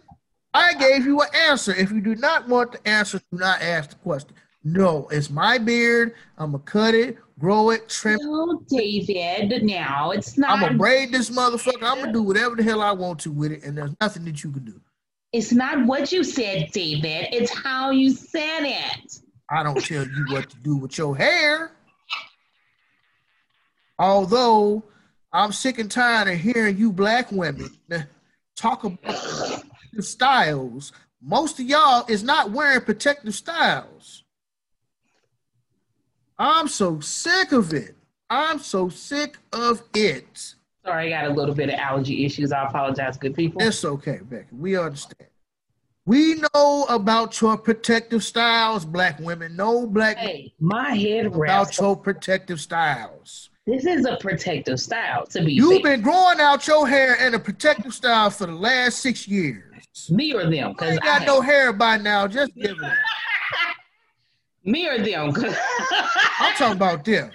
I 0.55 0.75
gave 0.75 1.05
you 1.05 1.20
an 1.20 1.29
answer. 1.35 1.75
If 1.75 1.91
you 1.91 2.01
do 2.01 2.15
not 2.16 2.49
want 2.49 2.73
the 2.73 2.89
answer, 2.89 3.19
do 3.19 3.39
not 3.39 3.61
ask 3.61 3.91
the 3.91 3.97
question. 3.97 4.31
No, 4.73 5.09
it's 5.11 5.31
my 5.31 5.57
beard. 5.57 6.15
I'm 6.36 6.53
gonna 6.53 6.62
cut 6.65 6.95
it, 6.95 7.16
grow 7.39 7.70
it, 7.70 7.89
trim. 7.89 8.16
It. 8.20 8.24
No, 8.24 8.62
David. 8.69 9.62
Now 9.62 10.11
it's 10.11 10.36
not. 10.36 10.51
I'm 10.51 10.61
gonna 10.61 10.77
braid 10.77 11.11
this 11.11 11.31
motherfucker. 11.31 11.82
I'm 11.82 12.01
gonna 12.01 12.12
do 12.12 12.23
whatever 12.23 12.55
the 12.55 12.62
hell 12.62 12.82
I 12.82 12.93
want 12.93 13.19
to 13.20 13.31
with 13.31 13.53
it, 13.53 13.65
and 13.65 13.78
there's 13.78 13.95
nothing 13.99 14.27
that 14.27 14.45
you 14.45 14.51
can 14.51 14.65
do. 14.65 14.78
It's 15.32 15.53
not 15.53 15.86
what 15.86 16.12
you 16.12 16.23
said, 16.23 16.70
David. 16.73 17.28
It's 17.32 17.55
how 17.57 17.90
you 17.90 18.11
said 18.11 18.65
it. 18.65 19.19
I 19.51 19.62
don't 19.62 19.82
tell 19.82 20.05
you 20.05 20.27
what 20.31 20.51
to 20.51 20.57
do 20.59 20.77
with 20.77 20.99
your 20.99 21.16
hair. 21.16 21.73
Although 23.99 24.85
I'm 25.32 25.53
sick 25.53 25.78
and 25.78 25.90
tired 25.90 26.28
of 26.28 26.39
hearing 26.39 26.77
you 26.77 26.93
black 26.93 27.32
women 27.32 27.70
talk 28.55 28.85
about 28.85 29.16
styles. 30.01 30.93
Most 31.23 31.59
of 31.59 31.66
y'all 31.66 32.05
is 32.07 32.23
not 32.23 32.51
wearing 32.51 32.82
protective 32.82 33.35
styles. 33.35 34.24
I'm 36.39 36.69
so 36.69 37.01
sick 37.01 37.52
of 37.52 37.73
it. 37.73 37.97
I'm 38.31 38.59
so 38.59 38.89
sick 38.89 39.39
of 39.52 39.82
it. 39.94 40.55
Sorry, 40.85 41.12
I 41.12 41.23
got 41.23 41.31
a 41.31 41.35
little 41.35 41.55
bit 41.55 41.69
of 41.69 41.74
allergy 41.77 42.24
issues. 42.24 42.52
I 42.52 42.65
apologize, 42.66 43.16
good 43.16 43.35
people. 43.35 43.60
It's 43.62 43.85
okay, 43.85 44.20
Becky. 44.23 44.47
We 44.52 44.77
understand. 44.77 45.28
We 46.06 46.36
know 46.55 46.86
about 46.89 47.39
your 47.40 47.59
protective 47.59 48.24
styles, 48.24 48.85
black 48.85 49.19
women. 49.20 49.56
No 49.56 49.86
black 49.86 50.16
Hey, 50.16 50.55
my 50.59 50.94
head 50.94 51.27
about 51.27 51.77
your 51.78 51.97
protective 51.97 52.60
styles. 52.60 53.51
This 53.66 53.85
is 53.85 54.06
a 54.06 54.16
protective 54.16 54.81
style, 54.81 55.27
to 55.27 55.44
be 55.44 55.52
You've 55.52 55.82
fair. 55.82 55.97
been 55.97 56.01
growing 56.02 56.40
out 56.40 56.66
your 56.66 56.89
hair 56.89 57.16
in 57.27 57.35
a 57.35 57.39
protective 57.39 57.93
style 57.93 58.31
for 58.31 58.47
the 58.47 58.55
last 58.55 59.01
six 59.01 59.28
years. 59.28 60.09
Me 60.09 60.32
or 60.32 60.44
them? 60.44 60.52
You 60.55 60.69
Because 60.70 60.93
ain't 60.93 61.02
got 61.02 61.27
no 61.27 61.43
hair 61.43 61.74
by 61.74 61.98
now. 61.98 62.27
Just 62.27 62.55
give 62.55 62.70
it. 62.70 62.93
Me 64.69 64.86
or 64.86 64.99
them? 64.99 65.32
I'm 66.40 66.55
talking 66.57 66.77
about 66.77 67.03
them. 67.03 67.31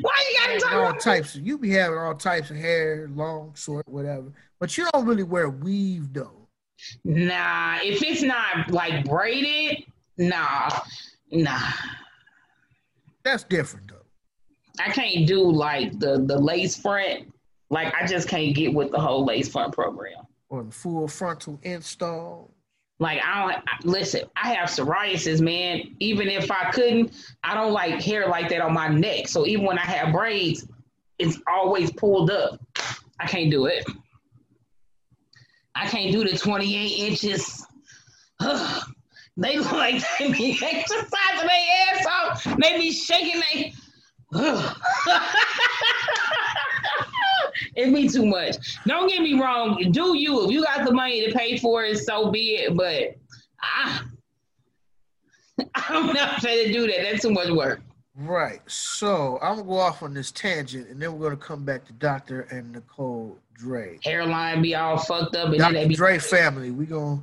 Why 0.00 0.24
you 0.30 0.38
gotta 0.38 0.60
talk 0.60 0.72
all 0.72 0.86
about 0.90 1.00
types. 1.00 1.34
Of, 1.34 1.44
you 1.44 1.58
be 1.58 1.70
having 1.70 1.98
all 1.98 2.14
types 2.14 2.50
of 2.50 2.56
hair, 2.56 3.10
long, 3.12 3.52
short, 3.56 3.86
whatever. 3.88 4.32
But 4.60 4.78
you 4.78 4.86
don't 4.92 5.04
really 5.04 5.24
wear 5.24 5.50
weave 5.50 6.12
though. 6.12 6.48
Nah, 7.04 7.78
if 7.82 8.00
it's 8.04 8.22
not 8.22 8.70
like 8.70 9.04
braided, 9.04 9.84
nah, 10.16 10.70
nah. 11.32 11.58
That's 13.24 13.42
different 13.42 13.88
though. 13.88 14.06
I 14.78 14.92
can't 14.92 15.26
do 15.26 15.42
like 15.42 15.98
the 15.98 16.22
the 16.24 16.38
lace 16.38 16.76
front. 16.76 17.34
Like 17.68 17.92
I 18.00 18.06
just 18.06 18.28
can't 18.28 18.54
get 18.54 18.72
with 18.72 18.92
the 18.92 19.00
whole 19.00 19.24
lace 19.24 19.48
front 19.48 19.74
program. 19.74 20.22
Or 20.50 20.62
the 20.62 20.70
full 20.70 21.08
frontal 21.08 21.58
install. 21.64 22.51
Like 22.98 23.20
I 23.24 23.52
don't 23.52 23.84
listen. 23.84 24.22
I 24.36 24.54
have 24.54 24.68
psoriasis, 24.68 25.40
man. 25.40 25.96
Even 25.98 26.28
if 26.28 26.50
I 26.50 26.70
couldn't, 26.70 27.12
I 27.42 27.54
don't 27.54 27.72
like 27.72 28.00
hair 28.00 28.28
like 28.28 28.48
that 28.50 28.60
on 28.60 28.72
my 28.72 28.88
neck. 28.88 29.28
So 29.28 29.46
even 29.46 29.64
when 29.64 29.78
I 29.78 29.82
have 29.82 30.12
braids, 30.12 30.66
it's 31.18 31.38
always 31.48 31.90
pulled 31.92 32.30
up. 32.30 32.60
I 33.18 33.26
can't 33.26 33.50
do 33.50 33.66
it. 33.66 33.84
I 35.74 35.86
can't 35.86 36.12
do 36.12 36.22
the 36.24 36.36
28 36.36 36.86
inches. 37.10 37.66
Ugh. 38.40 38.84
They 39.34 39.56
look 39.56 39.72
like 39.72 40.04
they 40.18 40.30
be 40.30 40.52
exercising 40.62 41.08
their 41.46 41.94
ass 41.94 42.06
off. 42.06 42.44
They 42.58 42.76
be 42.76 42.92
shaking 42.92 43.40
their. 43.54 43.72
it 47.74 47.94
be 47.94 48.08
too 48.08 48.26
much. 48.26 48.78
Don't 48.86 49.08
get 49.08 49.22
me 49.22 49.40
wrong. 49.40 49.90
Do 49.90 50.16
you? 50.16 50.44
If 50.44 50.50
you 50.50 50.64
got 50.64 50.84
the 50.84 50.92
money 50.92 51.26
to 51.26 51.32
pay 51.36 51.58
for 51.58 51.84
it, 51.84 51.98
so 51.98 52.30
be 52.30 52.56
it. 52.56 52.76
But 52.76 53.16
I, 53.60 54.02
I'm 55.74 56.12
not 56.12 56.42
going 56.42 56.66
to 56.66 56.72
do 56.72 56.86
that. 56.86 57.02
That's 57.02 57.22
too 57.22 57.30
much 57.30 57.50
work. 57.50 57.80
Right. 58.14 58.60
So 58.66 59.38
I'm 59.40 59.56
gonna 59.56 59.68
go 59.68 59.78
off 59.78 60.02
on 60.02 60.12
this 60.12 60.30
tangent, 60.30 60.88
and 60.88 61.00
then 61.00 61.16
we're 61.16 61.30
gonna 61.30 61.40
come 61.40 61.64
back 61.64 61.86
to 61.86 61.92
Doctor 61.94 62.42
and 62.50 62.72
Nicole 62.72 63.38
Dre. 63.54 63.98
Hairline 64.04 64.60
be 64.60 64.74
all 64.74 64.98
fucked 64.98 65.34
up, 65.34 65.48
and 65.48 65.58
Dr. 65.58 65.72
then 65.72 65.82
they 65.82 65.88
be 65.88 65.94
Dre 65.94 66.18
family. 66.18 66.70
We 66.70 66.84
gonna, 66.84 67.22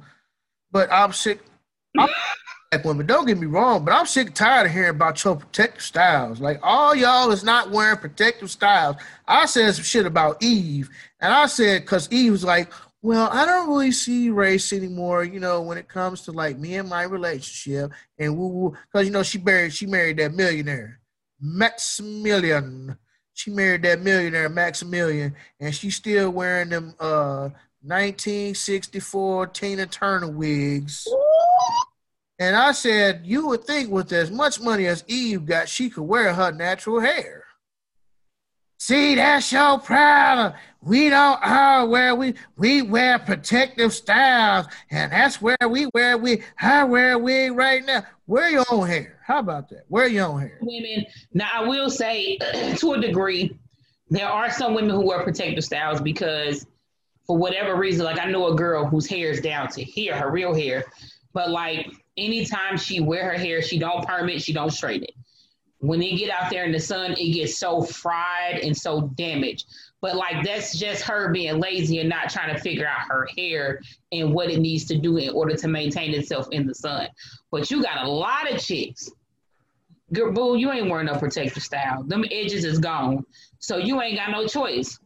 but 0.71 0.91
I'm 0.91 1.13
sick. 1.13 1.41
I'm 1.97 2.09
black 2.71 2.85
women. 2.85 3.05
Don't 3.05 3.25
get 3.25 3.39
me 3.39 3.47
wrong, 3.47 3.83
but 3.83 3.93
I'm 3.93 4.05
sick 4.05 4.27
and 4.27 4.35
tired 4.35 4.67
of 4.67 4.71
hearing 4.71 4.91
about 4.91 5.23
your 5.23 5.35
protective 5.35 5.81
styles. 5.81 6.39
Like 6.39 6.59
all 6.61 6.95
y'all 6.95 7.31
is 7.31 7.43
not 7.43 7.71
wearing 7.71 7.97
protective 7.97 8.51
styles. 8.51 8.95
I 9.27 9.45
said 9.45 9.73
some 9.73 9.83
shit 9.83 10.05
about 10.05 10.41
Eve, 10.43 10.89
and 11.19 11.33
I 11.33 11.47
said 11.47 11.81
because 11.81 12.07
Eve 12.11 12.31
was 12.31 12.43
like, 12.43 12.71
well, 13.01 13.29
I 13.31 13.45
don't 13.45 13.69
really 13.69 13.91
see 13.91 14.29
race 14.29 14.71
anymore, 14.73 15.23
you 15.23 15.39
know, 15.39 15.61
when 15.61 15.77
it 15.77 15.87
comes 15.87 16.21
to 16.23 16.31
like 16.31 16.59
me 16.59 16.75
and 16.75 16.89
my 16.89 17.03
relationship 17.03 17.91
and 18.19 18.37
woo 18.37 18.47
woo. 18.47 18.77
Because 18.91 19.07
you 19.07 19.13
know 19.13 19.23
she 19.23 19.39
married 19.39 19.73
she 19.73 19.87
married 19.87 20.17
that 20.17 20.33
millionaire, 20.33 20.99
Maximillion. 21.43 22.97
She 23.33 23.51
married 23.51 23.83
that 23.83 24.01
millionaire 24.01 24.49
Maximillion, 24.49 25.33
and 25.59 25.73
she's 25.73 25.95
still 25.95 26.29
wearing 26.29 26.69
them 26.69 26.93
uh 26.99 27.49
1964 27.81 29.47
Tina 29.47 29.85
Turner 29.87 30.29
wigs. 30.29 31.07
And 32.39 32.55
I 32.55 32.71
said, 32.71 33.21
you 33.25 33.47
would 33.47 33.65
think 33.65 33.91
with 33.91 34.13
as 34.13 34.31
much 34.31 34.61
money 34.61 34.87
as 34.87 35.03
Eve 35.07 35.45
got, 35.45 35.67
she 35.67 35.89
could 35.89 36.03
wear 36.03 36.33
her 36.33 36.53
natural 36.53 37.01
hair. 37.01 37.43
See, 38.81 39.15
that's 39.15 39.51
your 39.51 39.77
problem. 39.77 40.53
We 40.81 41.09
don't 41.09 41.37
uh, 41.43 41.85
wear 41.89 42.15
we 42.15 42.35
we 42.55 42.81
wear 42.81 43.19
protective 43.19 43.91
styles, 43.91 44.67
and 44.89 45.11
that's 45.11 45.41
where 45.41 45.57
we 45.69 45.89
wear 45.93 46.17
we 46.17 46.41
I 46.61 46.85
wear 46.85 47.19
wig 47.19 47.51
right 47.51 47.85
now. 47.85 48.05
Wear 48.25 48.49
your 48.49 48.63
own 48.71 48.87
hair. 48.87 49.19
How 49.21 49.39
about 49.39 49.67
that? 49.69 49.83
Wear 49.89 50.07
your 50.07 50.27
own 50.27 50.39
hair. 50.39 50.57
women. 50.61 51.05
Now, 51.33 51.49
I 51.53 51.67
will 51.67 51.89
say, 51.89 52.37
to 52.77 52.93
a 52.93 53.01
degree, 53.01 53.59
there 54.09 54.29
are 54.29 54.49
some 54.49 54.73
women 54.73 54.91
who 54.91 55.05
wear 55.05 55.23
protective 55.23 55.65
styles 55.65 55.99
because, 55.99 56.65
for 57.27 57.37
whatever 57.37 57.75
reason, 57.75 58.05
like 58.05 58.17
I 58.17 58.31
know 58.31 58.47
a 58.47 58.55
girl 58.55 58.85
whose 58.85 59.07
hair 59.07 59.29
is 59.29 59.41
down 59.41 59.67
to 59.69 59.83
here, 59.83 60.15
her 60.15 60.31
real 60.31 60.55
hair, 60.55 60.85
but 61.33 61.51
like 61.51 61.91
anytime 62.17 62.77
she 62.77 62.99
wear 62.99 63.31
her 63.31 63.37
hair, 63.37 63.61
she 63.61 63.79
don't 63.79 64.05
perm 64.05 64.29
it, 64.29 64.41
she 64.41 64.53
don't 64.53 64.71
straighten 64.71 65.03
it. 65.03 65.15
When 65.79 65.99
they 65.99 66.11
get 66.15 66.29
out 66.29 66.49
there 66.49 66.65
in 66.65 66.73
the 66.73 66.79
sun, 66.79 67.11
it 67.13 67.33
gets 67.33 67.57
so 67.57 67.81
fried 67.81 68.59
and 68.61 68.75
so 68.75 69.01
damaged. 69.15 69.65
But 70.01 70.15
like 70.15 70.43
that's 70.43 70.77
just 70.77 71.03
her 71.03 71.31
being 71.31 71.59
lazy 71.59 71.99
and 71.99 72.09
not 72.09 72.29
trying 72.29 72.53
to 72.53 72.61
figure 72.61 72.87
out 72.87 73.07
her 73.07 73.27
hair 73.37 73.79
and 74.11 74.33
what 74.33 74.49
it 74.49 74.59
needs 74.59 74.85
to 74.85 74.97
do 74.97 75.17
in 75.17 75.29
order 75.29 75.55
to 75.55 75.67
maintain 75.67 76.13
itself 76.13 76.47
in 76.51 76.67
the 76.67 76.75
sun. 76.75 77.07
But 77.51 77.69
you 77.71 77.81
got 77.81 78.05
a 78.05 78.09
lot 78.09 78.51
of 78.51 78.59
chicks. 78.59 79.09
Girl, 80.11 80.31
boo, 80.31 80.57
you 80.57 80.71
ain't 80.71 80.89
wearing 80.89 81.05
no 81.05 81.15
protective 81.15 81.61
style. 81.61 82.03
Them 82.03 82.25
edges 82.31 82.65
is 82.65 82.79
gone. 82.79 83.25
So 83.59 83.77
you 83.77 84.01
ain't 84.01 84.17
got 84.17 84.31
no 84.31 84.47
choice. 84.47 84.99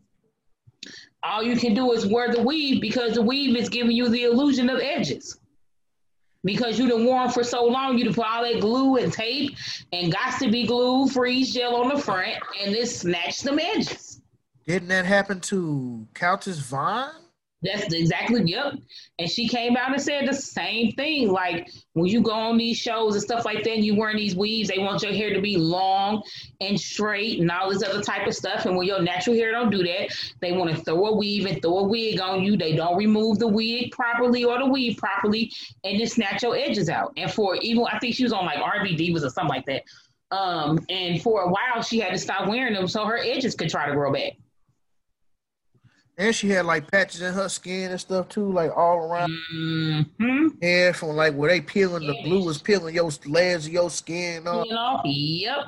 All 1.24 1.44
you 1.44 1.58
can 1.58 1.74
do 1.74 1.92
is 1.92 2.06
wear 2.06 2.32
the 2.32 2.42
weave 2.42 2.82
because 2.82 3.14
the 3.14 3.22
weave 3.22 3.56
is 3.56 3.70
giving 3.70 3.92
you 3.92 4.10
the 4.10 4.24
illusion 4.24 4.70
of 4.70 4.80
edges 4.80 5.40
because 6.44 6.78
you 6.78 6.88
done 6.88 7.06
worn 7.06 7.30
for 7.30 7.44
so 7.44 7.66
long, 7.66 7.98
you 7.98 8.06
done 8.06 8.14
put 8.14 8.26
all 8.26 8.44
that 8.44 8.60
glue 8.60 8.98
and 8.98 9.12
tape 9.12 9.56
and 9.92 10.12
got 10.12 10.40
to 10.40 10.52
be 10.52 10.66
glue, 10.66 11.08
freeze 11.08 11.54
gel 11.54 11.76
on 11.76 11.90
the 11.90 12.02
front, 12.02 12.36
and 12.62 12.76
it 12.76 12.88
snatched 12.88 13.44
the 13.44 13.54
edges. 13.54 14.22
Didn't 14.68 14.90
that 14.90 15.06
happen 15.06 15.40
to 15.42 16.08
Countess 16.14 16.60
Vaughn? 16.60 17.23
That's 17.64 17.94
exactly 17.94 18.44
yep. 18.46 18.74
And 19.20 19.30
she 19.30 19.48
came 19.48 19.78
out 19.78 19.94
and 19.94 20.02
said 20.02 20.28
the 20.28 20.34
same 20.34 20.92
thing. 20.94 21.30
Like 21.32 21.70
when 21.94 22.08
you 22.08 22.22
go 22.22 22.32
on 22.32 22.58
these 22.58 22.78
shows 22.78 23.16
and 23.16 23.24
stuff 23.24 23.46
like 23.46 23.64
that, 23.64 23.72
and 23.72 23.86
you 23.86 23.96
wearing 23.96 24.18
these 24.18 24.36
weaves, 24.36 24.70
they 24.70 24.80
want 24.80 25.02
your 25.02 25.14
hair 25.14 25.34
to 25.34 25.42
be 25.42 25.56
long 25.56 26.24
and 26.60 26.80
straight 26.80 27.40
and 27.40 27.50
all 27.50 27.70
this 27.70 27.82
other 27.82 28.02
type 28.02 28.28
of 28.28 28.36
stuff. 28.36 28.66
And 28.66 28.76
when 28.76 28.86
your 28.86 29.02
natural 29.02 29.36
hair 29.36 29.52
don't 29.52 29.70
do 29.70 29.82
that, 29.84 30.14
they 30.42 30.52
want 30.52 30.72
to 30.72 30.84
throw 30.84 31.06
a 31.06 31.16
weave 31.16 31.46
and 31.46 31.62
throw 31.62 31.80
a 31.80 31.84
wig 31.88 32.20
on 32.20 32.44
you. 32.44 32.58
They 32.58 32.76
don't 32.76 32.98
remove 32.98 33.40
the 33.40 33.48
wig 33.48 33.92
properly 33.92 34.44
or 34.44 34.60
the 34.60 34.66
weave 34.66 34.98
properly 34.98 35.52
and 35.86 35.98
just 35.98 36.16
snatch 36.16 36.44
your 36.44 36.56
edges 36.58 36.90
out. 36.90 37.14
And 37.16 37.32
for 37.32 37.56
even 37.56 37.86
I 37.90 38.00
think 38.00 38.16
she 38.16 38.24
was 38.24 38.34
on 38.34 38.46
like 38.46 38.60
R&B 38.60 38.98
Divas 38.98 39.24
or 39.24 39.30
something 39.30 39.50
like 39.50 39.66
that. 39.68 39.84
Um, 40.36 40.80
and 40.90 41.22
for 41.22 41.44
a 41.44 41.50
while 41.50 41.84
she 41.84 42.00
had 42.00 42.12
to 42.12 42.18
stop 42.18 42.50
wearing 42.50 42.74
them 42.74 42.88
so 42.88 43.06
her 43.06 43.18
edges 43.18 43.56
could 43.56 43.70
try 43.70 43.88
to 43.88 43.94
grow 43.94 44.12
back. 44.12 44.34
And 46.18 46.36
she 46.36 46.50
had 46.50 46.66
like 46.66 46.92
patches 46.92 47.22
in 47.22 47.34
her 47.34 47.50
skin 47.50 47.92
and 47.92 48.00
stuff 48.00 48.30
too, 48.30 48.52
like 48.52 48.76
all 48.76 48.98
around. 48.98 49.32
Mm-hmm. 49.54 50.48
Yeah, 50.62 50.92
from 50.92 51.10
like 51.10 51.34
where 51.34 51.50
they 51.50 51.62
peeling 51.62 52.06
the 52.06 52.14
glue 52.24 52.46
was 52.46 52.60
peeling 52.60 52.94
your 52.94 53.10
layers 53.26 53.66
of 53.66 53.74
your 53.74 53.90
skin 53.90 54.48
off. 54.48 54.68
Know, 54.70 55.02
yep. 55.06 55.66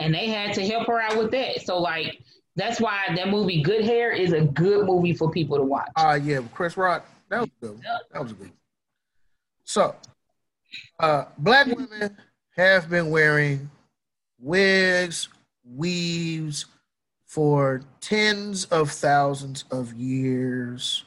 And 0.00 0.14
they 0.14 0.28
had 0.28 0.54
to 0.54 0.66
help 0.66 0.86
her 0.86 1.00
out 1.00 1.18
with 1.18 1.30
that. 1.32 1.62
So 1.62 1.78
like 1.78 2.18
that's 2.58 2.80
why 2.80 3.06
that 3.14 3.28
movie 3.28 3.62
Good 3.62 3.84
Hair 3.84 4.12
is 4.12 4.32
a 4.32 4.40
good 4.40 4.86
movie 4.86 5.14
for 5.14 5.30
people 5.30 5.56
to 5.56 5.62
watch. 5.62 5.88
Ah, 5.96 6.10
uh, 6.10 6.14
yeah, 6.14 6.40
Chris 6.52 6.76
Rock. 6.76 7.06
That 7.30 7.40
was 7.40 7.50
good. 7.60 7.80
That 8.12 8.22
was 8.22 8.32
good. 8.32 8.50
So, 9.64 9.94
uh, 10.98 11.26
black 11.38 11.66
women 11.66 12.16
have 12.56 12.88
been 12.88 13.10
wearing 13.10 13.70
wigs, 14.40 15.28
weaves 15.64 16.66
for 17.26 17.82
tens 18.08 18.64
of 18.66 18.90
thousands 18.90 19.64
of 19.70 19.92
years, 19.92 21.04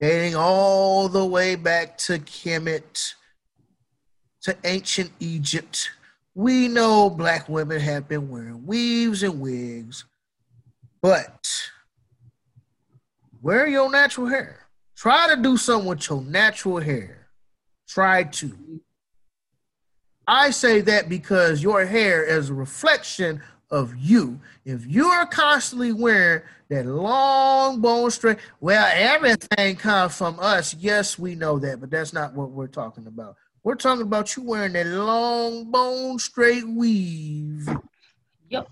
dating 0.00 0.36
all 0.36 1.08
the 1.08 1.24
way 1.24 1.54
back 1.54 1.96
to 1.96 2.18
Kemet, 2.18 3.14
to 4.42 4.54
ancient 4.64 5.10
Egypt. 5.18 5.90
We 6.34 6.68
know 6.68 7.08
black 7.08 7.48
women 7.48 7.80
have 7.80 8.06
been 8.06 8.28
wearing 8.28 8.66
weaves 8.66 9.22
and 9.22 9.40
wigs, 9.40 10.04
but 11.00 11.70
wear 13.40 13.66
your 13.66 13.90
natural 13.90 14.26
hair. 14.26 14.60
Try 14.94 15.34
to 15.34 15.40
do 15.40 15.56
something 15.56 15.88
with 15.88 16.10
your 16.10 16.20
natural 16.20 16.80
hair. 16.80 17.28
Try 17.88 18.24
to. 18.24 18.80
I 20.26 20.50
say 20.50 20.82
that 20.82 21.08
because 21.08 21.62
your 21.62 21.86
hair 21.86 22.22
is 22.22 22.50
a 22.50 22.54
reflection 22.54 23.42
of 23.70 23.94
you. 23.96 24.40
If 24.64 24.86
you 24.86 25.06
are 25.06 25.26
constantly 25.26 25.92
wearing 25.92 26.42
that 26.68 26.86
long 26.86 27.80
bone 27.80 28.10
straight, 28.10 28.38
well, 28.60 28.90
everything 28.94 29.76
comes 29.76 30.16
from 30.16 30.38
us. 30.40 30.74
Yes, 30.74 31.18
we 31.18 31.34
know 31.34 31.58
that, 31.58 31.80
but 31.80 31.90
that's 31.90 32.12
not 32.12 32.34
what 32.34 32.50
we're 32.50 32.66
talking 32.66 33.06
about. 33.06 33.36
We're 33.62 33.74
talking 33.76 34.02
about 34.02 34.36
you 34.36 34.42
wearing 34.42 34.74
that 34.74 34.86
long 34.86 35.70
bone 35.70 36.18
straight 36.18 36.68
weave. 36.68 37.68
Yep. 38.50 38.68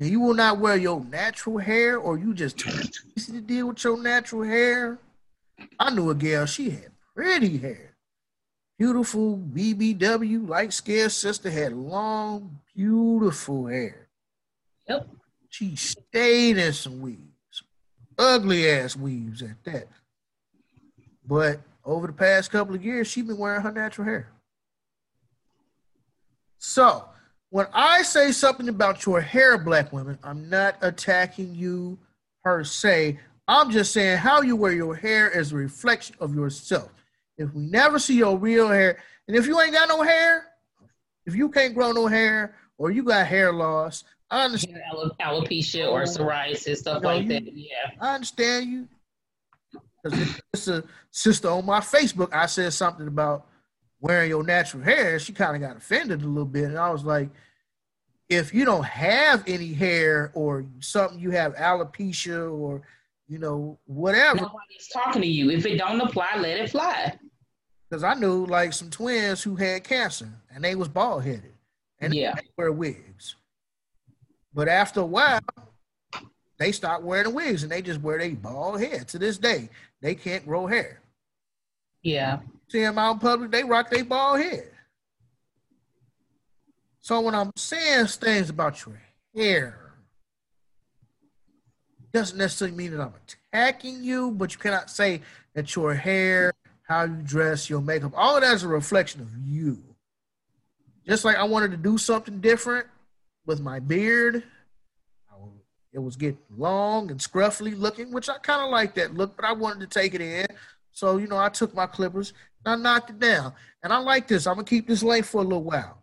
And 0.00 0.10
you 0.10 0.20
will 0.20 0.34
not 0.34 0.58
wear 0.58 0.76
your 0.76 1.04
natural 1.04 1.58
hair, 1.58 1.98
or 1.98 2.18
you 2.18 2.34
just 2.34 2.58
too 2.58 2.70
easy 3.16 3.32
to 3.32 3.40
deal 3.40 3.68
with 3.68 3.82
your 3.84 4.00
natural 4.02 4.42
hair. 4.42 4.98
I 5.78 5.90
knew 5.94 6.10
a 6.10 6.14
girl, 6.14 6.46
she 6.46 6.70
had 6.70 6.90
pretty 7.14 7.58
hair 7.58 7.93
beautiful 8.84 9.38
BBW 9.38 10.46
light 10.46 10.70
skinned 10.70 11.10
sister 11.10 11.48
had 11.48 11.72
long, 11.72 12.60
beautiful 12.76 13.66
hair. 13.66 14.08
Yep. 14.86 15.08
She 15.48 15.74
stayed 15.74 16.58
in 16.58 16.74
some 16.74 17.00
weaves, 17.00 17.62
ugly 18.18 18.68
ass 18.68 18.94
weaves 18.94 19.40
at 19.40 19.64
that. 19.64 19.88
But 21.26 21.60
over 21.82 22.08
the 22.08 22.12
past 22.12 22.50
couple 22.50 22.74
of 22.74 22.84
years, 22.84 23.08
she's 23.08 23.24
been 23.24 23.38
wearing 23.38 23.62
her 23.62 23.72
natural 23.72 24.06
hair. 24.06 24.28
So 26.58 27.06
when 27.48 27.66
I 27.72 28.02
say 28.02 28.32
something 28.32 28.68
about 28.68 29.06
your 29.06 29.22
hair, 29.22 29.56
black 29.56 29.94
women, 29.94 30.18
I'm 30.22 30.50
not 30.50 30.76
attacking 30.82 31.54
you 31.54 31.98
per 32.42 32.64
se. 32.64 33.18
I'm 33.48 33.70
just 33.70 33.94
saying 33.94 34.18
how 34.18 34.42
you 34.42 34.56
wear 34.56 34.72
your 34.72 34.94
hair 34.94 35.30
is 35.30 35.52
a 35.52 35.56
reflection 35.56 36.16
of 36.20 36.34
yourself. 36.34 36.90
If 37.36 37.52
we 37.52 37.62
never 37.62 37.98
see 37.98 38.16
your 38.16 38.36
real 38.38 38.68
hair, 38.68 38.98
and 39.26 39.36
if 39.36 39.46
you 39.46 39.60
ain't 39.60 39.72
got 39.72 39.88
no 39.88 40.02
hair, 40.02 40.46
if 41.26 41.34
you 41.34 41.48
can't 41.48 41.74
grow 41.74 41.92
no 41.92 42.06
hair 42.06 42.54
or 42.78 42.90
you 42.90 43.02
got 43.02 43.26
hair 43.26 43.52
loss, 43.52 44.04
I 44.30 44.44
understand 44.44 44.80
alopecia 45.20 45.88
or 45.90 46.02
oh. 46.02 46.04
psoriasis 46.04 46.78
stuff 46.78 47.02
like 47.02 47.22
you, 47.22 47.28
that. 47.28 47.52
Yeah, 47.52 47.90
I 48.00 48.14
understand 48.14 48.70
you. 48.70 48.88
Because 50.02 50.40
it's 50.52 50.68
a 50.68 50.84
sister 51.10 51.48
on 51.48 51.64
my 51.64 51.80
Facebook, 51.80 52.32
I 52.32 52.46
said 52.46 52.72
something 52.72 53.06
about 53.06 53.46
wearing 54.00 54.28
your 54.28 54.44
natural 54.44 54.82
hair. 54.82 55.18
She 55.18 55.32
kind 55.32 55.56
of 55.56 55.62
got 55.66 55.78
offended 55.78 56.22
a 56.22 56.26
little 56.26 56.44
bit, 56.44 56.64
and 56.64 56.78
I 56.78 56.90
was 56.90 57.04
like, 57.04 57.30
if 58.28 58.52
you 58.52 58.64
don't 58.64 58.84
have 58.84 59.44
any 59.46 59.72
hair 59.72 60.30
or 60.34 60.66
something, 60.80 61.18
you 61.18 61.30
have 61.30 61.54
alopecia 61.56 62.52
or 62.52 62.82
you 63.28 63.38
know 63.38 63.78
whatever. 63.86 64.36
Nobody's 64.42 64.88
talking 64.92 65.22
to 65.22 65.28
you. 65.28 65.50
If 65.50 65.66
it 65.66 65.78
don't 65.78 66.00
apply, 66.00 66.36
let 66.38 66.58
it 66.58 66.70
fly. 66.70 67.18
Because 67.88 68.04
I 68.04 68.14
knew 68.14 68.46
like 68.46 68.72
some 68.72 68.90
twins 68.90 69.42
who 69.42 69.56
had 69.56 69.84
cancer 69.84 70.28
and 70.54 70.64
they 70.64 70.74
was 70.74 70.88
bald 70.88 71.24
headed 71.24 71.54
and 72.00 72.14
yeah. 72.14 72.34
they 72.34 72.48
wear 72.56 72.72
wigs. 72.72 73.36
But 74.52 74.68
after 74.68 75.00
a 75.00 75.06
while, 75.06 75.40
they 76.58 76.72
stopped 76.72 77.04
wearing 77.04 77.24
the 77.24 77.30
wigs 77.30 77.62
and 77.62 77.72
they 77.72 77.82
just 77.82 78.00
wear 78.00 78.18
their 78.18 78.30
bald 78.30 78.80
head. 78.80 79.08
To 79.08 79.18
this 79.18 79.38
day, 79.38 79.68
they 80.00 80.14
can't 80.14 80.46
grow 80.46 80.66
hair. 80.66 81.00
Yeah. 82.02 82.40
See 82.68 82.80
them 82.80 82.98
out 82.98 83.14
in 83.14 83.18
public, 83.18 83.50
they 83.50 83.64
rock 83.64 83.90
their 83.90 84.04
bald 84.04 84.40
head. 84.40 84.70
So 87.00 87.20
when 87.20 87.34
I'm 87.34 87.52
saying 87.56 88.06
things 88.06 88.48
about 88.48 88.84
your 88.86 89.00
hair, 89.34 89.83
doesn't 92.14 92.38
necessarily 92.38 92.76
mean 92.76 92.92
that 92.92 93.00
I'm 93.02 93.12
attacking 93.52 94.04
you, 94.04 94.30
but 94.30 94.54
you 94.54 94.58
cannot 94.58 94.88
say 94.88 95.20
that 95.54 95.74
your 95.74 95.94
hair, 95.94 96.52
how 96.88 97.02
you 97.02 97.16
dress, 97.22 97.68
your 97.68 97.80
makeup, 97.80 98.12
all 98.14 98.36
of 98.36 98.42
that 98.42 98.54
is 98.54 98.62
a 98.62 98.68
reflection 98.68 99.20
of 99.20 99.28
you. 99.44 99.82
Just 101.06 101.24
like 101.24 101.36
I 101.36 101.44
wanted 101.44 101.72
to 101.72 101.76
do 101.76 101.98
something 101.98 102.40
different 102.40 102.86
with 103.44 103.60
my 103.60 103.80
beard. 103.80 104.44
It 105.92 105.98
was 105.98 106.16
getting 106.16 106.38
long 106.56 107.10
and 107.12 107.20
scruffy 107.20 107.78
looking, 107.78 108.10
which 108.10 108.28
I 108.28 108.38
kind 108.38 108.62
of 108.62 108.70
like 108.70 108.94
that 108.94 109.14
look, 109.14 109.36
but 109.36 109.44
I 109.44 109.52
wanted 109.52 109.88
to 109.88 110.00
take 110.00 110.14
it 110.14 110.20
in. 110.20 110.46
So, 110.90 111.18
you 111.18 111.28
know, 111.28 111.38
I 111.38 111.48
took 111.48 111.72
my 111.74 111.86
clippers 111.86 112.32
and 112.64 112.74
I 112.74 112.76
knocked 112.76 113.10
it 113.10 113.20
down. 113.20 113.52
And 113.82 113.92
I 113.92 113.98
like 113.98 114.26
this. 114.26 114.46
I'm 114.46 114.54
going 114.54 114.64
to 114.64 114.70
keep 114.70 114.88
this 114.88 115.04
length 115.04 115.28
for 115.28 115.38
a 115.40 115.44
little 115.44 115.62
while. 115.62 115.98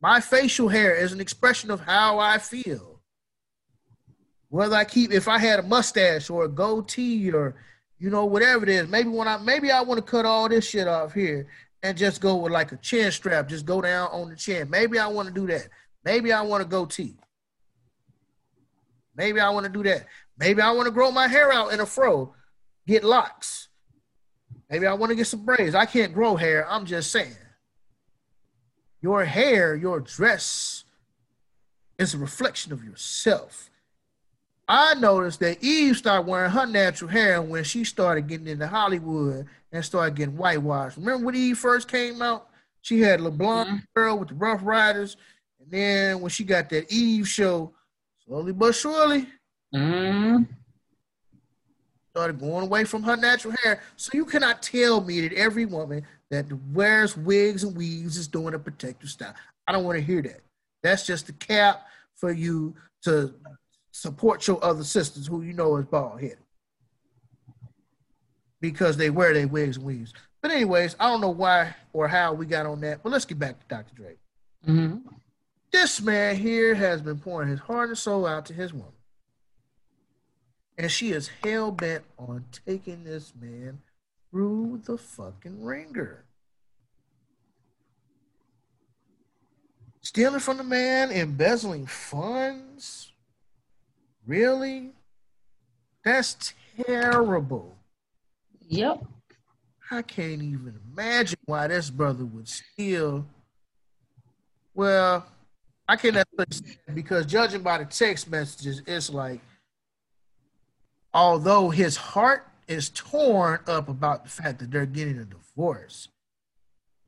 My 0.00 0.20
facial 0.20 0.68
hair 0.68 0.94
is 0.94 1.12
an 1.12 1.20
expression 1.20 1.70
of 1.70 1.80
how 1.80 2.18
I 2.18 2.38
feel. 2.38 2.95
Whether 4.56 4.74
I 4.74 4.86
keep, 4.86 5.12
if 5.12 5.28
I 5.28 5.38
had 5.38 5.58
a 5.60 5.62
mustache 5.62 6.30
or 6.30 6.44
a 6.44 6.48
goatee 6.48 7.30
or, 7.30 7.56
you 7.98 8.08
know, 8.08 8.24
whatever 8.24 8.62
it 8.62 8.70
is, 8.70 8.88
maybe 8.88 9.10
when 9.10 9.28
I, 9.28 9.36
maybe 9.36 9.70
I 9.70 9.82
want 9.82 9.98
to 9.98 10.10
cut 10.10 10.24
all 10.24 10.48
this 10.48 10.66
shit 10.66 10.88
off 10.88 11.12
here 11.12 11.46
and 11.82 11.94
just 11.94 12.22
go 12.22 12.36
with 12.36 12.52
like 12.52 12.72
a 12.72 12.76
chin 12.78 13.12
strap, 13.12 13.50
just 13.50 13.66
go 13.66 13.82
down 13.82 14.08
on 14.12 14.30
the 14.30 14.36
chin. 14.36 14.70
Maybe 14.70 14.98
I 14.98 15.08
want 15.08 15.28
to 15.28 15.34
do 15.34 15.46
that. 15.48 15.68
Maybe 16.06 16.32
I 16.32 16.40
want 16.40 16.62
to 16.62 16.68
goatee. 16.68 17.18
Maybe 19.14 19.40
I 19.40 19.50
want 19.50 19.66
to 19.66 19.72
do 19.72 19.82
that. 19.82 20.06
Maybe 20.38 20.62
I 20.62 20.70
want 20.70 20.86
to 20.86 20.90
grow 20.90 21.10
my 21.10 21.28
hair 21.28 21.52
out 21.52 21.74
in 21.74 21.80
a 21.80 21.86
fro, 21.86 22.34
get 22.86 23.04
locks. 23.04 23.68
Maybe 24.70 24.86
I 24.86 24.94
want 24.94 25.10
to 25.10 25.16
get 25.16 25.26
some 25.26 25.44
braids. 25.44 25.74
I 25.74 25.84
can't 25.84 26.14
grow 26.14 26.34
hair. 26.34 26.66
I'm 26.66 26.86
just 26.86 27.12
saying. 27.12 27.36
Your 29.02 29.22
hair, 29.26 29.76
your 29.76 30.00
dress 30.00 30.84
is 31.98 32.14
a 32.14 32.18
reflection 32.18 32.72
of 32.72 32.82
yourself. 32.82 33.68
I 34.68 34.94
noticed 34.94 35.40
that 35.40 35.62
Eve 35.62 35.96
started 35.96 36.26
wearing 36.26 36.50
her 36.50 36.66
natural 36.66 37.10
hair 37.10 37.40
when 37.40 37.62
she 37.62 37.84
started 37.84 38.26
getting 38.26 38.48
into 38.48 38.66
Hollywood 38.66 39.46
and 39.70 39.84
started 39.84 40.16
getting 40.16 40.36
whitewashed. 40.36 40.96
Remember 40.96 41.26
when 41.26 41.36
Eve 41.36 41.58
first 41.58 41.88
came 41.88 42.20
out? 42.20 42.48
She 42.82 43.00
had 43.00 43.20
LeBlanc 43.20 43.68
mm-hmm. 43.68 43.78
girl 43.94 44.18
with 44.18 44.28
the 44.28 44.34
Ruff 44.34 44.60
Ryders. 44.62 45.16
And 45.60 45.70
then 45.70 46.20
when 46.20 46.30
she 46.30 46.44
got 46.44 46.68
that 46.70 46.90
Eve 46.90 47.28
show, 47.28 47.72
slowly 48.26 48.52
but 48.52 48.74
surely, 48.74 49.28
mm-hmm. 49.74 50.42
started 52.10 52.40
going 52.40 52.64
away 52.64 52.84
from 52.84 53.04
her 53.04 53.16
natural 53.16 53.54
hair. 53.62 53.82
So 53.94 54.10
you 54.14 54.24
cannot 54.24 54.62
tell 54.62 55.00
me 55.00 55.20
that 55.20 55.32
every 55.34 55.66
woman 55.66 56.04
that 56.30 56.46
wears 56.72 57.16
wigs 57.16 57.62
and 57.62 57.76
weaves 57.76 58.16
is 58.16 58.26
doing 58.26 58.54
a 58.54 58.58
protective 58.58 59.10
style. 59.10 59.34
I 59.68 59.72
don't 59.72 59.84
want 59.84 59.98
to 59.98 60.04
hear 60.04 60.22
that. 60.22 60.40
That's 60.82 61.06
just 61.06 61.28
a 61.28 61.32
cap 61.32 61.86
for 62.16 62.32
you 62.32 62.74
to 63.02 63.34
support 63.96 64.46
your 64.46 64.62
other 64.62 64.84
sisters 64.84 65.26
who 65.26 65.40
you 65.40 65.54
know 65.54 65.76
is 65.76 65.86
bald 65.86 66.20
headed 66.20 66.36
because 68.60 68.98
they 68.98 69.08
wear 69.08 69.32
their 69.32 69.48
wigs 69.48 69.78
and 69.78 69.86
weaves. 69.86 70.12
But 70.42 70.50
anyways, 70.50 70.96
I 71.00 71.10
don't 71.10 71.22
know 71.22 71.30
why 71.30 71.74
or 71.94 72.06
how 72.06 72.34
we 72.34 72.44
got 72.44 72.66
on 72.66 72.82
that. 72.82 73.02
But 73.02 73.10
let's 73.10 73.24
get 73.24 73.38
back 73.38 73.58
to 73.58 73.66
Dr. 73.68 73.94
Dre. 73.94 74.16
Mm-hmm. 74.68 75.08
This 75.72 76.02
man 76.02 76.36
here 76.36 76.74
has 76.74 77.00
been 77.00 77.18
pouring 77.18 77.48
his 77.48 77.60
heart 77.60 77.88
and 77.88 77.96
soul 77.96 78.26
out 78.26 78.44
to 78.46 78.52
his 78.52 78.72
woman. 78.72 78.92
And 80.76 80.92
she 80.92 81.12
is 81.12 81.30
hell 81.42 81.70
bent 81.70 82.04
on 82.18 82.44
taking 82.66 83.02
this 83.02 83.32
man 83.40 83.80
through 84.30 84.82
the 84.84 84.98
fucking 84.98 85.62
ringer. 85.62 86.26
Stealing 90.02 90.40
from 90.40 90.58
the 90.58 90.64
man, 90.64 91.10
embezzling 91.10 91.86
funds. 91.86 93.12
Really? 94.26 94.92
That's 96.04 96.52
terrible. 96.84 97.76
Yep. 98.68 99.04
I 99.90 100.02
can't 100.02 100.42
even 100.42 100.78
imagine 100.92 101.38
why 101.44 101.68
this 101.68 101.90
brother 101.90 102.24
would 102.24 102.48
steal. 102.48 103.26
Well, 104.74 105.26
I 105.88 105.96
cannot 105.96 106.26
because 106.92 107.26
judging 107.26 107.62
by 107.62 107.78
the 107.78 107.84
text 107.84 108.28
messages, 108.28 108.82
it's 108.86 109.10
like 109.10 109.40
although 111.14 111.70
his 111.70 111.96
heart 111.96 112.46
is 112.66 112.90
torn 112.90 113.60
up 113.68 113.88
about 113.88 114.24
the 114.24 114.30
fact 114.30 114.58
that 114.58 114.70
they're 114.70 114.86
getting 114.86 115.18
a 115.18 115.24
divorce, 115.24 116.08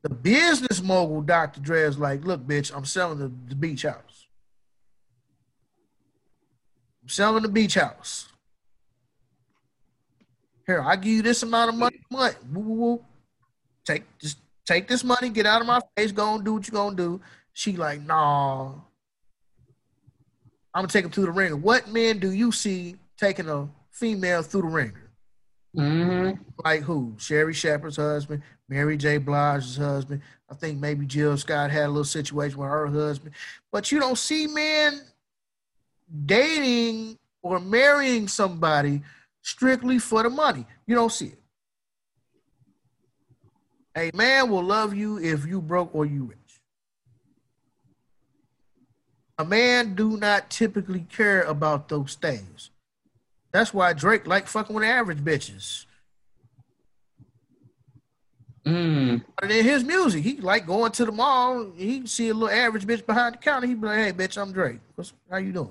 the 0.03 0.09
business 0.09 0.81
mogul 0.81 1.21
Dr. 1.21 1.61
Dre 1.61 1.83
is 1.83 1.99
like, 1.99 2.25
look, 2.25 2.47
bitch, 2.47 2.75
I'm 2.75 2.85
selling 2.85 3.19
the, 3.19 3.33
the 3.49 3.57
beach 3.57 3.83
house. 3.83 4.18
Selling 7.09 7.43
the 7.43 7.49
beach 7.49 7.75
house. 7.75 8.29
Here, 10.67 10.83
I 10.83 10.97
give 10.97 11.13
you 11.13 11.23
this 11.23 11.43
amount 11.43 11.71
of 11.71 11.77
money. 11.77 12.01
Money. 12.11 12.35
Woo, 12.53 12.61
woo, 12.61 12.75
woo. 12.75 13.05
Take 13.87 14.05
just 14.19 14.39
take 14.67 14.87
this 14.87 15.03
money, 15.03 15.31
get 15.31 15.47
out 15.47 15.63
of 15.63 15.67
my 15.67 15.81
face, 15.97 16.13
go 16.13 16.35
and 16.35 16.45
do 16.45 16.55
what 16.55 16.69
you're 16.69 16.79
gonna 16.79 16.95
do. 16.95 17.21
She 17.55 17.77
like, 17.77 18.03
nah. 18.03 18.73
I'm 20.75 20.83
gonna 20.83 20.89
take 20.89 21.07
him 21.07 21.11
through 21.11 21.25
the 21.25 21.33
ringer. 21.33 21.57
What 21.57 21.89
men 21.89 22.19
do 22.19 22.31
you 22.31 22.53
see 22.53 22.97
taking 23.17 23.49
a 23.49 23.67
female 23.91 24.43
through 24.43 24.63
the 24.63 24.69
ringer? 24.69 25.11
Mm-hmm. 25.75 26.43
Like 26.63 26.83
who? 26.83 27.15
Sherri 27.17 27.55
Shepherd's 27.55 27.97
husband, 27.97 28.43
Mary 28.69 28.99
J. 28.99 29.17
Blige's 29.17 29.79
husband. 29.79 30.21
I 30.51 30.55
think 30.55 30.79
maybe 30.79 31.07
Jill 31.07 31.37
Scott 31.39 31.71
had 31.71 31.87
a 31.87 31.89
little 31.89 32.05
situation 32.05 32.59
with 32.59 32.69
her 32.69 32.87
husband. 32.87 33.35
But 33.73 33.91
you 33.91 33.99
don't 33.99 34.19
see 34.19 34.47
men 34.47 35.01
dating 36.27 37.19
or 37.43 37.61
marrying 37.61 38.29
somebody 38.29 39.03
strictly 39.43 39.99
for 39.99 40.23
the 40.23 40.31
money. 40.31 40.67
You 40.87 40.95
don't 40.95 41.13
see 41.13 41.27
it. 41.27 41.39
A 43.97 44.11
man 44.15 44.51
will 44.51 44.63
love 44.63 44.95
you 44.95 45.19
if 45.19 45.47
you 45.47 45.61
broke 45.61 45.95
or 45.95 46.07
you 46.07 46.25
rich. 46.25 46.39
A 49.39 49.45
man 49.45 49.95
do 49.95 50.17
not 50.17 50.51
typically 50.51 51.07
care 51.11 51.43
about 51.43 51.89
those 51.89 52.15
things. 52.15 52.71
That's 53.53 53.73
why 53.73 53.93
Drake 53.93 54.27
like 54.27 54.47
fucking 54.47 54.75
with 54.75 54.85
average 54.85 55.19
bitches. 55.19 55.87
Mm. 58.67 59.25
But 59.41 59.51
in 59.51 59.65
his 59.65 59.83
music, 59.83 60.23
he 60.23 60.41
like 60.41 60.67
going 60.67 60.93
to 60.93 61.05
the 61.07 61.13
mall. 61.13 61.73
He 61.75 62.07
see 62.07 62.29
a 62.29 62.35
little 62.35 62.55
average 62.55 62.87
bitch 62.87 63.07
behind 63.07 63.35
the 63.35 63.39
counter. 63.39 63.67
He 63.67 63.75
be 63.75 63.87
like, 63.87 63.99
"Hey, 63.99 64.13
bitch, 64.13 64.41
I'm 64.41 64.53
Drake. 64.53 64.81
What's, 64.95 65.13
how 65.31 65.39
you 65.39 65.53
doing?" 65.53 65.71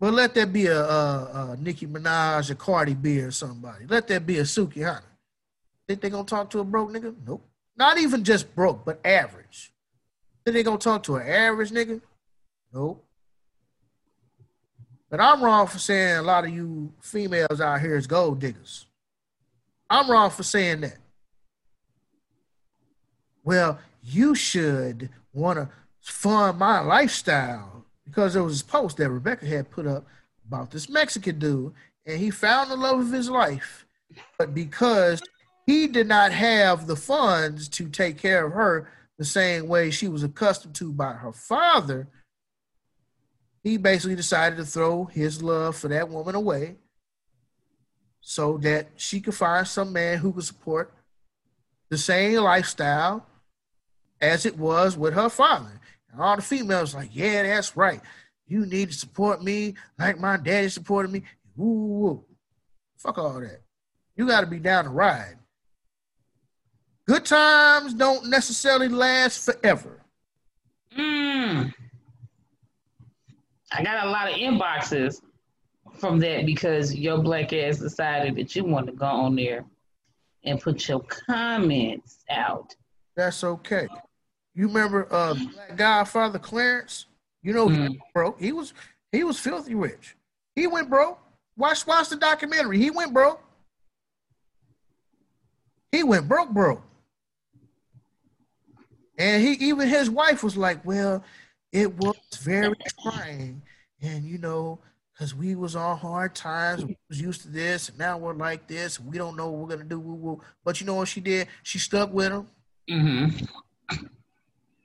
But 0.00 0.14
let 0.14 0.34
that 0.34 0.50
be 0.50 0.66
a, 0.66 0.80
a, 0.82 1.52
a 1.52 1.56
Nicki 1.60 1.86
Minaj, 1.86 2.50
a 2.50 2.54
Cardi 2.54 2.94
B, 2.94 3.20
or 3.20 3.30
somebody. 3.30 3.84
Let 3.86 4.08
that 4.08 4.26
be 4.26 4.38
a 4.38 4.42
Sukihana. 4.42 5.02
Think 5.86 6.00
they 6.00 6.08
gonna 6.08 6.24
talk 6.24 6.48
to 6.50 6.60
a 6.60 6.64
broke 6.64 6.90
nigga? 6.90 7.14
Nope. 7.26 7.46
Not 7.76 7.98
even 7.98 8.24
just 8.24 8.54
broke, 8.54 8.84
but 8.84 8.98
average. 9.04 9.72
Think 10.44 10.54
they 10.54 10.62
gonna 10.62 10.78
talk 10.78 11.02
to 11.04 11.16
an 11.16 11.28
average 11.28 11.70
nigga? 11.70 12.00
Nope. 12.72 13.04
But 15.10 15.20
I'm 15.20 15.42
wrong 15.42 15.66
for 15.66 15.78
saying 15.78 16.16
a 16.16 16.22
lot 16.22 16.44
of 16.44 16.50
you 16.50 16.92
females 17.02 17.60
out 17.60 17.80
here 17.80 17.96
is 17.96 18.06
gold 18.06 18.38
diggers. 18.38 18.86
I'm 19.90 20.10
wrong 20.10 20.30
for 20.30 20.44
saying 20.44 20.82
that. 20.82 20.98
Well, 23.42 23.78
you 24.02 24.34
should 24.34 25.10
want 25.32 25.58
to 25.58 25.68
fund 26.00 26.58
my 26.58 26.80
lifestyle 26.80 27.79
because 28.10 28.34
there 28.34 28.42
was 28.42 28.54
this 28.54 28.70
post 28.70 28.96
that 28.96 29.08
Rebecca 29.08 29.46
had 29.46 29.70
put 29.70 29.86
up 29.86 30.04
about 30.46 30.72
this 30.72 30.88
Mexican 30.88 31.38
dude, 31.38 31.72
and 32.04 32.18
he 32.18 32.30
found 32.30 32.70
the 32.70 32.76
love 32.76 32.98
of 32.98 33.12
his 33.12 33.30
life, 33.30 33.86
but 34.36 34.52
because 34.52 35.22
he 35.64 35.86
did 35.86 36.08
not 36.08 36.32
have 36.32 36.88
the 36.88 36.96
funds 36.96 37.68
to 37.68 37.88
take 37.88 38.18
care 38.18 38.44
of 38.44 38.52
her 38.52 38.90
the 39.16 39.24
same 39.24 39.68
way 39.68 39.90
she 39.90 40.08
was 40.08 40.24
accustomed 40.24 40.74
to 40.74 40.92
by 40.92 41.12
her 41.12 41.32
father, 41.32 42.08
he 43.62 43.76
basically 43.76 44.16
decided 44.16 44.56
to 44.56 44.64
throw 44.64 45.04
his 45.04 45.42
love 45.42 45.76
for 45.76 45.88
that 45.88 46.08
woman 46.08 46.34
away 46.34 46.76
so 48.20 48.58
that 48.58 48.88
she 48.96 49.20
could 49.20 49.34
find 49.34 49.68
some 49.68 49.92
man 49.92 50.18
who 50.18 50.32
could 50.32 50.44
support 50.44 50.92
the 51.90 51.98
same 51.98 52.42
lifestyle 52.42 53.24
as 54.20 54.46
it 54.46 54.58
was 54.58 54.96
with 54.96 55.14
her 55.14 55.28
father. 55.28 55.79
And 56.12 56.20
all 56.20 56.36
the 56.36 56.42
females 56.42 56.94
like, 56.94 57.10
yeah, 57.12 57.42
that's 57.42 57.76
right. 57.76 58.00
You 58.46 58.66
need 58.66 58.90
to 58.90 58.94
support 58.94 59.42
me 59.42 59.74
like 59.98 60.18
my 60.18 60.36
daddy 60.36 60.68
supported 60.68 61.12
me. 61.12 61.22
Woo, 61.56 62.24
fuck 62.96 63.18
all 63.18 63.40
that. 63.40 63.60
You 64.16 64.26
got 64.26 64.40
to 64.40 64.46
be 64.46 64.58
down 64.58 64.84
to 64.84 64.90
ride. 64.90 65.36
Good 67.06 67.24
times 67.24 67.94
don't 67.94 68.28
necessarily 68.28 68.88
last 68.88 69.44
forever. 69.44 70.00
Mm. 70.96 71.72
I 73.72 73.82
got 73.82 74.06
a 74.06 74.10
lot 74.10 74.28
of 74.28 74.36
inboxes 74.36 75.20
from 75.98 76.18
that 76.20 76.46
because 76.46 76.94
your 76.94 77.18
black 77.18 77.52
ass 77.52 77.78
decided 77.78 78.36
that 78.36 78.56
you 78.56 78.64
want 78.64 78.86
to 78.86 78.92
go 78.92 79.06
on 79.06 79.36
there 79.36 79.64
and 80.44 80.60
put 80.60 80.88
your 80.88 81.00
comments 81.00 82.24
out. 82.30 82.74
That's 83.16 83.44
okay. 83.44 83.88
You 84.60 84.66
remember 84.66 85.08
uh 85.10 85.32
Black 85.32 85.76
Godfather 85.78 86.38
Clarence? 86.38 87.06
You 87.42 87.54
know, 87.54 87.68
mm. 87.68 87.88
he 87.88 88.00
broke. 88.12 88.38
He 88.38 88.52
was 88.52 88.74
he 89.10 89.24
was 89.24 89.38
filthy 89.38 89.74
rich. 89.74 90.16
He 90.54 90.66
went 90.66 90.90
broke. 90.90 91.18
Watch 91.56 91.86
watch 91.86 92.10
the 92.10 92.16
documentary. 92.16 92.76
He 92.76 92.90
went 92.90 93.14
broke. 93.14 93.42
He 95.90 96.02
went 96.02 96.28
broke, 96.28 96.50
broke. 96.50 96.82
And 99.16 99.42
he 99.42 99.52
even 99.66 99.88
his 99.88 100.10
wife 100.10 100.44
was 100.44 100.58
like, 100.58 100.84
"Well, 100.84 101.24
it 101.72 101.96
was 101.96 102.18
very 102.42 102.74
trying, 103.02 103.62
and 104.02 104.24
you 104.24 104.36
know, 104.36 104.78
because 105.14 105.34
we 105.34 105.54
was 105.54 105.74
on 105.74 105.96
hard 105.96 106.34
times, 106.34 106.84
we 106.84 106.98
was 107.08 107.18
used 107.18 107.40
to 107.42 107.48
this, 107.48 107.88
and 107.88 107.96
now 107.96 108.18
we're 108.18 108.34
like 108.34 108.66
this. 108.66 109.00
We 109.00 109.16
don't 109.16 109.38
know 109.38 109.50
what 109.50 109.60
we're 109.62 109.74
gonna 109.76 109.88
do. 109.88 109.98
Woo-woo. 109.98 110.42
But 110.62 110.82
you 110.82 110.86
know 110.86 110.96
what 110.96 111.08
she 111.08 111.22
did? 111.22 111.48
She 111.62 111.78
stuck 111.78 112.12
with 112.12 112.30
him. 112.30 112.46
Mm-hmm. 112.90 113.46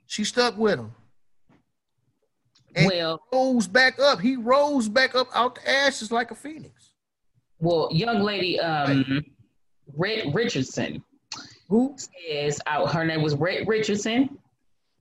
She 0.06 0.24
stuck 0.24 0.56
with 0.56 0.78
him. 0.78 0.92
And 2.74 2.86
well, 2.86 3.22
rose 3.32 3.66
back 3.66 3.98
up. 3.98 4.20
He 4.20 4.36
rose 4.36 4.88
back 4.88 5.14
up 5.14 5.28
out 5.34 5.54
the 5.56 5.68
ashes 5.68 6.12
like 6.12 6.30
a 6.30 6.34
phoenix. 6.34 6.92
Well, 7.58 7.88
young 7.90 8.22
lady, 8.22 8.60
um, 8.60 9.24
Red 9.96 10.34
Richardson. 10.34 11.02
Who 11.68 11.96
says 11.96 12.60
her 12.66 13.04
name 13.04 13.22
was 13.22 13.34
Red 13.34 13.66
Richardson? 13.66 14.38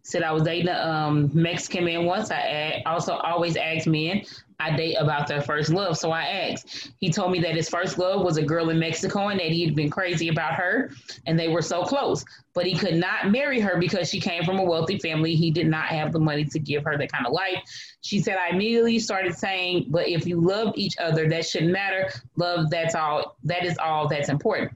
Said 0.05 0.23
I 0.23 0.31
was 0.31 0.43
dating 0.43 0.69
a 0.69 0.79
um, 0.79 1.31
Mexican 1.33 1.83
man 1.83 2.05
once. 2.05 2.29
I 2.31 2.83
also 2.85 3.15
always 3.15 3.57
ask 3.57 3.87
men 3.87 4.23
I 4.59 4.75
date 4.75 4.95
about 4.95 5.27
their 5.27 5.41
first 5.41 5.69
love. 5.69 5.97
So 5.97 6.11
I 6.11 6.23
asked. 6.23 6.91
He 6.99 7.11
told 7.11 7.31
me 7.31 7.39
that 7.39 7.55
his 7.55 7.69
first 7.69 7.97
love 7.97 8.23
was 8.23 8.37
a 8.37 8.43
girl 8.43 8.69
in 8.69 8.79
Mexico 8.79 9.27
and 9.27 9.39
that 9.39 9.51
he 9.51 9.65
had 9.65 9.75
been 9.75 9.89
crazy 9.89 10.29
about 10.29 10.53
her 10.53 10.91
and 11.25 11.37
they 11.37 11.49
were 11.49 11.61
so 11.61 11.83
close. 11.83 12.23
But 12.53 12.65
he 12.65 12.75
could 12.75 12.95
not 12.95 13.31
marry 13.31 13.59
her 13.59 13.77
because 13.77 14.09
she 14.09 14.19
came 14.19 14.43
from 14.43 14.59
a 14.59 14.63
wealthy 14.63 14.97
family. 14.97 15.35
He 15.35 15.51
did 15.51 15.67
not 15.67 15.87
have 15.87 16.13
the 16.13 16.19
money 16.19 16.45
to 16.45 16.59
give 16.59 16.83
her 16.85 16.97
that 16.97 17.11
kind 17.11 17.27
of 17.27 17.33
life. 17.33 17.61
She 18.01 18.19
said, 18.19 18.37
I 18.37 18.49
immediately 18.49 18.99
started 18.99 19.35
saying, 19.35 19.87
But 19.89 20.07
if 20.07 20.25
you 20.25 20.39
love 20.39 20.73
each 20.75 20.97
other, 20.97 21.27
that 21.29 21.45
shouldn't 21.45 21.71
matter. 21.71 22.09
Love, 22.37 22.69
that's 22.69 22.95
all. 22.95 23.35
That 23.43 23.65
is 23.65 23.77
all 23.77 24.07
that's 24.07 24.29
important. 24.29 24.71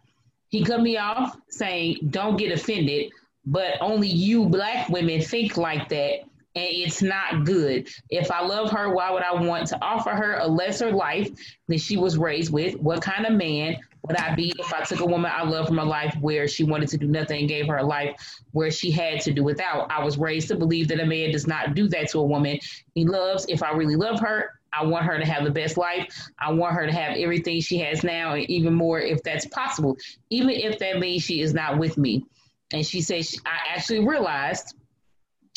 He 0.50 0.64
cut 0.64 0.82
me 0.82 0.98
off 0.98 1.38
saying, 1.50 2.00
Don't 2.10 2.36
get 2.36 2.52
offended, 2.52 3.12
but 3.50 3.82
only 3.82 4.08
you 4.08 4.48
black 4.48 4.90
women 4.90 5.20
think 5.22 5.58
like 5.58 5.90
that 5.90 6.22
and 6.56 6.66
it's 6.68 7.02
not 7.02 7.46
good. 7.46 7.88
If 8.10 8.32
I 8.32 8.42
love 8.42 8.72
her, 8.72 8.94
why 8.94 9.12
would 9.12 9.24
I 9.24 9.34
want 9.34 9.68
to 9.68 9.84
offer 9.84 10.12
her 10.12 10.38
a 10.40 10.48
lesser 10.48 10.92
life 10.92 11.30
than 11.68 11.78
she 11.78 11.98
was 11.98 12.18
raised 12.18 12.52
with? 12.52 12.76
What 12.76 13.02
kind 13.02 13.26
of 13.26 13.34
man 13.34 13.78
would 14.04 14.18
I 14.18 14.36
be 14.36 14.54
if 14.58 14.74
I 14.74 14.84
took 14.84 15.00
a 15.00 15.06
woman 15.06 15.32
I 15.34 15.44
love 15.44 15.68
from 15.68 15.80
a 15.80 15.84
life 15.84 16.16
where 16.22 16.48
she 16.48 16.64
wanted 16.64 16.90
to 16.90 16.98
do 16.98 17.08
nothing 17.08 17.42
and 17.42 17.50
gave 17.50 17.68
her 17.68 17.78
a 17.78 17.86
life 17.86 18.40
where 18.52 18.72
she 18.72 18.92
had 18.92 19.22
to 19.22 19.34
do 19.34 19.44
without? 19.44 19.90
I 19.92 20.04
was 20.04 20.18
raised 20.18 20.48
to 20.50 20.56
believe 20.56 20.88
that 20.90 21.00
a 21.00 21.06
man 21.06 21.32
does 21.32 21.48
not 21.48 21.76
do 21.76 21.88
that 21.90 22.10
to 22.12 22.20
a 22.20 22.26
woman. 22.26 22.60
He 22.94 23.06
loves, 23.06 23.46
if 23.48 23.64
I 23.64 23.72
really 23.72 23.96
love 23.96 24.20
her, 24.20 24.60
I 24.74 24.86
want 24.86 25.06
her 25.06 25.18
to 25.18 25.26
have 25.26 25.44
the 25.44 25.52
best 25.52 25.78
life. 25.78 26.08
I 26.40 26.52
want 26.52 26.76
her 26.76 26.86
to 26.86 26.92
have 26.92 27.18
everything 27.18 27.62
she 27.62 27.80
has 27.80 28.04
now 28.04 28.34
and 28.34 28.50
even 28.50 28.74
more 28.74 29.00
if 29.00 29.24
that's 29.24 29.46
possible, 29.48 29.98
even 30.30 30.52
if 30.52 30.80
that 30.80 31.00
means 31.00 31.24
she 31.24 31.42
is 31.42 31.54
not 31.54 31.78
with 31.78 31.98
me. 31.98 32.26
And 32.72 32.86
she 32.86 33.02
said, 33.02 33.26
I 33.46 33.76
actually 33.76 34.06
realized 34.06 34.76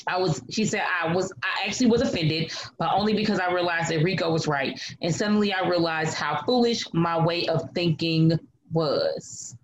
I 0.07 0.19
was, 0.19 0.43
she 0.51 0.65
said, 0.65 0.83
I 1.03 1.13
was, 1.15 1.33
I 1.43 1.67
actually 1.67 1.87
was 1.87 2.01
offended, 2.01 2.53
but 2.79 2.93
only 2.93 3.15
because 3.15 3.39
I 3.39 3.53
realized 3.53 3.91
that 3.91 4.03
Rico 4.03 4.33
was 4.33 4.47
right. 4.47 4.81
And 5.01 5.15
suddenly 5.15 5.53
I 5.53 5.69
realized 5.69 6.15
how 6.15 6.43
foolish 6.45 6.85
my 6.93 7.23
way 7.23 7.47
of 7.47 7.71
thinking 7.75 8.39
was. 8.73 9.57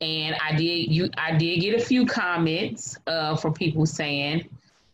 And 0.00 0.36
I 0.42 0.52
did, 0.52 0.92
you, 0.92 1.10
I 1.18 1.36
did 1.36 1.60
get 1.60 1.80
a 1.80 1.84
few 1.84 2.06
comments 2.06 2.96
uh, 3.06 3.36
from 3.36 3.52
people 3.52 3.84
saying, 3.84 4.48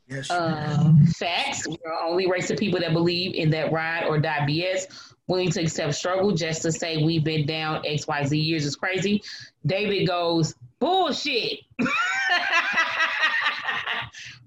Yes. 0.08 0.30
Uh, 0.30 0.92
facts. 1.16 1.66
We're 1.66 1.92
only 2.04 2.30
race 2.30 2.50
of 2.50 2.58
people 2.58 2.78
that 2.78 2.92
believe 2.92 3.34
in 3.34 3.50
that 3.50 3.72
ride 3.72 4.04
or 4.04 4.18
die 4.18 4.46
BS, 4.48 5.05
willing 5.28 5.50
to 5.50 5.62
accept 5.62 5.94
struggle 5.94 6.32
just 6.32 6.62
to 6.62 6.72
say 6.72 7.02
we've 7.02 7.24
been 7.24 7.46
down 7.46 7.82
XYZ 7.82 8.44
years 8.44 8.64
is 8.64 8.76
crazy. 8.76 9.22
David 9.64 10.06
goes, 10.06 10.54
bullshit. 10.78 11.60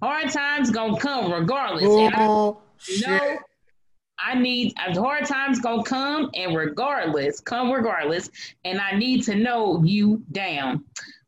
hard 0.02 0.32
times 0.32 0.72
gonna 0.72 0.98
come 0.98 1.32
regardless. 1.32 1.84
Oh, 1.86 2.58
I, 2.88 3.02
know 3.02 3.38
I 4.20 4.36
need 4.36 4.74
hard 4.78 5.26
times 5.26 5.60
gonna 5.60 5.84
come 5.84 6.30
and 6.34 6.56
regardless, 6.56 7.40
come 7.40 7.72
regardless, 7.72 8.30
and 8.66 8.80
I 8.80 8.98
need 8.98 9.24
to 9.24 9.36
know 9.36 9.84
you 9.84 10.24
down. 10.32 10.84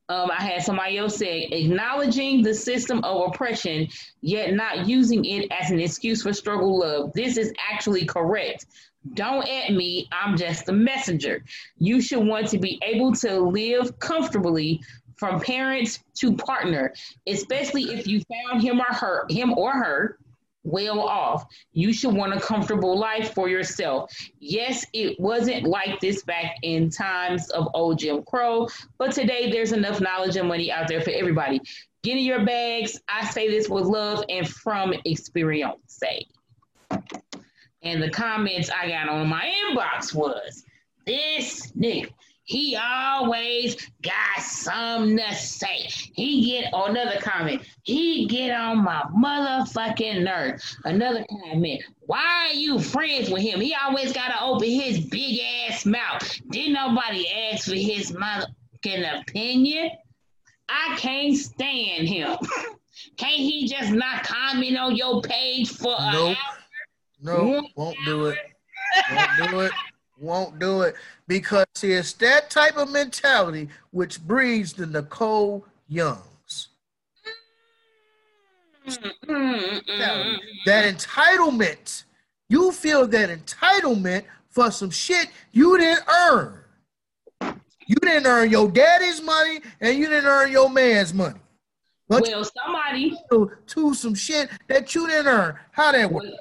Um, 0.09 0.29
I 0.29 0.43
had 0.43 0.63
somebody 0.63 0.97
else 0.97 1.15
say 1.15 1.43
acknowledging 1.43 2.43
the 2.43 2.53
system 2.53 3.03
of 3.03 3.29
oppression, 3.29 3.87
yet 4.21 4.53
not 4.53 4.87
using 4.87 5.23
it 5.25 5.49
as 5.51 5.71
an 5.71 5.79
excuse 5.79 6.23
for 6.23 6.33
struggle 6.33 6.79
love. 6.79 7.13
This 7.13 7.37
is 7.37 7.53
actually 7.71 8.05
correct. 8.05 8.65
Don't 9.13 9.47
at 9.47 9.71
me. 9.71 10.07
I'm 10.11 10.37
just 10.37 10.65
the 10.65 10.73
messenger. 10.73 11.43
You 11.77 12.01
should 12.01 12.25
want 12.25 12.49
to 12.49 12.59
be 12.59 12.79
able 12.83 13.13
to 13.15 13.39
live 13.39 13.97
comfortably 13.99 14.81
from 15.15 15.39
parents 15.39 15.99
to 16.15 16.35
partner, 16.35 16.93
especially 17.27 17.83
if 17.83 18.07
you 18.07 18.21
found 18.21 18.61
him 18.61 18.79
or 18.79 18.93
her, 18.93 19.25
him 19.29 19.53
or 19.53 19.71
her 19.71 20.17
well 20.63 20.99
off. 20.99 21.45
You 21.73 21.93
should 21.93 22.13
want 22.13 22.33
a 22.33 22.39
comfortable 22.39 22.97
life 22.97 23.33
for 23.33 23.49
yourself. 23.49 24.11
Yes, 24.39 24.85
it 24.93 25.19
wasn't 25.19 25.63
like 25.65 25.99
this 25.99 26.23
back 26.23 26.57
in 26.61 26.89
times 26.89 27.49
of 27.51 27.67
old 27.73 27.99
Jim 27.99 28.23
Crow, 28.23 28.67
but 28.97 29.11
today 29.11 29.51
there's 29.51 29.71
enough 29.71 30.01
knowledge 30.01 30.35
and 30.35 30.47
money 30.47 30.71
out 30.71 30.87
there 30.87 31.01
for 31.01 31.11
everybody. 31.11 31.61
Get 32.03 32.17
in 32.17 32.23
your 32.23 32.45
bags. 32.45 32.99
I 33.07 33.25
say 33.25 33.49
this 33.49 33.69
with 33.69 33.85
love 33.85 34.23
and 34.29 34.47
from 34.47 34.93
experience. 35.05 35.77
Say. 35.87 36.25
And 37.83 38.01
the 38.01 38.09
comments 38.09 38.69
I 38.69 38.89
got 38.89 39.09
on 39.09 39.27
my 39.27 39.51
inbox 39.69 40.13
was 40.13 40.63
this 41.05 41.71
nigga. 41.71 42.11
He 42.43 42.75
always 42.75 43.75
got 44.01 44.41
something 44.41 45.17
to 45.17 45.35
say. 45.35 45.87
He 46.13 46.51
get 46.51 46.71
oh, 46.73 46.85
another 46.85 47.19
comment. 47.21 47.61
He 47.83 48.25
get 48.27 48.51
on 48.51 48.83
my 48.83 49.03
motherfucking 49.15 50.23
nerve. 50.23 50.61
Another 50.83 51.23
comment. 51.29 51.83
Why 51.99 52.49
are 52.49 52.53
you 52.53 52.79
friends 52.79 53.29
with 53.29 53.41
him? 53.41 53.61
He 53.61 53.75
always 53.75 54.11
gotta 54.11 54.43
open 54.43 54.69
his 54.69 55.05
big 55.05 55.39
ass 55.67 55.85
mouth. 55.85 56.41
Didn't 56.49 56.73
nobody 56.73 57.27
ask 57.29 57.69
for 57.69 57.75
his 57.75 58.11
motherfucking 58.11 59.21
opinion? 59.21 59.91
I 60.67 60.95
can't 60.97 61.35
stand 61.35 62.07
him. 62.07 62.37
Can't 63.17 63.37
he 63.37 63.67
just 63.67 63.91
not 63.91 64.23
comment 64.23 64.77
on 64.77 64.95
your 64.95 65.21
page 65.21 65.69
for 65.69 65.95
a 65.97 66.11
nope. 66.11 66.37
hour? 66.37 66.57
No, 67.21 67.67
won't 67.75 67.97
do 68.05 68.27
it. 68.27 68.37
Won't 69.11 69.51
do 69.51 69.59
it. 69.61 69.71
Won't 70.21 70.59
do 70.59 70.83
it 70.83 70.95
because 71.27 71.65
it's 71.81 72.13
that 72.13 72.51
type 72.51 72.77
of 72.77 72.91
mentality 72.91 73.69
which 73.89 74.21
breeds 74.21 74.71
the 74.71 74.85
Nicole 74.85 75.65
Youngs. 75.87 76.67
that 78.85 80.29
entitlement. 80.67 82.03
You 82.49 82.71
feel 82.71 83.07
that 83.07 83.29
entitlement 83.29 84.25
for 84.49 84.69
some 84.69 84.91
shit 84.91 85.29
you 85.51 85.79
didn't 85.79 86.07
earn. 86.07 86.59
You 87.87 87.95
didn't 87.95 88.27
earn 88.27 88.51
your 88.51 88.69
daddy's 88.69 89.23
money 89.23 89.61
and 89.79 89.97
you 89.97 90.07
didn't 90.07 90.25
earn 90.25 90.51
your 90.51 90.69
man's 90.69 91.15
money. 91.15 91.39
But 92.07 92.27
well, 92.27 92.43
somebody 92.43 93.17
to, 93.31 93.51
to 93.67 93.93
some 93.95 94.13
shit 94.13 94.49
that 94.67 94.93
you 94.93 95.07
didn't 95.07 95.27
earn. 95.27 95.57
How 95.71 95.91
that 95.93 96.11
work? 96.11 96.25
Well, 96.25 96.37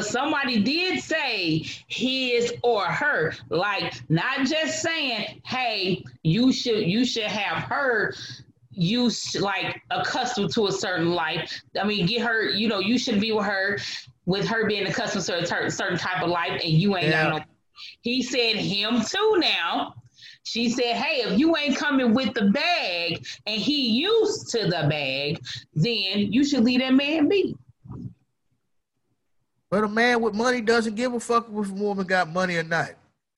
somebody 0.00 0.60
did 0.60 1.02
say 1.02 1.64
his 1.88 2.54
or 2.62 2.84
her, 2.84 3.34
like 3.50 3.94
not 4.08 4.46
just 4.46 4.80
saying, 4.80 5.40
"Hey, 5.44 6.02
you 6.22 6.52
should 6.52 6.86
you 6.86 7.04
should 7.04 7.24
have 7.24 7.64
her." 7.64 8.14
You 8.78 9.10
like 9.40 9.80
accustomed 9.90 10.52
to 10.52 10.66
a 10.66 10.72
certain 10.72 11.10
life. 11.12 11.62
I 11.80 11.84
mean, 11.84 12.06
get 12.06 12.20
her. 12.22 12.50
You 12.50 12.68
know, 12.68 12.78
you 12.78 12.98
should 12.98 13.20
be 13.20 13.32
with 13.32 13.46
her, 13.46 13.78
with 14.26 14.46
her 14.48 14.66
being 14.66 14.86
accustomed 14.86 15.24
to 15.24 15.38
a 15.38 15.70
certain 15.70 15.98
type 15.98 16.22
of 16.22 16.28
life, 16.28 16.60
and 16.62 16.72
you 16.72 16.96
ain't 16.96 17.08
yeah. 17.08 17.30
got 17.30 17.38
no. 17.38 17.44
He 18.02 18.22
said 18.22 18.56
him 18.56 19.02
too. 19.02 19.36
Now, 19.38 19.94
she 20.42 20.68
said, 20.68 20.96
"Hey, 20.96 21.22
if 21.22 21.38
you 21.38 21.56
ain't 21.56 21.76
coming 21.76 22.12
with 22.14 22.34
the 22.34 22.50
bag, 22.50 23.26
and 23.46 23.60
he 23.60 23.88
used 23.88 24.50
to 24.50 24.64
the 24.64 24.86
bag, 24.88 25.42
then 25.74 26.32
you 26.32 26.44
should 26.44 26.64
leave 26.64 26.80
that 26.80 26.94
man 26.94 27.28
be." 27.28 27.56
But 29.70 29.84
a 29.84 29.88
man 29.88 30.20
with 30.20 30.34
money 30.34 30.60
doesn't 30.60 30.94
give 30.94 31.12
a 31.14 31.20
fuck 31.20 31.48
if 31.48 31.70
a 31.70 31.74
woman 31.74 32.06
got 32.06 32.32
money 32.32 32.56
or 32.56 32.62
not. 32.62 32.90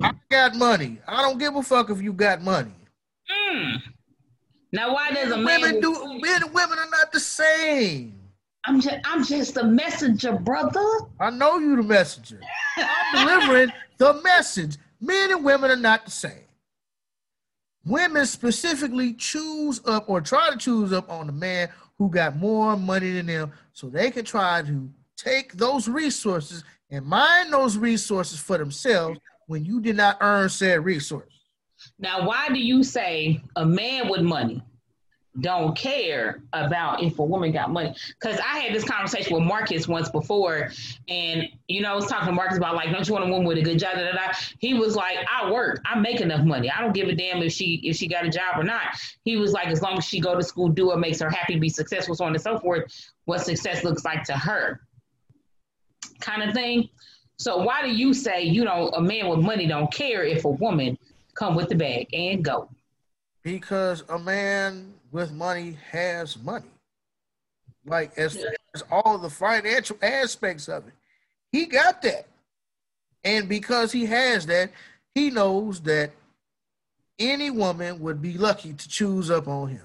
I 0.02 0.12
got 0.30 0.54
money. 0.54 0.98
I 1.06 1.22
don't 1.22 1.38
give 1.38 1.56
a 1.56 1.62
fuck 1.62 1.90
if 1.90 2.02
you 2.02 2.12
got 2.12 2.42
money. 2.42 2.72
Mm. 3.30 3.82
Now, 4.72 4.94
why 4.94 5.10
does 5.10 5.32
a 5.32 5.36
man? 5.36 5.62
Women 5.62 5.80
do. 5.80 6.20
Men 6.20 6.42
and 6.42 6.52
women 6.52 6.78
are 6.78 6.90
not 6.90 7.12
the 7.12 7.20
same. 7.20 8.14
I'm 8.66 8.80
just, 8.80 8.96
I'm 9.04 9.24
just 9.24 9.56
a 9.56 9.64
messenger, 9.64 10.34
brother. 10.34 10.84
I 11.18 11.30
know 11.30 11.58
you 11.58 11.76
the 11.76 11.82
messenger. 11.82 12.40
I'm 12.76 13.26
delivering 13.26 13.72
the 13.96 14.20
message. 14.22 14.76
Men 15.00 15.32
and 15.32 15.44
women 15.44 15.70
are 15.70 15.76
not 15.76 16.04
the 16.04 16.10
same. 16.10 16.44
Women 17.86 18.26
specifically 18.26 19.14
choose 19.14 19.80
up 19.86 20.10
or 20.10 20.20
try 20.20 20.50
to 20.50 20.58
choose 20.58 20.92
up 20.92 21.08
on 21.10 21.26
the 21.28 21.32
man 21.32 21.70
who 21.96 22.10
got 22.10 22.36
more 22.36 22.76
money 22.76 23.12
than 23.12 23.26
them 23.26 23.52
so 23.72 23.88
they 23.88 24.10
can 24.10 24.24
try 24.24 24.60
to 24.62 24.90
take 25.18 25.52
those 25.54 25.88
resources 25.88 26.64
and 26.90 27.04
mine 27.04 27.50
those 27.50 27.76
resources 27.76 28.38
for 28.38 28.56
themselves 28.56 29.18
when 29.46 29.64
you 29.64 29.80
did 29.80 29.96
not 29.96 30.16
earn 30.20 30.48
said 30.48 30.84
resource. 30.84 31.28
Now, 31.98 32.26
why 32.26 32.48
do 32.48 32.58
you 32.58 32.82
say 32.82 33.40
a 33.56 33.64
man 33.64 34.08
with 34.08 34.22
money 34.22 34.62
don't 35.40 35.76
care 35.76 36.42
about 36.52 37.02
if 37.02 37.18
a 37.18 37.24
woman 37.24 37.52
got 37.52 37.70
money? 37.70 37.94
Because 38.20 38.38
I 38.40 38.58
had 38.58 38.74
this 38.74 38.84
conversation 38.84 39.34
with 39.34 39.44
Marcus 39.44 39.86
once 39.86 40.08
before, 40.08 40.70
and 41.08 41.44
you 41.68 41.80
know, 41.80 41.92
I 41.92 41.94
was 41.94 42.06
talking 42.06 42.26
to 42.26 42.32
Marcus 42.32 42.56
about 42.56 42.74
like, 42.74 42.90
don't 42.90 43.06
you 43.06 43.14
want 43.14 43.26
a 43.26 43.28
woman 43.28 43.46
with 43.46 43.58
a 43.58 43.62
good 43.62 43.78
job? 43.78 43.94
Da. 43.94 44.32
He 44.58 44.74
was 44.74 44.96
like, 44.96 45.18
I 45.32 45.50
work, 45.50 45.80
I 45.86 45.98
make 45.98 46.20
enough 46.20 46.44
money. 46.44 46.70
I 46.70 46.80
don't 46.80 46.92
give 46.92 47.08
a 47.08 47.14
damn 47.14 47.42
if 47.42 47.52
she 47.52 47.80
if 47.84 47.96
she 47.96 48.08
got 48.08 48.24
a 48.24 48.30
job 48.30 48.58
or 48.58 48.64
not. 48.64 48.98
He 49.24 49.36
was 49.36 49.52
like, 49.52 49.68
as 49.68 49.82
long 49.82 49.98
as 49.98 50.04
she 50.04 50.20
go 50.20 50.34
to 50.34 50.42
school, 50.42 50.68
do 50.68 50.88
what 50.88 50.98
makes 50.98 51.20
her 51.20 51.30
happy, 51.30 51.58
be 51.58 51.68
successful, 51.68 52.14
so 52.16 52.24
on 52.24 52.34
and 52.34 52.42
so 52.42 52.58
forth. 52.58 52.92
What 53.26 53.40
success 53.42 53.84
looks 53.84 54.04
like 54.04 54.24
to 54.24 54.32
her 54.32 54.80
kind 56.20 56.42
of 56.42 56.54
thing. 56.54 56.88
So 57.38 57.58
why 57.58 57.82
do 57.82 57.90
you 57.90 58.12
say 58.12 58.42
you 58.42 58.64
know 58.64 58.88
a 58.90 59.00
man 59.00 59.28
with 59.28 59.40
money 59.40 59.66
don't 59.66 59.92
care 59.92 60.24
if 60.24 60.44
a 60.44 60.50
woman 60.50 60.98
come 61.34 61.54
with 61.54 61.68
the 61.68 61.76
bag 61.76 62.08
and 62.12 62.44
go? 62.44 62.68
Because 63.42 64.02
a 64.08 64.18
man 64.18 64.94
with 65.10 65.32
money 65.32 65.78
has 65.90 66.36
money. 66.38 66.66
Like 67.86 68.16
as, 68.18 68.44
as 68.74 68.82
all 68.90 69.18
the 69.18 69.30
financial 69.30 69.96
aspects 70.02 70.68
of 70.68 70.86
it. 70.86 70.92
He 71.52 71.66
got 71.66 72.02
that. 72.02 72.26
And 73.24 73.48
because 73.48 73.92
he 73.92 74.06
has 74.06 74.46
that, 74.46 74.70
he 75.14 75.30
knows 75.30 75.80
that 75.82 76.12
any 77.18 77.50
woman 77.50 78.00
would 78.00 78.22
be 78.22 78.38
lucky 78.38 78.72
to 78.72 78.88
choose 78.88 79.30
up 79.30 79.48
on 79.48 79.68
him 79.68 79.82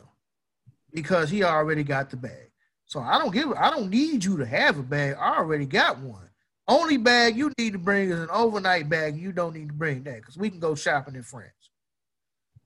because 0.93 1.29
he 1.29 1.43
already 1.43 1.83
got 1.83 2.09
the 2.09 2.17
bag. 2.17 2.51
So 2.93 2.99
I 2.99 3.17
don't 3.17 3.33
give 3.33 3.51
I 3.53 3.71
don't 3.71 3.89
need 3.89 4.23
you 4.23 4.37
to 4.37 4.45
have 4.45 4.77
a 4.77 4.83
bag. 4.83 5.15
I 5.19 5.37
already 5.37 5.65
got 5.65 5.97
one. 5.97 6.29
Only 6.67 6.97
bag 6.97 7.35
you 7.35 7.51
need 7.57 7.73
to 7.73 7.79
bring 7.79 8.11
is 8.11 8.19
an 8.19 8.29
overnight 8.29 8.87
bag. 8.87 9.17
You 9.17 9.31
don't 9.31 9.55
need 9.55 9.69
to 9.69 9.73
bring 9.73 10.03
that 10.03 10.17
because 10.17 10.37
we 10.37 10.51
can 10.51 10.59
go 10.59 10.75
shopping 10.75 11.15
in 11.15 11.23
France. 11.23 11.71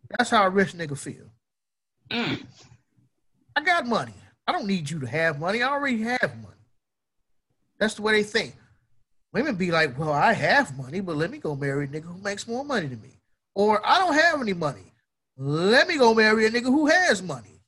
That's 0.10 0.30
how 0.30 0.46
a 0.46 0.50
rich 0.50 0.74
nigga 0.74 0.98
feel. 0.98 1.32
Mm. 2.12 2.46
I 3.56 3.62
got 3.62 3.88
money. 3.88 4.16
I 4.46 4.52
don't 4.52 4.68
need 4.68 4.90
you 4.90 5.00
to 5.00 5.08
have 5.08 5.40
money. 5.40 5.64
I 5.64 5.70
already 5.70 6.02
have 6.02 6.36
money. 6.42 6.68
That's 7.80 7.94
the 7.94 8.02
way 8.02 8.12
they 8.12 8.24
think. 8.24 8.54
Women 9.32 9.56
be 9.56 9.72
like, 9.72 9.98
well, 9.98 10.12
I 10.12 10.34
have 10.34 10.78
money, 10.78 11.00
but 11.00 11.16
let 11.16 11.32
me 11.32 11.38
go 11.38 11.56
marry 11.56 11.86
a 11.86 11.88
nigga 11.88 12.04
who 12.04 12.22
makes 12.22 12.50
more 12.50 12.66
money 12.66 12.88
than 12.88 13.02
me. 13.02 13.22
Or 13.56 13.80
I 13.82 13.98
don't 14.00 14.14
have 14.14 14.42
any 14.42 14.52
money. 14.52 14.92
Let 15.38 15.88
me 15.88 15.98
go 15.98 16.14
marry 16.14 16.48
a 16.48 16.50
nigga 16.50 16.66
who 16.66 16.88
has 16.88 17.24
money. 17.24 17.62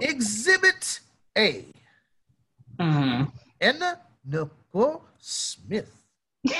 Exhibit 0.00 1.00
A. 1.36 1.66
Mm-hmm. 2.78 3.24
Anna 3.60 4.00
Nicole 4.24 5.02
Smith. 5.18 5.90
you 6.44 6.52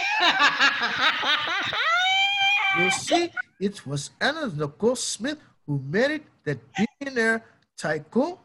see, 2.91 3.31
it 3.61 3.87
was 3.87 4.11
Anna 4.21 4.53
Nicole 4.55 4.97
Smith 4.97 5.39
who 5.67 5.81
married 5.89 6.25
the 6.45 6.59
billionaire 7.01 7.45
tycoon. 7.77 8.37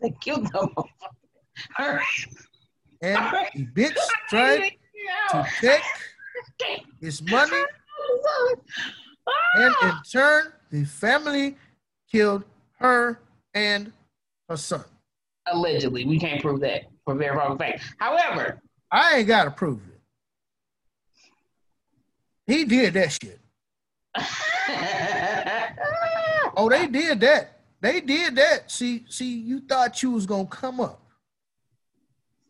They 0.00 0.14
killed 0.20 0.50
them. 0.52 0.70
And 3.02 3.18
the 3.54 3.66
bitch 3.66 3.98
tried 4.30 4.72
to 5.30 5.46
take 5.60 5.82
his 7.00 7.20
money, 7.22 7.52
and 9.56 9.74
in 9.82 9.92
turn, 10.10 10.52
the 10.70 10.84
family 10.84 11.56
killed 12.14 12.44
her 12.78 13.18
and 13.54 13.92
her 14.48 14.56
son. 14.56 14.84
Allegedly, 15.46 16.04
we 16.04 16.16
can't 16.18 16.40
prove 16.40 16.60
that 16.60 16.82
for 17.04 17.16
verifiable 17.16 17.56
fact. 17.56 17.82
However, 17.98 18.62
I 18.92 19.16
ain't 19.16 19.26
gotta 19.26 19.50
prove 19.50 19.80
it. 19.88 20.00
He 22.46 22.64
did 22.64 22.94
that 22.94 23.10
shit. 23.10 23.40
oh, 26.56 26.70
they 26.70 26.86
did 26.86 27.18
that. 27.20 27.58
They 27.80 28.00
did 28.00 28.36
that. 28.36 28.70
See, 28.70 29.04
see, 29.08 29.40
you 29.40 29.60
thought 29.60 30.00
you 30.02 30.12
was 30.12 30.24
gonna 30.24 30.46
come 30.46 30.80
up. 30.80 31.02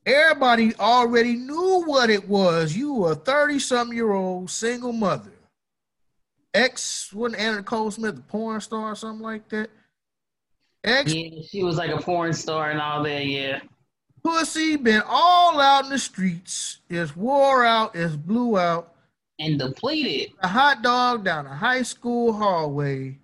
Everybody 0.05 0.75
already 0.77 1.37
knew 1.37 1.85
what 1.87 2.11
it 2.11 2.29
was. 2.29 2.77
You 2.77 2.93
were 2.93 3.13
a 3.13 3.17
30 3.17 3.59
something 3.59 3.97
year 3.97 4.13
old 4.13 4.51
single 4.51 4.93
mother. 4.93 5.33
Ex, 6.55 7.13
wasn't 7.13 7.41
Anna 7.41 7.57
Nicole 7.57 7.91
Smith 7.91 8.17
a 8.17 8.23
porn 8.23 8.61
star 8.61 8.93
or 8.93 8.95
something 8.95 9.23
like 9.23 9.49
that? 9.49 9.71
Ex, 10.85 11.13
yeah, 11.13 11.43
she 11.49 11.65
was 11.65 11.77
like 11.77 11.91
a 11.91 11.99
porn 11.99 12.33
star 12.33 12.71
and 12.71 12.81
all 12.81 13.03
that, 13.03 13.27
yeah. 13.27 13.61
Pussy 14.23 14.77
been 14.77 15.03
all 15.07 15.61
out 15.61 15.85
in 15.85 15.91
the 15.91 15.99
streets. 15.99 16.81
It's 16.89 17.17
wore 17.17 17.65
out, 17.65 17.95
it's 17.95 18.17
blew 18.17 18.57
out. 18.57 18.95
And 19.39 19.59
depleted. 19.59 20.33
A 20.41 20.49
hot 20.49 20.83
dog 20.83 21.25
down 21.25 21.47
a 21.47 21.55
high 21.55 21.83
school 21.83 22.33
hallway. 22.33 23.19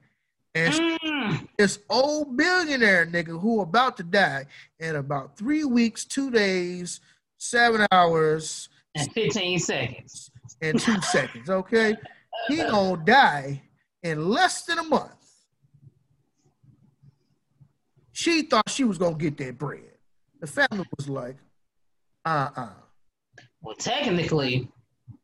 And 0.54 0.74
mm. 0.74 1.48
this 1.56 1.78
old 1.88 2.36
billionaire 2.36 3.06
nigga 3.06 3.40
who 3.40 3.60
about 3.60 3.96
to 3.98 4.02
die 4.02 4.46
in 4.80 4.96
about 4.96 5.38
three 5.38 5.64
weeks, 5.64 6.04
two 6.04 6.30
days, 6.30 7.00
seven 7.38 7.86
hours, 7.92 8.68
and 8.96 9.10
15 9.12 9.60
seconds. 9.60 10.30
And 10.60 10.80
two 10.80 11.00
seconds, 11.02 11.48
okay? 11.48 11.96
He 12.48 12.56
gonna 12.56 13.02
die 13.04 13.62
in 14.02 14.28
less 14.28 14.64
than 14.64 14.78
a 14.78 14.84
month. 14.84 15.14
She 18.12 18.42
thought 18.42 18.68
she 18.68 18.84
was 18.84 18.98
gonna 18.98 19.16
get 19.16 19.36
that 19.38 19.58
bread. 19.58 19.98
The 20.40 20.46
family 20.46 20.84
was 20.96 21.08
like, 21.08 21.36
uh-uh. 22.24 22.70
Well, 23.62 23.76
technically, 23.76 24.68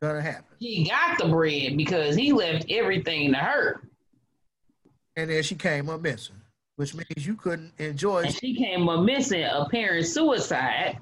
gonna 0.00 0.22
happen. 0.22 0.56
He 0.58 0.88
got 0.88 1.18
the 1.18 1.28
bread 1.28 1.76
because 1.76 2.16
he 2.16 2.32
left 2.32 2.66
everything 2.70 3.32
to 3.32 3.38
her. 3.38 3.82
And 5.16 5.30
then 5.30 5.42
she 5.42 5.54
came 5.54 5.88
up 5.88 6.02
missing, 6.02 6.36
which 6.76 6.94
means 6.94 7.26
you 7.26 7.34
couldn't 7.34 7.72
enjoy. 7.78 8.24
And 8.24 8.34
she 8.34 8.54
came 8.54 8.88
up 8.88 9.04
missing, 9.04 9.44
apparent 9.44 10.06
suicide. 10.06 10.98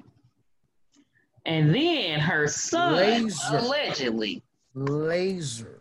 And 1.45 1.75
then 1.75 2.19
her 2.19 2.47
son 2.47 2.95
Laser. 2.95 3.57
allegedly. 3.57 4.43
Laser. 4.73 5.74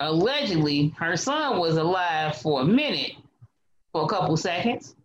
Allegedly, 0.00 0.94
her 0.98 1.16
son 1.16 1.58
was 1.58 1.76
alive 1.76 2.36
for 2.36 2.62
a 2.62 2.64
minute, 2.64 3.12
for 3.92 4.04
a 4.04 4.08
couple 4.08 4.36
seconds. 4.36 4.96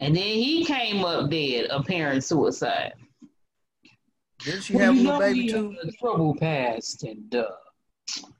And 0.00 0.16
then 0.16 0.22
he 0.22 0.64
came 0.64 1.04
up 1.04 1.30
dead, 1.30 1.68
apparent 1.70 2.24
suicide. 2.24 2.94
Didn't 4.40 4.62
she 4.62 4.74
well, 4.74 4.92
have 4.92 4.96
a 4.96 5.00
little 5.00 5.20
baby 5.20 5.48
too? 5.48 5.76
trouble 6.00 6.34
past 6.34 7.04
and 7.04 7.34
uh 7.34 7.46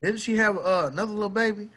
Didn't 0.03 0.21
she 0.21 0.37
have 0.37 0.59
uh, 0.59 0.91
another 0.93 1.13
little 1.13 1.31
baby? 1.31 1.69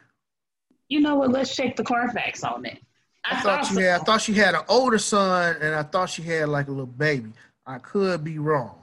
You 0.90 1.02
know 1.02 1.16
what? 1.16 1.32
Let's 1.32 1.56
check 1.56 1.76
the 1.76 1.84
Carfax 1.84 2.44
on 2.44 2.64
that. 2.64 2.80
I, 3.24 3.38
I 3.38 3.42
thought, 3.42 3.66
she 3.66 3.76
had. 3.76 4.02
I 4.02 4.04
thought 4.04 4.22
she 4.22 4.34
had 4.34 4.56
an 4.56 4.62
older 4.68 4.98
son, 4.98 5.58
and 5.62 5.76
I 5.76 5.84
thought 5.84 6.10
she 6.10 6.24
had 6.24 6.50
like 6.50 6.68
a 6.68 6.72
little 6.72 6.86
baby. 6.86 7.32
I 7.66 7.78
could 7.78 8.24
be 8.24 8.40
wrong. 8.40 8.76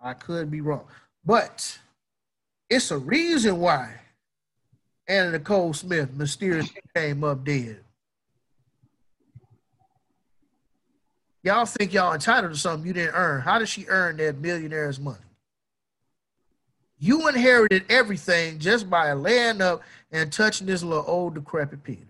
I 0.00 0.12
could 0.12 0.50
be 0.50 0.60
wrong, 0.60 0.84
but 1.24 1.78
it's 2.68 2.90
a 2.90 2.98
reason 2.98 3.58
why 3.58 3.94
Anna 5.08 5.32
Nicole 5.32 5.72
Smith 5.72 6.12
mysteriously 6.14 6.80
came 6.94 7.22
up 7.22 7.44
dead. 7.44 7.80
Y'all 11.42 11.64
think 11.64 11.92
y'all 11.92 12.12
entitled 12.12 12.52
to 12.52 12.58
something 12.58 12.86
you 12.86 12.92
didn't 12.92 13.14
earn. 13.14 13.40
How 13.40 13.60
did 13.60 13.68
she 13.68 13.86
earn 13.86 14.16
that 14.16 14.38
millionaire's 14.38 14.98
money? 14.98 15.18
You 16.98 17.28
inherited 17.28 17.84
everything 17.88 18.58
just 18.58 18.90
by 18.90 19.12
laying 19.12 19.60
up 19.60 19.82
and 20.10 20.32
touching 20.32 20.66
this 20.66 20.82
little 20.82 21.04
old 21.06 21.34
decrepit 21.34 21.84
Peter. 21.84 22.06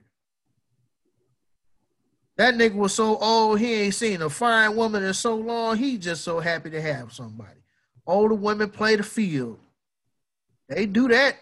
That 2.37 2.55
nigga 2.55 2.75
was 2.75 2.95
so 2.95 3.17
old, 3.19 3.59
he 3.61 3.75
ain't 3.75 3.95
seen 3.95 4.23
a 4.23 4.31
fine 4.31 4.77
woman 4.77 5.03
in 5.03 5.15
so 5.15 5.35
long. 5.35 5.77
He 5.77 5.99
just 5.99 6.23
so 6.23 6.39
happy 6.39 6.71
to 6.71 6.81
have 6.81 7.13
somebody. 7.13 7.61
Older 8.07 8.35
women 8.35 8.71
play 8.71 8.97
the 8.97 9.03
field. 9.03 9.59
They 10.69 10.87
do 10.87 11.09
that. 11.09 11.37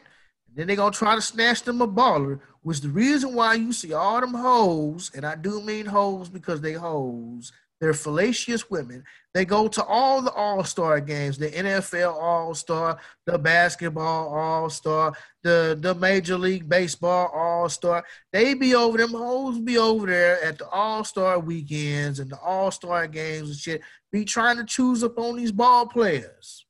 Then 0.55 0.67
they 0.67 0.77
gonna 0.77 0.93
try 0.93 1.15
to 1.15 1.21
snatch 1.21 1.63
them 1.63 1.83
a 1.83 1.89
baller, 1.89 2.41
which 2.63 2.81
the 2.81 2.89
reason 2.89 3.35
why 3.35 3.55
you 3.55 3.73
see 3.73 3.93
all 3.93 4.21
them 4.21 4.35
hoes, 4.35 5.11
and 5.15 5.27
I 5.27 5.35
do 5.35 5.61
mean 5.61 5.87
hoes 5.87 6.29
because 6.29 6.61
they 6.61 6.75
hoes, 6.75 7.53
they're 7.81 7.93
fallacious 7.93 8.71
women. 8.71 9.05
They 9.35 9.45
go 9.45 9.67
to 9.69 9.85
all 9.85 10.23
the 10.23 10.33
All 10.33 10.63
Star 10.65 11.01
games, 11.01 11.37
the 11.37 11.51
NFL 11.51 12.15
All 12.15 12.55
Star, 12.55 12.99
the 13.27 13.37
basketball 13.37 14.33
All 14.33 14.71
Star, 14.71 15.13
the 15.43 15.77
the 15.79 15.95
Major 15.95 16.39
League 16.39 16.69
Baseball 16.69 17.31
All 17.35 17.69
Star. 17.69 18.05
They 18.33 18.55
be 18.55 18.75
over 18.75 18.97
them 18.97 19.11
hoes 19.11 19.59
be 19.59 19.77
over 19.77 20.07
there 20.07 20.43
at 20.43 20.59
the 20.59 20.69
All 20.69 21.05
Star 21.05 21.39
weekends 21.39 22.21
and 22.21 22.31
the 22.31 22.39
All 22.39 22.71
Star 22.71 23.07
games 23.09 23.51
and 23.51 23.59
shit. 23.59 23.83
Be 24.13 24.25
trying 24.25 24.57
to 24.57 24.65
choose 24.65 25.03
up 25.03 25.19
on 25.19 25.37
these 25.37 25.53
ball 25.53 25.87
players, 25.87 26.64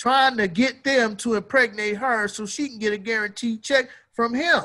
trying 0.00 0.34
to 0.34 0.48
get 0.48 0.82
them 0.82 1.14
to 1.14 1.34
impregnate 1.34 1.94
her 1.94 2.26
so 2.26 2.46
she 2.46 2.70
can 2.70 2.78
get 2.78 2.90
a 2.90 2.96
guaranteed 2.96 3.62
check 3.62 3.90
from 4.14 4.32
him. 4.32 4.62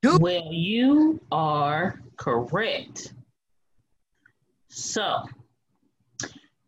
Dude. 0.00 0.22
Well, 0.22 0.48
you 0.52 1.20
are 1.32 2.00
correct. 2.16 3.12
So, 4.68 5.24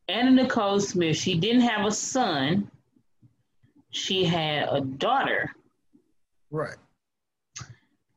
Anna 0.09 0.32
Nicole 0.32 0.81
Smith, 0.81 1.16
she 1.16 1.39
didn't 1.39 1.60
have 1.60 1.86
a 1.86 1.93
son. 1.93 2.69
She 3.90 4.24
had 4.24 4.69
a 4.73 4.81
daughter. 4.81 5.55
Right. 6.51 6.77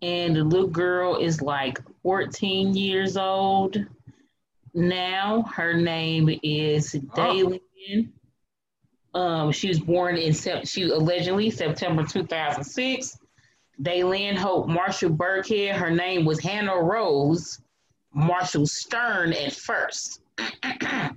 And 0.01 0.35
the 0.35 0.43
little 0.43 0.67
girl 0.67 1.17
is 1.17 1.43
like 1.43 1.77
14 2.01 2.73
years 2.75 3.17
old 3.17 3.77
now. 4.73 5.43
Her 5.43 5.75
name 5.75 6.39
is 6.41 6.95
oh. 6.95 7.15
Daylin. 7.15 7.59
Oh. 8.07 8.20
Um, 9.13 9.51
she 9.51 9.67
was 9.67 9.79
born 9.79 10.17
in 10.17 10.33
she 10.63 10.83
allegedly 10.83 11.49
September 11.49 12.03
2006. 12.03 13.17
Daylin 13.81 14.37
Hope 14.37 14.67
Marshall 14.67 15.09
Birkhead. 15.09 15.75
Her 15.75 15.89
name 15.89 16.23
was 16.23 16.39
Hannah 16.39 16.77
Rose 16.77 17.59
Marshall 18.13 18.65
Stern 18.65 19.33
at 19.33 19.53
first. 19.53 20.21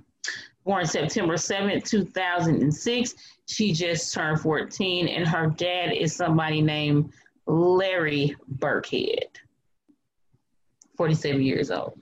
Born 0.65 0.85
September 0.85 1.35
7th, 1.35 1.85
2006. 1.85 3.15
She 3.45 3.71
just 3.71 4.11
turned 4.13 4.41
14, 4.41 5.07
and 5.07 5.27
her 5.27 5.47
dad 5.47 5.93
is 5.93 6.15
somebody 6.15 6.61
named 6.61 7.13
Larry 7.45 8.35
Birkhead, 8.47 9.37
47 10.97 11.43
years 11.43 11.69
old. 11.69 11.99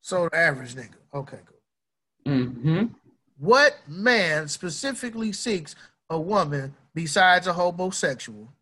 So 0.00 0.30
the 0.30 0.38
average 0.38 0.74
nigga. 0.74 0.94
Okay, 1.12 1.38
cool. 1.44 2.32
Mm-hmm. 2.32 2.86
What 3.38 3.76
man 3.86 4.48
specifically 4.48 5.32
seeks 5.32 5.74
a 6.10 6.20
woman 6.20 6.74
besides 6.94 7.46
a 7.46 7.52
homosexual? 7.52 8.52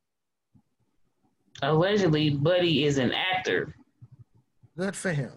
Allegedly, 1.62 2.30
Buddy 2.30 2.84
is 2.84 2.98
an 2.98 3.12
actor 3.12 3.74
Good 4.76 4.94
for 4.94 5.12
him. 5.12 5.32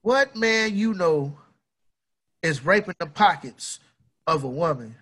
What 0.00 0.34
man 0.34 0.74
you 0.74 0.94
know 0.94 1.36
is 2.42 2.64
raping 2.64 2.94
the 2.98 3.06
pockets 3.06 3.78
of 4.26 4.42
a 4.42 4.48
woman 4.48 4.96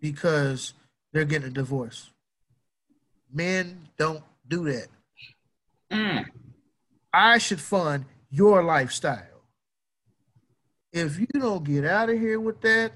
because 0.00 0.74
they're 1.12 1.24
getting 1.24 1.48
a 1.48 1.52
divorce? 1.52 2.10
Men 3.32 3.88
don't 3.96 4.22
do 4.46 4.64
that. 4.64 4.88
Mm. 5.90 6.26
I 7.14 7.38
should 7.38 7.60
fund 7.60 8.04
your 8.30 8.62
lifestyle. 8.62 9.35
If 10.96 11.20
you 11.20 11.26
don't 11.34 11.62
get 11.62 11.84
out 11.84 12.08
of 12.08 12.18
here 12.18 12.40
with 12.40 12.62
that, 12.62 12.90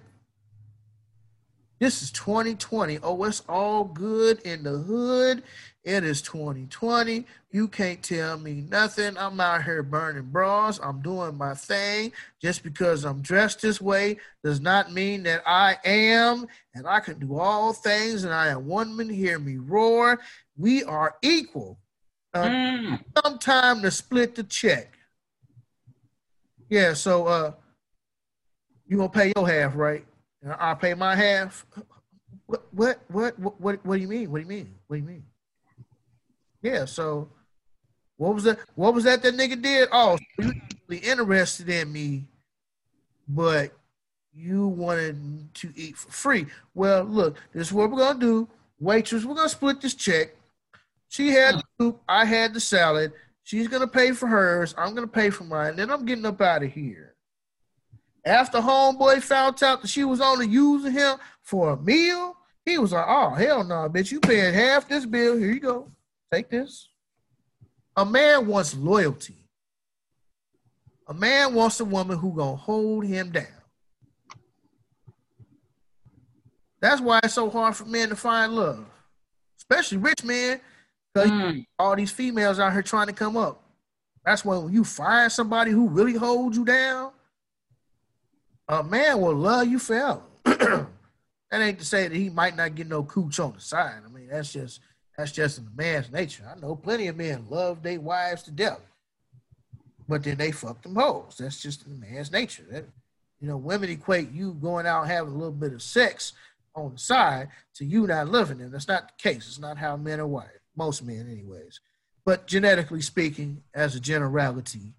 this 1.81 2.01
is 2.01 2.11
2020. 2.13 2.99
Oh, 3.03 3.23
it's 3.25 3.43
all 3.47 3.85
good 3.85 4.41
in 4.41 4.63
the 4.63 4.71
hood. 4.71 5.43
It 5.85 6.03
is 6.05 6.23
2020. 6.23 7.27
You 7.51 7.69
can't 7.69 8.03
tell 8.03 8.39
me 8.39 8.65
nothing. 8.71 9.19
I'm 9.19 9.39
out 9.39 9.65
here 9.65 9.83
burning 9.83 10.31
bras. 10.31 10.81
I'm 10.83 11.03
doing 11.03 11.37
my 11.37 11.53
thing. 11.53 12.13
Just 12.41 12.63
because 12.63 13.05
I'm 13.05 13.21
dressed 13.21 13.61
this 13.61 13.83
way 13.83 14.17
does 14.43 14.63
not 14.63 14.93
mean 14.93 15.23
that 15.25 15.43
I 15.45 15.77
am 15.85 16.47
and 16.75 16.87
I 16.87 17.01
can 17.01 17.19
do 17.19 17.39
all 17.39 17.75
things 17.75 18.25
and 18.25 18.33
I 18.33 18.49
am 18.49 18.67
one 18.67 18.97
man. 18.97 19.11
Hear 19.11 19.39
me 19.39 19.59
roar. 19.59 20.21
We 20.57 20.85
are 20.85 21.17
equal. 21.21 21.79
Uh, 22.33 22.45
mm. 22.45 23.05
Sometime 23.23 23.83
to 23.83 23.91
split 23.91 24.37
the 24.37 24.45
check. 24.45 24.95
Yeah, 26.71 26.95
so 26.95 27.27
uh, 27.27 27.53
you 28.91 28.97
gonna 28.97 29.09
pay 29.09 29.33
your 29.37 29.49
half, 29.49 29.77
right? 29.77 30.05
I'll 30.59 30.75
pay 30.75 30.95
my 30.95 31.15
half. 31.15 31.65
What, 32.47 32.67
what, 32.73 33.39
what, 33.39 33.39
what, 33.39 33.87
what, 33.87 33.97
do 33.97 34.03
you 34.03 34.09
mean? 34.09 34.31
What 34.33 34.39
do 34.39 34.43
you 34.43 34.49
mean? 34.49 34.75
What 34.89 34.97
do 34.97 35.03
you 35.03 35.09
mean? 35.09 35.23
Yeah, 36.61 36.85
so 36.87 37.29
what 38.17 38.35
was 38.35 38.45
that? 38.45 38.59
What 38.75 38.93
was 38.93 39.05
that 39.05 39.23
that 39.23 39.35
nigga 39.35 39.63
did? 39.63 39.89
Oh, 39.93 40.19
you 40.39 40.53
really 40.89 41.03
interested 41.03 41.69
in 41.69 41.93
me, 41.93 42.27
but 43.29 43.71
you 44.35 44.67
wanted 44.67 45.55
to 45.55 45.73
eat 45.77 45.97
for 45.97 46.11
free. 46.11 46.47
Well, 46.75 47.05
look, 47.05 47.37
this 47.55 47.69
is 47.69 47.73
what 47.73 47.93
we're 47.93 47.99
gonna 47.99 48.19
do. 48.19 48.49
Waitress, 48.81 49.25
we're 49.25 49.37
gonna 49.37 49.49
split 49.49 49.81
this 49.81 49.95
check. 49.95 50.35
She 51.09 51.29
had 51.29 51.57
the 51.57 51.63
soup, 51.79 52.03
I 52.09 52.25
had 52.25 52.55
the 52.55 52.61
salad. 52.61 53.13
She's 53.45 53.69
gonna 53.69 53.87
pay 53.87 54.11
for 54.11 54.27
hers. 54.27 54.75
I'm 54.77 54.97
gonna 54.97 55.07
pay 55.07 55.31
for 55.31 55.45
mine. 55.45 55.77
Then 55.77 55.91
I'm 55.91 56.05
getting 56.05 56.27
up 56.27 56.41
out 56.41 56.65
of 56.65 56.73
here. 56.73 57.10
After 58.25 58.59
homeboy 58.59 59.23
found 59.23 59.63
out 59.63 59.83
that 59.83 59.89
she 59.89 60.05
was 60.05 60.21
only 60.21 60.47
using 60.47 60.93
him 60.93 61.17
for 61.43 61.71
a 61.71 61.77
meal, 61.77 62.37
he 62.65 62.79
was 62.79 62.93
like, 62.93 63.07
"Oh 63.09 63.31
hell 63.31 63.65
no, 63.65 63.89
bitch! 63.89 64.13
You 64.13 64.21
paying 64.21 64.53
half 64.53 64.89
this 64.89 65.07
bill? 65.07 65.39
Here 65.39 65.53
you 65.53 65.61
go." 65.61 65.91
Take 66.33 66.51
this. 66.51 66.89
A 67.97 68.05
man 68.05 68.47
wants 68.47 68.75
loyalty. 68.75 69.37
A 71.09 71.15
man 71.15 71.55
wants 71.55 71.81
a 71.81 71.85
woman 71.85 72.19
who 72.19 72.33
gonna 72.33 72.57
hold 72.57 73.05
him 73.05 73.33
down. 73.33 73.47
That's 76.81 77.01
why 77.01 77.21
it's 77.23 77.35
so 77.35 77.51
hard 77.51 77.77
for 77.77 77.85
men 77.85 78.09
to 78.11 78.17
find 78.17 78.55
love, 78.55 78.87
especially 79.59 79.99
rich 79.99 80.25
men, 80.25 80.61
because 81.13 81.31
mm. 81.31 81.67
all 81.79 81.97
these 81.97 82.11
females 82.11 82.59
out 82.59 82.73
here 82.73 82.83
trying 82.83 83.09
to 83.09 83.13
come 83.13 83.37
up. 83.37 83.63
That's 84.25 84.45
when 84.45 84.73
you 84.73 84.85
find 84.85 85.31
somebody 85.31 85.73
who 85.73 85.89
really 85.89 86.15
holds 86.15 86.57
you 86.57 86.65
down, 86.65 87.13
a 88.71 88.85
man 88.85 89.21
will 89.21 89.35
love 89.35 89.67
you 89.67 89.79
forever. 89.79 90.23
that 90.45 90.87
ain't 91.53 91.79
to 91.79 91.85
say 91.85 92.09
that 92.09 92.17
he 92.17 92.31
might 92.31 92.57
not 92.57 92.75
get 92.75 92.89
no 92.89 93.03
cooch 93.03 93.41
on 93.41 93.53
the 93.53 93.61
side. 93.61 94.03
I 94.05 94.09
mean, 94.09 94.29
that's 94.29 94.53
just 94.53 94.81
that's 95.17 95.33
just 95.33 95.59
in 95.59 95.65
the 95.65 95.83
man's 95.83 96.11
nature. 96.11 96.45
I 96.49 96.59
know 96.59 96.77
plenty 96.77 97.09
of 97.09 97.17
men 97.17 97.47
love 97.51 97.83
their 97.83 98.01
wives 98.01 98.43
to 98.45 98.51
death, 98.51 98.81
but 100.09 100.23
then 100.23 100.37
they 100.37 100.53
fuck 100.53 100.83
them 100.83 100.95
hoes. 100.95 101.37
That's 101.39 101.61
just 101.61 101.87
in 101.87 102.01
the 102.01 102.07
man's 102.07 102.33
nature. 102.33 102.65
That, 102.71 102.85
you 103.41 103.49
know, 103.49 103.57
women 103.57 103.91
equate 103.91 104.31
you 104.31 104.55
going 104.55 104.87
out 104.87 105.09
having 105.09 105.33
a 105.33 105.37
little 105.37 105.53
bit 105.53 105.73
of 105.73 105.83
sex 105.83 106.33
on 106.75 106.93
the 106.93 106.99
side 106.99 107.49
to 107.75 107.85
you 107.85 108.07
not 108.07 108.29
loving 108.29 108.59
them. 108.59 108.71
That's 108.71 108.89
not 108.89 109.09
the 109.09 109.31
case. 109.31 109.49
It's 109.49 109.59
not 109.59 109.79
how 109.79 109.97
men 109.97 110.21
are 110.21 110.27
wired. 110.27 110.61
Most 110.77 111.05
men, 111.05 111.29
anyways. 111.31 111.81
But 112.25 112.47
genetically 112.47 113.01
speaking, 113.01 113.63
as 113.75 113.95
a 113.95 114.01
generality, 114.01 114.95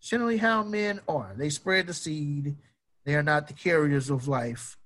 generally 0.00 0.36
how 0.36 0.62
men 0.62 1.00
are. 1.08 1.32
They 1.36 1.48
spread 1.48 1.86
the 1.86 1.94
seed. 1.94 2.56
They 3.04 3.14
are 3.14 3.22
not 3.22 3.48
the 3.48 3.54
carriers 3.54 4.10
of 4.10 4.28
life. 4.28 4.76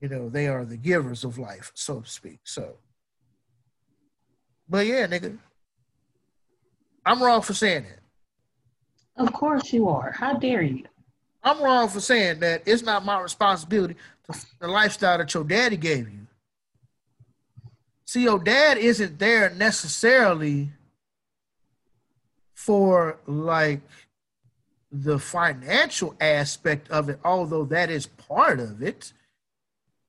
You 0.00 0.08
know, 0.08 0.28
they 0.28 0.48
are 0.48 0.64
the 0.64 0.76
givers 0.76 1.24
of 1.24 1.38
life, 1.38 1.72
so 1.74 2.00
to 2.00 2.08
speak. 2.08 2.40
So 2.44 2.76
but 4.68 4.86
yeah, 4.86 5.06
nigga, 5.06 5.38
I'm 7.04 7.22
wrong 7.22 7.40
for 7.40 7.54
saying 7.54 7.84
that. 7.84 8.00
Of 9.22 9.32
course 9.32 9.72
you 9.72 9.88
are. 9.88 10.12
How 10.12 10.34
dare 10.34 10.62
you? 10.62 10.84
I'm 11.42 11.62
wrong 11.62 11.88
for 11.88 12.00
saying 12.00 12.40
that 12.40 12.62
it's 12.66 12.82
not 12.82 13.04
my 13.04 13.20
responsibility 13.20 13.96
to 14.30 14.46
the 14.60 14.68
lifestyle 14.68 15.18
that 15.18 15.32
your 15.32 15.44
daddy 15.44 15.76
gave 15.76 16.08
you. 16.08 16.26
See, 18.04 18.22
your 18.22 18.38
dad 18.38 18.78
isn't 18.78 19.18
there 19.18 19.50
necessarily 19.50 20.70
for 22.54 23.18
like 23.26 23.80
the 24.90 25.18
financial 25.18 26.14
aspect 26.20 26.90
of 26.90 27.08
it, 27.08 27.18
although 27.24 27.64
that 27.66 27.90
is 27.90 28.06
part 28.06 28.60
of 28.60 28.82
it. 28.82 29.12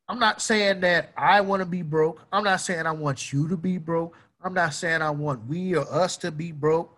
I'm 0.07 0.19
not 0.19 0.41
saying 0.41 0.79
that 0.81 1.11
I 1.15 1.41
want 1.41 1.61
to 1.61 1.65
be 1.65 1.81
broke. 1.81 2.25
I'm 2.31 2.43
not 2.43 2.61
saying 2.61 2.85
I 2.87 2.91
want 2.91 3.31
you 3.31 3.47
to 3.49 3.57
be 3.57 3.77
broke. 3.77 4.15
I'm 4.41 4.53
not 4.53 4.73
saying 4.73 5.01
I 5.01 5.11
want 5.11 5.45
we 5.45 5.75
or 5.75 5.85
us 5.91 6.17
to 6.17 6.31
be 6.31 6.51
broke. 6.51 6.97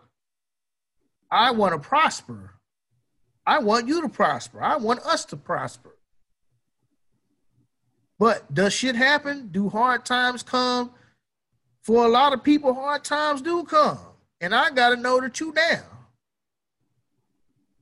I 1.30 1.52
want 1.52 1.74
to 1.74 1.80
prosper. 1.80 2.52
I 3.46 3.60
want 3.60 3.88
you 3.88 4.02
to 4.02 4.10
prosper. 4.10 4.62
I 4.62 4.78
want 4.78 5.00
us 5.02 5.26
to 5.26 5.38
prosper. 5.38 5.96
But 8.20 8.54
does 8.54 8.74
shit 8.74 8.96
happen? 8.96 9.50
Do 9.52 9.68
hard 9.68 10.06
times 10.06 10.44
come? 10.44 10.92
For 11.82 12.06
a 12.06 12.10
lot 12.10 12.34
of 12.34 12.44
people, 12.44 12.74
hard 12.74 13.04
times 13.04 13.42
do 13.42 13.64
come. 13.64 13.98
And 14.40 14.54
I 14.54 14.70
got 14.70 14.90
to 14.90 14.96
know 14.96 15.20
that 15.20 15.40
you 15.40 15.52
down. 15.52 15.91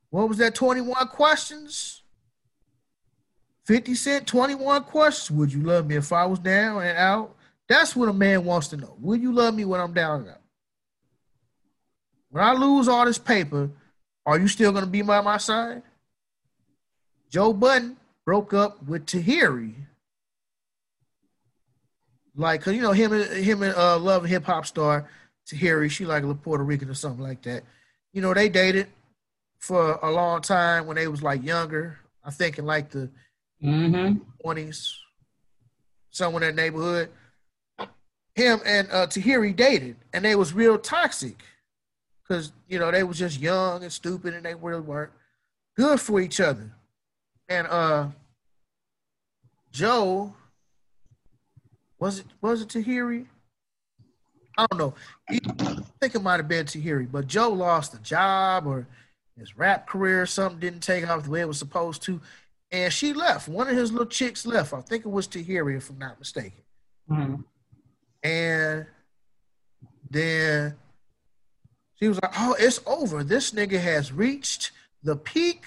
What 0.10 0.28
was 0.28 0.38
that 0.40 0.56
21 0.56 1.08
questions? 1.10 2.02
50 3.66 3.94
Cent, 3.94 4.28
21 4.28 4.84
questions. 4.86 5.38
Would 5.38 5.54
you 5.54 5.62
love 5.62 5.86
me 5.86 5.96
if 5.96 6.12
I 6.12 6.26
was 6.26 6.40
down 6.40 6.82
and 6.82 6.98
out? 6.98 7.36
That's 7.68 7.96
what 7.96 8.10
a 8.10 8.14
man 8.14 8.44
wants 8.44 8.70
to 8.70 8.78
know. 8.78 8.96
Will 9.00 9.18
you 9.18 9.32
love 9.32 9.54
me 9.54 9.64
when 9.64 9.80
I'm 9.80 9.94
down 9.94 10.22
and 10.22 10.30
out? 10.30 10.42
When 12.32 12.44
I 12.44 12.54
lose 12.54 12.88
all 12.88 13.06
this 13.06 13.20
paper, 13.20 13.70
are 14.26 14.40
you 14.40 14.48
still 14.48 14.72
going 14.72 14.84
to 14.84 14.90
be 14.90 15.04
by 15.04 15.22
my 15.22 15.38
side? 15.38 15.84
Joe 17.30 17.54
Budden 17.54 17.98
broke 18.26 18.54
up 18.54 18.84
with 18.88 19.06
Tahiry. 19.06 19.76
Like, 22.36 22.62
cause 22.62 22.74
you 22.74 22.82
know 22.82 22.92
him 22.92 23.12
and 23.12 23.26
him 23.32 23.64
and 23.64 23.76
uh, 23.76 24.00
love 24.00 24.26
hip 24.26 24.46
hop 24.46 24.66
star 24.66 25.08
Tahiry. 25.48 25.92
She 25.92 26.06
like 26.06 26.24
a 26.24 26.34
Puerto 26.34 26.64
Rican 26.64 26.90
or 26.90 26.94
something 26.94 27.24
like 27.24 27.42
that. 27.44 27.64
You 28.14 28.22
know 28.22 28.34
they 28.34 28.50
dated 28.50 28.88
for 29.60 30.00
a 30.02 30.10
long 30.12 30.42
time 30.42 30.88
when 30.88 30.96
they 30.96 31.08
was 31.08 31.22
like 31.22 31.44
younger. 31.44 32.00
I 32.24 32.32
think 32.32 32.58
in 32.58 32.66
like 32.66 32.90
the 32.90 33.10
Mm-hmm. 33.64 34.20
20s, 34.46 34.90
somewhere 36.12 36.44
in 36.44 36.56
that 36.56 36.62
neighborhood. 36.62 37.10
Him 38.34 38.62
and 38.66 38.88
uh, 38.90 39.06
Tahiry 39.08 39.54
dated, 39.54 39.98
and 40.14 40.24
they 40.24 40.34
was 40.34 40.54
real 40.54 40.78
toxic 40.78 41.36
because 42.24 42.54
you 42.70 42.80
know 42.80 42.90
they 42.90 43.04
was 43.04 43.20
just 43.20 43.38
young 43.38 43.84
and 43.84 43.92
stupid, 43.92 44.34
and 44.34 44.46
they 44.46 44.56
really 44.56 44.80
weren't 44.80 45.12
good 45.76 46.00
for 46.00 46.22
each 46.22 46.40
other. 46.40 46.72
And 47.50 47.68
uh, 47.68 48.08
Joe 49.74 50.34
was 52.00 52.20
it 52.20 52.26
was 52.40 52.62
it 52.62 52.70
Tahiry? 52.70 53.26
I 54.58 54.66
don't 54.72 54.80
know. 54.80 54.94
He, 55.30 55.40
I 55.60 55.84
think 56.00 56.16
it 56.16 56.22
might 56.22 56.38
have 56.38 56.48
been 56.48 56.66
Tahiry, 56.66 57.12
but 57.12 57.28
Joe 57.28 57.50
lost 57.50 57.94
a 57.94 58.00
job 58.00 58.68
or 58.68 58.88
his 59.40 59.58
rap 59.58 59.88
career, 59.88 60.26
something 60.26 60.60
didn't 60.60 60.82
take 60.82 61.08
off 61.10 61.24
the 61.24 61.30
way 61.30 61.42
it 61.42 61.48
was 61.48 61.60
supposed 61.60 62.02
to 62.04 62.22
and 62.72 62.94
she 62.94 63.14
left. 63.14 63.48
One 63.48 63.68
of 63.68 63.76
his 63.76 63.92
little 63.92 64.08
chicks 64.08 64.46
left. 64.46 64.74
I 64.74 64.82
think 64.82 65.06
it 65.06 65.10
was 65.10 65.28
Tahiry, 65.28 65.78
if 65.78 65.90
I'm 65.90 65.98
not 65.98 66.20
mistaken. 66.20 66.62
Mm-hmm. 67.10 67.42
And 68.24 68.86
then 70.10 70.76
she 72.00 72.08
was 72.08 72.22
like, 72.22 72.34
"Oh, 72.38 72.56
it's 72.60 72.82
over. 72.86 73.24
This 73.24 73.52
nigga 73.52 73.80
has 73.80 74.12
reached 74.12 74.72
the 75.04 75.16
peak 75.16 75.64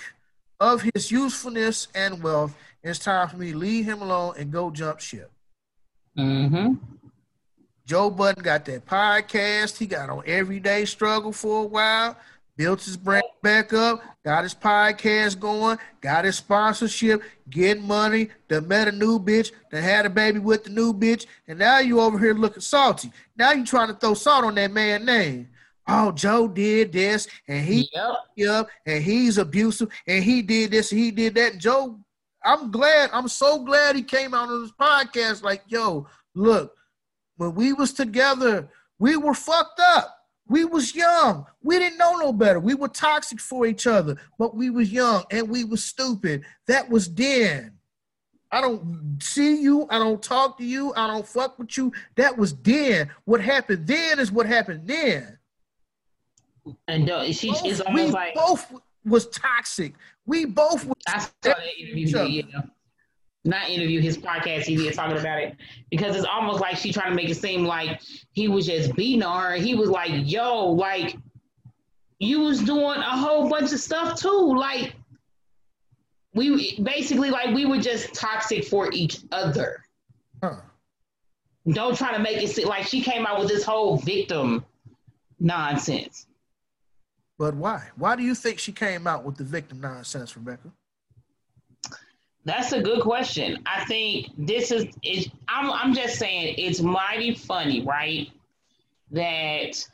of 0.60 0.82
his 0.94 1.10
usefulness 1.10 1.88
and 1.94 2.22
wealth. 2.22 2.54
It's 2.82 2.98
time 2.98 3.28
for 3.28 3.36
me 3.36 3.52
to 3.52 3.58
leave 3.58 3.84
him 3.84 4.02
alone 4.02 4.34
and 4.38 4.52
go 4.52 4.70
jump 4.70 5.00
ship." 5.00 5.30
Mm-hmm. 6.16 6.74
Joe 7.84 8.10
Budden 8.10 8.44
got 8.44 8.64
that 8.66 8.86
podcast. 8.86 9.78
He 9.78 9.86
got 9.86 10.08
on 10.08 10.22
Everyday 10.24 10.84
Struggle 10.84 11.32
for 11.32 11.64
a 11.64 11.66
while 11.66 12.16
built 12.56 12.82
his 12.82 12.96
brand 12.96 13.24
back 13.42 13.72
up, 13.72 14.02
got 14.24 14.44
his 14.44 14.54
podcast 14.54 15.38
going, 15.38 15.78
got 16.00 16.24
his 16.24 16.36
sponsorship, 16.36 17.22
getting 17.50 17.82
money, 17.82 18.28
done 18.48 18.68
met 18.68 18.88
a 18.88 18.92
new 18.92 19.18
bitch, 19.18 19.52
done 19.70 19.82
had 19.82 20.06
a 20.06 20.10
baby 20.10 20.38
with 20.38 20.64
the 20.64 20.70
new 20.70 20.92
bitch, 20.92 21.26
and 21.48 21.58
now 21.58 21.78
you 21.78 22.00
over 22.00 22.18
here 22.18 22.34
looking 22.34 22.60
salty. 22.60 23.10
Now 23.36 23.52
you 23.52 23.64
trying 23.64 23.88
to 23.88 23.94
throw 23.94 24.14
salt 24.14 24.44
on 24.44 24.54
that 24.56 24.72
man 24.72 25.04
name. 25.04 25.48
Oh, 25.88 26.12
Joe 26.12 26.46
did 26.46 26.92
this, 26.92 27.26
and 27.48 27.64
he 27.64 27.90
yep. 27.92 28.14
yep, 28.36 28.68
and 28.86 29.02
he's 29.02 29.38
abusive, 29.38 29.88
and 30.06 30.22
he 30.22 30.42
did 30.42 30.70
this, 30.70 30.92
and 30.92 31.00
he 31.00 31.10
did 31.10 31.34
that. 31.34 31.52
And 31.52 31.60
Joe, 31.60 31.98
I'm 32.44 32.70
glad, 32.70 33.10
I'm 33.12 33.28
so 33.28 33.64
glad 33.64 33.96
he 33.96 34.02
came 34.02 34.34
out 34.34 34.48
on 34.48 34.62
this 34.62 34.72
podcast. 34.72 35.42
Like, 35.42 35.62
yo, 35.66 36.06
look, 36.34 36.74
when 37.36 37.54
we 37.54 37.72
was 37.72 37.92
together, 37.92 38.68
we 38.98 39.16
were 39.16 39.34
fucked 39.34 39.80
up. 39.80 40.21
We 40.48 40.64
was 40.64 40.94
young. 40.94 41.46
We 41.62 41.78
didn't 41.78 41.98
know 41.98 42.16
no 42.16 42.32
better. 42.32 42.60
We 42.60 42.74
were 42.74 42.88
toxic 42.88 43.40
for 43.40 43.66
each 43.66 43.86
other, 43.86 44.16
but 44.38 44.54
we 44.54 44.70
was 44.70 44.92
young 44.92 45.24
and 45.30 45.48
we 45.48 45.64
was 45.64 45.84
stupid. 45.84 46.42
That 46.66 46.90
was 46.90 47.12
then. 47.12 47.78
I 48.50 48.60
don't 48.60 49.18
see 49.22 49.62
you. 49.62 49.86
I 49.88 49.98
don't 49.98 50.22
talk 50.22 50.58
to 50.58 50.64
you. 50.64 50.92
I 50.94 51.06
don't 51.06 51.26
fuck 51.26 51.58
with 51.58 51.76
you. 51.78 51.92
That 52.16 52.36
was 52.36 52.54
then. 52.54 53.10
What 53.24 53.40
happened 53.40 53.86
then 53.86 54.18
is 54.18 54.30
what 54.30 54.46
happened 54.46 54.86
then. 54.86 55.38
And 56.86 57.08
uh, 57.08 57.32
she 57.32 57.50
both, 57.50 57.82
we 57.94 58.06
like 58.06 58.34
both 58.34 58.72
was 59.04 59.26
toxic. 59.28 59.94
We 60.26 60.44
both 60.44 60.82
saw 61.08 61.26
that 61.42 61.58
interview. 61.78 62.42
Yeah 62.42 62.62
not 63.44 63.68
interview 63.68 64.00
his 64.00 64.16
podcast 64.16 64.62
he 64.62 64.76
did 64.76 64.94
talking 64.94 65.18
about 65.18 65.40
it 65.40 65.56
because 65.90 66.14
it's 66.14 66.24
almost 66.24 66.60
like 66.60 66.76
she 66.76 66.92
trying 66.92 67.10
to 67.10 67.16
make 67.16 67.28
it 67.28 67.34
seem 67.34 67.64
like 67.64 68.00
he 68.32 68.48
was 68.48 68.66
just 68.66 68.94
beating 68.94 69.22
on 69.22 69.42
her. 69.42 69.54
He 69.54 69.74
was 69.74 69.90
like, 69.90 70.12
"Yo, 70.30 70.66
like 70.70 71.16
you 72.22 72.40
was 72.40 72.62
doing 72.62 72.98
a 72.98 73.16
whole 73.16 73.48
bunch 73.48 73.72
of 73.72 73.80
stuff 73.80 74.18
too. 74.18 74.54
Like 74.56 74.94
we 76.34 76.78
basically 76.80 77.30
like 77.30 77.54
we 77.54 77.66
were 77.66 77.78
just 77.78 78.14
toxic 78.14 78.64
for 78.64 78.90
each 78.92 79.18
other. 79.32 79.84
Huh. 80.42 80.60
Don't 81.68 81.96
try 81.96 82.12
to 82.12 82.20
make 82.20 82.42
it 82.42 82.48
seem 82.48 82.68
like 82.68 82.86
she 82.86 83.00
came 83.00 83.26
out 83.26 83.40
with 83.40 83.48
this 83.48 83.64
whole 83.64 83.96
victim 83.96 84.64
nonsense. 85.40 86.26
But 87.38 87.54
why? 87.54 87.88
Why 87.96 88.14
do 88.14 88.22
you 88.22 88.36
think 88.36 88.60
she 88.60 88.72
came 88.72 89.06
out 89.06 89.24
with 89.24 89.36
the 89.36 89.44
victim 89.44 89.80
nonsense, 89.80 90.36
Rebecca? 90.36 90.70
That's 92.44 92.72
a 92.72 92.80
good 92.80 93.02
question. 93.02 93.62
I 93.66 93.84
think 93.84 94.28
this 94.36 94.72
is, 94.72 94.86
is 95.02 95.28
I'm, 95.48 95.70
I'm 95.70 95.94
just 95.94 96.18
saying 96.18 96.56
it's 96.58 96.80
mighty 96.80 97.34
funny, 97.34 97.82
right? 97.82 98.28
That 99.12 99.86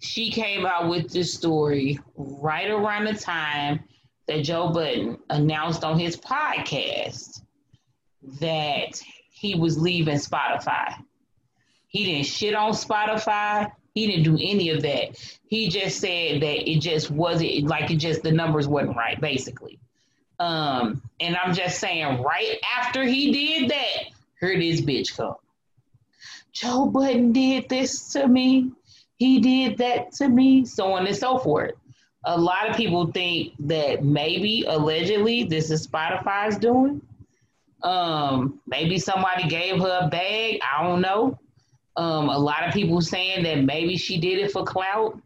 she 0.00 0.30
came 0.30 0.66
out 0.66 0.88
with 0.88 1.12
this 1.12 1.32
story 1.32 2.00
right 2.16 2.68
around 2.68 3.04
the 3.04 3.14
time 3.14 3.80
that 4.26 4.42
Joe 4.42 4.70
Budden 4.70 5.18
announced 5.30 5.84
on 5.84 5.98
his 5.98 6.16
podcast 6.16 7.42
that 8.40 9.00
he 9.30 9.54
was 9.54 9.78
leaving 9.78 10.16
Spotify. 10.16 10.94
He 11.86 12.04
didn't 12.04 12.26
shit 12.26 12.54
on 12.54 12.72
Spotify. 12.72 13.70
He 13.94 14.06
didn't 14.06 14.24
do 14.24 14.38
any 14.40 14.70
of 14.70 14.82
that. 14.82 15.18
He 15.46 15.68
just 15.68 16.00
said 16.00 16.40
that 16.42 16.70
it 16.70 16.80
just 16.80 17.10
wasn't 17.10 17.64
like 17.64 17.90
it 17.90 17.96
just 17.96 18.22
the 18.22 18.32
numbers 18.32 18.66
wasn't 18.66 18.96
right, 18.96 19.20
basically. 19.20 19.78
Um, 20.42 21.00
and 21.20 21.36
I'm 21.36 21.54
just 21.54 21.78
saying, 21.78 22.20
right 22.20 22.58
after 22.76 23.04
he 23.04 23.30
did 23.30 23.70
that, 23.70 24.10
here 24.40 24.58
this 24.58 24.80
bitch 24.80 25.16
come. 25.16 25.36
Joe 26.52 26.86
Budden 26.86 27.32
did 27.32 27.68
this 27.68 28.12
to 28.14 28.26
me. 28.26 28.72
He 29.18 29.38
did 29.38 29.78
that 29.78 30.10
to 30.14 30.28
me, 30.28 30.64
so 30.64 30.94
on 30.94 31.06
and 31.06 31.14
so 31.14 31.38
forth. 31.38 31.74
A 32.24 32.36
lot 32.36 32.68
of 32.68 32.76
people 32.76 33.06
think 33.12 33.52
that 33.60 34.02
maybe 34.02 34.64
allegedly 34.66 35.44
this 35.44 35.70
is 35.70 35.86
Spotify's 35.86 36.58
doing. 36.58 37.00
Um, 37.84 38.60
maybe 38.66 38.98
somebody 38.98 39.48
gave 39.48 39.80
her 39.80 40.00
a 40.02 40.08
bag. 40.08 40.58
I 40.60 40.82
don't 40.82 41.02
know. 41.02 41.38
Um, 41.96 42.28
a 42.30 42.38
lot 42.38 42.66
of 42.66 42.74
people 42.74 43.00
saying 43.00 43.44
that 43.44 43.62
maybe 43.62 43.96
she 43.96 44.18
did 44.18 44.40
it 44.40 44.50
for 44.50 44.64
clout. 44.64 45.20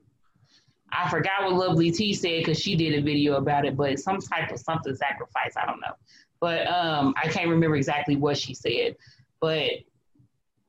I 0.93 1.09
forgot 1.11 1.45
what 1.45 1.55
Lovely 1.55 1.91
T 1.91 2.15
said 2.15 2.39
because 2.39 2.61
she 2.61 2.77
did 2.77 2.99
a 2.99 3.03
video 3.03 3.37
about 3.37 3.65
it, 3.65 3.77
but 3.77 3.99
some 3.99 4.19
type 4.21 4.51
of 4.51 4.59
something 4.59 4.95
sacrifice. 4.95 5.55
I 5.57 5.67
don't 5.67 5.81
know, 5.81 5.95
but 6.41 6.67
um, 6.69 7.15
I 7.23 7.29
can't 7.29 7.49
remember 7.49 7.77
exactly 7.77 8.17
what 8.17 8.39
she 8.39 8.55
said. 8.55 8.97
But 9.41 9.71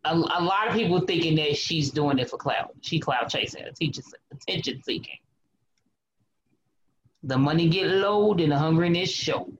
a, 0.03 0.13
a 0.13 0.41
lot 0.41 0.67
of 0.67 0.73
people 0.73 0.99
thinking 1.01 1.35
that 1.35 1.55
she's 1.55 1.91
doing 1.91 2.19
it 2.19 2.29
for 2.29 2.37
clout. 2.37 2.73
She 2.81 2.99
clout 2.99 3.29
chasing, 3.29 3.63
attention, 3.63 4.81
seeking. 4.83 5.17
The 7.23 7.37
money 7.37 7.69
get 7.69 7.87
low, 7.87 8.31
and 8.33 8.51
the 8.51 8.55
hungriness 8.55 9.09
show. 9.09 9.51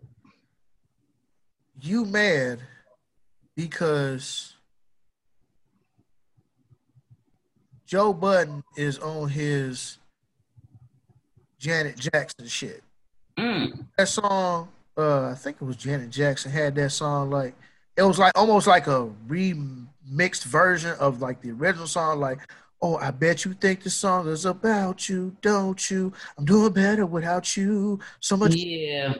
You 1.79 2.05
mad 2.05 2.59
because 3.55 4.55
Joe 7.85 8.13
Budden 8.13 8.63
is 8.75 8.99
on 8.99 9.29
his 9.29 9.96
Janet 11.67 11.97
Jackson 11.97 12.47
shit. 12.47 12.81
Mm. 13.37 13.85
That 13.97 14.07
song, 14.07 14.69
uh, 14.97 15.25
I 15.25 15.35
think 15.35 15.57
it 15.61 15.65
was 15.65 15.75
Janet 15.75 16.11
Jackson 16.11 16.49
had 16.49 16.75
that 16.75 16.91
song 16.91 17.29
like 17.29 17.55
it 17.97 18.03
was 18.03 18.17
like 18.17 18.31
almost 18.37 18.67
like 18.67 18.87
a 18.87 19.09
remixed 19.27 20.45
version 20.45 20.95
of 20.99 21.21
like 21.21 21.41
the 21.41 21.51
original 21.51 21.87
song, 21.87 22.21
like 22.21 22.39
Oh, 22.79 22.95
I 22.97 23.09
bet 23.09 23.43
you 23.43 23.53
think 23.53 23.81
the 23.81 23.89
song 23.89 24.27
is 24.27 24.45
about 24.45 25.09
you, 25.09 25.35
don't 25.41 25.89
you? 25.89 26.13
I'm 26.37 26.45
doing 26.45 26.71
better 26.71 27.07
without 27.07 27.57
you. 27.57 27.99
So 28.19 28.37
much. 28.37 28.53
Yeah. 28.53 29.15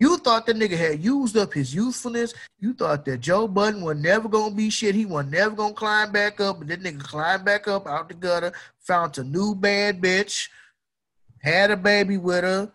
You 0.00 0.16
thought 0.16 0.46
the 0.46 0.54
nigga 0.54 0.76
had 0.76 1.04
used 1.04 1.36
up 1.36 1.52
his 1.52 1.74
youthfulness. 1.74 2.32
You 2.60 2.72
thought 2.72 3.04
that 3.04 3.20
Joe 3.20 3.46
Budden 3.46 3.82
was 3.82 3.98
never 3.98 4.28
gonna 4.28 4.54
be 4.54 4.70
shit. 4.70 4.94
He 4.94 5.04
was 5.04 5.26
never 5.26 5.54
gonna 5.54 5.74
climb 5.74 6.12
back 6.12 6.40
up. 6.40 6.58
But 6.58 6.68
that 6.68 6.82
nigga 6.82 7.00
climbed 7.00 7.44
back 7.44 7.68
up 7.68 7.86
out 7.86 8.08
the 8.08 8.14
gutter, 8.14 8.52
found 8.80 9.16
a 9.18 9.24
new 9.24 9.54
bad 9.54 10.00
bitch, 10.00 10.48
had 11.44 11.70
a 11.70 11.76
baby 11.76 12.16
with 12.16 12.42
her, 12.42 12.72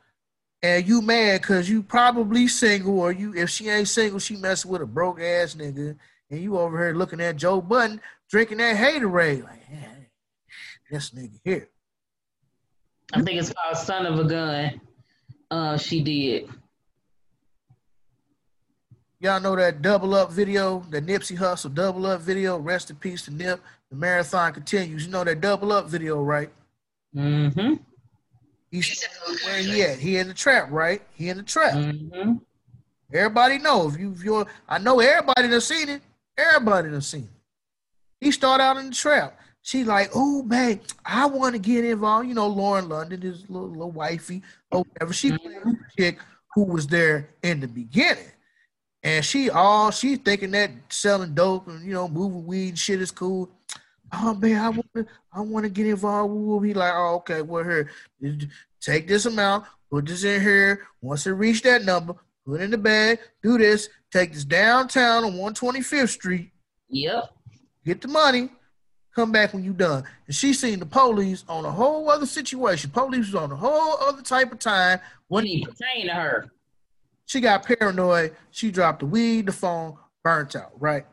and 0.61 0.87
you 0.87 1.01
mad 1.01 1.41
because 1.41 1.67
you 1.67 1.81
probably 1.81 2.47
single, 2.47 2.99
or 2.99 3.11
you 3.11 3.33
if 3.33 3.49
she 3.49 3.67
ain't 3.67 3.87
single, 3.87 4.19
she 4.19 4.37
messing 4.37 4.69
with 4.69 4.81
a 4.81 4.85
broke 4.85 5.19
ass 5.19 5.55
nigga, 5.55 5.97
and 6.29 6.39
you 6.39 6.57
over 6.57 6.77
here 6.77 6.95
looking 6.95 7.19
at 7.19 7.35
Joe 7.35 7.61
Budden 7.61 7.99
drinking 8.29 8.59
that 8.59 8.75
haterade. 8.75 9.43
Like, 9.43 9.71
man, 9.71 10.05
this 10.91 11.09
nigga 11.09 11.39
here. 11.43 11.67
I 13.11 13.23
think 13.23 13.39
it's 13.39 13.51
called 13.51 13.77
Son 13.77 14.05
of 14.05 14.19
a 14.19 14.23
Gun. 14.23 14.81
Uh, 15.49 15.77
she 15.77 16.03
did. 16.03 16.47
Y'all 19.19 19.41
know 19.41 19.55
that 19.55 19.81
double 19.81 20.13
up 20.13 20.31
video, 20.31 20.85
the 20.91 21.01
Nipsey 21.01 21.35
Hussle 21.35 21.73
double 21.73 22.05
up 22.05 22.21
video. 22.21 22.57
Rest 22.57 22.91
in 22.91 22.97
peace 22.97 23.25
to 23.25 23.31
Nip. 23.31 23.59
The 23.89 23.95
marathon 23.95 24.53
continues. 24.53 25.05
You 25.05 25.11
know 25.11 25.23
that 25.23 25.41
double 25.41 25.71
up 25.71 25.87
video, 25.87 26.21
right? 26.21 26.51
Mm-hmm. 27.15 27.73
He's 28.71 29.03
where 29.45 29.57
he 29.57 29.81
at? 29.83 29.99
He 29.99 30.17
in 30.17 30.27
the 30.27 30.33
trap, 30.33 30.69
right? 30.71 31.01
He 31.13 31.29
in 31.29 31.37
the 31.37 31.43
trap. 31.43 31.73
Mm-hmm. 31.73 32.33
Everybody 33.11 33.57
know 33.57 33.87
if 33.87 33.99
you 33.99 34.11
if 34.11 34.23
you're 34.23 34.45
I 34.67 34.77
know 34.77 34.99
everybody 34.99 35.47
done 35.47 35.61
seen 35.61 35.89
it. 35.89 36.01
Everybody 36.37 36.89
done 36.89 37.01
seen 37.01 37.23
it. 37.23 37.29
He 38.25 38.31
start 38.31 38.61
out 38.61 38.77
in 38.77 38.89
the 38.89 38.95
trap. 38.95 39.39
She 39.61 39.83
like, 39.83 40.11
oh 40.13 40.43
man, 40.43 40.81
I 41.05 41.25
want 41.25 41.53
to 41.53 41.59
get 41.59 41.83
involved. 41.83 42.27
You 42.27 42.33
know, 42.33 42.47
Lauren 42.47 42.87
London 42.87 43.23
is 43.23 43.49
little, 43.49 43.69
little 43.69 43.91
wifey 43.91 44.41
or 44.71 44.83
whatever. 44.83 45.13
She 45.13 45.31
mm-hmm. 45.31 45.71
chick 45.97 46.19
who 46.53 46.65
was 46.65 46.87
there 46.87 47.29
in 47.43 47.59
the 47.59 47.67
beginning. 47.67 48.31
And 49.01 49.23
she 49.23 49.49
all 49.49 49.91
she 49.91 50.17
thinking 50.17 50.51
that 50.51 50.71
selling 50.89 51.33
dope 51.33 51.67
and 51.67 51.85
you 51.85 51.93
know 51.93 52.07
moving 52.07 52.45
weed 52.45 52.69
and 52.69 52.79
shit 52.79 53.01
is 53.01 53.11
cool. 53.11 53.49
Oh 54.11 54.33
man, 54.33 54.61
I 54.61 54.69
want 54.69 54.93
to 54.95 55.05
I 55.31 55.41
want 55.41 55.63
to 55.65 55.69
get 55.69 55.87
involved. 55.87 56.33
We'll 56.33 56.59
be 56.59 56.73
like, 56.73 56.93
oh 56.95 57.15
okay, 57.15 57.41
we're 57.41 57.87
here, 58.21 58.39
take 58.81 59.07
this 59.07 59.25
amount, 59.25 59.65
put 59.91 60.05
this 60.05 60.23
in 60.23 60.41
here. 60.41 60.87
Once 61.01 61.27
it 61.27 61.31
reach 61.31 61.61
that 61.63 61.83
number, 61.83 62.15
put 62.45 62.61
it 62.61 62.63
in 62.63 62.71
the 62.71 62.77
bag, 62.77 63.19
do 63.43 63.57
this, 63.57 63.89
take 64.11 64.33
this 64.33 64.45
downtown 64.45 65.23
on 65.23 65.33
125th 65.33 66.09
Street. 66.09 66.51
Yep. 66.89 67.33
Get 67.85 68.01
the 68.01 68.07
money, 68.07 68.49
come 69.15 69.31
back 69.31 69.53
when 69.53 69.63
you 69.63 69.73
done. 69.73 70.03
And 70.27 70.35
she 70.35 70.53
seen 70.53 70.79
the 70.79 70.85
police 70.85 71.43
on 71.47 71.65
a 71.65 71.71
whole 71.71 72.09
other 72.09 72.25
situation. 72.25 72.89
Police 72.89 73.27
was 73.27 73.35
on 73.35 73.51
a 73.51 73.55
whole 73.55 73.97
other 74.01 74.21
type 74.21 74.51
of 74.51 74.59
time. 74.59 74.99
What 75.27 75.43
he 75.43 75.63
pertain 75.63 76.07
to 76.07 76.13
her? 76.13 76.51
She 77.25 77.41
got 77.41 77.63
paranoid. 77.63 78.35
She 78.49 78.71
dropped 78.71 79.01
the 79.01 79.05
weed, 79.05 79.45
the 79.45 79.51
phone, 79.51 79.97
burnt 80.23 80.55
out, 80.55 80.71
right? 80.79 81.05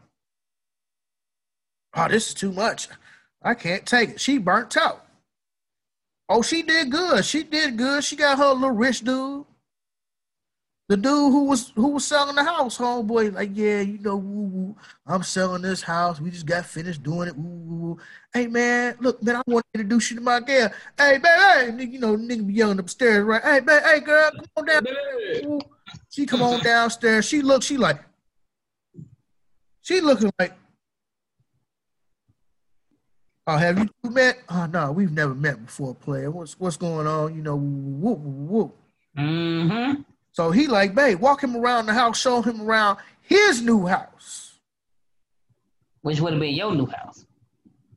Oh, 1.96 2.08
this 2.08 2.28
is 2.28 2.34
too 2.34 2.52
much. 2.52 2.88
I 3.42 3.54
can't 3.54 3.86
take 3.86 4.10
it. 4.10 4.20
She 4.20 4.38
burnt 4.38 4.76
out. 4.76 5.06
Oh, 6.28 6.42
she 6.42 6.62
did 6.62 6.90
good. 6.90 7.24
She 7.24 7.42
did 7.42 7.76
good. 7.76 8.04
She 8.04 8.16
got 8.16 8.38
her 8.38 8.52
little 8.52 8.70
rich 8.70 9.00
dude. 9.00 9.44
The 10.88 10.96
dude 10.96 11.32
who 11.32 11.46
was 11.46 11.72
who 11.74 11.88
was 11.88 12.04
selling 12.04 12.36
the 12.36 12.44
house, 12.44 12.78
homeboy, 12.78 13.34
like, 13.34 13.50
yeah, 13.54 13.80
you 13.80 13.98
know, 13.98 14.16
woo, 14.16 14.42
woo, 14.42 14.76
I'm 15.04 15.24
selling 15.24 15.62
this 15.62 15.82
house. 15.82 16.20
We 16.20 16.30
just 16.30 16.46
got 16.46 16.64
finished 16.64 17.02
doing 17.02 17.26
it. 17.28 17.36
Woo, 17.36 17.98
Hey 18.32 18.46
man, 18.46 18.94
look, 19.00 19.20
man, 19.20 19.36
I 19.36 19.42
want 19.46 19.64
to 19.72 19.80
introduce 19.80 20.10
you 20.10 20.18
to 20.18 20.22
my 20.22 20.38
girl. 20.40 20.70
Hey, 20.96 21.18
man, 21.18 21.78
hey, 21.78 21.84
you 21.86 21.98
know, 21.98 22.16
nigga 22.16 22.46
be 22.46 22.52
yelling 22.52 22.78
upstairs, 22.78 23.24
right? 23.24 23.42
Hey, 23.42 23.60
man, 23.60 23.82
hey, 23.82 24.00
girl, 24.00 24.30
come 24.30 24.46
on 24.58 24.66
down. 24.66 25.60
She 26.10 26.26
come 26.26 26.42
on 26.42 26.60
downstairs. 26.60 27.24
She 27.24 27.42
look. 27.42 27.62
She 27.62 27.76
like. 27.76 28.00
She 29.80 30.00
looking 30.00 30.30
like. 30.38 30.52
Oh, 33.46 33.56
have 33.56 33.78
you 33.78 34.10
met? 34.10 34.38
Oh 34.48 34.66
no, 34.66 34.90
we've 34.92 35.12
never 35.12 35.34
met 35.34 35.64
before, 35.64 35.94
player. 35.94 36.30
What's 36.30 36.58
what's 36.58 36.76
going 36.76 37.06
on? 37.06 37.34
You 37.34 37.42
know, 37.42 37.56
whoop 37.56 38.18
whoop. 38.18 38.76
Mm-hmm. 39.16 40.02
So 40.32 40.50
he 40.50 40.66
like, 40.66 40.94
babe, 40.94 41.20
walk 41.20 41.42
him 41.42 41.56
around 41.56 41.86
the 41.86 41.94
house, 41.94 42.20
show 42.20 42.42
him 42.42 42.62
around 42.62 42.98
his 43.22 43.62
new 43.62 43.86
house. 43.86 44.58
Which 46.02 46.20
would 46.20 46.32
have 46.32 46.40
been 46.40 46.54
your 46.54 46.74
new 46.74 46.86
house. 46.86 47.24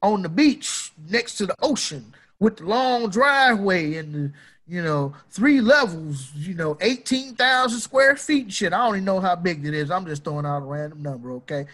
On 0.01 0.21
the 0.21 0.29
beach, 0.29 0.91
next 1.09 1.35
to 1.37 1.45
the 1.45 1.55
ocean, 1.61 2.13
with 2.39 2.57
the 2.57 2.65
long 2.65 3.09
driveway 3.09 3.95
and 3.95 4.15
the 4.15 4.31
you 4.69 4.83
know, 4.83 5.13
three 5.31 5.61
levels, 5.61 6.31
you 6.35 6.53
know, 6.53 6.77
18,000 6.79 7.79
square 7.79 8.15
feet 8.15 8.43
and 8.43 8.53
shit. 8.53 8.71
I 8.71 8.85
don't 8.85 8.97
even 8.97 9.05
know 9.05 9.19
how 9.19 9.35
big 9.35 9.65
it 9.65 9.73
is. 9.73 9.89
I'm 9.89 10.05
just 10.05 10.23
throwing 10.23 10.45
out 10.45 10.61
a 10.61 10.65
random 10.65 11.01
number, 11.01 11.31
okay? 11.37 11.65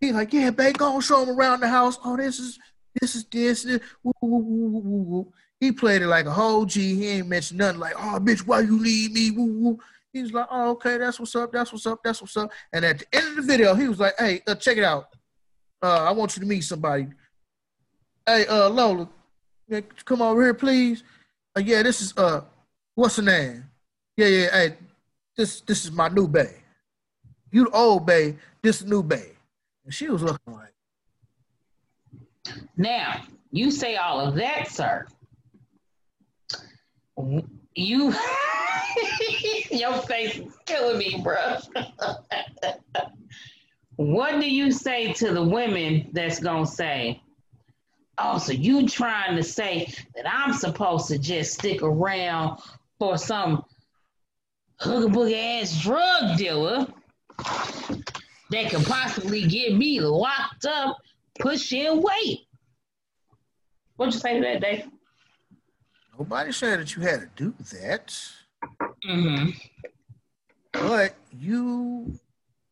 He's 0.00 0.14
like, 0.14 0.32
yeah, 0.32 0.48
babe, 0.48 0.78
go 0.78 0.94
and 0.94 1.04
show 1.04 1.22
him 1.22 1.38
around 1.38 1.60
the 1.60 1.68
house. 1.68 1.98
Oh, 2.02 2.16
this 2.16 2.40
is, 2.40 2.58
this 3.00 3.14
is 3.14 3.24
this. 3.24 3.62
this. 3.64 3.80
Woo, 4.02 4.12
woo, 4.20 4.68
woo, 4.68 5.32
he 5.58 5.72
played 5.72 6.02
it 6.02 6.06
like 6.06 6.26
a 6.26 6.32
whole 6.32 6.64
G. 6.64 6.94
He 6.94 7.08
ain't 7.08 7.28
mentioned 7.28 7.58
nothing 7.58 7.80
like, 7.80 7.94
oh, 7.96 8.18
bitch, 8.20 8.46
why 8.46 8.60
you 8.60 8.78
leave 8.78 9.12
me? 9.12 9.30
Woo, 9.30 9.52
woo. 9.52 9.78
He's 10.12 10.32
like, 10.32 10.46
oh, 10.50 10.70
okay, 10.70 10.96
that's 10.98 11.20
what's 11.20 11.36
up, 11.36 11.52
that's 11.52 11.72
what's 11.72 11.86
up, 11.86 12.00
that's 12.02 12.20
what's 12.20 12.36
up. 12.36 12.50
And 12.72 12.84
at 12.84 12.98
the 12.98 13.06
end 13.12 13.28
of 13.28 13.36
the 13.36 13.42
video, 13.42 13.74
he 13.74 13.86
was 13.86 14.00
like, 14.00 14.14
hey, 14.18 14.42
uh, 14.46 14.54
check 14.56 14.76
it 14.76 14.84
out. 14.84 15.08
Uh, 15.82 16.04
I 16.04 16.10
want 16.10 16.36
you 16.36 16.40
to 16.40 16.48
meet 16.48 16.62
somebody. 16.62 17.06
Hey, 18.26 18.46
uh, 18.46 18.68
Lola, 18.68 19.08
come 20.04 20.20
over 20.20 20.42
here, 20.42 20.54
please 20.54 21.04
uh, 21.56 21.60
yeah, 21.60 21.82
this 21.82 22.00
is 22.00 22.16
uh, 22.16 22.42
what's 22.94 23.16
her 23.16 23.22
name? 23.22 23.64
Yeah, 24.16 24.26
yeah, 24.26 24.50
hey, 24.50 24.76
this 25.36 25.60
this 25.62 25.84
is 25.84 25.92
my 25.92 26.08
new 26.08 26.28
bay. 26.28 26.56
You 27.50 27.64
the 27.64 27.70
old 27.70 28.06
bay, 28.06 28.36
this 28.62 28.82
new 28.82 29.02
bay. 29.02 29.32
And 29.84 29.92
she 29.92 30.08
was 30.08 30.22
looking 30.22 30.54
like. 30.54 30.59
Now 32.76 33.22
you 33.50 33.70
say 33.70 33.96
all 33.96 34.20
of 34.20 34.34
that, 34.36 34.68
sir. 34.68 35.06
You, 37.74 38.14
your 39.70 39.94
face 40.02 40.38
is 40.38 40.52
killing 40.66 40.98
me, 40.98 41.20
bro. 41.22 41.58
what 43.96 44.40
do 44.40 44.50
you 44.50 44.72
say 44.72 45.12
to 45.14 45.32
the 45.32 45.42
women 45.42 46.10
that's 46.12 46.40
gonna 46.40 46.66
say? 46.66 47.22
oh, 48.20 48.38
so 48.38 48.52
you 48.52 48.86
trying 48.86 49.36
to 49.36 49.42
say 49.42 49.92
that 50.14 50.30
I'm 50.30 50.52
supposed 50.52 51.08
to 51.08 51.18
just 51.18 51.54
stick 51.54 51.82
around 51.82 52.60
for 52.98 53.16
some 53.18 53.64
hookaboo 54.80 55.32
ass 55.34 55.80
drug 55.82 56.36
dealer 56.36 56.86
that 58.50 58.70
could 58.70 58.84
possibly 58.84 59.46
get 59.46 59.74
me 59.74 60.00
locked 60.00 60.66
up, 60.66 60.98
pushing 61.38 62.02
weight. 62.02 62.46
What'd 63.96 64.14
you 64.14 64.20
say 64.20 64.34
to 64.34 64.40
that, 64.40 64.60
Dave? 64.60 64.88
Nobody 66.18 66.52
said 66.52 66.80
that 66.80 66.96
you 66.96 67.02
had 67.02 67.20
to 67.20 67.28
do 67.36 67.54
that. 67.72 68.20
Mm-hmm. 69.06 69.50
But 70.72 71.14
you 71.38 72.18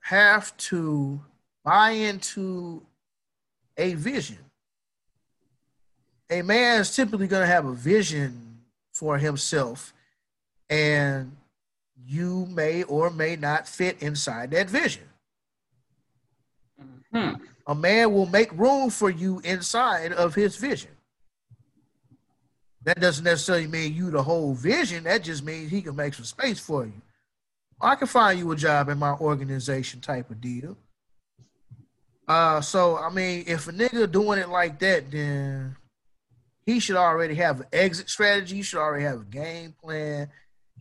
have 0.00 0.56
to 0.56 1.20
buy 1.64 1.90
into 1.90 2.82
a 3.76 3.94
vision 3.94 4.38
a 6.30 6.42
man 6.42 6.80
is 6.80 6.94
typically 6.94 7.26
going 7.26 7.42
to 7.42 7.52
have 7.52 7.66
a 7.66 7.72
vision 7.72 8.58
for 8.92 9.18
himself, 9.18 9.94
and 10.68 11.36
you 12.04 12.46
may 12.50 12.82
or 12.84 13.10
may 13.10 13.36
not 13.36 13.66
fit 13.68 14.02
inside 14.02 14.50
that 14.50 14.68
vision. 14.68 15.04
Mm-hmm. 17.14 17.42
A 17.68 17.74
man 17.74 18.12
will 18.12 18.26
make 18.26 18.50
room 18.52 18.88
for 18.88 19.10
you 19.10 19.40
inside 19.44 20.12
of 20.14 20.34
his 20.34 20.56
vision. 20.56 20.90
That 22.82 23.00
doesn't 23.00 23.24
necessarily 23.24 23.66
mean 23.66 23.92
you 23.94 24.10
the 24.10 24.22
whole 24.22 24.54
vision. 24.54 25.04
That 25.04 25.22
just 25.22 25.44
means 25.44 25.70
he 25.70 25.82
can 25.82 25.94
make 25.94 26.14
some 26.14 26.24
space 26.24 26.58
for 26.58 26.86
you. 26.86 27.02
I 27.78 27.94
can 27.94 28.08
find 28.08 28.38
you 28.38 28.50
a 28.50 28.56
job 28.56 28.88
in 28.88 28.98
my 28.98 29.12
organization 29.12 30.00
type 30.00 30.30
of 30.30 30.40
deal. 30.40 30.78
Uh, 32.26 32.62
so 32.62 32.96
I 32.96 33.10
mean, 33.10 33.44
if 33.46 33.68
a 33.68 33.72
nigga 33.72 34.10
doing 34.10 34.38
it 34.38 34.48
like 34.48 34.78
that, 34.78 35.10
then 35.10 35.76
he 36.64 36.80
should 36.80 36.96
already 36.96 37.34
have 37.34 37.60
an 37.60 37.66
exit 37.72 38.08
strategy. 38.08 38.56
You 38.56 38.62
should 38.62 38.80
already 38.80 39.04
have 39.04 39.20
a 39.20 39.24
game 39.24 39.74
plan. 39.82 40.30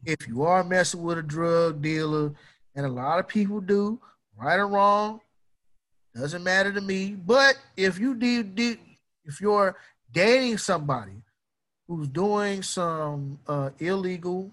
If 0.05 0.26
you 0.26 0.43
are 0.43 0.64
messing 0.64 1.03
with 1.03 1.18
a 1.18 1.23
drug 1.23 1.81
dealer, 1.81 2.34
and 2.76 2.85
a 2.85 2.89
lot 2.89 3.19
of 3.19 3.27
people 3.27 3.59
do, 3.59 3.99
right 4.38 4.57
or 4.57 4.68
wrong, 4.68 5.19
doesn't 6.18 6.44
matter 6.44 6.72
to 6.72 6.81
me. 6.81 7.15
But 7.15 7.57
if 7.76 7.99
you 7.99 8.15
did, 8.15 8.80
if 9.26 9.39
you're 9.41 9.76
dating 10.11 10.57
somebody 10.57 11.22
who's 11.88 12.07
doing 12.07 12.64
some 12.64 13.39
uh, 13.48 13.69
illegal 13.80 14.52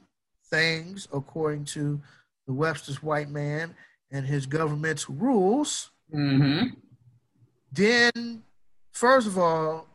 things 0.50 1.08
according 1.12 1.64
to 1.64 2.00
the 2.46 2.52
Webster's 2.52 3.02
white 3.02 3.30
man 3.30 3.74
and 4.10 4.26
his 4.26 4.46
government's 4.46 5.08
rules, 5.08 5.90
mm-hmm. 6.12 6.68
then 7.72 8.42
first 8.92 9.26
of 9.26 9.38
all, 9.38 9.86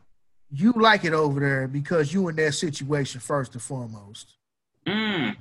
you 0.52 0.74
like 0.74 1.06
it 1.06 1.14
over 1.14 1.40
there 1.40 1.68
because 1.68 2.14
you 2.14 2.28
in 2.28 2.36
that 2.38 2.54
situation 2.54 3.22
first 3.22 3.54
and 3.54 3.62
foremost. 3.62 4.36
Mm. 4.88 5.36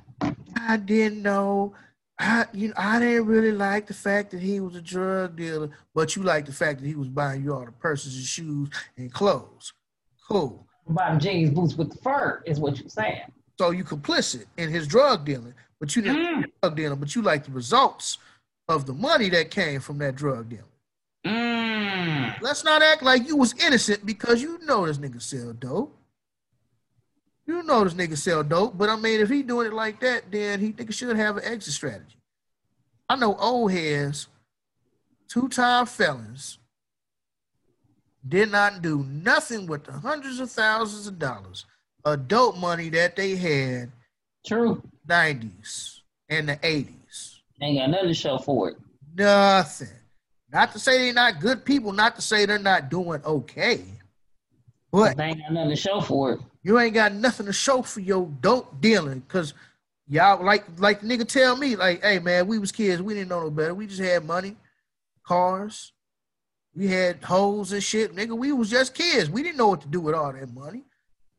I 0.55 0.77
didn't 0.77 1.21
know. 1.21 1.73
I 2.19 2.45
you 2.53 2.67
know 2.69 2.73
I 2.77 2.99
didn't 2.99 3.25
really 3.27 3.51
like 3.53 3.87
the 3.87 3.93
fact 3.93 4.31
that 4.31 4.41
he 4.41 4.59
was 4.59 4.75
a 4.75 4.81
drug 4.81 5.37
dealer, 5.37 5.69
but 5.95 6.15
you 6.15 6.23
like 6.23 6.45
the 6.45 6.51
fact 6.51 6.81
that 6.81 6.87
he 6.87 6.95
was 6.95 7.07
buying 7.07 7.43
you 7.43 7.53
all 7.53 7.65
the 7.65 7.71
purses 7.71 8.15
and 8.15 8.25
shoes 8.25 8.69
and 8.97 9.11
clothes. 9.13 9.73
Cool. 10.27 10.67
Buying 10.87 11.19
jeans 11.19 11.51
boots 11.51 11.75
with 11.75 11.91
the 11.91 11.97
fur 11.99 12.43
is 12.45 12.59
what 12.59 12.77
you're 12.79 12.89
saying. 12.89 13.21
So 13.57 13.71
you 13.71 13.83
complicit 13.83 14.45
in 14.57 14.69
his 14.69 14.87
drug 14.87 15.25
dealing, 15.25 15.53
but 15.79 15.95
you 15.95 16.01
didn't 16.01 16.43
Mm. 16.43 16.45
drug 16.61 16.75
dealing, 16.75 16.99
but 16.99 17.15
you 17.15 17.21
like 17.21 17.45
the 17.45 17.51
results 17.51 18.17
of 18.67 18.85
the 18.85 18.93
money 18.93 19.29
that 19.29 19.49
came 19.51 19.79
from 19.79 19.97
that 19.99 20.15
drug 20.15 20.49
dealing. 20.49 20.65
Mm. 21.25 22.41
Let's 22.41 22.63
not 22.63 22.81
act 22.81 23.03
like 23.03 23.27
you 23.27 23.35
was 23.35 23.53
innocent 23.59 24.05
because 24.05 24.41
you 24.41 24.59
know 24.65 24.85
this 24.85 24.97
nigga 24.97 25.21
sell 25.21 25.53
dope. 25.53 25.95
You 27.49 27.63
know 27.63 27.83
this 27.83 27.95
nigga 27.95 28.15
sell 28.15 28.43
dope, 28.43 28.77
but 28.77 28.89
I 28.89 28.95
mean, 28.95 29.21
if 29.21 29.27
he 29.27 29.41
doing 29.41 29.65
it 29.65 29.73
like 29.73 29.99
that, 30.01 30.31
then 30.31 30.59
he 30.59 30.71
nigga 30.71 30.93
should 30.93 31.17
have 31.17 31.37
an 31.37 31.45
exit 31.45 31.73
strategy. 31.73 32.19
I 33.09 33.15
know 33.15 33.35
old 33.37 33.71
heads, 33.71 34.27
two-time 35.27 35.87
felons, 35.87 36.59
did 38.27 38.51
not 38.51 38.83
do 38.83 39.03
nothing 39.03 39.65
with 39.65 39.85
the 39.85 39.93
hundreds 39.93 40.39
of 40.39 40.51
thousands 40.51 41.07
of 41.07 41.17
dollars 41.17 41.65
of 42.05 42.27
dope 42.27 42.55
money 42.55 42.89
that 42.89 43.15
they 43.15 43.35
had 43.35 43.93
True. 44.45 44.83
90s 45.07 46.01
and 46.29 46.49
the 46.49 46.57
80s. 46.57 47.39
Ain't 47.63 47.79
got 47.79 47.89
nothing 47.89 48.09
to 48.09 48.13
show 48.13 48.37
for 48.37 48.69
it. 48.69 48.77
Nothing. 49.15 49.87
Not 50.53 50.71
to 50.73 50.79
say 50.79 50.99
they're 50.99 51.13
not 51.15 51.39
good 51.39 51.65
people, 51.65 51.93
not 51.93 52.15
to 52.15 52.21
say 52.21 52.45
they're 52.45 52.59
not 52.59 52.91
doing 52.91 53.23
okay. 53.25 53.85
But 54.91 55.17
They 55.17 55.23
ain't 55.23 55.39
got 55.39 55.51
nothing 55.51 55.71
to 55.71 55.75
show 55.75 55.99
for 55.99 56.33
it. 56.33 56.39
You 56.63 56.79
ain't 56.79 56.93
got 56.93 57.13
nothing 57.13 57.45
to 57.45 57.53
show 57.53 57.81
for 57.81 57.99
your 57.99 58.27
dope 58.41 58.81
dealing 58.81 59.19
because 59.19 59.53
y'all 60.07 60.43
like 60.43 60.65
like 60.77 61.01
nigga 61.01 61.27
tell 61.27 61.55
me, 61.55 61.75
like, 61.75 62.03
hey 62.03 62.19
man, 62.19 62.47
we 62.47 62.59
was 62.59 62.71
kids, 62.71 63.01
we 63.01 63.13
didn't 63.13 63.29
know 63.29 63.41
no 63.41 63.49
better. 63.49 63.73
We 63.73 63.87
just 63.87 64.01
had 64.01 64.25
money, 64.25 64.57
cars, 65.23 65.93
we 66.75 66.87
had 66.87 67.23
hoes 67.23 67.71
and 67.71 67.83
shit. 67.83 68.15
Nigga, 68.15 68.37
we 68.37 68.51
was 68.51 68.69
just 68.69 68.93
kids. 68.93 69.29
We 69.29 69.43
didn't 69.43 69.57
know 69.57 69.69
what 69.69 69.81
to 69.81 69.87
do 69.87 70.01
with 70.01 70.15
all 70.15 70.33
that 70.33 70.53
money. 70.53 70.83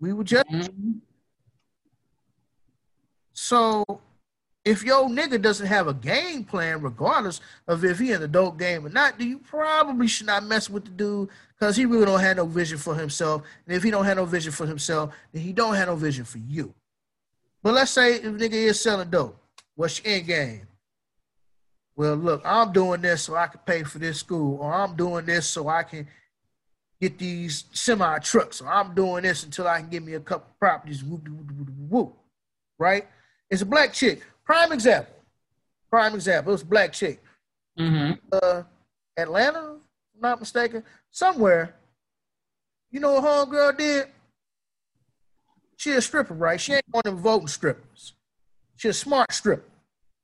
We 0.01 0.13
were 0.13 0.25
just 0.25 0.47
Mhm. 0.49 1.01
So 3.33 3.85
if 4.65 4.83
your 4.85 5.09
nigga 5.09 5.41
doesn't 5.41 5.67
have 5.67 5.89
a 5.89 5.95
game 5.95 6.45
plan, 6.45 6.83
regardless 6.83 7.41
of 7.67 7.85
if 7.85 7.99
he 7.99 8.13
in 8.13 8.21
the 8.21 8.29
dope 8.29 8.59
game 8.59 8.85
or 8.85 8.91
not, 8.91 9.19
then 9.19 9.29
you 9.29 9.39
probably 9.39 10.07
should 10.07 10.27
not 10.27 10.45
mess 10.45 10.69
with 10.69 10.85
the 10.85 10.91
dude 10.91 11.29
because 11.59 11.77
he 11.77 11.87
really 11.87 12.05
don't 12.05 12.21
have 12.21 12.37
no 12.37 12.47
vision 12.47 12.77
for 12.77 12.95
himself. 12.95 13.43
And 13.67 13.75
if 13.75 13.83
he 13.83 13.91
don't 13.91 14.05
have 14.05 14.19
no 14.19 14.27
vision 14.27 14.53
for 14.53 14.67
himself, 14.67 15.15
then 15.33 15.43
he 15.43 15.53
don't 15.53 15.75
have 15.75 15.89
no 15.89 15.97
vision 15.97 16.25
for 16.25 16.39
you. 16.39 16.75
But 17.63 17.75
let's 17.75 17.91
say 17.91 18.17
if 18.17 18.25
nigga 18.25 18.53
is 18.53 18.81
selling 18.81 19.11
dope, 19.11 19.39
what's 19.77 20.03
your 20.05 20.15
end 20.15 20.27
game? 20.27 20.67
Well, 21.97 22.17
look, 22.17 22.43
I'm 22.45 22.73
doing 22.73 23.01
this 23.03 23.23
so 23.23 23.37
I 23.37 23.47
can 23.47 23.61
pay 23.65 23.83
for 23.83 23.99
this 23.99 24.19
school, 24.19 24.59
or 24.61 24.73
I'm 24.73 24.97
doing 24.97 25.27
this 25.27 25.47
so 25.47 25.69
I 25.69 25.83
can 25.83 26.07
get 27.01 27.19
these 27.19 27.65
semi 27.73 28.19
trucks, 28.21 28.61
or 28.61 28.69
I'm 28.69 28.95
doing 28.95 29.23
this 29.23 29.45
until 29.45 29.69
I 29.69 29.81
can 29.81 29.91
get 29.91 30.03
me 30.03 30.15
a 30.15 30.21
couple 30.21 30.55
properties. 30.59 31.03
Whoop, 31.03 31.29
whoop, 31.29 31.51
whoop, 31.51 31.69
whoop. 31.89 32.17
Right? 32.79 33.07
It's 33.51 33.63
a 33.63 33.67
black 33.67 33.93
chick. 33.93 34.23
Prime 34.51 34.73
example. 34.73 35.15
Prime 35.91 36.13
example. 36.13 36.53
It's 36.55 36.65
a 36.65 36.67
black 36.67 36.93
chick. 36.93 37.23
Mhm. 37.79 38.19
Uh, 38.33 38.65
Atlanta, 39.17 39.75
if 39.77 39.81
I'm 40.17 40.21
not 40.21 40.41
mistaken, 40.41 40.83
somewhere. 41.13 41.77
You 42.91 42.99
know 42.99 43.13
what 43.21 43.23
homegirl 43.49 43.79
did? 43.79 44.09
She 45.77 45.93
a 45.93 46.01
stripper, 46.01 46.35
right? 46.35 46.61
She 46.61 46.73
ain't 46.73 46.85
one 46.91 47.03
of 47.05 47.15
them 47.15 47.23
voting 47.23 47.47
strippers. 47.47 48.15
She 48.75 48.89
a 48.89 48.93
smart 48.93 49.33
stripper. 49.33 49.63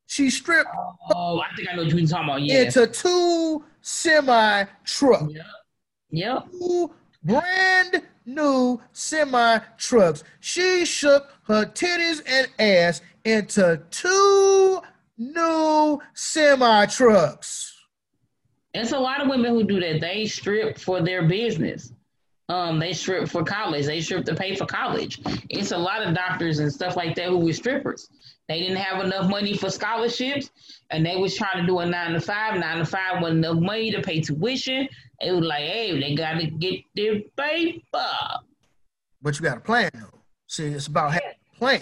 She 0.07 0.29
stripped 0.29 0.71
Oh, 1.15 1.39
I 1.41 1.55
think 1.55 1.69
I 1.69 1.77
know 1.77 1.85
what 1.85 1.93
you're 1.93 2.07
talking 2.09 2.29
about. 2.29 2.43
Yeah. 2.43 2.63
into 2.63 2.89
two 2.89 3.65
semi 3.81 4.65
trucks. 4.85 5.33
Yep. 6.11 6.51
Two 6.51 6.93
brand 7.23 8.03
new 8.27 8.81
semi 8.93 9.59
trucks. 9.79 10.25
She 10.41 10.85
shook 10.85 11.33
her 11.45 11.65
titties 11.65 12.23
and 12.27 12.49
ass 12.59 13.01
into 13.25 13.81
two 13.91 14.83
new 15.17 16.01
semi 16.15 16.87
trucks. 16.87 17.73
It's 18.75 18.93
a 18.93 18.99
lot 18.99 19.23
of 19.23 19.29
women 19.29 19.53
who 19.53 19.65
do 19.65 19.81
that. 19.81 20.01
They 20.01 20.27
strip 20.27 20.79
for 20.79 21.01
their 21.01 21.27
business. 21.27 21.93
Um, 22.49 22.79
they 22.79 22.93
strip 22.93 23.29
for 23.29 23.43
college. 23.43 23.87
They 23.87 24.01
strip 24.01 24.25
to 24.27 24.35
pay 24.35 24.55
for 24.55 24.67
college. 24.67 25.21
It's 25.49 25.73
a 25.73 25.79
lot 25.79 26.03
of 26.03 26.15
doctors 26.15 26.59
and 26.59 26.73
stuff 26.73 26.95
like 26.95 27.17
that 27.17 27.29
who 27.29 27.39
were 27.39 27.53
strippers. 27.53 28.09
They 28.49 28.61
didn't 28.61 28.77
have 28.77 29.05
enough 29.05 29.29
money 29.29 29.57
for 29.57 29.71
scholarships, 29.71 30.51
and 30.91 31.05
they 31.05 31.17
was 31.17 31.35
trying 31.37 31.61
to 31.61 31.67
do 31.67 31.81
a 31.81 31.87
nine 31.87 32.13
to 32.13 32.21
five. 32.21 32.59
Nine 32.61 32.79
to 32.79 32.87
five 32.87 33.21
wasn't 33.21 33.45
enough 33.45 33.61
money 33.61 33.91
to 33.91 34.01
pay 34.01 34.21
tuition. 34.21 34.89
It 35.21 35.33
was 35.33 35.45
like, 35.45 35.65
hey, 35.65 35.99
they 35.99 36.15
got 36.15 36.39
to 36.41 36.47
get 36.47 36.81
their 36.95 37.21
paper. 37.37 38.09
But 39.23 39.39
you 39.39 39.45
got 39.45 39.59
a 39.59 39.61
plan 39.61 39.91
though. 39.95 40.21
See, 40.47 40.67
it's 40.67 40.87
about 40.87 41.13
having 41.13 41.31
a 41.55 41.59
plan. 41.59 41.81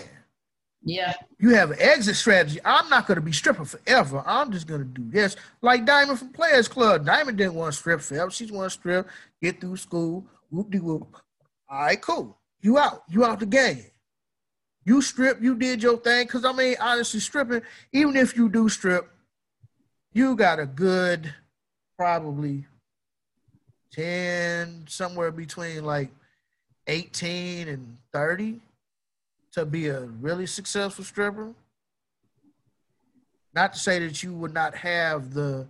Yeah. 0.83 1.15
You 1.39 1.51
have 1.51 1.71
an 1.71 1.79
exit 1.81 2.17
strategy. 2.17 2.61
I'm 2.65 2.89
not 2.91 3.07
going 3.07 3.17
to 3.17 3.23
be 3.23 3.33
stripping 3.33 3.65
forever. 3.65 4.23
I'm 4.27 4.53
just 4.53 4.67
going 4.67 4.81
to 4.81 4.87
do 4.87 5.11
this. 5.11 5.37
Like 5.63 5.87
Diamond 5.87 6.19
from 6.19 6.29
Players 6.29 6.69
Club. 6.69 7.07
Diamond 7.07 7.39
didn't 7.39 7.55
want 7.55 7.73
to 7.73 7.79
strip 7.79 8.01
forever. 8.01 8.31
She's 8.31 8.53
want 8.53 8.71
to 8.71 8.79
strip, 8.79 9.09
get 9.43 9.61
through 9.61 9.77
school, 9.79 10.27
whoop 10.51 10.71
de 10.71 10.79
whoop. 10.79 11.17
All 11.69 11.81
right, 11.81 12.01
cool. 12.01 12.37
You 12.61 12.79
out. 12.79 13.03
You 13.09 13.25
out 13.25 13.41
the 13.41 13.47
game. 13.47 13.85
You 14.85 15.01
strip, 15.01 15.43
you 15.43 15.55
did 15.55 15.83
your 15.83 15.97
thing. 15.97 16.27
Because, 16.27 16.45
I 16.45 16.53
mean, 16.53 16.77
honestly, 16.79 17.21
stripping, 17.21 17.63
even 17.93 18.17
if 18.17 18.37
you 18.37 18.51
do 18.51 18.69
strip, 18.69 19.09
you 20.13 20.37
got 20.37 20.61
a 20.61 20.67
good 20.67 21.33
probably 21.97 22.67
10, 23.95 24.87
somewhere 24.89 25.31
between 25.31 25.85
like 25.85 26.11
18 26.87 27.69
and 27.69 27.97
30 28.13 28.61
to 29.53 29.65
be 29.65 29.89
a 29.89 30.01
really 30.01 30.47
successful 30.47 31.05
stripper. 31.05 31.53
Not 33.55 33.73
to 33.73 33.79
say 33.79 34.01
that 34.01 34.23
you 34.23 34.35
would 34.35 34.53
not 34.53 34.75
have 34.75 35.33
the 35.33 35.67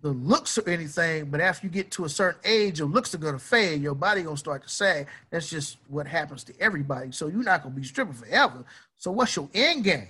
the 0.00 0.10
looks 0.10 0.58
or 0.58 0.68
anything, 0.68 1.24
but 1.30 1.40
after 1.40 1.66
you 1.66 1.72
get 1.72 1.90
to 1.92 2.04
a 2.04 2.08
certain 2.10 2.38
age, 2.44 2.78
your 2.78 2.88
looks 2.88 3.14
are 3.14 3.18
gonna 3.18 3.38
fade. 3.38 3.80
Your 3.80 3.94
body 3.94 4.22
gonna 4.22 4.36
start 4.36 4.62
to 4.62 4.68
sag. 4.68 5.06
That's 5.30 5.48
just 5.48 5.78
what 5.88 6.06
happens 6.06 6.44
to 6.44 6.52
everybody. 6.60 7.10
So 7.10 7.28
you're 7.28 7.42
not 7.42 7.62
gonna 7.62 7.74
be 7.74 7.84
stripping 7.84 8.12
forever. 8.12 8.66
So 8.96 9.10
what's 9.10 9.34
your 9.34 9.48
end 9.54 9.82
game? 9.84 10.06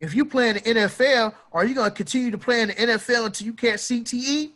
If 0.00 0.14
you 0.14 0.24
play 0.24 0.48
in 0.48 0.54
the 0.54 0.60
NFL, 0.62 1.34
are 1.52 1.66
you 1.66 1.74
gonna 1.74 1.90
continue 1.90 2.30
to 2.30 2.38
play 2.38 2.62
in 2.62 2.68
the 2.68 2.74
NFL 2.74 3.26
until 3.26 3.46
you 3.46 3.52
can't 3.52 3.78
CTE? 3.78 4.52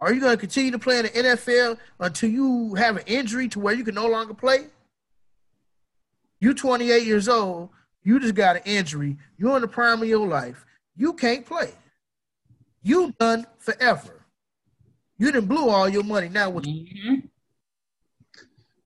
Are 0.00 0.12
you 0.12 0.20
gonna 0.20 0.36
continue 0.36 0.70
to 0.72 0.78
play 0.78 0.98
in 0.98 1.04
the 1.06 1.10
NFL 1.10 1.78
until 2.00 2.30
you 2.30 2.74
have 2.74 2.96
an 2.96 3.04
injury 3.06 3.48
to 3.48 3.60
where 3.60 3.74
you 3.74 3.84
can 3.84 3.94
no 3.94 4.06
longer 4.06 4.34
play? 4.34 4.66
You're 6.40 6.54
28 6.54 7.04
years 7.04 7.28
old, 7.28 7.70
you 8.02 8.20
just 8.20 8.34
got 8.34 8.56
an 8.56 8.62
injury, 8.66 9.16
you're 9.38 9.56
in 9.56 9.62
the 9.62 9.68
prime 9.68 10.02
of 10.02 10.08
your 10.08 10.26
life, 10.26 10.64
you 10.96 11.14
can't 11.14 11.46
play. 11.46 11.72
You 12.82 13.12
done 13.18 13.46
forever. 13.58 14.24
You 15.18 15.32
done 15.32 15.46
blew 15.46 15.68
all 15.68 15.88
your 15.88 16.04
money. 16.04 16.28
Now 16.28 16.50
what 16.50 16.64
Mhm. 16.64 17.28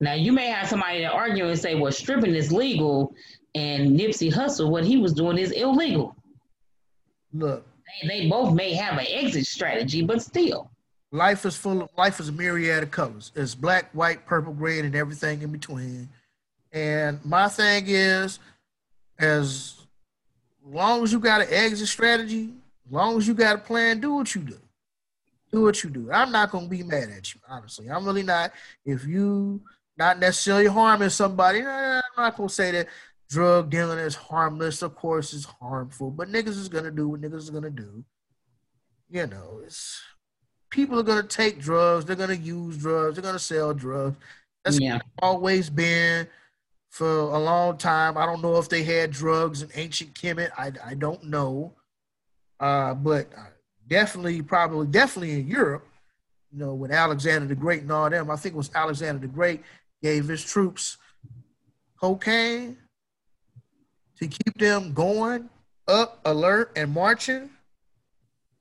Now 0.01 0.15
you 0.15 0.32
may 0.32 0.47
have 0.47 0.69
somebody 0.69 1.01
that 1.01 1.12
argue 1.12 1.47
and 1.47 1.59
say, 1.59 1.74
"Well, 1.74 1.93
stripping 1.93 2.35
is 2.35 2.51
legal, 2.51 3.15
and 3.55 3.99
Nipsey 3.99 4.32
Hussle, 4.32 4.70
what 4.70 4.85
he 4.85 4.97
was 4.97 5.12
doing 5.12 5.37
is 5.37 5.51
illegal." 5.51 6.16
look, 7.32 7.66
They, 8.03 8.09
they 8.09 8.28
both 8.28 8.55
may 8.55 8.73
have 8.74 8.99
an 8.99 9.07
exit 9.09 9.47
strategy, 9.47 10.03
but 10.03 10.23
still. 10.23 10.70
Life 11.12 11.45
is 11.45 11.57
full 11.57 11.82
of 11.82 11.89
life 11.97 12.20
is 12.20 12.28
a 12.28 12.32
myriad 12.32 12.82
of 12.82 12.91
colors. 12.91 13.32
It's 13.35 13.55
black, 13.55 13.91
white, 13.93 14.27
purple, 14.27 14.53
green, 14.53 14.85
and 14.85 14.95
everything 14.95 15.43
in 15.43 15.51
between. 15.51 16.09
And 16.73 17.24
my 17.24 17.49
thing 17.49 17.85
is, 17.89 18.39
as 19.19 19.74
long 20.65 21.03
as 21.03 21.12
you 21.12 21.19
got 21.19 21.41
an 21.41 21.49
exit 21.51 21.89
strategy, 21.89 22.51
as 22.87 22.93
long 22.93 23.19
as 23.19 23.27
you 23.27 23.35
got 23.35 23.57
a 23.57 23.59
plan, 23.59 24.01
do 24.01 24.15
what 24.15 24.35
you 24.35 24.43
do. 24.43 24.59
Do 25.53 25.62
what 25.62 25.82
you 25.82 25.91
do. 25.91 26.11
I'm 26.12 26.31
not 26.31 26.53
gonna 26.53 26.69
be 26.69 26.85
mad 26.85 27.11
at 27.11 27.35
you, 27.35 27.41
honestly. 27.49 27.91
I'm 27.91 28.05
really 28.05 28.23
not. 28.23 28.53
If 28.85 29.05
you 29.05 29.61
not 29.97 30.20
necessarily 30.20 30.66
harming 30.66 31.11
somebody, 31.11 31.61
I'm 31.61 32.03
not 32.16 32.37
gonna 32.37 32.49
say 32.49 32.70
that 32.70 32.87
drug 33.28 33.69
dealing 33.69 33.99
is 33.99 34.15
harmless. 34.15 34.81
Of 34.82 34.95
course, 34.95 35.35
it's 35.35 35.45
harmful, 35.45 36.12
but 36.12 36.28
niggas 36.28 36.49
is 36.49 36.69
gonna 36.69 36.93
do 36.93 37.09
what 37.09 37.20
niggas 37.20 37.35
is 37.35 37.51
gonna 37.51 37.70
do. 37.70 38.05
You 39.09 39.27
know, 39.27 39.61
it's 39.65 40.01
people 40.71 40.99
are 40.99 41.03
gonna 41.05 41.23
take 41.23 41.59
drugs. 41.59 42.05
They're 42.05 42.17
gonna 42.17 42.35
use 42.35 42.77
drugs. 42.79 43.17
They're 43.17 43.23
gonna 43.23 43.39
sell 43.39 43.75
drugs. 43.75 44.17
That's 44.65 44.81
Yeah. 44.81 45.01
always 45.21 45.69
been 45.71 46.29
for 46.91 47.07
a 47.07 47.39
long 47.39 47.77
time. 47.79 48.17
I 48.17 48.27
don't 48.27 48.43
know 48.43 48.57
if 48.59 48.69
they 48.69 48.83
had 48.83 49.11
drugs 49.11 49.63
in 49.63 49.71
ancient 49.75 50.15
Kemet. 50.15 50.51
I, 50.57 50.73
I 50.85 50.95
don't 50.95 51.25
know. 51.25 51.75
Uh, 52.59 52.95
but 52.95 53.29
definitely, 53.87 54.43
probably, 54.43 54.87
definitely 54.87 55.41
in 55.41 55.47
Europe, 55.49 55.87
you 56.53 56.59
know, 56.59 56.75
with 56.75 56.91
Alexander 56.91 57.47
the 57.47 57.55
Great 57.55 57.83
and 57.83 57.93
all 57.93 58.11
them. 58.11 58.31
I 58.31 58.37
think 58.37 58.55
it 58.55 58.59
was 58.59 58.71
Alexander 58.75 59.21
the 59.21 59.33
Great 59.33 59.63
gave 60.03 60.29
his 60.29 60.45
troops 60.45 60.99
cocaine 62.01 62.77
to 64.19 64.27
keep 64.29 64.59
them 64.59 64.93
going 64.93 65.49
up, 65.89 66.21
alert, 66.25 66.73
and 66.77 66.93
marching 66.93 67.51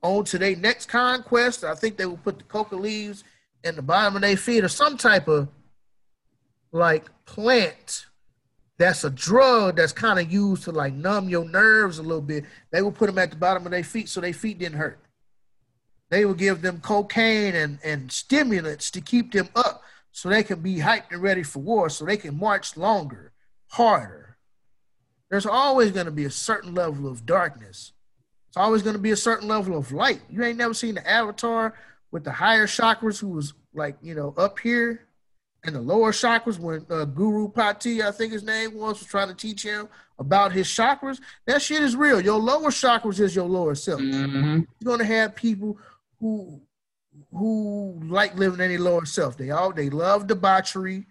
on 0.02 0.24
to 0.24 0.38
their 0.38 0.56
next 0.56 0.86
conquest. 0.86 1.64
I 1.64 1.74
think 1.74 1.96
they 1.96 2.06
will 2.06 2.16
put 2.16 2.38
the 2.38 2.44
coca 2.44 2.76
leaves 2.76 3.24
in 3.64 3.76
the 3.76 3.82
bottom 3.82 4.16
of 4.16 4.22
their 4.22 4.36
feet 4.36 4.64
or 4.64 4.68
some 4.68 4.96
type 4.96 5.28
of 5.28 5.48
like 6.72 7.10
plant 7.26 8.06
that's 8.80 9.04
a 9.04 9.10
drug 9.10 9.76
that's 9.76 9.92
kind 9.92 10.18
of 10.18 10.32
used 10.32 10.62
to 10.64 10.72
like 10.72 10.94
numb 10.94 11.28
your 11.28 11.44
nerves 11.44 11.98
a 11.98 12.02
little 12.02 12.22
bit. 12.22 12.46
They 12.72 12.80
will 12.80 12.92
put 12.92 13.06
them 13.06 13.18
at 13.18 13.30
the 13.30 13.36
bottom 13.36 13.66
of 13.66 13.72
their 13.72 13.84
feet 13.84 14.08
so 14.08 14.22
their 14.22 14.32
feet 14.32 14.58
didn't 14.58 14.78
hurt. 14.78 14.98
They 16.08 16.24
will 16.24 16.34
give 16.34 16.62
them 16.62 16.80
cocaine 16.80 17.54
and, 17.54 17.78
and 17.84 18.10
stimulants 18.10 18.90
to 18.92 19.02
keep 19.02 19.32
them 19.32 19.50
up 19.54 19.82
so 20.12 20.30
they 20.30 20.42
can 20.42 20.60
be 20.60 20.76
hyped 20.76 21.12
and 21.12 21.22
ready 21.22 21.42
for 21.42 21.58
war, 21.58 21.90
so 21.90 22.06
they 22.06 22.16
can 22.16 22.38
march 22.38 22.76
longer, 22.76 23.32
harder. 23.68 24.38
There's 25.30 25.46
always 25.46 25.92
going 25.92 26.06
to 26.06 26.12
be 26.12 26.24
a 26.24 26.30
certain 26.30 26.74
level 26.74 27.06
of 27.06 27.26
darkness. 27.26 27.92
It's 28.50 28.56
always 28.56 28.82
going 28.82 28.96
to 28.96 29.00
be 29.00 29.12
a 29.12 29.16
certain 29.16 29.46
level 29.46 29.78
of 29.78 29.92
light. 29.92 30.22
You 30.28 30.42
ain't 30.42 30.58
never 30.58 30.74
seen 30.74 30.96
the 30.96 31.08
avatar 31.08 31.72
with 32.10 32.24
the 32.24 32.32
higher 32.32 32.66
chakras 32.66 33.20
who 33.20 33.28
was 33.28 33.54
like, 33.72 33.96
you 34.02 34.16
know, 34.16 34.34
up 34.36 34.58
here 34.58 35.06
and 35.62 35.76
the 35.76 35.80
lower 35.80 36.10
chakras 36.10 36.58
when 36.58 36.84
uh, 36.90 37.04
Guru 37.04 37.48
Pati, 37.48 38.02
I 38.02 38.10
think 38.10 38.32
his 38.32 38.42
name 38.42 38.74
was, 38.74 38.98
was 38.98 39.04
trying 39.06 39.28
to 39.28 39.34
teach 39.34 39.62
him 39.62 39.88
about 40.18 40.50
his 40.50 40.66
chakras. 40.66 41.20
That 41.46 41.62
shit 41.62 41.80
is 41.80 41.94
real. 41.94 42.20
Your 42.20 42.40
lower 42.40 42.70
chakras 42.70 43.20
is 43.20 43.36
your 43.36 43.46
lower 43.46 43.76
self. 43.76 44.00
Mm-hmm. 44.00 44.62
You're 44.80 44.96
gonna 44.96 45.04
have 45.04 45.36
people 45.36 45.78
who 46.18 46.60
who 47.32 48.00
like 48.04 48.34
living 48.36 48.58
in 48.58 48.70
their 48.70 48.80
lower 48.80 49.04
self. 49.04 49.36
They 49.36 49.50
all 49.50 49.72
they 49.72 49.90
love 49.90 50.26
debauchery. 50.26 51.06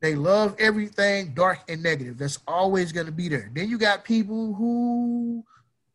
They 0.00 0.14
love 0.14 0.56
everything 0.58 1.34
dark 1.34 1.60
and 1.68 1.82
negative. 1.82 2.16
That's 2.16 2.38
always 2.48 2.92
gonna 2.92 3.12
be 3.12 3.28
there. 3.28 3.50
Then 3.52 3.68
you 3.68 3.76
got 3.76 4.04
people 4.04 4.54
who 4.54 5.44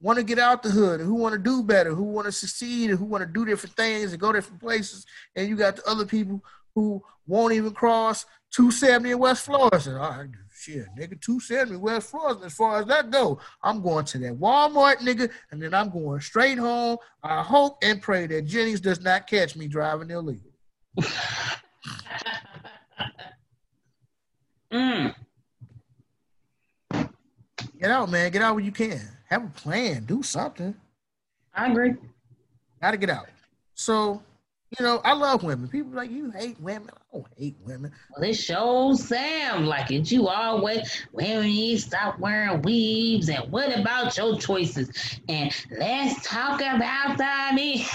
want 0.02 0.18
to 0.18 0.24
get 0.24 0.40
out 0.40 0.64
the 0.64 0.70
hood 0.70 1.00
and 1.00 1.08
who 1.08 1.16
want 1.16 1.34
to 1.34 1.40
do 1.40 1.64
better, 1.64 1.94
who 1.94 2.04
want 2.04 2.26
to 2.26 2.32
succeed 2.32 2.90
and 2.90 3.00
who 3.00 3.06
want 3.06 3.22
to 3.22 3.32
do 3.32 3.46
different 3.46 3.76
things 3.76 4.12
and 4.12 4.20
go 4.20 4.34
different 4.34 4.60
places. 4.60 5.06
And 5.36 5.48
you 5.48 5.56
got 5.56 5.76
the 5.78 5.88
other 5.88 6.06
people 6.06 6.44
who 6.74 7.04
won't 7.28 7.54
even 7.54 7.72
cross 7.72 8.26
270 8.52 9.12
in 9.12 9.20
West 9.20 9.46
Florissant. 9.46 9.98
Oh, 10.00 10.26
shit, 10.54 10.88
nigga, 10.98 11.22
270 11.22 11.78
West 11.78 12.10
Florissant. 12.10 12.46
As 12.46 12.54
far 12.54 12.80
as 12.80 12.88
that 12.88 13.12
go, 13.12 13.40
I'm 13.64 13.82
going 13.82 14.06
to 14.06 14.18
that 14.20 14.40
Walmart, 14.40 14.98
nigga, 14.98 15.30
and 15.52 15.62
then 15.62 15.74
I'm 15.74 15.90
going 15.90 16.20
straight 16.22 16.58
home. 16.58 16.98
I 17.24 17.44
hope 17.44 17.78
and 17.84 18.02
pray 18.02 18.28
that 18.28 18.46
Jennings 18.46 18.82
does 18.82 19.02
not 19.02 19.28
catch 19.28 19.56
me 19.56 19.68
driving 19.68 20.10
illegal. 20.10 20.52
mm. 24.74 25.16
Get 27.80 27.90
out, 27.90 28.10
man. 28.10 28.32
Get 28.32 28.42
out 28.42 28.56
when 28.56 28.66
you 28.66 28.72
can. 28.72 29.02
Have 29.32 29.46
a 29.46 29.50
plan. 29.50 30.04
Do 30.04 30.22
something. 30.22 30.76
I 31.56 31.72
agree. 31.72 31.96
Gotta 32.82 32.98
get 32.98 33.10
out. 33.10 33.28
So 33.74 34.22
you 34.78 34.86
know, 34.86 35.02
I 35.04 35.14
love 35.14 35.44
women. 35.44 35.68
People 35.68 35.92
like 35.92 36.10
you 36.12 36.32
hate 36.32 36.60
women. 36.62 36.90
I 36.94 37.18
don't 37.18 37.28
hate 37.36 37.58
women. 37.66 37.92
Well, 38.12 38.30
it 38.30 38.36
shows 38.36 39.06
Sam 39.06 39.66
like 39.66 39.92
it. 39.92 40.10
You 40.10 40.30
always 40.30 41.06
when 41.12 41.50
you 41.50 41.78
stop 41.78 42.20
wearing 42.20 42.62
weaves, 42.62 43.28
and 43.28 43.52
what 43.52 43.78
about 43.78 44.16
your 44.16 44.38
choices? 44.38 45.20
And 45.28 45.54
let's 45.78 46.26
talk 46.26 46.62
about 46.62 47.18
that. 47.18 47.52
Me. 47.54 47.86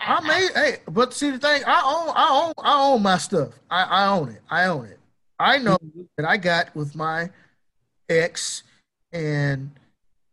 I 0.00 0.20
mean, 0.26 0.50
hey, 0.54 0.76
but 0.90 1.12
see 1.12 1.30
the 1.30 1.38
thing, 1.38 1.62
I 1.66 1.82
own, 1.84 2.12
I 2.16 2.46
own, 2.46 2.54
I 2.58 2.82
own 2.82 3.02
my 3.02 3.18
stuff. 3.18 3.50
I, 3.70 3.82
I 3.82 4.06
own 4.08 4.30
it. 4.30 4.40
I 4.50 4.64
own 4.64 4.86
it. 4.86 4.98
I 5.38 5.58
know 5.58 5.76
mm-hmm. 5.76 6.02
that 6.16 6.26
I 6.26 6.38
got 6.38 6.74
with 6.74 6.94
my 6.94 7.28
ex, 8.08 8.62
and 9.12 9.70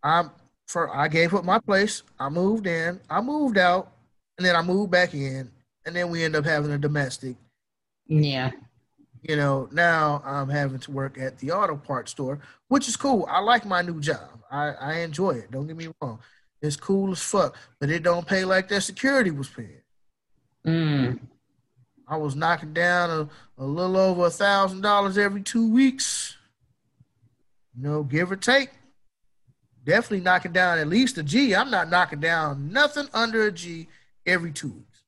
I'm 0.04 0.32
for 0.68 0.94
I 0.96 1.08
gave 1.08 1.34
up 1.34 1.46
my 1.46 1.60
place. 1.60 2.04
I 2.20 2.30
moved 2.30 2.68
in. 2.68 3.00
I 3.10 3.22
moved 3.22 3.58
out, 3.58 3.92
and 4.38 4.46
then 4.46 4.56
I 4.56 4.62
moved 4.62 4.92
back 4.92 5.14
in, 5.14 5.52
and 5.86 5.96
then 5.96 6.10
we 6.10 6.24
end 6.24 6.36
up 6.36 6.46
having 6.46 6.72
a 6.72 6.78
domestic. 6.78 7.36
Yeah. 8.08 8.52
You 9.22 9.36
know, 9.36 9.68
now 9.72 10.22
I'm 10.24 10.50
having 10.50 10.80
to 10.80 10.92
work 10.92 11.18
at 11.18 11.40
the 11.40 11.52
auto 11.52 11.76
parts 11.76 12.12
store, 12.12 12.40
which 12.68 12.88
is 12.88 12.96
cool. 12.96 13.28
I 13.30 13.40
like 13.40 13.66
my 13.66 13.82
new 13.82 14.00
job. 14.00 14.30
I, 14.52 14.74
I 14.80 14.94
enjoy 15.00 15.32
it. 15.32 15.52
Don't 15.52 15.66
get 15.66 15.76
me 15.76 15.88
wrong. 16.00 16.20
It's 16.62 16.76
cool 16.76 17.12
as 17.12 17.22
fuck, 17.22 17.56
but 17.80 17.90
it 17.90 18.04
don't 18.04 18.28
pay 18.28 18.46
like 18.46 18.68
that 18.70 18.82
security 18.82 19.32
was 19.32 19.50
paying. 19.50 19.82
Mm. 20.66 21.20
I 22.08 22.18
was 22.18 22.36
knocking 22.36 22.74
down 22.74 23.10
a, 23.10 23.64
a 23.64 23.66
little 23.66 23.98
over 23.98 24.28
a 24.28 24.30
thousand 24.30 24.82
dollars 24.82 25.18
every 25.18 25.42
two 25.42 25.72
weeks. 25.72 26.35
You 27.76 27.84
know, 27.84 28.04
give 28.04 28.32
or 28.32 28.36
take 28.36 28.70
definitely 29.86 30.22
knocking 30.22 30.52
down 30.52 30.80
at 30.80 30.88
least 30.88 31.18
a 31.18 31.24
G. 31.24 31.56
I'm 31.56 31.70
not 31.70 31.90
knocking 31.90 32.20
down 32.20 32.72
nothing 32.72 33.08
under 33.14 33.46
a 33.46 33.52
G 33.52 33.88
every 34.26 34.52
two 34.52 34.70
weeks. 34.72 35.04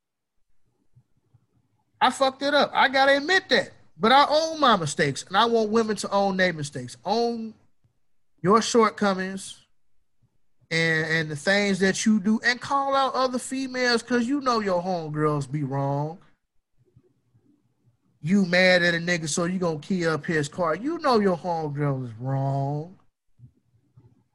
I 1.99 2.11
fucked 2.11 2.43
it 2.43 2.53
up. 2.53 2.71
I 2.73 2.87
gotta 2.87 3.17
admit 3.17 3.49
that. 3.49 3.71
But 3.99 4.11
I 4.11 4.27
own 4.29 4.59
my 4.59 4.75
mistakes, 4.75 5.25
and 5.27 5.35
I 5.35 5.45
want 5.45 5.71
women 5.71 5.95
to 5.97 6.11
own 6.11 6.37
their 6.37 6.53
mistakes. 6.53 6.95
Own 7.03 7.55
your 8.43 8.61
shortcomings 8.61 9.65
and 10.69 11.07
and 11.07 11.29
the 11.31 11.35
things 11.35 11.79
that 11.79 12.05
you 12.05 12.19
do, 12.19 12.39
and 12.45 12.61
call 12.61 12.95
out 12.95 13.15
other 13.15 13.39
females 13.39 14.03
because 14.03 14.27
you 14.27 14.39
know 14.41 14.59
your 14.59 14.83
homegirls 14.83 15.51
be 15.51 15.63
wrong. 15.63 16.19
You 18.27 18.45
mad 18.45 18.83
at 18.83 18.93
a 18.93 18.97
nigga, 18.97 19.29
so 19.29 19.45
you 19.45 19.57
gonna 19.57 19.79
key 19.79 20.05
up 20.05 20.25
his 20.25 20.49
car. 20.49 20.75
You 20.75 20.97
know 20.97 21.17
your 21.21 21.37
homegirl 21.37 22.03
is 22.03 22.11
wrong. 22.19 22.97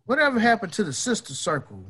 Whatever 0.07 0.41
happened 0.41 0.73
to 0.73 0.85
the 0.85 0.95
sister 0.95 1.35
circle? 1.35 1.85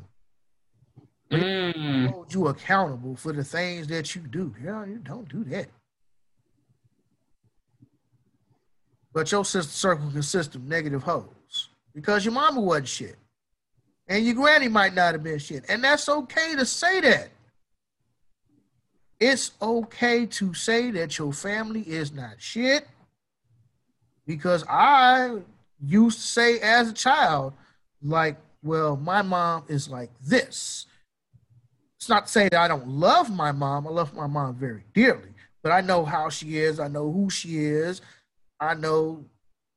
Mm. 1.31 2.09
Hold 2.09 2.33
you 2.33 2.47
accountable 2.47 3.15
for 3.15 3.31
the 3.31 3.41
things 3.41 3.87
that 3.87 4.15
you 4.15 4.21
do. 4.21 4.53
Yeah, 4.61 4.85
you 4.85 4.97
don't 4.97 5.29
do 5.29 5.45
that. 5.45 5.67
But 9.13 9.31
your 9.31 9.45
sister 9.45 9.71
circle 9.71 10.11
consists 10.11 10.55
of 10.55 10.65
negative 10.65 11.03
hoes 11.03 11.69
because 11.95 12.25
your 12.25 12.33
mama 12.33 12.59
wasn't 12.59 12.89
shit. 12.89 13.15
And 14.09 14.25
your 14.25 14.35
granny 14.35 14.67
might 14.67 14.93
not 14.93 15.13
have 15.13 15.23
been 15.23 15.39
shit. 15.39 15.63
And 15.69 15.81
that's 15.81 16.09
okay 16.09 16.53
to 16.57 16.65
say 16.65 16.99
that. 16.99 17.29
It's 19.25 19.51
okay 19.61 20.25
to 20.25 20.53
say 20.53 20.91
that 20.91 21.17
your 21.17 21.31
family 21.31 21.83
is 21.83 22.11
not 22.11 22.41
shit. 22.41 22.85
Because 24.27 24.65
I 24.67 25.37
used 25.81 26.19
to 26.19 26.27
say 26.27 26.59
as 26.59 26.89
a 26.89 26.93
child, 26.93 27.53
like, 28.01 28.35
well, 28.63 28.97
my 28.97 29.21
mom 29.21 29.63
is 29.69 29.87
like 29.87 30.09
this. 30.21 30.87
It's 31.97 32.09
not 32.09 32.25
to 32.25 32.31
say 32.33 32.49
that 32.49 32.59
I 32.59 32.67
don't 32.67 32.85
love 32.85 33.33
my 33.33 33.53
mom. 33.53 33.87
I 33.87 33.91
love 33.91 34.13
my 34.13 34.27
mom 34.27 34.55
very 34.55 34.83
dearly, 34.93 35.29
but 35.61 35.71
I 35.71 35.79
know 35.79 36.03
how 36.03 36.27
she 36.27 36.57
is. 36.57 36.81
I 36.81 36.89
know 36.89 37.09
who 37.09 37.29
she 37.29 37.59
is. 37.59 38.01
I 38.59 38.73
know 38.73 39.23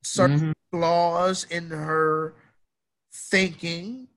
certain 0.02 0.40
mm-hmm. 0.40 0.51
flaws 0.73 1.44
in 1.51 1.70
her 1.70 2.35
thinking. 3.12 4.09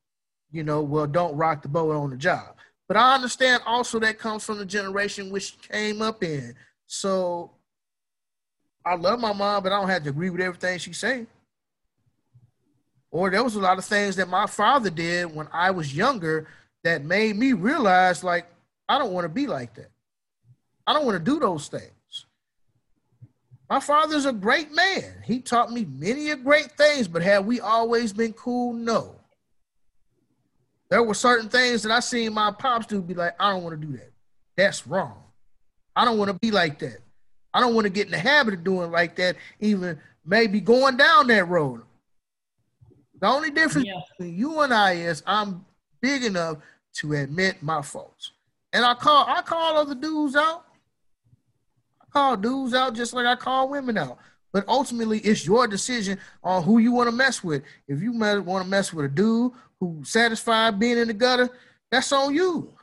You 0.51 0.63
know, 0.63 0.81
well, 0.81 1.05
don't 1.05 1.37
rock 1.37 1.61
the 1.61 1.67
boat 1.67 1.95
on 1.95 2.09
the 2.09 2.17
job. 2.17 2.55
But 2.89 2.97
I 2.97 3.15
understand 3.15 3.63
also 3.67 3.99
that 4.01 4.19
comes 4.19 4.43
from 4.45 4.59
the 4.59 4.65
generation 4.65 5.31
which 5.31 5.61
came 5.61 6.01
up 6.01 6.23
in. 6.23 6.55
So 6.87 7.51
I 8.85 8.95
love 8.95 9.19
my 9.21 9.33
mom, 9.33 9.63
but 9.63 9.71
I 9.71 9.79
don't 9.79 9.89
have 9.89 10.03
to 10.05 10.09
agree 10.11 10.31
with 10.31 10.41
everything 10.41 10.79
she's 10.79 10.99
saying. 10.99 11.27
or 13.11 13.29
there 13.31 13.43
was 13.43 13.55
a 13.55 13.59
lot 13.61 13.77
of 13.77 13.85
things 13.85 14.15
that 14.17 14.29
my 14.29 14.47
father 14.47 14.89
did 14.89 15.33
when 15.35 15.47
I 15.53 15.71
was 15.71 15.95
younger 15.95 16.47
that 16.83 17.05
made 17.05 17.37
me 17.37 17.53
realize 17.53 18.23
like 18.23 18.47
I 18.89 18.99
don't 18.99 19.13
want 19.13 19.25
to 19.25 19.29
be 19.29 19.47
like 19.47 19.75
that. 19.75 19.91
I 20.87 20.93
don't 20.93 21.05
want 21.05 21.17
to 21.17 21.31
do 21.31 21.39
those 21.39 21.69
things. 21.69 22.25
My 23.69 23.79
father's 23.79 24.25
a 24.25 24.33
great 24.33 24.73
man. 24.73 25.23
He 25.25 25.41
taught 25.41 25.71
me 25.71 25.85
many 25.85 26.31
of 26.31 26.43
great 26.43 26.71
things, 26.73 27.07
but 27.07 27.21
have 27.23 27.45
we 27.45 27.59
always 27.61 28.13
been 28.13 28.33
cool? 28.33 28.73
No. 28.73 29.18
There 30.89 31.03
were 31.03 31.13
certain 31.13 31.49
things 31.49 31.83
that 31.83 31.91
I 31.91 31.99
seen 31.99 32.33
my 32.33 32.51
pops 32.51 32.87
do 32.87 33.01
be 33.01 33.13
like, 33.13 33.35
I 33.39 33.51
don't 33.51 33.63
want 33.63 33.79
to 33.79 33.87
do 33.87 33.93
that. 33.93 34.11
That's 34.57 34.87
wrong. 34.87 35.23
I 35.95 36.05
don't 36.05 36.17
want 36.17 36.31
to 36.31 36.37
be 36.39 36.51
like 36.51 36.79
that. 36.79 36.99
I 37.53 37.59
don't 37.59 37.75
want 37.75 37.85
to 37.85 37.89
get 37.89 38.05
in 38.05 38.11
the 38.11 38.19
habit 38.19 38.53
of 38.55 38.63
doing 38.63 38.91
like 38.91 39.15
that, 39.17 39.35
even 39.59 39.99
maybe 40.25 40.59
going 40.61 40.97
down 40.97 41.27
that 41.27 41.47
road. 41.47 41.81
The 43.19 43.27
only 43.27 43.51
difference 43.51 43.87
yeah. 43.87 43.99
between 44.17 44.37
you 44.37 44.61
and 44.61 44.73
I 44.73 44.93
is 44.93 45.23
I'm 45.25 45.65
big 46.01 46.23
enough 46.23 46.57
to 46.93 47.13
admit 47.13 47.61
my 47.61 47.81
faults. 47.81 48.31
And 48.71 48.85
I 48.85 48.93
call 48.93 49.25
I 49.27 49.41
call 49.41 49.77
other 49.77 49.95
dudes 49.95 50.35
out. 50.35 50.65
I 52.01 52.05
call 52.11 52.37
dudes 52.37 52.73
out 52.73 52.95
just 52.95 53.13
like 53.13 53.25
I 53.25 53.35
call 53.35 53.69
women 53.69 53.97
out. 53.97 54.17
But 54.51 54.67
ultimately, 54.67 55.19
it's 55.19 55.45
your 55.45 55.67
decision 55.67 56.17
on 56.43 56.63
who 56.63 56.79
you 56.79 56.91
want 56.91 57.09
to 57.09 57.15
mess 57.15 57.43
with. 57.43 57.63
If 57.87 58.01
you 58.01 58.13
want 58.13 58.45
to 58.45 58.63
mess 58.63 58.91
with 58.91 59.05
a 59.05 59.09
dude 59.09 59.51
who 59.79 60.01
satisfied 60.03 60.79
being 60.79 60.97
in 60.97 61.07
the 61.07 61.13
gutter, 61.13 61.49
that's 61.91 62.11
on 62.11 62.33
you. 62.33 62.73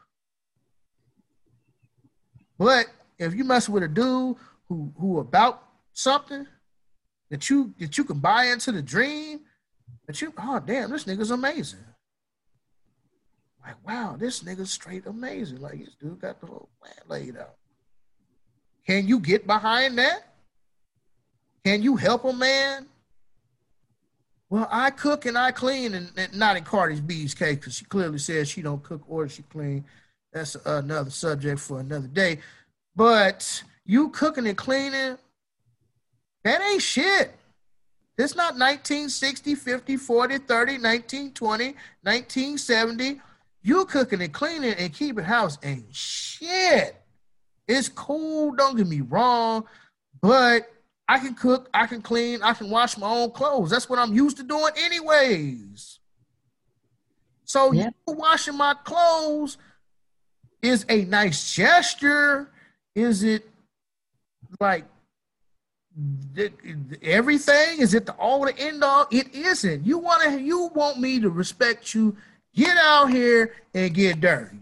But 2.59 2.87
if 3.19 3.35
you 3.35 3.45
mess 3.45 3.69
with 3.69 3.83
a 3.83 3.89
dude 3.89 4.37
who 4.69 4.93
who 4.99 5.19
about 5.19 5.63
something 5.93 6.47
that 7.31 7.51
you 7.51 7.75
that 7.79 7.97
you 7.99 8.05
can 8.05 8.19
buy 8.19 8.47
into 8.47 8.73
the 8.73 8.83
dream, 8.83 9.41
that 10.07 10.21
you 10.21 10.33
oh 10.39 10.61
damn, 10.61 10.91
this 10.91 11.05
nigga's 11.05 11.31
amazing. 11.31 11.81
Like, 13.63 13.85
wow, 13.87 14.17
this 14.17 14.43
nigga's 14.43 14.71
straight 14.71 15.07
amazing. 15.07 15.61
Like 15.61 15.79
this 15.85 15.97
dude 16.01 16.21
got 16.21 16.41
the 16.41 16.47
whole 16.47 16.69
plan 16.81 16.95
laid 17.09 17.37
out. 17.37 17.57
Can 18.87 19.09
you 19.09 19.19
get 19.19 19.47
behind 19.47 19.99
that? 19.99 20.35
Can 21.65 21.83
you 21.83 21.97
help 21.97 22.25
a 22.25 22.33
man? 22.33 22.87
Well, 24.49 24.69
I 24.71 24.91
cook 24.91 25.27
and 25.27 25.37
I 25.37 25.51
clean, 25.51 25.95
and, 25.95 26.11
and 26.17 26.35
not 26.35 26.57
in 26.57 26.65
Cardi's 26.65 27.01
B's 27.01 27.35
case 27.35 27.57
because 27.57 27.75
she 27.75 27.85
clearly 27.85 28.19
says 28.19 28.49
she 28.49 28.63
don't 28.63 28.83
cook 28.83 29.03
or 29.09 29.29
she 29.29 29.43
clean. 29.43 29.85
That's 30.33 30.55
another 30.65 31.11
subject 31.11 31.61
for 31.61 31.81
another 31.81 32.07
day. 32.07 32.39
But 32.95 33.63
you 33.85 34.11
cooking 34.11 34.47
and 34.47 34.57
cleaning, 34.57 35.19
that 36.45 36.63
ain't 36.63 36.83
shit. 36.83 37.33
It's 38.19 38.35
not 38.35 38.55
1960, 38.55 39.55
50, 39.55 39.97
40, 39.97 40.39
30, 40.39 40.73
1920, 40.73 41.65
1970. 42.03 43.21
You 43.63 43.85
cooking 43.85 44.23
and 44.23 44.33
cleaning 44.33 44.75
and 44.75 44.93
keeping 44.93 45.25
house 45.25 45.59
ain't 45.63 45.95
shit. 45.95 46.97
It's 47.67 47.89
cool, 47.89 48.53
don't 48.53 48.77
get 48.77 48.87
me 48.87 49.01
wrong, 49.01 49.65
but 50.23 50.71
I 51.09 51.19
can 51.19 51.35
cook, 51.35 51.69
I 51.73 51.87
can 51.87 52.03
clean, 52.03 52.43
I 52.43 52.53
can 52.53 52.69
wash 52.69 52.99
my 52.99 53.09
own 53.09 53.31
clothes. 53.31 53.71
That's 53.71 53.89
what 53.89 53.99
I'm 53.99 54.13
used 54.13 54.37
to 54.39 54.43
doing, 54.43 54.73
anyways. 54.77 56.01
So 57.45 57.73
you 57.73 57.93
washing 58.07 58.57
my 58.57 58.75
clothes 58.75 59.57
is 60.63 60.85
a 60.89 61.05
nice 61.05 61.55
gesture. 61.55 62.51
Is 62.97 63.23
it 63.23 63.49
like 64.59 64.85
everything? 67.03 67.81
Is 67.81 67.95
it 67.95 68.07
the 68.07 68.13
all 68.15 68.45
the 68.45 68.59
end 68.59 68.83
all? 68.83 69.07
It 69.13 69.33
isn't. 69.33 69.87
You 69.87 69.99
want 69.99 70.25
to. 70.25 70.41
You 70.41 70.71
want 70.75 70.99
me 70.99 71.21
to 71.21 71.31
respect 71.31 71.95
you. 71.95 72.17
Get 72.53 72.77
out 72.79 73.11
here 73.11 73.55
and 73.75 73.95
get 73.95 74.21
dirty. 74.21 74.59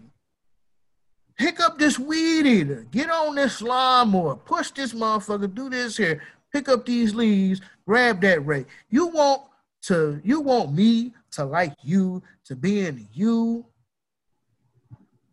Pick 1.37 1.59
up 1.59 1.79
this 1.79 1.97
weed 1.97 2.45
eater. 2.45 2.85
Get 2.91 3.09
on 3.09 3.35
this 3.35 3.61
lawnmower. 3.61 4.35
Push 4.35 4.71
this 4.71 4.93
motherfucker. 4.93 5.53
Do 5.53 5.69
this 5.69 5.97
here 5.97 6.21
pick 6.55 6.69
up 6.69 6.85
these 6.85 7.13
leaves, 7.13 7.59
grab 7.85 8.21
that 8.21 8.45
rake. 8.45 8.67
You 8.89 9.07
want 9.07 9.41
to, 9.83 10.21
you 10.23 10.39
want 10.39 10.71
me 10.71 11.13
to 11.31 11.43
like 11.43 11.73
you, 11.83 12.23
to 12.45 12.55
be 12.55 12.85
in 12.85 13.09
you. 13.11 13.65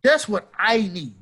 That's 0.02 0.28
what 0.28 0.50
I 0.58 0.78
need. 0.78 1.14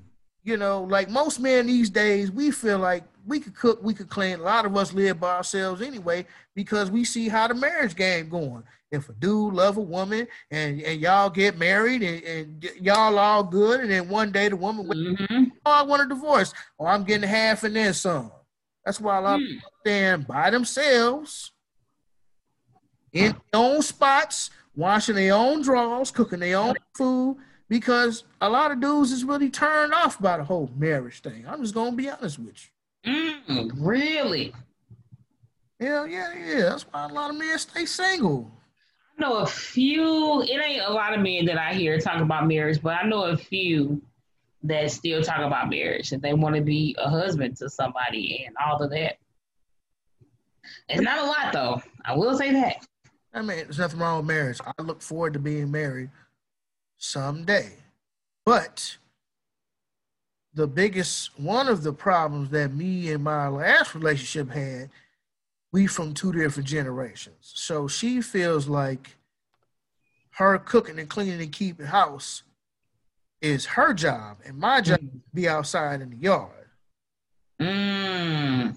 You 0.42 0.56
know, 0.56 0.84
like 0.84 1.10
most 1.10 1.38
men 1.38 1.66
these 1.66 1.90
days, 1.90 2.30
we 2.30 2.50
feel 2.50 2.78
like 2.78 3.04
we 3.26 3.40
could 3.40 3.54
cook, 3.54 3.82
we 3.82 3.92
could 3.92 4.08
clean. 4.08 4.40
A 4.40 4.42
lot 4.42 4.64
of 4.64 4.74
us 4.74 4.94
live 4.94 5.20
by 5.20 5.36
ourselves 5.36 5.82
anyway 5.82 6.24
because 6.54 6.90
we 6.90 7.04
see 7.04 7.28
how 7.28 7.46
the 7.46 7.54
marriage 7.54 7.94
game 7.94 8.30
going. 8.30 8.64
If 8.90 9.10
a 9.10 9.12
dude 9.12 9.52
love 9.52 9.76
a 9.76 9.82
woman 9.82 10.26
and, 10.50 10.80
and 10.80 10.98
y'all 10.98 11.28
get 11.28 11.58
married 11.58 12.02
and, 12.02 12.22
and 12.24 12.70
y'all 12.80 13.18
all 13.18 13.44
good, 13.44 13.80
and 13.80 13.90
then 13.90 14.08
one 14.08 14.32
day 14.32 14.48
the 14.48 14.56
woman, 14.56 14.86
mm-hmm. 14.86 15.44
oh, 15.66 15.70
I 15.70 15.82
want 15.82 16.02
a 16.02 16.08
divorce, 16.08 16.54
or 16.78 16.88
I'm 16.88 17.04
getting 17.04 17.28
half 17.28 17.64
and 17.64 17.76
then 17.76 17.92
some. 17.92 18.32
That's 18.84 19.00
why 19.00 19.18
a 19.18 19.20
lot 19.20 19.40
mm. 19.40 19.42
of 19.42 19.48
hmm. 19.48 19.54
people 19.54 19.70
stand 19.80 20.26
by 20.26 20.50
themselves 20.50 21.52
in 23.12 23.32
their 23.32 23.60
own 23.60 23.82
spots, 23.82 24.50
washing 24.74 25.16
their 25.16 25.34
own 25.34 25.62
drawers, 25.62 26.10
cooking 26.10 26.40
their 26.40 26.58
own 26.58 26.74
food, 26.96 27.36
because 27.68 28.24
a 28.40 28.48
lot 28.48 28.72
of 28.72 28.80
dudes 28.80 29.12
is 29.12 29.24
really 29.24 29.50
turned 29.50 29.92
off 29.92 30.20
by 30.20 30.36
the 30.36 30.44
whole 30.44 30.70
marriage 30.76 31.20
thing. 31.20 31.44
I'm 31.46 31.62
just 31.62 31.74
gonna 31.74 31.92
be 31.92 32.08
honest 32.08 32.38
with 32.38 32.56
you. 33.04 33.36
Mm, 33.48 33.72
really? 33.78 34.52
Yeah, 35.78 36.04
yeah, 36.04 36.34
yeah. 36.34 36.60
That's 36.70 36.82
why 36.82 37.04
a 37.04 37.08
lot 37.08 37.30
of 37.30 37.36
men 37.36 37.58
stay 37.58 37.86
single. 37.86 38.50
I 39.18 39.22
know 39.22 39.36
a 39.38 39.46
few. 39.46 40.42
It 40.42 40.60
ain't 40.62 40.82
a 40.82 40.92
lot 40.92 41.14
of 41.14 41.20
men 41.20 41.46
that 41.46 41.58
I 41.58 41.74
hear 41.74 41.98
talk 41.98 42.20
about 42.20 42.46
marriage, 42.46 42.82
but 42.82 42.94
I 43.02 43.06
know 43.06 43.24
a 43.24 43.36
few 43.36 44.02
that 44.62 44.90
still 44.90 45.22
talk 45.22 45.40
about 45.40 45.70
marriage 45.70 46.12
and 46.12 46.22
they 46.22 46.34
want 46.34 46.54
to 46.54 46.60
be 46.60 46.94
a 46.98 47.08
husband 47.08 47.56
to 47.56 47.70
somebody 47.70 48.44
and 48.46 48.54
all 48.62 48.82
of 48.82 48.90
that. 48.90 49.16
It's 50.88 51.00
not 51.00 51.18
a 51.18 51.24
lot 51.24 51.52
though. 51.52 51.82
I 52.04 52.14
will 52.14 52.36
say 52.36 52.52
that. 52.52 52.86
I 53.32 53.42
mean, 53.42 53.58
there's 53.58 53.78
nothing 53.78 54.00
wrong 54.00 54.18
with 54.18 54.26
marriage. 54.26 54.58
I 54.66 54.82
look 54.82 55.00
forward 55.00 55.34
to 55.34 55.38
being 55.38 55.70
married 55.70 56.10
someday. 56.98 57.72
But 58.44 58.96
the 60.52 60.66
biggest 60.66 61.38
one 61.38 61.68
of 61.68 61.82
the 61.82 61.92
problems 61.92 62.50
that 62.50 62.74
me 62.74 63.12
and 63.12 63.22
my 63.22 63.48
last 63.48 63.94
relationship 63.94 64.50
had, 64.50 64.90
we 65.72 65.86
from 65.86 66.12
two 66.12 66.32
different 66.32 66.68
generations. 66.68 67.36
So 67.40 67.86
she 67.86 68.20
feels 68.20 68.66
like 68.66 69.16
her 70.32 70.58
cooking 70.58 70.98
and 70.98 71.08
cleaning 71.08 71.40
and 71.40 71.52
keeping 71.52 71.86
house 71.86 72.42
is 73.40 73.66
her 73.66 73.94
job, 73.94 74.38
and 74.44 74.58
my 74.58 74.80
job 74.80 75.00
mm. 75.00 75.20
be 75.32 75.48
outside 75.48 76.00
in 76.00 76.10
the 76.10 76.16
yard. 76.16 76.66
Mm. 77.60 78.76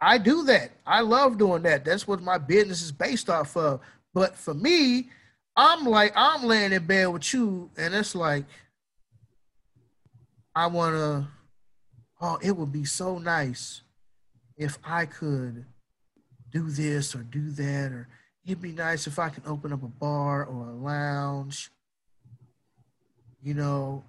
I 0.00 0.18
do 0.18 0.44
that. 0.44 0.72
I 0.86 1.00
love 1.00 1.38
doing 1.38 1.62
that. 1.62 1.84
That's 1.84 2.06
what 2.06 2.22
my 2.22 2.38
business 2.38 2.82
is 2.82 2.92
based 2.92 3.30
off 3.30 3.56
of. 3.56 3.80
But 4.12 4.36
for 4.36 4.54
me, 4.54 5.08
I'm 5.56 5.84
like 5.84 6.12
I'm 6.14 6.44
laying 6.44 6.72
in 6.72 6.86
bed 6.86 7.06
with 7.06 7.32
you, 7.32 7.70
and 7.76 7.94
it's 7.94 8.14
like 8.14 8.44
I 10.54 10.66
want 10.66 10.94
to. 10.94 11.26
Oh, 12.20 12.38
it 12.42 12.56
would 12.56 12.72
be 12.72 12.84
so 12.84 13.18
nice 13.18 13.82
if 14.56 14.78
I 14.84 15.06
could 15.06 15.64
do 16.50 16.70
this 16.70 17.14
or 17.14 17.22
do 17.22 17.50
that, 17.50 17.92
or 17.92 18.08
it'd 18.44 18.62
be 18.62 18.72
nice 18.72 19.06
if 19.06 19.18
I 19.18 19.28
could 19.28 19.46
open 19.46 19.72
up 19.72 19.82
a 19.82 19.88
bar 19.88 20.44
or 20.44 20.68
a 20.68 20.74
lounge 20.74 21.70
you 23.44 23.54
know, 23.54 24.02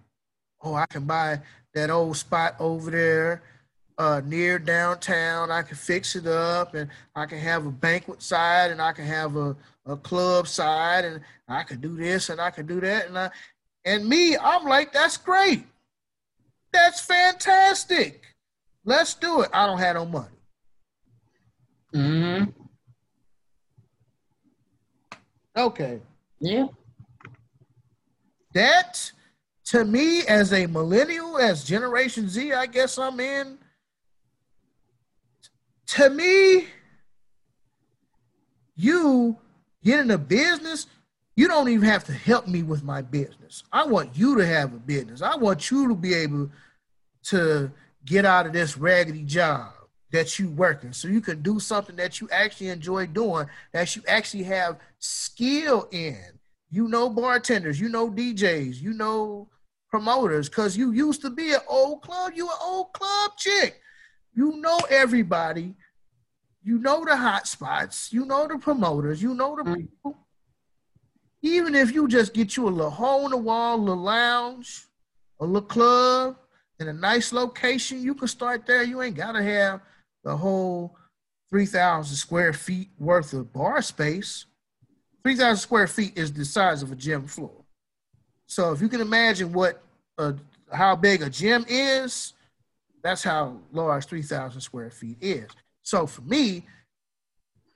oh, 0.63 0.73
I 0.75 0.85
can 0.85 1.03
buy 1.03 1.41
that 1.73 1.89
old 1.89 2.15
spot 2.15 2.55
over 2.59 2.89
there 2.89 3.43
uh, 3.97 4.21
near 4.25 4.57
downtown. 4.57 5.51
I 5.51 5.61
can 5.61 5.75
fix 5.75 6.15
it 6.15 6.25
up 6.25 6.73
and 6.73 6.89
I 7.15 7.25
can 7.25 7.37
have 7.39 7.65
a 7.65 7.71
banquet 7.71 8.21
side 8.21 8.71
and 8.71 8.81
I 8.81 8.93
can 8.93 9.05
have 9.05 9.35
a, 9.35 9.55
a 9.85 9.97
club 9.97 10.47
side 10.47 11.05
and 11.05 11.21
I 11.47 11.63
can 11.63 11.81
do 11.81 11.95
this 11.97 12.29
and 12.29 12.39
I 12.39 12.49
can 12.49 12.65
do 12.65 12.79
that. 12.79 13.07
And 13.07 13.17
I, 13.17 13.29
and 13.83 14.07
me, 14.07 14.37
I'm 14.37 14.65
like, 14.65 14.93
that's 14.93 15.17
great. 15.17 15.65
That's 16.71 17.01
fantastic. 17.01 18.23
Let's 18.85 19.13
do 19.13 19.41
it. 19.41 19.49
I 19.53 19.65
don't 19.65 19.79
have 19.79 19.95
no 19.95 20.05
money. 20.05 20.27
Mm-hmm. 21.93 22.49
Okay. 25.57 25.99
Yeah. 26.39 26.67
That 28.53 29.11
to 29.65 29.83
me 29.83 30.21
as 30.27 30.53
a 30.53 30.67
millennial, 30.67 31.37
as 31.37 31.63
Generation 31.63 32.29
Z, 32.29 32.53
I 32.53 32.65
guess 32.67 32.97
I'm 32.97 33.19
in. 33.19 33.57
To 35.87 36.09
me, 36.09 36.67
you 38.75 39.37
getting 39.83 40.11
a 40.11 40.17
business, 40.17 40.87
you 41.35 41.47
don't 41.47 41.69
even 41.69 41.87
have 41.87 42.03
to 42.05 42.13
help 42.13 42.47
me 42.47 42.63
with 42.63 42.83
my 42.83 43.01
business. 43.01 43.63
I 43.71 43.85
want 43.85 44.17
you 44.17 44.37
to 44.37 44.45
have 44.45 44.73
a 44.73 44.79
business. 44.79 45.21
I 45.21 45.35
want 45.35 45.69
you 45.71 45.87
to 45.89 45.95
be 45.95 46.13
able 46.13 46.49
to 47.25 47.71
get 48.05 48.25
out 48.25 48.45
of 48.45 48.53
this 48.53 48.77
raggedy 48.77 49.23
job 49.23 49.71
that 50.11 50.37
you 50.37 50.49
working 50.49 50.93
so 50.93 51.07
you 51.07 51.21
can 51.21 51.41
do 51.41 51.59
something 51.59 51.95
that 51.95 52.21
you 52.21 52.29
actually 52.31 52.69
enjoy 52.69 53.05
doing 53.07 53.47
that 53.73 53.95
you 53.95 54.03
actually 54.07 54.43
have 54.43 54.77
skill 54.99 55.87
in 55.91 56.17
you 56.69 56.87
know 56.87 57.09
bartenders 57.09 57.81
you 57.81 57.89
know 57.89 58.09
djs 58.09 58.79
you 58.79 58.93
know 58.93 59.49
promoters 59.95 60.49
because 60.49 60.75
you 60.75 60.91
used 60.91 61.21
to 61.21 61.29
be 61.29 61.53
an 61.53 61.61
old 61.69 62.01
club. 62.01 62.33
You 62.35 62.47
an 62.47 62.57
old 62.61 62.91
club 62.91 63.31
chick. 63.37 63.79
You 64.33 64.57
know 64.57 64.77
everybody. 64.89 65.73
You 66.63 66.79
know 66.79 67.05
the 67.05 67.15
hot 67.15 67.47
spots. 67.47 68.11
You 68.11 68.25
know 68.25 68.45
the 68.45 68.57
promoters. 68.57 69.21
You 69.21 69.33
know 69.33 69.55
the 69.55 69.63
mm. 69.63 69.75
people. 69.77 70.17
Even 71.41 71.75
if 71.75 71.93
you 71.93 72.09
just 72.09 72.33
get 72.33 72.57
you 72.57 72.67
a 72.67 72.69
little 72.69 72.91
hole 72.91 73.23
in 73.23 73.31
the 73.31 73.37
wall, 73.37 73.77
a 73.77 73.77
little 73.77 74.03
lounge, 74.03 74.85
a 75.39 75.45
little 75.45 75.61
club 75.61 76.35
in 76.81 76.89
a 76.89 76.93
nice 76.93 77.31
location, 77.31 78.01
you 78.01 78.13
can 78.13 78.27
start 78.27 78.65
there. 78.65 78.83
You 78.83 79.01
ain't 79.01 79.15
gotta 79.15 79.41
have 79.41 79.79
the 80.25 80.35
whole 80.35 80.97
3,000 81.51 82.17
square 82.17 82.51
feet 82.51 82.89
worth 82.99 83.31
of 83.31 83.53
bar 83.53 83.81
space. 83.81 84.45
3,000 85.23 85.55
square 85.55 85.87
feet 85.87 86.17
is 86.17 86.33
the 86.33 86.43
size 86.43 86.83
of 86.83 86.91
a 86.91 86.95
gym 86.95 87.27
floor. 87.27 87.63
So 88.45 88.73
if 88.73 88.81
you 88.81 88.89
can 88.89 88.99
imagine 88.99 89.53
what 89.53 89.84
a, 90.17 90.35
how 90.71 90.95
big 90.95 91.21
a 91.21 91.29
gym 91.29 91.65
is, 91.67 92.33
that's 93.03 93.23
how 93.23 93.57
large 93.71 94.05
3,000 94.05 94.61
square 94.61 94.89
feet 94.89 95.17
is. 95.21 95.49
So 95.83 96.07
for 96.07 96.21
me, 96.21 96.65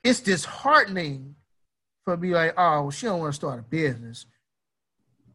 it's 0.02 0.20
disheartening 0.20 1.34
for 2.04 2.16
me 2.16 2.34
like, 2.34 2.54
oh, 2.56 2.82
well, 2.82 2.90
she 2.90 3.06
don't 3.06 3.20
want 3.20 3.32
to 3.32 3.36
start 3.36 3.60
a 3.60 3.62
business. 3.62 4.26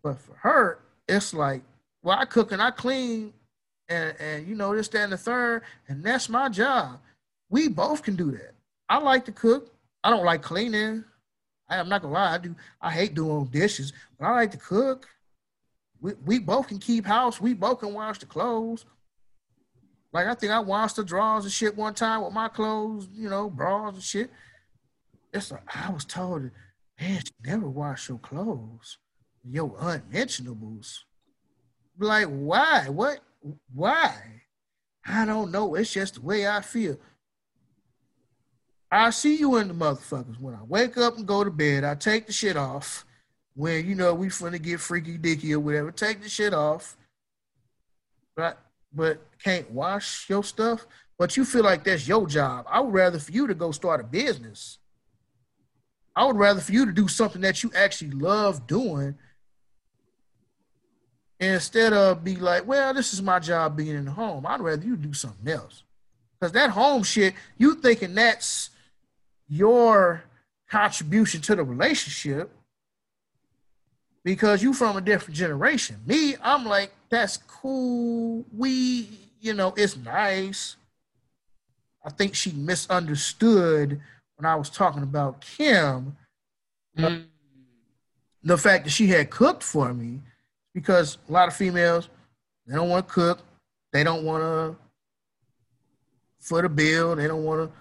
But 0.03 0.19
for 0.19 0.35
her, 0.35 0.79
it's 1.07 1.33
like, 1.33 1.63
well, 2.03 2.17
I 2.19 2.25
cook 2.25 2.51
and 2.51 2.61
I 2.61 2.71
clean 2.71 3.33
and 3.89 4.15
and 4.19 4.47
you 4.47 4.55
know 4.55 4.75
this, 4.75 4.87
that, 4.89 5.03
and 5.03 5.13
the 5.13 5.17
third, 5.17 5.63
and 5.87 6.03
that's 6.03 6.29
my 6.29 6.49
job. 6.49 6.99
We 7.49 7.67
both 7.67 8.03
can 8.03 8.15
do 8.15 8.31
that. 8.31 8.53
I 8.89 8.97
like 8.97 9.25
to 9.25 9.31
cook. 9.31 9.71
I 10.03 10.09
don't 10.09 10.25
like 10.25 10.41
cleaning. 10.41 11.03
I 11.69 11.77
am 11.77 11.89
not 11.89 12.01
gonna 12.01 12.13
lie. 12.13 12.35
I 12.35 12.37
do. 12.37 12.55
I 12.81 12.91
hate 12.91 13.15
doing 13.15 13.45
dishes, 13.45 13.93
but 14.19 14.25
I 14.25 14.31
like 14.31 14.51
to 14.51 14.57
cook. 14.57 15.07
We 16.05 16.13
we 16.23 16.37
both 16.37 16.67
can 16.67 16.77
keep 16.77 17.03
house. 17.03 17.41
We 17.41 17.55
both 17.55 17.79
can 17.79 17.91
wash 17.91 18.19
the 18.19 18.27
clothes. 18.27 18.85
Like 20.13 20.27
I 20.27 20.35
think 20.35 20.51
I 20.51 20.59
washed 20.59 20.97
the 20.97 21.03
drawers 21.03 21.45
and 21.45 21.51
shit 21.51 21.75
one 21.75 21.95
time 21.95 22.23
with 22.23 22.31
my 22.31 22.47
clothes, 22.47 23.09
you 23.11 23.27
know, 23.27 23.49
bras 23.49 23.95
and 23.95 24.03
shit. 24.03 24.29
It's 25.33 25.51
like 25.51 25.63
I 25.75 25.89
was 25.89 26.05
told, 26.05 26.43
man, 27.01 27.21
you 27.25 27.51
never 27.51 27.67
wash 27.67 28.07
your 28.07 28.19
clothes, 28.19 28.99
your 29.43 29.75
unmentionables. 29.79 31.05
Like 31.97 32.27
why? 32.27 32.87
What? 32.87 33.21
Why? 33.73 34.43
I 35.07 35.25
don't 35.25 35.51
know. 35.51 35.73
It's 35.73 35.91
just 35.91 36.15
the 36.15 36.21
way 36.21 36.47
I 36.47 36.61
feel. 36.61 36.99
I 38.91 39.09
see 39.09 39.37
you 39.37 39.55
in 39.55 39.69
the 39.69 39.73
motherfuckers. 39.73 40.39
When 40.39 40.53
I 40.53 40.61
wake 40.67 40.97
up 40.99 41.17
and 41.17 41.25
go 41.25 41.43
to 41.43 41.49
bed, 41.49 41.83
I 41.83 41.95
take 41.95 42.27
the 42.27 42.31
shit 42.31 42.57
off. 42.57 43.05
When 43.55 43.87
you 43.87 43.95
know 43.95 44.13
we 44.13 44.27
finna 44.27 44.61
get 44.61 44.79
freaky 44.79 45.17
dicky 45.17 45.53
or 45.53 45.59
whatever, 45.59 45.91
take 45.91 46.21
the 46.21 46.29
shit 46.29 46.53
off. 46.53 46.97
But 48.35 48.59
but 48.93 49.19
can't 49.43 49.69
wash 49.71 50.29
your 50.29 50.43
stuff. 50.43 50.85
But 51.17 51.37
you 51.37 51.45
feel 51.45 51.63
like 51.63 51.83
that's 51.83 52.07
your 52.07 52.27
job. 52.27 52.65
I 52.69 52.81
would 52.81 52.93
rather 52.93 53.19
for 53.19 53.31
you 53.31 53.47
to 53.47 53.53
go 53.53 53.71
start 53.71 54.01
a 54.01 54.03
business. 54.03 54.79
I 56.15 56.25
would 56.25 56.35
rather 56.37 56.59
for 56.59 56.71
you 56.71 56.85
to 56.85 56.91
do 56.91 57.07
something 57.07 57.41
that 57.41 57.63
you 57.63 57.71
actually 57.75 58.11
love 58.11 58.67
doing 58.67 59.15
instead 61.39 61.93
of 61.93 62.23
be 62.23 62.35
like, 62.37 62.65
well, 62.65 62.93
this 62.93 63.13
is 63.13 63.21
my 63.21 63.39
job 63.39 63.75
being 63.75 63.95
in 63.95 64.05
the 64.05 64.11
home. 64.11 64.45
I'd 64.45 64.61
rather 64.61 64.85
you 64.85 64.95
do 64.95 65.13
something 65.13 65.51
else. 65.51 65.83
Because 66.39 66.53
that 66.53 66.69
home 66.69 67.03
shit, 67.03 67.33
you 67.57 67.75
thinking 67.75 68.15
that's 68.15 68.69
your 69.47 70.23
contribution 70.69 71.41
to 71.41 71.55
the 71.55 71.63
relationship 71.63 72.51
because 74.25 74.63
you 74.63 74.73
from 74.73 74.97
a 74.97 75.01
different 75.01 75.37
generation. 75.37 75.97
Me, 76.05 76.35
I'm 76.41 76.65
like, 76.65 76.91
that's 77.09 77.37
cool. 77.37 78.43
We, 78.57 79.07
you 79.39 79.53
know, 79.53 79.73
it's 79.77 79.95
nice. 79.95 80.75
I 82.03 82.09
think 82.09 82.35
she 82.35 82.51
misunderstood 82.51 84.01
when 84.35 84.45
I 84.45 84.55
was 84.55 84.69
talking 84.69 85.03
about 85.03 85.41
Kim. 85.41 86.17
Mm. 86.97 87.25
The 88.43 88.57
fact 88.57 88.85
that 88.85 88.89
she 88.89 89.07
had 89.07 89.29
cooked 89.29 89.63
for 89.63 89.93
me, 89.93 90.21
because 90.73 91.19
a 91.29 91.31
lot 91.31 91.47
of 91.47 91.55
females, 91.55 92.09
they 92.67 92.75
don't 92.75 92.89
want 92.89 93.07
to 93.07 93.13
cook. 93.13 93.39
They 93.93 94.03
don't 94.03 94.25
want 94.25 94.43
to 94.43 94.75
foot 96.39 96.65
a 96.65 96.69
bill. 96.69 97.15
They 97.15 97.27
don't 97.27 97.43
want 97.43 97.69
to 97.69 97.77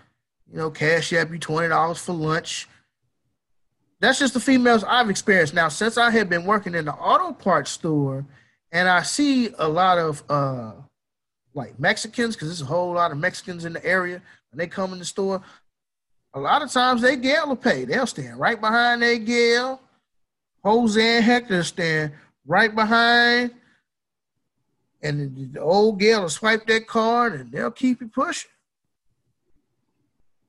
you 0.52 0.58
know, 0.58 0.70
cash 0.70 1.12
app 1.14 1.30
you 1.30 1.38
twenty 1.38 1.68
dollars 1.68 1.98
for 1.98 2.12
lunch. 2.12 2.68
That's 4.04 4.18
just 4.18 4.34
the 4.34 4.40
females 4.40 4.84
I've 4.84 5.08
experienced. 5.08 5.54
Now, 5.54 5.68
since 5.68 5.96
I 5.96 6.10
have 6.10 6.28
been 6.28 6.44
working 6.44 6.74
in 6.74 6.84
the 6.84 6.92
auto 6.92 7.32
parts 7.32 7.70
store, 7.70 8.26
and 8.70 8.86
I 8.86 9.00
see 9.00 9.48
a 9.58 9.66
lot 9.66 9.96
of 9.96 10.22
uh, 10.28 10.72
like 11.54 11.80
Mexicans, 11.80 12.36
because 12.36 12.48
there's 12.48 12.60
a 12.60 12.66
whole 12.66 12.92
lot 12.92 13.12
of 13.12 13.16
Mexicans 13.16 13.64
in 13.64 13.72
the 13.72 13.82
area, 13.82 14.20
and 14.52 14.60
they 14.60 14.66
come 14.66 14.92
in 14.92 14.98
the 14.98 15.06
store. 15.06 15.40
A 16.34 16.38
lot 16.38 16.60
of 16.60 16.70
times 16.70 17.00
they 17.00 17.16
gal 17.16 17.48
will 17.48 17.56
pay. 17.56 17.86
They'll 17.86 18.06
stand 18.06 18.38
right 18.38 18.60
behind 18.60 19.00
their 19.00 19.16
gal. 19.16 19.80
Jose 20.62 21.00
and 21.00 21.24
Hector 21.24 21.62
stand 21.62 22.12
right 22.44 22.74
behind, 22.74 23.52
and 25.00 25.50
the 25.54 25.60
old 25.62 25.98
gal 25.98 26.20
will 26.20 26.28
swipe 26.28 26.66
that 26.66 26.86
card, 26.86 27.40
and 27.40 27.50
they'll 27.50 27.70
keep 27.70 28.02
you 28.02 28.08
pushing. 28.08 28.50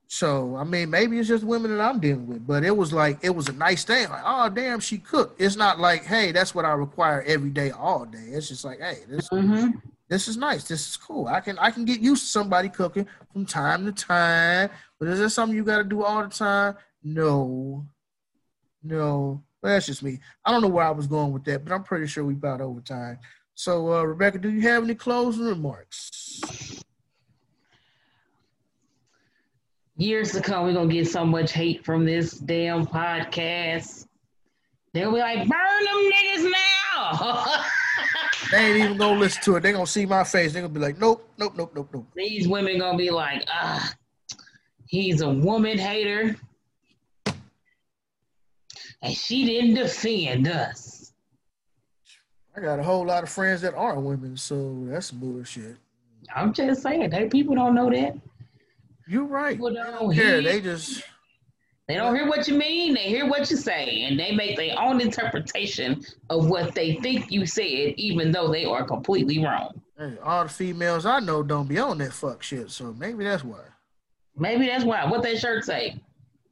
So 0.08 0.56
I 0.56 0.64
mean, 0.64 0.90
maybe 0.90 1.18
it's 1.18 1.28
just 1.28 1.44
women 1.44 1.76
that 1.76 1.84
I'm 1.84 2.00
dealing 2.00 2.28
with, 2.28 2.46
but 2.46 2.64
it 2.64 2.76
was 2.76 2.94
like 2.94 3.20
it 3.22 3.32
was 3.32 3.50
a 3.50 3.54
nice 3.54 3.84
thing. 3.84 4.10
Like, 4.10 4.24
oh 4.24 4.50
damn, 4.50 4.80
she 4.80 4.98
cooked. 4.98 5.42
It's 5.42 5.56
not 5.56 5.80
like, 5.80 6.06
hey, 6.06 6.32
that's 6.32 6.54
what 6.54 6.66
I 6.66 6.74
require 6.74 7.24
every 7.24 7.50
day, 7.50 7.72
all 7.72 8.06
day. 8.06 8.28
It's 8.30 8.48
just 8.48 8.64
like, 8.64 8.80
hey, 8.80 9.00
this 9.08 9.28
mm-hmm. 9.30 9.72
this 10.08 10.28
is 10.28 10.38
nice. 10.38 10.64
This 10.68 10.90
is 10.90 10.98
cool. 10.98 11.28
I 11.28 11.40
can 11.40 11.58
I 11.58 11.72
can 11.72 11.86
get 11.86 12.00
used 12.00 12.24
to 12.24 12.30
somebody 12.30 12.70
cooking 12.70 13.08
from 13.34 13.46
time 13.46 13.86
to 13.86 13.92
time. 13.92 14.70
But 15.00 15.10
is 15.10 15.20
this 15.20 15.34
something 15.34 15.58
you 15.58 15.64
got 15.64 15.80
to 15.80 15.84
do 15.84 16.04
all 16.04 16.24
the 16.24 16.30
time? 16.30 16.76
No, 17.04 17.86
no. 18.84 19.44
That's 19.62 19.88
just 19.88 20.04
me. 20.04 20.20
I 20.46 20.52
don't 20.52 20.62
know 20.62 20.68
where 20.68 20.86
I 20.86 20.92
was 20.92 21.08
going 21.08 21.34
with 21.34 21.44
that, 21.46 21.66
but 21.66 21.74
I'm 21.74 21.84
pretty 21.84 22.06
sure 22.06 22.24
we 22.24 22.34
about 22.34 22.62
over 22.62 22.82
time. 22.82 23.18
So, 23.56 23.94
uh, 23.94 24.04
Rebecca, 24.04 24.38
do 24.38 24.52
you 24.52 24.62
have 24.62 24.84
any 24.84 24.94
closing 24.94 25.46
remarks? 25.46 26.84
Years 29.98 30.32
to 30.34 30.42
come, 30.42 30.66
we're 30.66 30.74
gonna 30.74 30.92
get 30.92 31.08
so 31.08 31.26
much 31.26 31.52
hate 31.52 31.86
from 31.86 32.06
this 32.06 32.32
damn 32.32 32.86
podcast. 32.86 34.08
They'll 34.94 35.12
be 35.12 35.20
like, 35.20 35.48
burn 35.48 35.84
them 35.84 36.12
niggas 36.12 36.52
now. 36.52 37.64
they 38.52 38.58
ain't 38.58 38.78
even 38.78 38.98
gonna 38.98 39.20
listen 39.20 39.44
to 39.44 39.56
it. 39.58 39.62
They're 39.62 39.74
gonna 39.74 39.88
see 39.88 40.06
my 40.06 40.24
face. 40.24 40.54
They're 40.54 40.62
gonna 40.62 40.74
be 40.74 40.80
like, 40.80 41.00
nope, 41.00 41.30
nope, 41.38 41.54
nope, 41.58 41.72
nope, 41.76 41.90
nope. 41.94 42.08
These 42.16 42.48
women 42.48 42.80
gonna 42.80 42.98
be 42.98 43.10
like, 43.10 43.44
ah, 43.52 43.94
he's 44.88 45.22
a 45.22 45.30
woman 45.30 45.78
hater. 45.78 46.36
And 49.02 49.14
she 49.14 49.46
didn't 49.46 49.76
defend 49.76 50.48
us. 50.48 51.14
I 52.56 52.62
got 52.62 52.80
a 52.80 52.84
whole 52.84 53.06
lot 53.06 53.24
of 53.24 53.30
friends 53.30 53.62
that 53.62 53.76
aren't 53.76 54.02
women, 54.02 54.38
so 54.38 54.86
that's 54.86 55.12
bullshit. 55.12 55.76
I'm 56.34 56.54
just 56.54 56.82
saying, 56.82 57.10
they 57.10 57.28
people 57.28 57.54
don't 57.54 57.76
know 57.76 57.90
that. 57.92 58.16
You're 59.08 59.26
right. 59.26 59.56
People 59.56 59.74
don't 59.74 60.12
hear. 60.12 60.42
They 60.42 60.62
just 60.62 61.04
they 61.88 61.96
don't 61.96 62.16
hear 62.16 62.28
what 62.28 62.48
you 62.48 62.56
mean. 62.56 62.96
They 62.96 63.04
hear 63.04 63.28
what 63.28 63.50
you 63.52 63.58
say, 63.58 64.04
and 64.04 64.20
they 64.20 64.32
make 64.32 64.58
their 64.58 64.80
own 64.80 65.00
interpretation 65.00 66.04
of 66.32 66.50
what 66.50 66.74
they 66.74 66.96
think 66.96 67.32
you 67.32 67.46
said, 67.46 67.94
even 67.98 68.32
though 68.32 68.52
they 68.52 68.66
are 68.66 68.84
completely 68.84 69.44
wrong. 69.44 69.80
Hey, 69.98 70.18
all 70.24 70.44
the 70.44 70.50
females 70.50 71.06
I 71.06 71.20
know 71.20 71.44
don't 71.44 71.70
be 71.70 71.78
on 71.78 72.00
that 72.00 72.14
fuck 72.14 72.42
shit, 72.42 72.72
so 72.72 72.94
maybe 72.94 73.24
that's 73.24 73.44
why. 73.44 73.62
Maybe 74.36 74.66
that's 74.66 74.84
why. 74.84 75.06
What 75.06 75.22
that 75.24 75.38
shirt 75.38 75.64
say? 75.64 76.02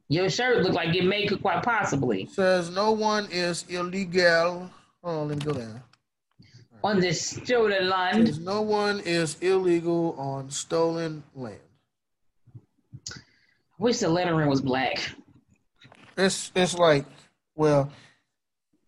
Your 0.08 0.30
shirt 0.30 0.62
look 0.62 0.74
like 0.74 0.94
it 0.94 1.04
may 1.04 1.26
quite 1.26 1.64
possibly. 1.64 2.26
Says 2.26 2.70
no 2.70 2.92
one 2.92 3.26
is 3.32 3.64
illegal. 3.68 4.70
Oh, 5.02 5.24
let 5.24 5.38
me 5.38 5.44
go 5.44 5.52
down. 5.52 5.82
On 6.84 7.00
the 7.00 7.12
stolen 7.12 7.88
land. 7.88 8.28
Says 8.28 8.38
no 8.38 8.62
one 8.62 9.00
is 9.00 9.36
illegal 9.40 10.14
on 10.16 10.48
stolen 10.50 11.24
land 11.34 11.58
wish 13.84 13.98
the 13.98 14.08
lettering 14.08 14.48
was 14.48 14.62
black. 14.62 15.14
It's 16.16 16.50
it's 16.56 16.74
like, 16.74 17.04
well, 17.54 17.92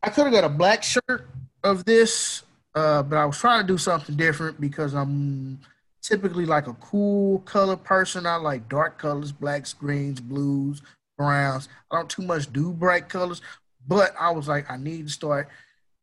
I 0.03 0.09
could 0.09 0.25
have 0.25 0.33
got 0.33 0.45
a 0.45 0.49
black 0.49 0.83
shirt 0.83 1.29
of 1.63 1.85
this, 1.85 2.43
uh, 2.75 3.03
but 3.03 3.17
I 3.17 3.27
was 3.27 3.37
trying 3.37 3.61
to 3.61 3.67
do 3.67 3.77
something 3.77 4.17
different 4.17 4.59
because 4.59 4.95
I'm 4.95 5.61
typically 6.01 6.47
like 6.47 6.67
a 6.67 6.73
cool 6.75 7.41
color 7.41 7.77
person. 7.77 8.25
I 8.27 8.37
like 8.37 8.71
dark 8.71 8.99
colors, 8.99 9.33
blacks, 9.33 9.75
greens, 9.75 10.21
blues, 10.21 10.81
browns. 11.19 11.69
I 11.91 11.97
don't 11.97 12.09
too 12.09 12.23
much 12.23 12.51
do 12.51 12.73
bright 12.73 13.11
colors, 13.11 13.43
but 13.87 14.15
I 14.19 14.31
was 14.31 14.49
like, 14.49 14.71
I 14.71 14.79
need 14.79 15.09
to 15.09 15.13
start 15.13 15.49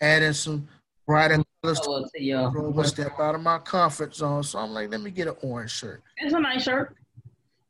adding 0.02 0.34
some 0.34 0.68
brighter 1.08 1.44
colors 1.64 1.80
to, 1.80 2.06
to 2.14 2.84
step 2.84 3.20
out 3.20 3.34
of 3.34 3.42
my 3.42 3.58
comfort 3.58 4.14
zone. 4.14 4.44
So 4.44 4.60
I'm 4.60 4.72
like, 4.72 4.92
let 4.92 5.02
me 5.02 5.10
get 5.10 5.30
an 5.30 5.36
orange 5.42 5.72
shirt. 5.72 6.04
It's 6.18 6.34
a 6.34 6.40
nice 6.40 6.64
shirt. 6.64 6.96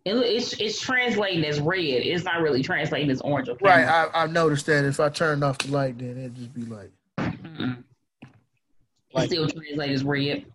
It, 0.06 0.16
it's 0.16 0.54
it's 0.60 0.82
translating 0.82 1.46
as 1.46 1.62
red. 1.62 1.80
It's 1.80 2.26
not 2.26 2.42
really 2.42 2.62
translating 2.62 3.10
as 3.10 3.22
orange. 3.22 3.48
Or 3.48 3.56
right. 3.62 3.88
I, 3.88 4.24
I 4.24 4.28
noticed 4.28 4.66
that 4.66 4.84
if 4.84 5.00
I 5.00 5.10
turned 5.10 5.44
off 5.44 5.60
the 5.60 5.72
light, 5.72 5.98
then 5.98 6.18
it'd 6.18 6.36
just 6.36 6.54
be 6.54 6.66
like. 6.66 6.92
Mm-mm. 7.18 7.84
Like, 9.14 9.26
it 9.26 9.28
still 9.28 9.48
translates 9.48 9.94
as 9.94 10.04
red. 10.04 10.46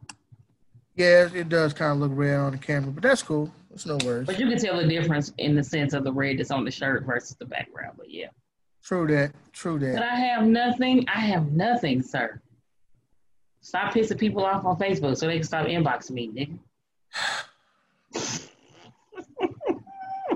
Yeah, 0.96 1.28
it 1.32 1.48
does 1.48 1.72
kind 1.72 1.92
of 1.92 1.98
look 1.98 2.10
red 2.14 2.36
on 2.36 2.52
the 2.52 2.58
camera, 2.58 2.90
but 2.90 3.02
that's 3.02 3.22
cool. 3.22 3.50
It's 3.72 3.86
no 3.86 3.96
worries. 4.04 4.26
But 4.26 4.38
you 4.38 4.48
can 4.48 4.58
tell 4.58 4.76
the 4.76 4.86
difference 4.86 5.32
in 5.38 5.54
the 5.54 5.62
sense 5.62 5.92
of 5.92 6.04
the 6.04 6.12
red 6.12 6.38
that's 6.38 6.50
on 6.50 6.64
the 6.64 6.70
shirt 6.70 7.04
versus 7.04 7.36
the 7.36 7.46
background. 7.46 7.94
But 7.96 8.10
yeah. 8.10 8.28
True 8.82 9.06
that. 9.06 9.32
True 9.52 9.78
that. 9.78 9.94
But 9.94 10.02
I 10.02 10.16
have 10.16 10.44
nothing. 10.44 11.06
I 11.08 11.20
have 11.20 11.52
nothing, 11.52 12.02
sir. 12.02 12.40
Stop 13.60 13.94
pissing 13.94 14.18
people 14.18 14.44
off 14.44 14.64
on 14.66 14.76
Facebook 14.76 15.16
so 15.16 15.26
they 15.26 15.36
can 15.36 15.44
stop 15.44 15.66
inboxing 15.66 16.10
me, 16.10 16.58
nigga. 18.14 18.44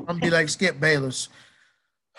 I'm 0.08 0.18
gonna 0.18 0.20
be 0.20 0.30
like 0.30 0.48
Skip 0.48 0.78
Bayless. 0.80 1.28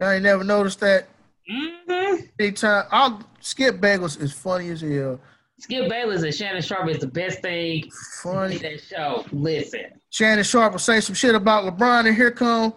I 0.00 0.14
ain't 0.14 0.22
never 0.22 0.44
noticed 0.44 0.80
that. 0.80 1.08
Mm-hmm. 1.50 2.24
Anytime 2.38 2.84
I'll 2.90 3.22
Skip 3.40 3.80
Bayless 3.80 4.16
is 4.16 4.32
funny 4.32 4.70
as 4.70 4.80
hell. 4.80 5.20
Skip 5.60 5.88
Bayless 5.88 6.22
and 6.22 6.34
Shannon 6.34 6.62
Sharpe 6.62 6.88
is 6.90 6.98
the 6.98 7.08
best 7.08 7.40
thing 7.40 7.90
funny 8.22 8.58
that 8.58 8.80
show. 8.80 9.24
Listen. 9.32 9.86
Shannon 10.10 10.44
Sharpe 10.44 10.72
will 10.72 10.78
say 10.78 11.00
some 11.00 11.14
shit 11.14 11.34
about 11.34 11.64
LeBron, 11.64 12.06
and 12.06 12.14
here 12.14 12.30
come 12.30 12.74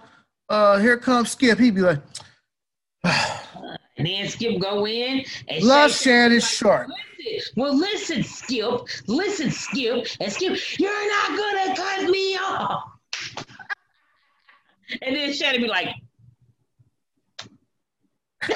uh 0.50 0.80
here 0.80 0.98
comes 0.98 1.32
Skip. 1.32 1.60
He'd 1.60 1.76
be 1.76 1.82
like, 1.82 2.02
and 3.04 4.08
then 4.08 4.28
Skip 4.28 4.60
go 4.60 4.88
in 4.88 5.24
and 5.48 5.64
Love 5.64 5.92
Shannon 5.92 6.40
Sharpe. 6.40 6.90
Listen, 7.24 7.54
well, 7.56 7.78
listen, 7.78 8.24
Skip. 8.24 8.82
Listen, 9.08 9.52
Skip. 9.52 10.08
And 10.20 10.32
Skip, 10.32 10.58
you're 10.80 11.10
not 11.10 11.38
gonna 11.38 11.76
cut 11.76 12.10
me 12.10 12.36
off. 12.38 12.91
and 15.02 15.16
then 15.16 15.34
Shannon 15.34 15.62
be 15.62 15.68
like, 15.68 15.96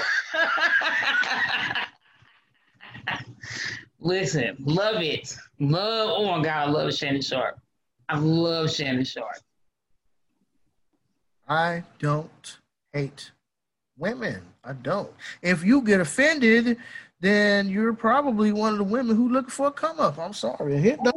Listen, 3.99 4.55
love 4.59 5.01
it. 5.01 5.35
Love, 5.59 6.09
oh 6.11 6.25
my 6.37 6.43
God, 6.43 6.67
I 6.67 6.69
love 6.69 6.93
Shannon 6.93 7.21
Sharpe. 7.21 7.59
I 8.07 8.19
love 8.19 8.71
Shannon 8.71 9.03
Sharpe. 9.03 9.41
I 11.47 11.83
don't 11.99 12.57
hate 12.93 13.31
women. 13.97 14.41
I 14.63 14.73
don't. 14.73 15.11
If 15.41 15.63
you 15.63 15.81
get 15.81 16.01
offended, 16.01 16.77
then 17.19 17.69
you're 17.69 17.93
probably 17.93 18.51
one 18.51 18.73
of 18.73 18.77
the 18.77 18.83
women 18.83 19.15
who 19.15 19.29
looking 19.29 19.49
for 19.49 19.67
a 19.67 19.71
come 19.71 19.99
up. 19.99 20.19
I'm 20.19 20.33
sorry. 20.33 20.77
Hit 20.77 20.99
the 21.03 21.11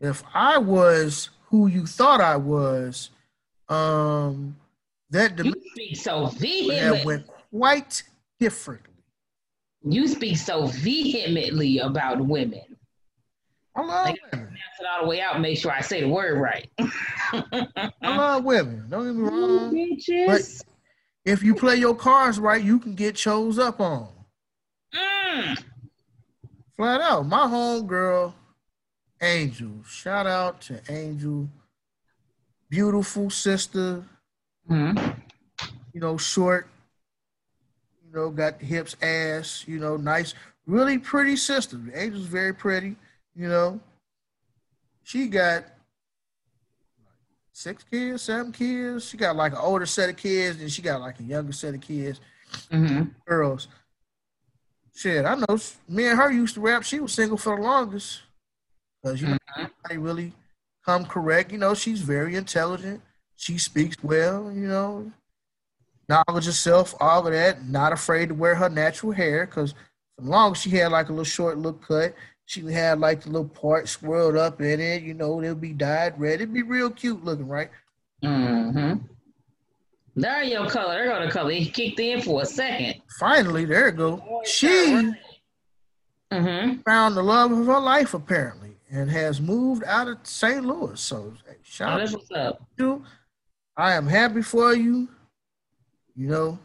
if 0.00 0.22
I 0.34 0.58
was 0.58 1.30
who 1.48 1.66
you 1.66 1.86
thought 1.86 2.20
I 2.20 2.36
was, 2.36 3.10
um, 3.68 4.56
that 5.10 5.42
you 5.44 5.54
speak 5.72 5.96
so 5.96 6.26
vehemently. 6.26 7.04
went 7.04 7.26
quite 7.50 8.02
differently. 8.40 8.90
You 9.82 10.08
speak 10.08 10.36
so 10.36 10.66
vehemently 10.66 11.78
about 11.78 12.20
women. 12.20 12.62
I 13.76 13.80
love 13.80 14.06
like, 14.06 14.20
women. 14.32 14.54
it 14.54 14.86
all 14.86 15.02
the 15.02 15.08
way 15.08 15.20
out. 15.20 15.40
Make 15.40 15.58
sure 15.58 15.72
I 15.72 15.80
say 15.80 16.00
the 16.00 16.08
word 16.08 16.38
right. 16.38 16.68
I 16.78 17.90
love 18.02 18.44
women. 18.44 18.86
Don't 18.88 19.06
get 19.06 19.16
me 19.16 19.22
wrong. 19.28 19.98
But 20.26 20.42
if 21.24 21.42
you 21.42 21.54
play 21.54 21.76
your 21.76 21.94
cards 21.94 22.38
right, 22.38 22.62
you 22.62 22.78
can 22.78 22.94
get 22.94 23.14
chose 23.14 23.58
up 23.58 23.80
on. 23.80 24.08
Mm. 24.94 25.64
Flat 26.76 27.00
out. 27.00 27.26
My 27.26 27.46
home 27.46 27.86
girl, 27.86 28.34
Angel. 29.22 29.70
Shout 29.86 30.26
out 30.26 30.60
to 30.62 30.80
Angel. 30.88 31.48
Beautiful 32.68 33.30
sister. 33.30 34.04
Mm-hmm. 34.68 35.10
You 35.92 36.00
know, 36.00 36.16
short. 36.16 36.68
You 38.04 38.12
know, 38.12 38.30
got 38.30 38.58
the 38.58 38.66
hips, 38.66 38.96
ass. 39.00 39.64
You 39.68 39.78
know, 39.78 39.96
nice, 39.96 40.34
really 40.66 40.98
pretty 40.98 41.36
sister. 41.36 41.80
Angel's 41.94 42.26
very 42.26 42.52
pretty. 42.52 42.96
You 43.36 43.48
know, 43.48 43.80
she 45.04 45.28
got 45.28 45.64
six 47.52 47.84
kids, 47.84 48.22
seven 48.22 48.50
kids. 48.50 49.08
She 49.08 49.16
got 49.16 49.36
like 49.36 49.52
an 49.52 49.58
older 49.58 49.86
set 49.86 50.08
of 50.10 50.16
kids, 50.16 50.60
and 50.60 50.70
she 50.70 50.82
got 50.82 51.00
like 51.00 51.20
a 51.20 51.24
younger 51.24 51.52
set 51.52 51.74
of 51.74 51.80
kids. 51.80 52.20
Mm-hmm. 52.72 53.10
Girls. 53.26 53.68
Shit, 54.94 55.24
I 55.24 55.34
know. 55.34 55.58
Me 55.88 56.06
and 56.06 56.18
her 56.18 56.30
used 56.30 56.54
to 56.54 56.60
rap. 56.60 56.84
She 56.84 57.00
was 57.00 57.12
single 57.12 57.36
for 57.36 57.56
the 57.56 57.62
longest. 57.62 58.22
Cause 59.04 59.20
you 59.20 59.28
know, 59.28 59.38
mm-hmm. 59.56 59.64
I 59.90 59.94
really 59.94 60.32
come 60.84 61.04
correct. 61.04 61.52
You 61.52 61.58
know, 61.58 61.74
she's 61.74 62.00
very 62.00 62.36
intelligent. 62.36 63.02
She 63.36 63.58
speaks 63.58 63.96
well. 64.02 64.50
You 64.52 64.68
know, 64.68 65.12
knowledge 66.08 66.46
of 66.46 66.54
self, 66.54 66.94
all 67.00 67.26
of 67.26 67.32
that. 67.32 67.66
Not 67.66 67.92
afraid 67.92 68.28
to 68.28 68.34
wear 68.34 68.54
her 68.54 68.68
natural 68.68 69.12
hair. 69.12 69.46
Cause 69.46 69.74
for 70.16 70.24
long 70.24 70.54
she 70.54 70.70
had 70.70 70.92
like 70.92 71.08
a 71.08 71.12
little 71.12 71.24
short 71.24 71.58
look 71.58 71.86
cut. 71.86 72.14
She 72.46 72.60
had 72.72 73.00
like 73.00 73.22
the 73.22 73.30
little 73.30 73.48
part 73.48 73.88
swirled 73.88 74.36
up 74.36 74.60
in 74.60 74.80
it. 74.80 75.02
You 75.02 75.14
know, 75.14 75.42
it'll 75.42 75.54
be 75.54 75.72
dyed 75.72 76.18
red. 76.20 76.34
It'd 76.34 76.52
be 76.52 76.62
real 76.62 76.90
cute 76.90 77.24
looking, 77.24 77.48
right? 77.48 77.70
Mm-hmm. 78.22 79.06
There 80.16 80.42
your 80.44 80.68
color. 80.68 80.94
There 80.94 81.06
go 81.06 81.24
the 81.24 81.30
color. 81.30 81.50
He 81.50 81.66
kicked 81.66 81.98
in 81.98 82.22
for 82.22 82.42
a 82.42 82.46
second. 82.46 83.02
Finally, 83.18 83.64
there 83.64 83.88
it 83.88 83.96
go. 83.96 84.42
She 84.44 84.68
mm-hmm. 86.32 86.80
found 86.82 87.16
the 87.16 87.22
love 87.22 87.50
of 87.50 87.66
her 87.66 87.80
life 87.80 88.14
apparently, 88.14 88.76
and 88.90 89.10
has 89.10 89.40
moved 89.40 89.82
out 89.84 90.08
of 90.08 90.18
St. 90.22 90.64
Louis. 90.64 91.00
So, 91.00 91.34
shout 91.62 92.00
oh, 92.00 92.12
what's 92.12 92.30
up. 92.30 92.62
You. 92.78 93.04
I 93.76 93.94
am 93.94 94.06
happy 94.06 94.42
for 94.42 94.72
you. 94.72 95.08
You 96.14 96.28
know, 96.28 96.58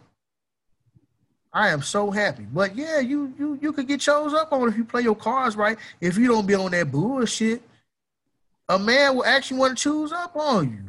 I 1.51 1.69
am 1.69 1.81
so 1.81 2.11
happy. 2.11 2.43
But 2.43 2.75
yeah, 2.75 2.99
you 2.99 3.33
you 3.39 3.57
you 3.61 3.73
could 3.73 3.87
get 3.87 3.99
chose 3.99 4.33
up 4.33 4.53
on 4.53 4.69
if 4.69 4.77
you 4.77 4.85
play 4.85 5.01
your 5.01 5.15
cards 5.15 5.55
right. 5.55 5.77
If 5.99 6.17
you 6.17 6.27
don't 6.27 6.45
be 6.45 6.53
on 6.53 6.71
that 6.71 6.91
bullshit, 6.91 7.63
a 8.67 8.77
man 8.77 9.15
will 9.15 9.25
actually 9.25 9.59
want 9.59 9.75
to 9.75 9.83
choose 9.83 10.11
up 10.11 10.35
on 10.35 10.69
you. 10.71 10.88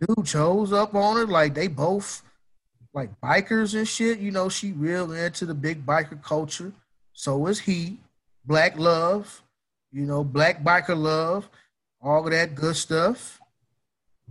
Dude 0.00 0.26
chose 0.26 0.72
up 0.72 0.94
on 0.94 1.16
her 1.16 1.26
like 1.26 1.54
they 1.54 1.68
both 1.68 2.22
like 2.94 3.10
bikers 3.20 3.74
and 3.74 3.86
shit. 3.86 4.18
You 4.18 4.30
know, 4.30 4.48
she 4.48 4.72
real 4.72 5.12
into 5.12 5.46
the 5.46 5.54
big 5.54 5.84
biker 5.84 6.22
culture. 6.22 6.72
So 7.12 7.46
is 7.46 7.60
he. 7.60 7.98
Black 8.46 8.78
love, 8.78 9.42
you 9.92 10.06
know, 10.06 10.24
black 10.24 10.64
biker 10.64 10.96
love, 10.96 11.48
all 12.00 12.24
of 12.24 12.32
that 12.32 12.54
good 12.54 12.74
stuff. 12.74 13.38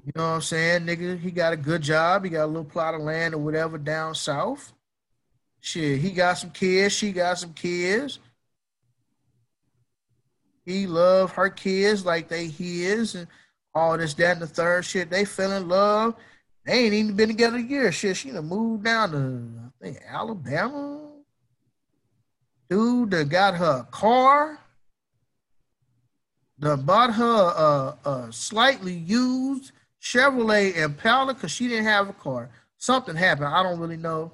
You 0.04 0.12
know 0.16 0.24
what 0.24 0.36
I'm 0.36 0.42
saying? 0.42 0.88
Nigga, 0.88 1.20
he 1.20 1.30
got 1.30 1.54
a 1.54 1.58
good 1.58 1.84
job. 1.84 2.24
He 2.24 2.32
got 2.32 2.46
a 2.46 2.48
little 2.48 2.64
plot 2.64 2.96
of 2.96 3.02
land 3.02 3.36
or 3.36 3.38
whatever 3.38 3.78
down 3.78 4.16
south. 4.16 4.74
Shit, 5.62 6.00
he 6.00 6.12
got 6.12 6.40
some 6.40 6.50
kids. 6.50 6.96
She 6.96 7.12
got 7.12 7.38
some 7.38 7.54
kids. 7.54 8.20
He 10.66 10.88
love 10.88 11.32
her 11.34 11.50
kids 11.50 12.06
like 12.06 12.28
they 12.28 12.48
his 12.48 13.16
and 13.16 13.28
all 13.74 13.98
this, 13.98 14.14
that, 14.16 14.34
and 14.34 14.42
the 14.42 14.48
third 14.48 14.86
shit. 14.86 15.10
They 15.10 15.26
fell 15.26 15.52
in 15.52 15.68
love. 15.68 16.16
They 16.66 16.86
ain't 16.86 16.94
even 16.94 17.16
been 17.16 17.30
together 17.30 17.58
a 17.58 17.62
year. 17.62 17.92
Shit, 17.92 18.18
she 18.18 18.32
done 18.32 18.48
moved 18.48 18.84
down 18.84 19.12
to, 19.12 19.50
I 19.66 19.84
think, 19.84 20.00
Alabama. 20.08 21.08
Dude 22.70 23.12
that 23.12 23.30
got 23.30 23.56
her 23.56 23.88
car. 23.92 24.60
Done 26.60 26.82
bought 26.82 27.14
her 27.14 27.96
a, 28.04 28.10
a 28.10 28.28
slightly 28.32 28.94
used 28.94 29.72
Chevrolet 30.02 30.76
Impala 30.76 31.34
because 31.34 31.52
she 31.52 31.68
didn't 31.68 31.86
have 31.86 32.10
a 32.10 32.14
car. 32.14 32.50
Something 32.78 33.16
happened. 33.16 33.48
I 33.48 33.64
don't 33.64 33.80
really 33.80 33.98
know. 33.98 34.34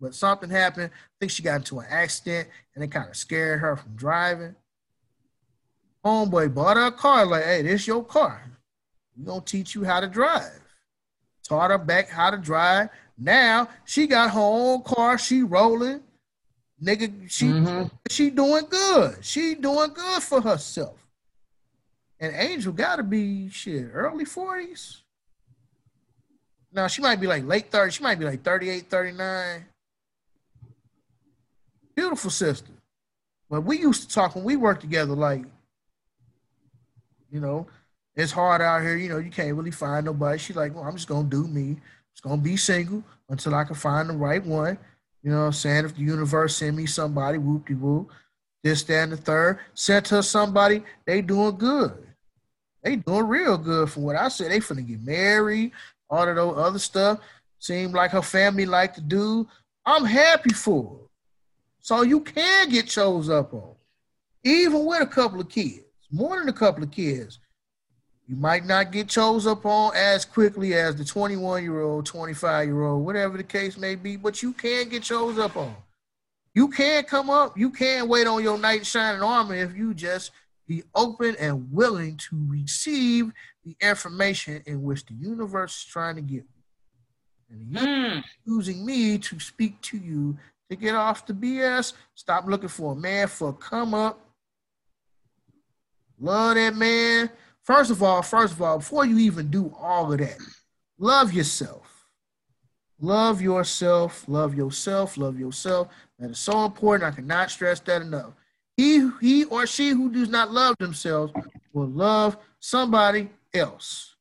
But 0.00 0.14
something 0.14 0.50
happened. 0.50 0.90
I 0.92 1.12
think 1.20 1.32
she 1.32 1.42
got 1.42 1.56
into 1.56 1.78
an 1.78 1.86
accident 1.88 2.48
and 2.74 2.84
it 2.84 2.88
kind 2.88 3.08
of 3.08 3.16
scared 3.16 3.60
her 3.60 3.76
from 3.76 3.94
driving. 3.94 4.54
Homeboy 6.04 6.54
bought 6.54 6.76
her 6.76 6.86
a 6.86 6.92
car, 6.92 7.26
like, 7.26 7.44
hey, 7.44 7.62
this 7.62 7.86
your 7.86 8.04
car. 8.04 8.55
We're 9.16 9.26
gonna 9.26 9.40
teach 9.42 9.74
you 9.74 9.84
how 9.84 10.00
to 10.00 10.08
drive. 10.08 10.60
Taught 11.42 11.70
her 11.70 11.78
back 11.78 12.08
how 12.08 12.30
to 12.30 12.36
drive. 12.36 12.88
Now 13.18 13.68
she 13.84 14.06
got 14.06 14.32
her 14.32 14.40
own 14.40 14.82
car, 14.82 15.18
she 15.18 15.42
rolling. 15.42 16.02
Nigga, 16.82 17.30
she 17.30 17.46
mm-hmm. 17.46 17.86
she 18.10 18.30
doing 18.30 18.66
good. 18.68 19.24
She 19.24 19.54
doing 19.54 19.92
good 19.94 20.22
for 20.22 20.40
herself. 20.40 21.06
And 22.20 22.34
Angel 22.34 22.72
gotta 22.72 23.02
be 23.02 23.48
shit, 23.48 23.88
early 23.92 24.24
40s. 24.24 25.02
Now 26.72 26.86
she 26.88 27.00
might 27.00 27.20
be 27.20 27.26
like 27.26 27.44
late 27.44 27.70
30s, 27.70 27.92
she 27.92 28.02
might 28.02 28.18
be 28.18 28.24
like 28.24 28.42
38, 28.42 28.90
39 28.90 29.66
beautiful 31.96 32.30
sister. 32.30 32.70
But 33.48 33.62
we 33.62 33.78
used 33.78 34.02
to 34.02 34.14
talk 34.14 34.36
when 34.36 34.44
we 34.44 34.56
worked 34.56 34.82
together, 34.82 35.14
like, 35.14 35.44
you 37.30 37.40
know, 37.40 37.66
it's 38.16 38.32
hard 38.32 38.62
out 38.62 38.82
here. 38.82 38.96
You 38.96 39.10
know, 39.10 39.18
you 39.18 39.30
can't 39.30 39.54
really 39.54 39.70
find 39.70 40.06
nobody. 40.06 40.38
She's 40.38 40.56
like, 40.56 40.74
well, 40.74 40.84
I'm 40.84 40.96
just 40.96 41.08
gonna 41.08 41.28
do 41.28 41.46
me. 41.46 41.76
It's 42.12 42.20
gonna 42.20 42.40
be 42.40 42.56
single 42.56 43.04
until 43.28 43.54
I 43.54 43.64
can 43.64 43.74
find 43.74 44.08
the 44.08 44.14
right 44.14 44.44
one. 44.44 44.78
You 45.22 45.32
know 45.32 45.40
what 45.40 45.46
I'm 45.46 45.52
saying? 45.52 45.84
If 45.84 45.94
the 45.96 46.02
universe 46.02 46.56
send 46.56 46.76
me 46.76 46.86
somebody, 46.86 47.38
whoop 47.38 47.66
de 47.66 47.74
whoop, 47.74 48.10
this, 48.62 48.82
that, 48.84 49.02
and 49.02 49.12
the 49.12 49.16
third, 49.16 49.58
sent 49.74 50.08
her 50.08 50.22
somebody, 50.22 50.82
they 51.04 51.20
doing 51.20 51.56
good. 51.56 52.06
They 52.82 52.96
doing 52.96 53.26
real 53.26 53.58
good 53.58 53.90
from 53.90 54.04
what 54.04 54.16
I 54.16 54.28
said. 54.28 54.50
They 54.50 54.60
finna 54.60 54.86
get 54.86 55.02
married, 55.02 55.72
all 56.08 56.28
of 56.28 56.36
those 56.36 56.56
other 56.56 56.78
stuff. 56.78 57.20
Seemed 57.58 57.94
like 57.94 58.12
her 58.12 58.22
family 58.22 58.66
like 58.66 58.94
to 58.94 59.00
do. 59.00 59.48
I'm 59.84 60.04
happy 60.04 60.52
for 60.52 60.84
her. 60.84 61.06
So 61.80 62.02
you 62.02 62.20
can 62.20 62.68
get 62.68 62.86
chose 62.86 63.28
up 63.28 63.52
on, 63.54 63.74
even 64.44 64.84
with 64.84 65.02
a 65.02 65.06
couple 65.06 65.40
of 65.40 65.48
kids, 65.48 65.84
more 66.10 66.38
than 66.38 66.48
a 66.48 66.52
couple 66.52 66.82
of 66.82 66.90
kids. 66.90 67.38
You 68.28 68.34
might 68.36 68.64
not 68.64 68.90
get 68.90 69.08
chose 69.08 69.46
up 69.46 69.64
on 69.64 69.94
as 69.94 70.24
quickly 70.24 70.74
as 70.74 70.96
the 70.96 71.04
21 71.04 71.62
year 71.62 71.80
old, 71.80 72.06
25 72.06 72.66
year 72.66 72.82
old, 72.82 73.04
whatever 73.04 73.36
the 73.36 73.44
case 73.44 73.78
may 73.78 73.94
be, 73.94 74.16
but 74.16 74.42
you 74.42 74.52
can 74.52 74.88
get 74.88 75.04
chose 75.04 75.38
up 75.38 75.56
on. 75.56 75.74
You 76.52 76.68
can 76.68 77.04
come 77.04 77.30
up, 77.30 77.56
you 77.56 77.70
can 77.70 78.08
wait 78.08 78.26
on 78.26 78.42
your 78.42 78.58
knight 78.58 78.84
shining 78.84 79.22
armor 79.22 79.54
if 79.54 79.76
you 79.76 79.94
just 79.94 80.32
be 80.66 80.82
open 80.94 81.36
and 81.38 81.72
willing 81.72 82.16
to 82.16 82.44
receive 82.48 83.30
the 83.64 83.76
information 83.80 84.62
in 84.66 84.82
which 84.82 85.04
the 85.06 85.14
universe 85.14 85.76
is 85.76 85.84
trying 85.84 86.16
to 86.16 86.22
give 86.22 86.42
you. 86.42 87.50
And 87.50 87.76
mm. 87.76 88.24
using 88.44 88.84
me 88.84 89.18
to 89.18 89.38
speak 89.38 89.80
to 89.82 89.98
you 89.98 90.36
to 90.68 90.74
get 90.74 90.96
off 90.96 91.26
the 91.26 91.32
BS. 91.32 91.92
Stop 92.16 92.46
looking 92.46 92.68
for 92.68 92.92
a 92.92 92.96
man 92.96 93.28
for 93.28 93.50
a 93.50 93.52
come 93.52 93.94
up. 93.94 94.20
Love 96.18 96.56
that 96.56 96.74
man 96.74 97.30
first 97.66 97.90
of 97.90 98.02
all, 98.02 98.22
first 98.22 98.54
of 98.54 98.62
all, 98.62 98.78
before 98.78 99.04
you 99.04 99.18
even 99.18 99.50
do 99.50 99.74
all 99.78 100.12
of 100.12 100.18
that, 100.18 100.38
love 100.98 101.32
yourself. 101.32 101.82
Love 102.98 103.42
yourself, 103.42 104.24
love 104.26 104.54
yourself, 104.54 105.18
love 105.18 105.38
yourself. 105.38 105.88
That 106.18 106.30
is 106.30 106.38
so 106.38 106.64
important. 106.64 107.12
I 107.12 107.14
cannot 107.14 107.50
stress 107.50 107.78
that 107.80 108.00
enough. 108.00 108.32
He, 108.78 109.10
he 109.20 109.44
or 109.44 109.66
she 109.66 109.90
who 109.90 110.10
does 110.10 110.30
not 110.30 110.50
love 110.50 110.76
themselves 110.78 111.32
will 111.74 111.88
love 111.88 112.38
somebody 112.60 113.28
else. 113.52 114.14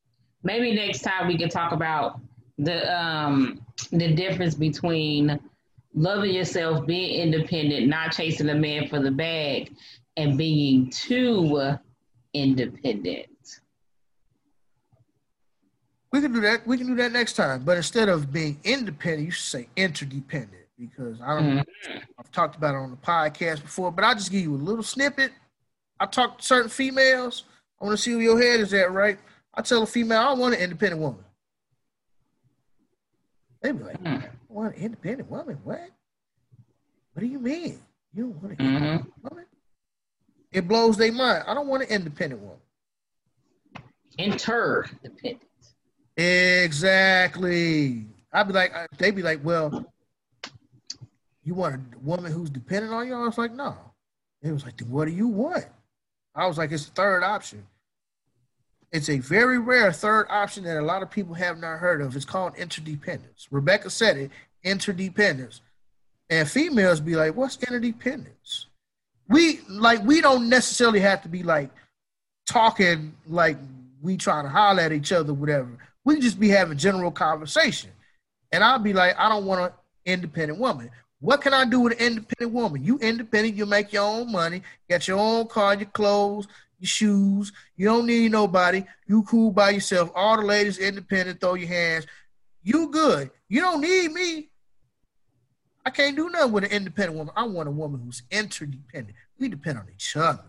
Maybe 0.43 0.73
next 0.75 1.01
time 1.01 1.27
we 1.27 1.37
can 1.37 1.49
talk 1.49 1.71
about 1.71 2.19
the 2.57 2.93
um 2.93 3.65
the 3.91 4.13
difference 4.13 4.55
between 4.55 5.39
loving 5.93 6.33
yourself, 6.33 6.85
being 6.85 7.21
independent, 7.21 7.87
not 7.87 8.11
chasing 8.11 8.49
a 8.49 8.55
man 8.55 8.87
for 8.87 8.99
the 8.99 9.11
bag, 9.11 9.73
and 10.17 10.37
being 10.37 10.89
too 10.89 11.77
independent. 12.33 13.25
We 16.15 16.21
can 16.21 16.31
do 16.31 16.39
that. 16.41 16.65
We 16.65 16.77
can 16.77 16.87
do 16.87 16.95
that 16.95 17.11
next 17.11 17.33
time. 17.33 17.65
But 17.65 17.75
instead 17.75 18.07
of 18.07 18.31
being 18.31 18.57
independent, 18.63 19.25
you 19.25 19.31
should 19.31 19.43
say 19.43 19.67
interdependent 19.75 20.63
because 20.79 21.19
I 21.19 21.35
don't. 21.35 21.57
Mm-hmm. 21.57 21.97
I've 22.17 22.31
talked 22.31 22.55
about 22.55 22.73
it 22.73 22.77
on 22.77 22.91
the 22.91 22.95
podcast 22.95 23.61
before, 23.61 23.91
but 23.91 24.05
I'll 24.05 24.15
just 24.15 24.31
give 24.31 24.41
you 24.41 24.55
a 24.55 24.57
little 24.57 24.81
snippet. 24.81 25.33
I 25.99 26.05
talk 26.05 26.37
to 26.37 26.45
certain 26.45 26.69
females. 26.69 27.43
I 27.81 27.85
want 27.85 27.97
to 27.97 28.01
see 28.01 28.15
where 28.15 28.23
your 28.23 28.41
head 28.41 28.61
is 28.61 28.73
at, 28.73 28.93
right? 28.93 29.19
I 29.53 29.61
tell 29.61 29.83
a 29.83 29.85
female 29.85 30.21
I 30.21 30.33
want 30.33 30.55
an 30.55 30.61
independent 30.61 31.01
woman. 31.01 31.25
They 33.61 33.73
be 33.73 33.83
like, 33.83 34.01
mm. 34.01 34.23
I 34.23 34.29
want 34.47 34.73
an 34.77 34.81
independent 34.81 35.29
woman. 35.29 35.59
What? 35.65 35.81
What 37.11 37.19
do 37.19 37.25
you 37.25 37.39
mean? 37.39 37.81
You 38.13 38.23
don't 38.23 38.41
want 38.41 38.57
an 38.57 38.65
mm-hmm. 38.65 38.75
independent 38.75 39.13
woman? 39.21 39.45
It 40.53 40.65
blows 40.65 40.95
their 40.95 41.11
mind. 41.11 41.43
I 41.45 41.53
don't 41.53 41.67
want 41.67 41.83
an 41.83 41.89
independent 41.89 42.41
woman. 42.41 42.59
Interdependent. 44.17 45.41
Exactly. 46.17 48.05
I'd 48.31 48.47
be 48.47 48.53
like, 48.53 48.75
uh, 48.75 48.87
they'd 48.97 49.15
be 49.15 49.21
like, 49.21 49.43
well, 49.43 49.91
you 51.43 51.53
want 51.53 51.75
a 51.75 51.81
woman 51.99 52.31
who's 52.31 52.49
dependent 52.49 52.93
on 52.93 53.07
you? 53.07 53.13
I 53.13 53.25
was 53.25 53.37
like, 53.37 53.53
no. 53.53 53.75
It 54.41 54.51
was 54.51 54.65
like, 54.65 54.77
then 54.77 54.89
what 54.89 55.05
do 55.05 55.11
you 55.11 55.27
want? 55.27 55.65
I 56.33 56.47
was 56.47 56.57
like, 56.57 56.71
it's 56.71 56.87
a 56.87 56.91
third 56.91 57.23
option. 57.23 57.65
It's 58.91 59.09
a 59.09 59.19
very 59.19 59.59
rare 59.59 59.91
third 59.91 60.27
option 60.29 60.63
that 60.65 60.77
a 60.77 60.81
lot 60.81 61.03
of 61.03 61.11
people 61.11 61.33
have 61.35 61.57
not 61.57 61.79
heard 61.79 62.01
of. 62.01 62.15
It's 62.15 62.25
called 62.25 62.55
interdependence. 62.55 63.47
Rebecca 63.51 63.89
said 63.89 64.17
it, 64.17 64.31
interdependence. 64.63 65.61
And 66.29 66.49
females 66.49 66.99
be 66.99 67.15
like, 67.15 67.35
what's 67.35 67.57
interdependence? 67.57 68.67
We 69.27 69.59
like 69.67 70.03
we 70.03 70.21
don't 70.21 70.49
necessarily 70.49 70.99
have 70.99 71.21
to 71.23 71.29
be 71.29 71.43
like 71.43 71.71
talking 72.45 73.15
like 73.27 73.57
we 74.01 74.17
trying 74.17 74.43
to 74.45 74.49
holler 74.49 74.81
at 74.81 74.91
each 74.91 75.11
other, 75.11 75.33
whatever. 75.33 75.77
We 76.05 76.19
just 76.19 76.39
be 76.39 76.49
having 76.49 76.77
general 76.77 77.11
conversation. 77.11 77.89
And 78.51 78.63
I'll 78.63 78.79
be 78.79 78.93
like, 78.93 79.17
I 79.19 79.27
don't 79.27 79.45
want 79.45 79.61
an 79.61 79.71
independent 80.05 80.59
woman. 80.59 80.89
What 81.19 81.41
can 81.41 81.53
I 81.53 81.65
do 81.65 81.81
with 81.81 81.93
an 81.93 81.99
independent 81.99 82.51
woman? 82.51 82.83
You 82.83 82.99
independent, 82.99 83.55
you 83.55 83.65
make 83.65 83.91
your 83.91 84.03
own 84.03 84.31
money, 84.31 84.61
get 84.87 85.07
your 85.07 85.17
own 85.17 85.47
car, 85.47 85.75
your 85.75 85.87
clothes, 85.87 86.47
your 86.79 86.87
shoes. 86.87 87.51
You 87.75 87.87
don't 87.87 88.05
need 88.05 88.31
nobody. 88.31 88.85
You 89.07 89.23
cool 89.23 89.51
by 89.51 89.71
yourself. 89.71 90.11
All 90.13 90.37
the 90.37 90.43
ladies 90.43 90.77
independent, 90.77 91.41
throw 91.41 91.55
your 91.55 91.67
hands. 91.67 92.05
You 92.63 92.89
good. 92.89 93.31
You 93.49 93.61
don't 93.61 93.81
need 93.81 94.11
me. 94.11 94.49
I 95.85 95.89
can't 95.89 96.15
do 96.15 96.29
nothing 96.29 96.51
with 96.51 96.63
an 96.63 96.71
independent 96.71 97.17
woman. 97.17 97.33
I 97.35 97.43
want 97.43 97.67
a 97.67 97.71
woman 97.71 98.01
who's 98.03 98.23
interdependent. 98.31 99.15
We 99.39 99.49
depend 99.49 99.79
on 99.79 99.87
each 99.93 100.15
other. 100.15 100.45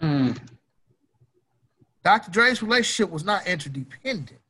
Mm. 0.00 0.38
Dr. 2.04 2.30
Dre's 2.30 2.62
relationship 2.62 3.10
was 3.10 3.24
not 3.24 3.46
interdependent. 3.46 4.40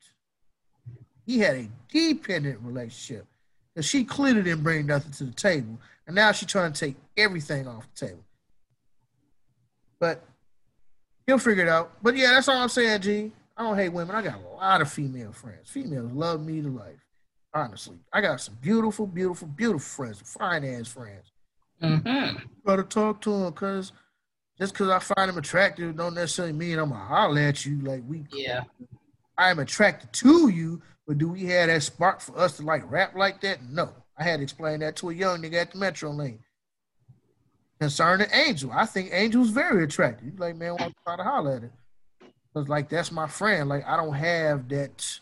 He 1.27 1.39
had 1.39 1.57
a 1.57 1.69
dependent 1.89 2.61
relationship. 2.63 3.27
Because 3.75 3.87
she 3.87 4.05
clearly 4.05 4.43
didn't 4.43 4.63
bring 4.63 4.87
nothing 4.87 5.13
to 5.13 5.25
the 5.25 5.33
table. 5.33 5.79
And 6.07 6.17
now 6.17 6.33
she's 6.33 6.49
trying 6.49 6.73
to 6.73 6.81
take 6.81 6.97
everything 7.17 7.67
off 7.67 7.87
the 7.95 8.07
table. 8.07 8.25
But 9.99 10.25
he'll 11.27 11.39
figure 11.39 11.65
it 11.65 11.69
out. 11.69 11.93
But 12.03 12.17
yeah, 12.17 12.33
that's 12.33 12.49
all 12.49 12.57
I'm 12.57 12.69
saying, 12.69 13.01
G. 13.03 13.33
I 13.57 13.63
don't 13.63 13.77
hate 13.77 13.91
women. 13.91 14.17
I 14.17 14.23
got 14.23 14.41
a 14.43 14.57
lot 14.57 14.81
of 14.81 14.91
female 14.91 15.33
friends. 15.33 15.71
Females 15.71 16.13
love 16.13 16.45
me 16.45 16.61
to 16.63 16.69
life. 16.69 16.99
Honestly, 17.55 17.99
I 18.13 18.23
got 18.23 18.41
some 18.41 18.57
beautiful, 18.63 19.07
beautiful, 19.07 19.47
beautiful 19.47 19.81
friends, 19.81 20.23
fine 20.25 20.65
ass 20.65 20.89
friends. 20.89 21.33
Mm-hmm. 21.83 22.39
Gotta 22.67 22.83
talk 22.83 23.21
to 23.23 23.31
them 23.31 23.51
because 23.53 23.93
just 24.63 24.75
because 24.75 24.91
I 24.91 25.01
find 25.01 25.29
them 25.29 25.39
attractive 25.39 25.97
don't 25.97 26.15
necessarily 26.15 26.53
mean 26.53 26.79
I'm 26.79 26.91
gonna 26.91 27.05
holler 27.05 27.41
at 27.41 27.67
you. 27.67 27.81
Like 27.81 28.05
we, 28.07 28.25
yeah, 28.33 28.63
I 29.37 29.51
am 29.51 29.59
attracted 29.59 30.13
to 30.13 30.51
you, 30.51 30.81
but 31.05 31.19
do 31.19 31.31
we 31.31 31.47
have 31.47 31.67
that 31.67 31.83
spark 31.83 32.21
for 32.21 32.39
us 32.39 32.59
to 32.59 32.63
like 32.63 32.89
rap 32.89 33.17
like 33.17 33.41
that? 33.41 33.59
No, 33.69 33.91
I 34.17 34.23
had 34.23 34.37
to 34.37 34.45
explain 34.45 34.79
that 34.79 34.95
to 34.97 35.11
a 35.11 35.15
young 35.15 35.43
nigga 35.43 35.55
at 35.55 35.73
the 35.73 35.79
Metro 35.79 36.13
Lane 36.13 36.39
concerning 37.81 38.29
Angel. 38.33 38.71
I 38.73 38.87
think 38.87 39.11
Angel's 39.13 39.51
very 39.51 39.83
attractive. 39.83 40.31
He's 40.31 40.39
like, 40.39 40.57
man, 40.57 40.77
want 40.79 40.95
to 40.95 41.03
try 41.05 41.17
to 41.17 41.25
holler 41.25 41.57
at 41.57 41.63
her. 41.63 41.73
Cause 42.55 42.69
like 42.69 42.89
that's 42.89 43.11
my 43.11 43.27
friend. 43.27 43.69
Like 43.69 43.85
I 43.85 43.97
don't 43.97 44.15
have 44.15 44.69
that 44.69 45.19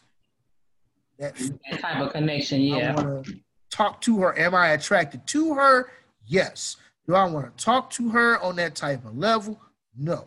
that, 1.18 1.34
that 1.70 1.80
type 1.80 2.02
of 2.02 2.12
connection. 2.12 2.60
Yeah. 2.60 2.92
I 2.92 3.02
want 3.02 3.24
to 3.24 3.34
talk 3.70 4.02
to 4.02 4.18
her. 4.18 4.38
Am 4.38 4.54
I 4.54 4.72
attracted 4.72 5.26
to 5.28 5.54
her? 5.54 5.90
Yes. 6.26 6.76
Do 7.06 7.14
I 7.14 7.24
want 7.24 7.56
to 7.56 7.64
talk 7.64 7.90
to 7.90 8.10
her 8.10 8.38
on 8.40 8.56
that 8.56 8.74
type 8.74 9.04
of 9.04 9.16
level? 9.16 9.60
No. 9.96 10.26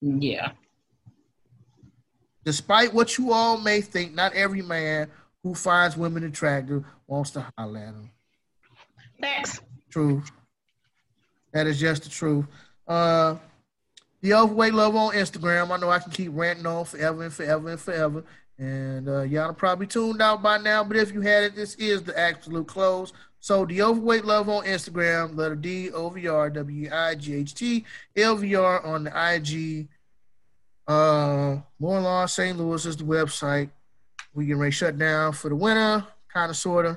Yeah. 0.00 0.52
Despite 2.44 2.92
what 2.92 3.18
you 3.18 3.32
all 3.32 3.58
may 3.58 3.80
think, 3.80 4.14
not 4.14 4.34
every 4.34 4.62
man 4.62 5.10
who 5.42 5.54
finds 5.54 5.96
women 5.96 6.24
attractive 6.24 6.84
wants 7.06 7.30
to 7.32 7.46
holler 7.56 7.78
at 7.78 7.94
them. 7.94 8.10
Thanks. 9.20 9.60
True. 9.90 10.22
That 11.52 11.66
is 11.66 11.78
just 11.78 12.04
the 12.04 12.10
truth. 12.10 12.46
Uh, 12.86 13.36
the 14.20 14.34
overweight 14.34 14.74
love 14.74 14.96
on 14.96 15.12
Instagram. 15.14 15.70
I 15.70 15.76
know 15.78 15.90
I 15.90 15.98
can 15.98 16.10
keep 16.10 16.30
ranting 16.32 16.66
on 16.66 16.84
forever 16.84 17.24
and 17.24 17.32
forever 17.32 17.68
and 17.68 17.80
forever. 17.80 18.24
And 18.58 19.08
uh, 19.08 19.22
y'all 19.22 19.50
are 19.50 19.52
probably 19.52 19.86
tuned 19.86 20.22
out 20.22 20.42
by 20.42 20.58
now, 20.58 20.84
but 20.84 20.96
if 20.96 21.12
you 21.12 21.20
had 21.20 21.44
it, 21.44 21.56
this 21.56 21.74
is 21.74 22.02
the 22.02 22.18
absolute 22.18 22.66
close. 22.66 23.12
So 23.44 23.66
the 23.66 23.82
overweight 23.82 24.24
love 24.24 24.48
on 24.48 24.64
Instagram, 24.64 25.36
letter 25.36 25.54
D 25.54 25.90
O 25.90 26.08
V 26.08 26.28
R 26.28 26.48
W 26.48 26.88
I 26.90 27.14
G 27.14 27.34
H 27.34 27.52
T 27.52 27.84
L 28.16 28.36
V 28.36 28.54
R 28.54 28.82
on 28.82 29.04
the 29.04 29.10
IG. 29.34 29.86
Uh, 30.88 31.58
More 31.78 32.00
Law 32.00 32.24
St. 32.24 32.56
Louis 32.56 32.86
is 32.86 32.96
the 32.96 33.04
website. 33.04 33.68
We 34.32 34.46
get 34.46 34.56
ready 34.56 34.70
shut 34.70 34.96
down 34.96 35.34
for 35.34 35.50
the 35.50 35.56
winter, 35.56 36.06
kind 36.32 36.48
of, 36.48 36.56
sort 36.56 36.86
of, 36.86 36.96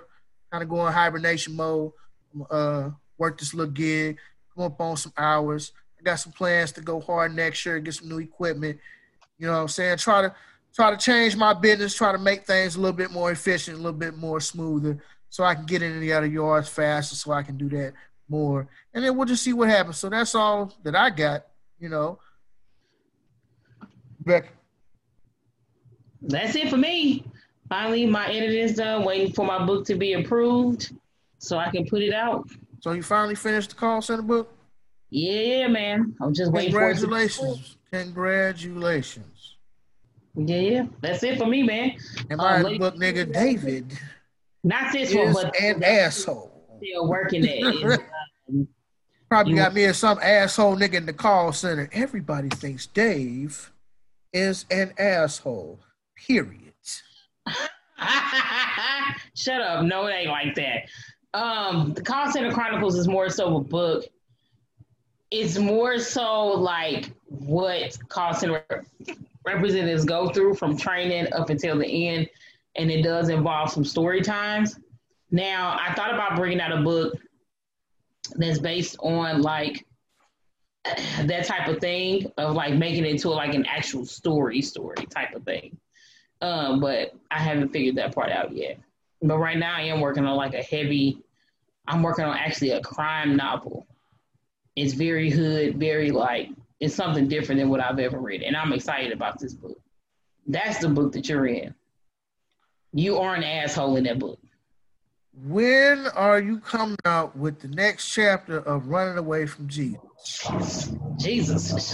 kind 0.50 0.64
of 0.64 0.69
going 0.69 0.93
hibernation 0.93 1.53
mode. 1.53 1.92
Uh, 2.50 2.92
work 3.17 3.38
this 3.38 3.53
little 3.53 3.74
gig 3.74 4.17
come 4.56 4.67
up 4.67 4.80
on 4.80 4.95
some 4.95 5.11
hours. 5.17 5.74
I 6.00 6.03
got 6.03 6.16
some 6.16 6.32
plans 6.32 6.72
to 6.74 6.82
go 6.82 7.01
hard 7.01 7.35
next 7.35 7.66
year, 7.66 7.77
get 7.82 7.95
some 7.95 8.08
new 8.08 8.19
equipment. 8.19 8.80
You 9.38 9.48
know 9.48 9.53
what 9.53 9.59
I'm 9.64 9.67
saying? 9.67 9.98
Try 9.98 10.22
to 10.22 10.35
try 10.74 10.92
to 10.92 10.98
change 10.98 11.35
my 11.35 11.53
business, 11.53 11.93
try 11.93 12.14
to 12.14 12.17
make 12.17 12.48
things 12.48 12.77
a 12.77 12.80
little 12.80 12.95
bit 12.95 13.11
more 13.11 13.32
efficient, 13.32 13.76
a 13.76 13.82
little 13.82 13.92
bit 13.92 14.16
more 14.16 14.40
smoother, 14.40 15.03
so 15.38 15.44
I 15.44 15.54
can 15.54 15.68
get 15.68 15.84
into 15.84 16.00
the 16.00 16.14
other 16.14 16.26
yards 16.26 16.68
faster, 16.68 17.14
so 17.14 17.32
I 17.32 17.44
can 17.44 17.58
do 17.58 17.70
that 17.70 17.94
more. 18.28 18.68
And 18.92 19.06
then 19.06 19.16
we'll 19.16 19.28
just 19.28 19.44
see 19.44 19.54
what 19.54 19.70
happens. 19.70 19.98
So 19.98 20.10
that's 20.10 20.34
all 20.34 20.74
that 20.82 20.96
I 20.96 21.12
got, 21.12 21.46
you 21.80 21.90
know. 21.90 22.18
Beck. 24.26 24.52
That's 26.24 26.56
it 26.56 26.72
for 26.72 26.78
me. 26.78 27.24
Finally, 27.70 28.08
my 28.08 28.28
editing's 28.30 28.74
done, 28.74 29.06
waiting 29.06 29.32
for 29.32 29.46
my 29.46 29.64
book 29.64 29.86
to 29.86 29.96
be 29.96 30.14
approved 30.14 30.92
so 31.38 31.60
I 31.60 31.70
can 31.70 31.86
put 31.86 32.02
it 32.02 32.16
out. 32.16 32.50
So 32.80 32.94
you 32.94 33.04
finally 33.04 33.36
finished 33.36 33.70
the 33.70 33.76
call 33.76 34.02
center 34.02 34.24
book? 34.24 34.52
Yeah, 35.12 35.68
man. 35.68 36.16
I'm 36.20 36.34
just 36.34 36.52
waiting 36.52 36.72
Congratulations. 36.72 37.78
Congratulations. 37.92 39.58
Yeah, 40.34 40.56
yeah. 40.56 40.86
That's 41.00 41.22
it 41.22 41.38
for 41.38 41.46
me, 41.46 41.62
man. 41.62 41.96
And 42.28 42.38
my 42.38 42.62
um, 42.62 42.78
book 42.80 42.96
nigga 42.96 43.32
David. 43.32 44.00
Not 44.68 44.92
this 44.92 45.16
one, 45.16 45.32
but 45.32 45.58
an 45.62 45.82
asshole. 45.82 46.52
Still 46.84 47.08
working 47.08 47.46
it. 47.46 48.02
Um, 48.50 48.66
Probably 49.28 49.56
got 49.56 49.74
me 49.74 49.84
as 49.84 49.98
some 49.98 50.20
asshole 50.22 50.78
nigga 50.78 50.94
in 50.94 51.06
the 51.06 51.12
call 51.12 51.52
center. 51.52 51.90
Everybody 51.92 52.48
thinks 52.48 52.86
Dave 52.86 53.74
is 54.32 54.64
an 54.72 54.94
asshole. 54.98 55.82
Period. 56.16 56.72
Shut 59.36 59.60
up. 59.60 59.84
No, 59.84 60.06
it 60.06 60.14
ain't 60.14 60.30
like 60.30 60.56
that. 60.56 60.88
Um, 61.34 61.94
the 61.94 62.02
Call 62.02 62.32
Center 62.32 62.54
Chronicles 62.54 62.96
is 62.96 63.06
more 63.06 63.30
so 63.30 63.58
a 63.58 63.62
book. 63.62 64.06
It's 65.30 65.58
more 65.58 66.00
so 66.00 66.46
like 66.46 67.12
what 67.26 67.98
call 68.08 68.34
center 68.34 68.64
representatives 69.46 70.06
go 70.06 70.30
through 70.30 70.54
from 70.54 70.78
training 70.78 71.28
up 71.34 71.50
until 71.50 71.78
the 71.78 72.08
end, 72.08 72.30
and 72.78 72.92
it 72.92 73.02
does 73.02 73.30
involve 73.30 73.72
some 73.72 73.84
story 73.84 74.22
times. 74.22 74.80
Now, 75.32 75.78
I 75.80 75.94
thought 75.94 76.14
about 76.14 76.36
bringing 76.36 76.62
out 76.62 76.72
a 76.72 76.82
book 76.82 77.18
that's 78.36 78.60
based 78.60 78.98
on 79.00 79.42
like 79.42 79.86
that 81.24 81.46
type 81.46 81.68
of 81.68 81.80
thing 81.80 82.32
of 82.38 82.54
like 82.56 82.74
making 82.76 83.06
it 83.06 83.12
into 83.12 83.30
like 83.30 83.54
an 83.54 83.66
actual 83.66 84.06
story 84.06 84.62
story 84.62 85.06
type 85.10 85.34
of 85.36 85.44
thing. 85.44 85.78
Um, 86.42 86.80
but 86.80 87.14
I 87.32 87.40
haven't 87.40 87.70
figured 87.70 87.96
that 87.96 88.14
part 88.14 88.32
out 88.32 88.56
yet. 88.56 88.80
But 89.22 89.40
right 89.40 89.58
now 89.58 89.76
I 89.76 89.82
am 89.82 90.00
working 90.00 90.26
on 90.26 90.38
like 90.38 90.54
a 90.54 90.62
heavy 90.62 91.24
I'm 91.88 92.04
working 92.04 92.26
on 92.26 92.38
actually 92.38 92.72
a 92.72 92.82
crime 92.82 93.36
novel. 93.36 93.88
It's 94.76 94.94
very 94.94 95.30
hood, 95.30 95.80
very 95.80 96.12
like 96.12 96.50
it's 96.80 96.94
something 96.94 97.28
different 97.28 97.60
than 97.60 97.70
what 97.70 97.80
I've 97.80 98.00
ever 98.00 98.20
read. 98.20 98.44
And 98.44 98.56
I'm 98.56 98.74
excited 98.74 99.12
about 99.12 99.40
this 99.40 99.54
book. 99.54 99.80
That's 100.46 100.80
the 100.80 100.90
book 100.90 101.14
that 101.14 101.28
you're 101.28 101.48
in. 101.48 101.74
You 102.98 103.19
are 103.19 103.35
an 103.35 103.43
asshole 103.43 103.95
in 103.98 104.06
that 104.06 104.17
book. 104.17 104.40
When 105.45 106.08
are 106.16 106.40
you 106.40 106.59
coming 106.59 106.98
out 107.06 107.38
with 107.38 107.59
the 107.59 107.67
next 107.67 108.11
chapter 108.11 108.58
of 108.58 108.88
Running 108.88 109.19
Away 109.19 109.45
from 109.45 109.67
Jesus? 109.67 110.90
Jesus. 111.19 111.93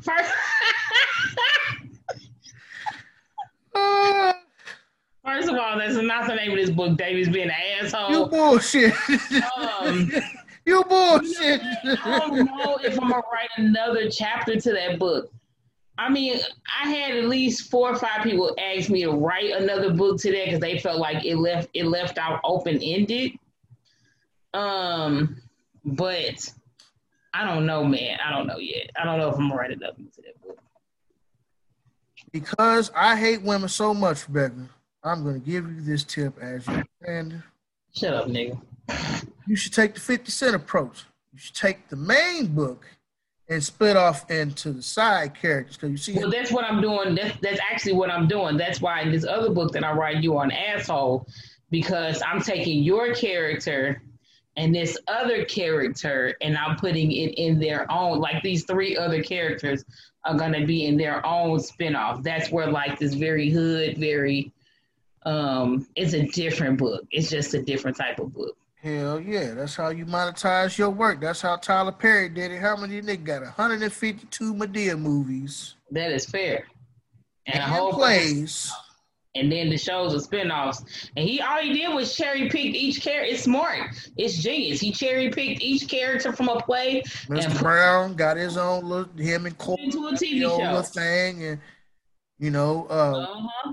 First, 0.00 0.32
First 5.22 5.48
of 5.50 5.56
all, 5.56 5.78
that's 5.78 5.96
not 5.96 6.26
the 6.26 6.34
name 6.36 6.52
of 6.52 6.56
this 6.56 6.70
book. 6.70 6.96
David's 6.96 7.28
being 7.28 7.50
an 7.50 7.84
asshole. 7.84 8.10
You 8.12 8.24
bullshit. 8.24 8.94
Um, 9.58 10.10
you 10.66 10.84
bullshit. 10.84 11.62
I 12.04 12.18
don't 12.18 12.44
know 12.44 12.78
if 12.82 13.00
I'm 13.00 13.10
gonna 13.10 13.22
write 13.32 13.48
another 13.56 14.10
chapter 14.10 14.60
to 14.60 14.72
that 14.72 14.98
book. 14.98 15.30
I 15.98 16.10
mean, 16.10 16.38
I 16.82 16.90
had 16.90 17.16
at 17.16 17.24
least 17.24 17.70
four 17.70 17.90
or 17.90 17.96
five 17.96 18.22
people 18.22 18.54
ask 18.58 18.90
me 18.90 19.04
to 19.04 19.12
write 19.12 19.52
another 19.52 19.94
book 19.94 20.18
to 20.20 20.30
that 20.32 20.44
because 20.44 20.60
they 20.60 20.78
felt 20.78 20.98
like 20.98 21.24
it 21.24 21.36
left 21.36 21.70
it 21.72 21.86
left 21.86 22.18
out 22.18 22.40
open 22.44 22.78
ended. 22.82 23.32
Um, 24.52 25.40
but 25.84 26.52
I 27.32 27.44
don't 27.44 27.64
know, 27.64 27.84
man. 27.84 28.18
I 28.24 28.30
don't 28.30 28.46
know 28.46 28.58
yet. 28.58 28.90
I 29.00 29.04
don't 29.04 29.18
know 29.18 29.28
if 29.28 29.36
I'm 29.36 29.48
gonna 29.48 29.56
write 29.56 29.70
another 29.70 29.94
book 29.98 30.12
to 30.14 30.22
that 30.22 30.42
book. 30.42 30.58
Because 32.32 32.90
I 32.94 33.16
hate 33.16 33.40
women 33.40 33.68
so 33.68 33.94
much, 33.94 34.28
Rebecca, 34.28 34.68
I'm 35.04 35.24
gonna 35.24 35.38
give 35.38 35.66
you 35.66 35.80
this 35.80 36.02
tip 36.02 36.36
as 36.40 36.66
your 36.66 36.84
friend. 37.00 37.42
Shut 37.94 38.12
up, 38.12 38.26
nigga. 38.26 38.60
You 39.46 39.56
should 39.56 39.72
take 39.72 39.94
the 39.94 40.00
50 40.00 40.30
cent 40.30 40.56
approach. 40.56 41.04
You 41.32 41.38
should 41.38 41.54
take 41.54 41.88
the 41.88 41.96
main 41.96 42.48
book 42.48 42.86
and 43.48 43.62
split 43.62 43.96
off 43.96 44.28
into 44.30 44.72
the 44.72 44.82
side 44.82 45.34
characters 45.34 45.76
because 45.76 45.90
you 45.90 45.96
see. 45.96 46.18
Well, 46.18 46.30
that's 46.30 46.50
what 46.50 46.64
I'm 46.64 46.80
doing. 46.80 47.14
That's 47.14 47.38
that's 47.40 47.60
actually 47.70 47.92
what 47.92 48.10
I'm 48.10 48.26
doing. 48.26 48.56
That's 48.56 48.80
why 48.80 49.02
in 49.02 49.12
this 49.12 49.24
other 49.24 49.50
book 49.50 49.72
that 49.72 49.84
I 49.84 49.92
write, 49.92 50.22
you 50.22 50.36
are 50.36 50.44
an 50.44 50.50
asshole, 50.50 51.26
because 51.70 52.22
I'm 52.26 52.40
taking 52.40 52.82
your 52.82 53.14
character 53.14 54.02
and 54.56 54.74
this 54.74 54.96
other 55.06 55.44
character 55.44 56.34
and 56.40 56.56
I'm 56.56 56.76
putting 56.76 57.12
it 57.12 57.34
in 57.34 57.58
their 57.58 57.90
own. 57.92 58.18
Like 58.18 58.42
these 58.42 58.64
three 58.64 58.96
other 58.96 59.22
characters 59.22 59.84
are 60.24 60.36
gonna 60.36 60.66
be 60.66 60.86
in 60.86 60.96
their 60.96 61.24
own 61.24 61.58
spinoff. 61.58 62.22
That's 62.22 62.50
where 62.50 62.70
like 62.70 62.98
this 62.98 63.14
very 63.14 63.50
hood, 63.50 63.98
very 63.98 64.52
um, 65.24 65.86
it's 65.96 66.14
a 66.14 66.22
different 66.28 66.78
book. 66.78 67.04
It's 67.10 67.28
just 67.28 67.54
a 67.54 67.62
different 67.62 67.96
type 67.96 68.20
of 68.20 68.32
book. 68.32 68.56
Hell 68.86 69.18
yeah, 69.18 69.52
that's 69.54 69.74
how 69.74 69.88
you 69.88 70.06
monetize 70.06 70.78
your 70.78 70.90
work. 70.90 71.20
That's 71.20 71.40
how 71.40 71.56
Tyler 71.56 71.90
Perry 71.90 72.28
did 72.28 72.52
it. 72.52 72.60
How 72.60 72.76
many 72.76 73.02
niggas 73.02 73.24
got 73.24 73.42
152 73.42 74.54
Madea 74.54 74.96
movies? 74.96 75.74
That 75.90 76.12
is 76.12 76.24
fair. 76.24 76.68
And, 77.46 77.56
and 77.56 77.64
a 77.64 77.66
whole 77.66 77.92
plays. 77.92 78.72
And 79.34 79.50
then 79.50 79.70
the 79.70 79.76
shows 79.76 80.14
are 80.14 80.24
spinoffs. 80.24 80.84
And 81.16 81.28
he 81.28 81.40
all 81.40 81.60
he 81.62 81.72
did 81.72 81.92
was 81.96 82.14
cherry 82.14 82.48
pick 82.48 82.76
each 82.76 83.02
character. 83.02 83.34
It's 83.34 83.42
smart. 83.42 83.90
It's 84.16 84.38
genius. 84.40 84.78
He 84.78 84.92
cherry 84.92 85.30
picked 85.30 85.62
each 85.62 85.88
character 85.88 86.32
from 86.32 86.48
a 86.48 86.60
play. 86.60 87.02
Mr. 87.28 87.58
Brown 87.58 88.14
got 88.14 88.36
his 88.36 88.56
own 88.56 88.84
little 88.84 89.12
him 89.16 89.46
and 89.46 89.58
Cora 89.58 89.82
into 89.82 90.06
a 90.06 90.12
TV 90.12 90.42
show 90.42 90.82
thing, 90.82 91.42
and 91.42 91.60
you 92.38 92.52
know, 92.52 92.86
uh, 92.88 93.18
uh-huh 93.18 93.72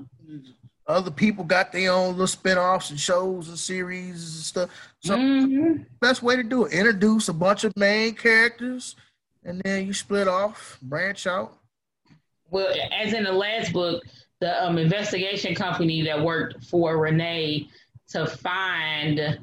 other 0.88 1.12
people 1.12 1.44
got 1.44 1.72
their 1.72 1.92
own 1.92 2.12
little 2.12 2.28
spin-offs 2.28 2.90
and 2.90 3.00
shows 3.00 3.48
and 3.48 3.58
series 3.58 4.36
and 4.36 4.44
stuff. 4.44 4.70
So 5.00 5.18
mm-hmm. 5.18 5.84
best 6.02 6.24
way 6.24 6.36
to 6.36 6.44
do 6.44 6.66
it, 6.66 6.74
introduce 6.74 7.30
a 7.30 7.34
bunch 7.34 7.64
of 7.64 7.76
main 7.78 8.16
characters 8.16 8.96
and 9.46 9.62
then 9.64 9.88
you 9.88 9.94
split 9.94 10.28
off, 10.28 10.78
branch 10.82 11.28
out. 11.28 11.58
Well, 12.50 12.74
as 12.92 13.14
in 13.14 13.24
the 13.24 13.32
last 13.32 13.74
book, 13.74 14.04
the 14.40 14.64
um, 14.64 14.78
investigation 14.78 15.56
company 15.56 16.02
that 16.04 16.22
worked 16.22 16.64
for 16.66 16.98
Renee 16.98 17.70
to 18.10 18.26
find 18.26 19.40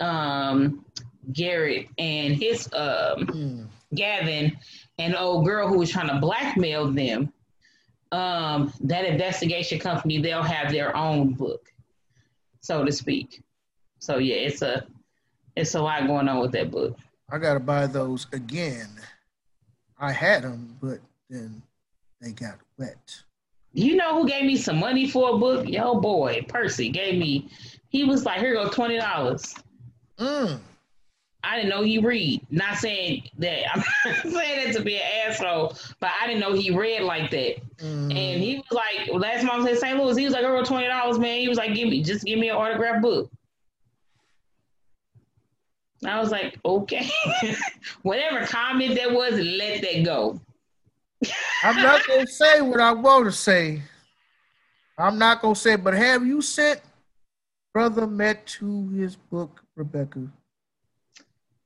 um, 0.00 0.84
Garrett 1.32 1.88
and 1.98 2.34
his 2.34 2.66
um, 2.72 3.26
mm. 3.26 3.66
Gavin, 3.94 4.56
an 4.98 5.14
old 5.14 5.44
girl 5.44 5.68
who 5.68 5.78
was 5.78 5.90
trying 5.90 6.08
to 6.08 6.18
blackmail 6.20 6.90
them 6.92 7.32
um, 8.14 8.72
that 8.80 9.04
investigation 9.04 9.78
company, 9.80 10.20
they'll 10.20 10.42
have 10.42 10.70
their 10.70 10.96
own 10.96 11.32
book, 11.32 11.72
so 12.60 12.84
to 12.84 12.92
speak. 12.92 13.42
So 13.98 14.18
yeah, 14.18 14.36
it's 14.36 14.62
a 14.62 14.86
it's 15.56 15.74
a 15.74 15.82
lot 15.82 16.06
going 16.06 16.28
on 16.28 16.40
with 16.40 16.52
that 16.52 16.70
book. 16.70 16.96
I 17.30 17.38
gotta 17.38 17.60
buy 17.60 17.86
those 17.86 18.26
again. 18.32 18.88
I 19.98 20.12
had 20.12 20.42
them, 20.42 20.76
but 20.80 21.00
then 21.28 21.62
they 22.20 22.32
got 22.32 22.58
wet. 22.78 23.22
You 23.72 23.96
know 23.96 24.20
who 24.20 24.28
gave 24.28 24.44
me 24.44 24.56
some 24.56 24.78
money 24.78 25.08
for 25.08 25.34
a 25.34 25.38
book? 25.38 25.68
Yo, 25.68 26.00
boy, 26.00 26.44
Percy 26.48 26.90
gave 26.90 27.18
me. 27.18 27.48
He 27.88 28.04
was 28.04 28.24
like, 28.24 28.38
"Here 28.38 28.54
go 28.54 28.68
twenty 28.68 28.96
dollars." 28.96 29.54
Mm. 30.18 30.60
I 31.44 31.56
didn't 31.56 31.70
know 31.70 31.82
he 31.82 31.98
read. 31.98 32.40
Not 32.50 32.78
saying 32.78 33.28
that 33.38 33.64
I'm 33.74 33.82
not 34.04 34.32
saying 34.32 34.66
that 34.66 34.78
to 34.78 34.84
be 34.84 34.96
an 34.96 35.02
asshole, 35.26 35.76
but 36.00 36.10
I 36.20 36.26
didn't 36.26 36.40
know 36.40 36.52
he 36.52 36.70
read 36.70 37.02
like 37.02 37.30
that. 37.30 37.56
Mm. 37.78 38.14
And 38.14 38.42
he 38.42 38.56
was 38.56 38.72
like, 38.72 39.10
last 39.12 39.44
month 39.44 39.68
in 39.68 39.76
St. 39.76 39.98
Louis, 39.98 40.16
he 40.16 40.24
was 40.24 40.34
like, 40.34 40.44
"Oh, 40.44 40.62
twenty 40.64 40.86
dollars, 40.86 41.18
man." 41.18 41.40
He 41.40 41.48
was 41.48 41.58
like, 41.58 41.74
"Give 41.74 41.88
me, 41.88 42.02
just 42.02 42.24
give 42.24 42.38
me 42.38 42.48
an 42.48 42.56
autograph 42.56 43.02
book." 43.02 43.30
I 46.06 46.20
was 46.20 46.30
like, 46.30 46.58
"Okay, 46.64 47.08
whatever 48.02 48.46
comment 48.46 48.94
that 48.96 49.12
was, 49.12 49.34
let 49.34 49.82
that 49.82 50.04
go." 50.04 50.40
I'm 51.62 51.76
not 51.76 52.06
gonna 52.06 52.26
say 52.26 52.60
what 52.60 52.80
I 52.80 52.92
want 52.92 53.26
to 53.26 53.32
say. 53.32 53.82
I'm 54.98 55.18
not 55.18 55.42
gonna 55.42 55.54
say, 55.54 55.76
but 55.76 55.94
have 55.94 56.26
you 56.26 56.42
sent 56.42 56.80
brother 57.72 58.06
Metu 58.06 58.96
his 58.96 59.16
book, 59.16 59.62
Rebecca? 59.76 60.28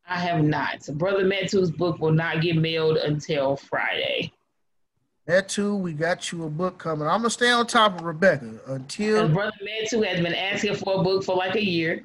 I 0.09 0.19
have 0.19 0.43
not. 0.43 0.83
So 0.83 0.95
Brother 0.95 1.25
Metu's 1.25 1.71
book 1.71 2.01
will 2.01 2.13
not 2.13 2.41
get 2.41 2.57
mailed 2.57 2.97
until 2.97 3.57
Friday. 3.57 4.33
Metu, 5.29 5.79
we 5.79 5.93
got 5.93 6.33
you 6.33 6.45
a 6.45 6.49
book 6.49 6.79
coming. 6.79 7.07
I'm 7.07 7.21
gonna 7.21 7.31
stay 7.31 7.51
on 7.51 7.67
top 7.67 7.99
of 7.99 8.07
Rebecca 8.07 8.59
until 8.67 9.29
Brother 9.29 9.53
Metu 9.63 10.05
has 10.07 10.21
been 10.21 10.35
asking 10.35 10.77
for 10.77 11.01
a 11.01 11.03
book 11.03 11.23
for 11.23 11.37
like 11.37 11.55
a 11.55 11.65
year. 11.65 12.03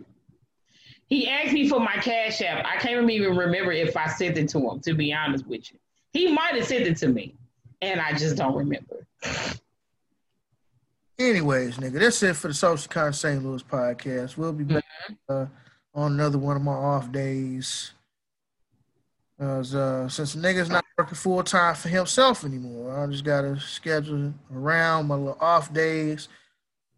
He 1.07 1.29
asked 1.29 1.53
me 1.53 1.69
for 1.69 1.79
my 1.79 1.95
cash 1.95 2.41
app. 2.41 2.65
I 2.65 2.77
can't 2.77 3.09
even 3.09 3.37
remember 3.37 3.71
if 3.71 3.95
I 3.95 4.07
sent 4.07 4.37
it 4.37 4.49
to 4.49 4.59
him, 4.59 4.81
to 4.81 4.93
be 4.93 5.13
honest 5.13 5.47
with 5.47 5.71
you. 5.71 5.79
He 6.11 6.31
might 6.31 6.55
have 6.55 6.65
sent 6.65 6.85
it 6.85 6.97
to 6.97 7.07
me, 7.07 7.35
and 7.81 8.01
I 8.01 8.13
just 8.13 8.35
don't 8.35 8.55
remember. 8.55 9.07
Anyways, 11.19 11.77
nigga, 11.77 11.99
that's 11.99 12.21
it 12.23 12.35
for 12.35 12.49
the 12.49 12.53
Social 12.53 12.89
Con 12.89 13.13
St. 13.13 13.43
Louis 13.43 13.63
podcast. 13.63 14.35
We'll 14.35 14.51
be 14.51 14.63
back. 14.65 14.83
Mm-hmm. 15.29 15.33
Uh, 15.33 15.45
on 15.93 16.13
another 16.13 16.37
one 16.37 16.55
of 16.55 16.63
my 16.63 16.71
off 16.71 17.11
days. 17.11 17.91
Cause 19.39 19.75
uh, 19.75 20.07
since 20.07 20.33
the 20.33 20.41
nigga's 20.41 20.69
not 20.69 20.85
working 20.97 21.15
full 21.15 21.43
time 21.43 21.75
for 21.75 21.89
himself 21.89 22.45
anymore, 22.45 22.97
I 22.97 23.07
just 23.07 23.23
gotta 23.23 23.59
schedule 23.59 24.33
around 24.53 25.07
my 25.07 25.15
little 25.15 25.37
off 25.39 25.73
days. 25.73 26.29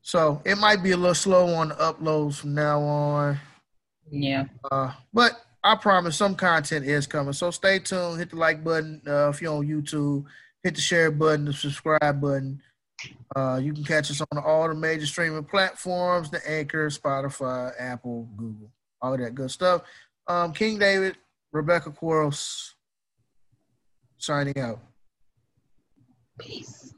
So 0.02 0.42
it 0.46 0.58
might 0.58 0.84
be 0.84 0.92
a 0.92 0.98
little 0.98 1.16
slow 1.16 1.48
on 1.56 1.70
the 1.70 1.76
uploads 1.76 2.36
from 2.36 2.54
now 2.54 2.82
on. 2.82 3.40
Yeah. 4.12 4.46
Uh, 4.70 4.92
but 5.14 5.44
I 5.64 5.76
promise 5.76 6.18
some 6.18 6.36
content 6.36 6.86
is 6.86 7.08
coming. 7.08 7.34
So 7.34 7.50
stay 7.50 7.80
tuned. 7.80 8.20
Hit 8.20 8.30
the 8.30 8.36
like 8.36 8.64
button 8.64 9.02
uh, 9.08 9.30
if 9.30 9.42
you're 9.42 9.56
on 9.56 9.66
YouTube. 9.66 10.26
Hit 10.62 10.76
the 10.76 10.82
share 10.82 11.10
button, 11.10 11.46
the 11.46 11.54
subscribe 11.54 12.22
button. 12.22 12.62
Uh, 13.36 13.60
you 13.62 13.74
can 13.74 13.84
catch 13.84 14.12
us 14.12 14.22
on 14.22 14.44
all 14.44 14.68
the 14.68 14.76
major 14.76 15.06
streaming 15.06 15.44
platforms: 15.44 16.30
the 16.30 16.48
Anchor, 16.48 16.90
Spotify, 16.90 17.72
Apple, 17.80 18.28
Google 18.38 18.70
all 19.02 19.18
that 19.18 19.36
good 19.36 19.52
stuff. 19.52 19.82
Um, 20.28 20.54
King 20.54 20.80
David, 20.80 21.18
Rebecca 21.52 21.92
Quarles, 21.92 22.76
signing 24.18 24.58
out. 24.58 24.80
Peace. 26.40 26.94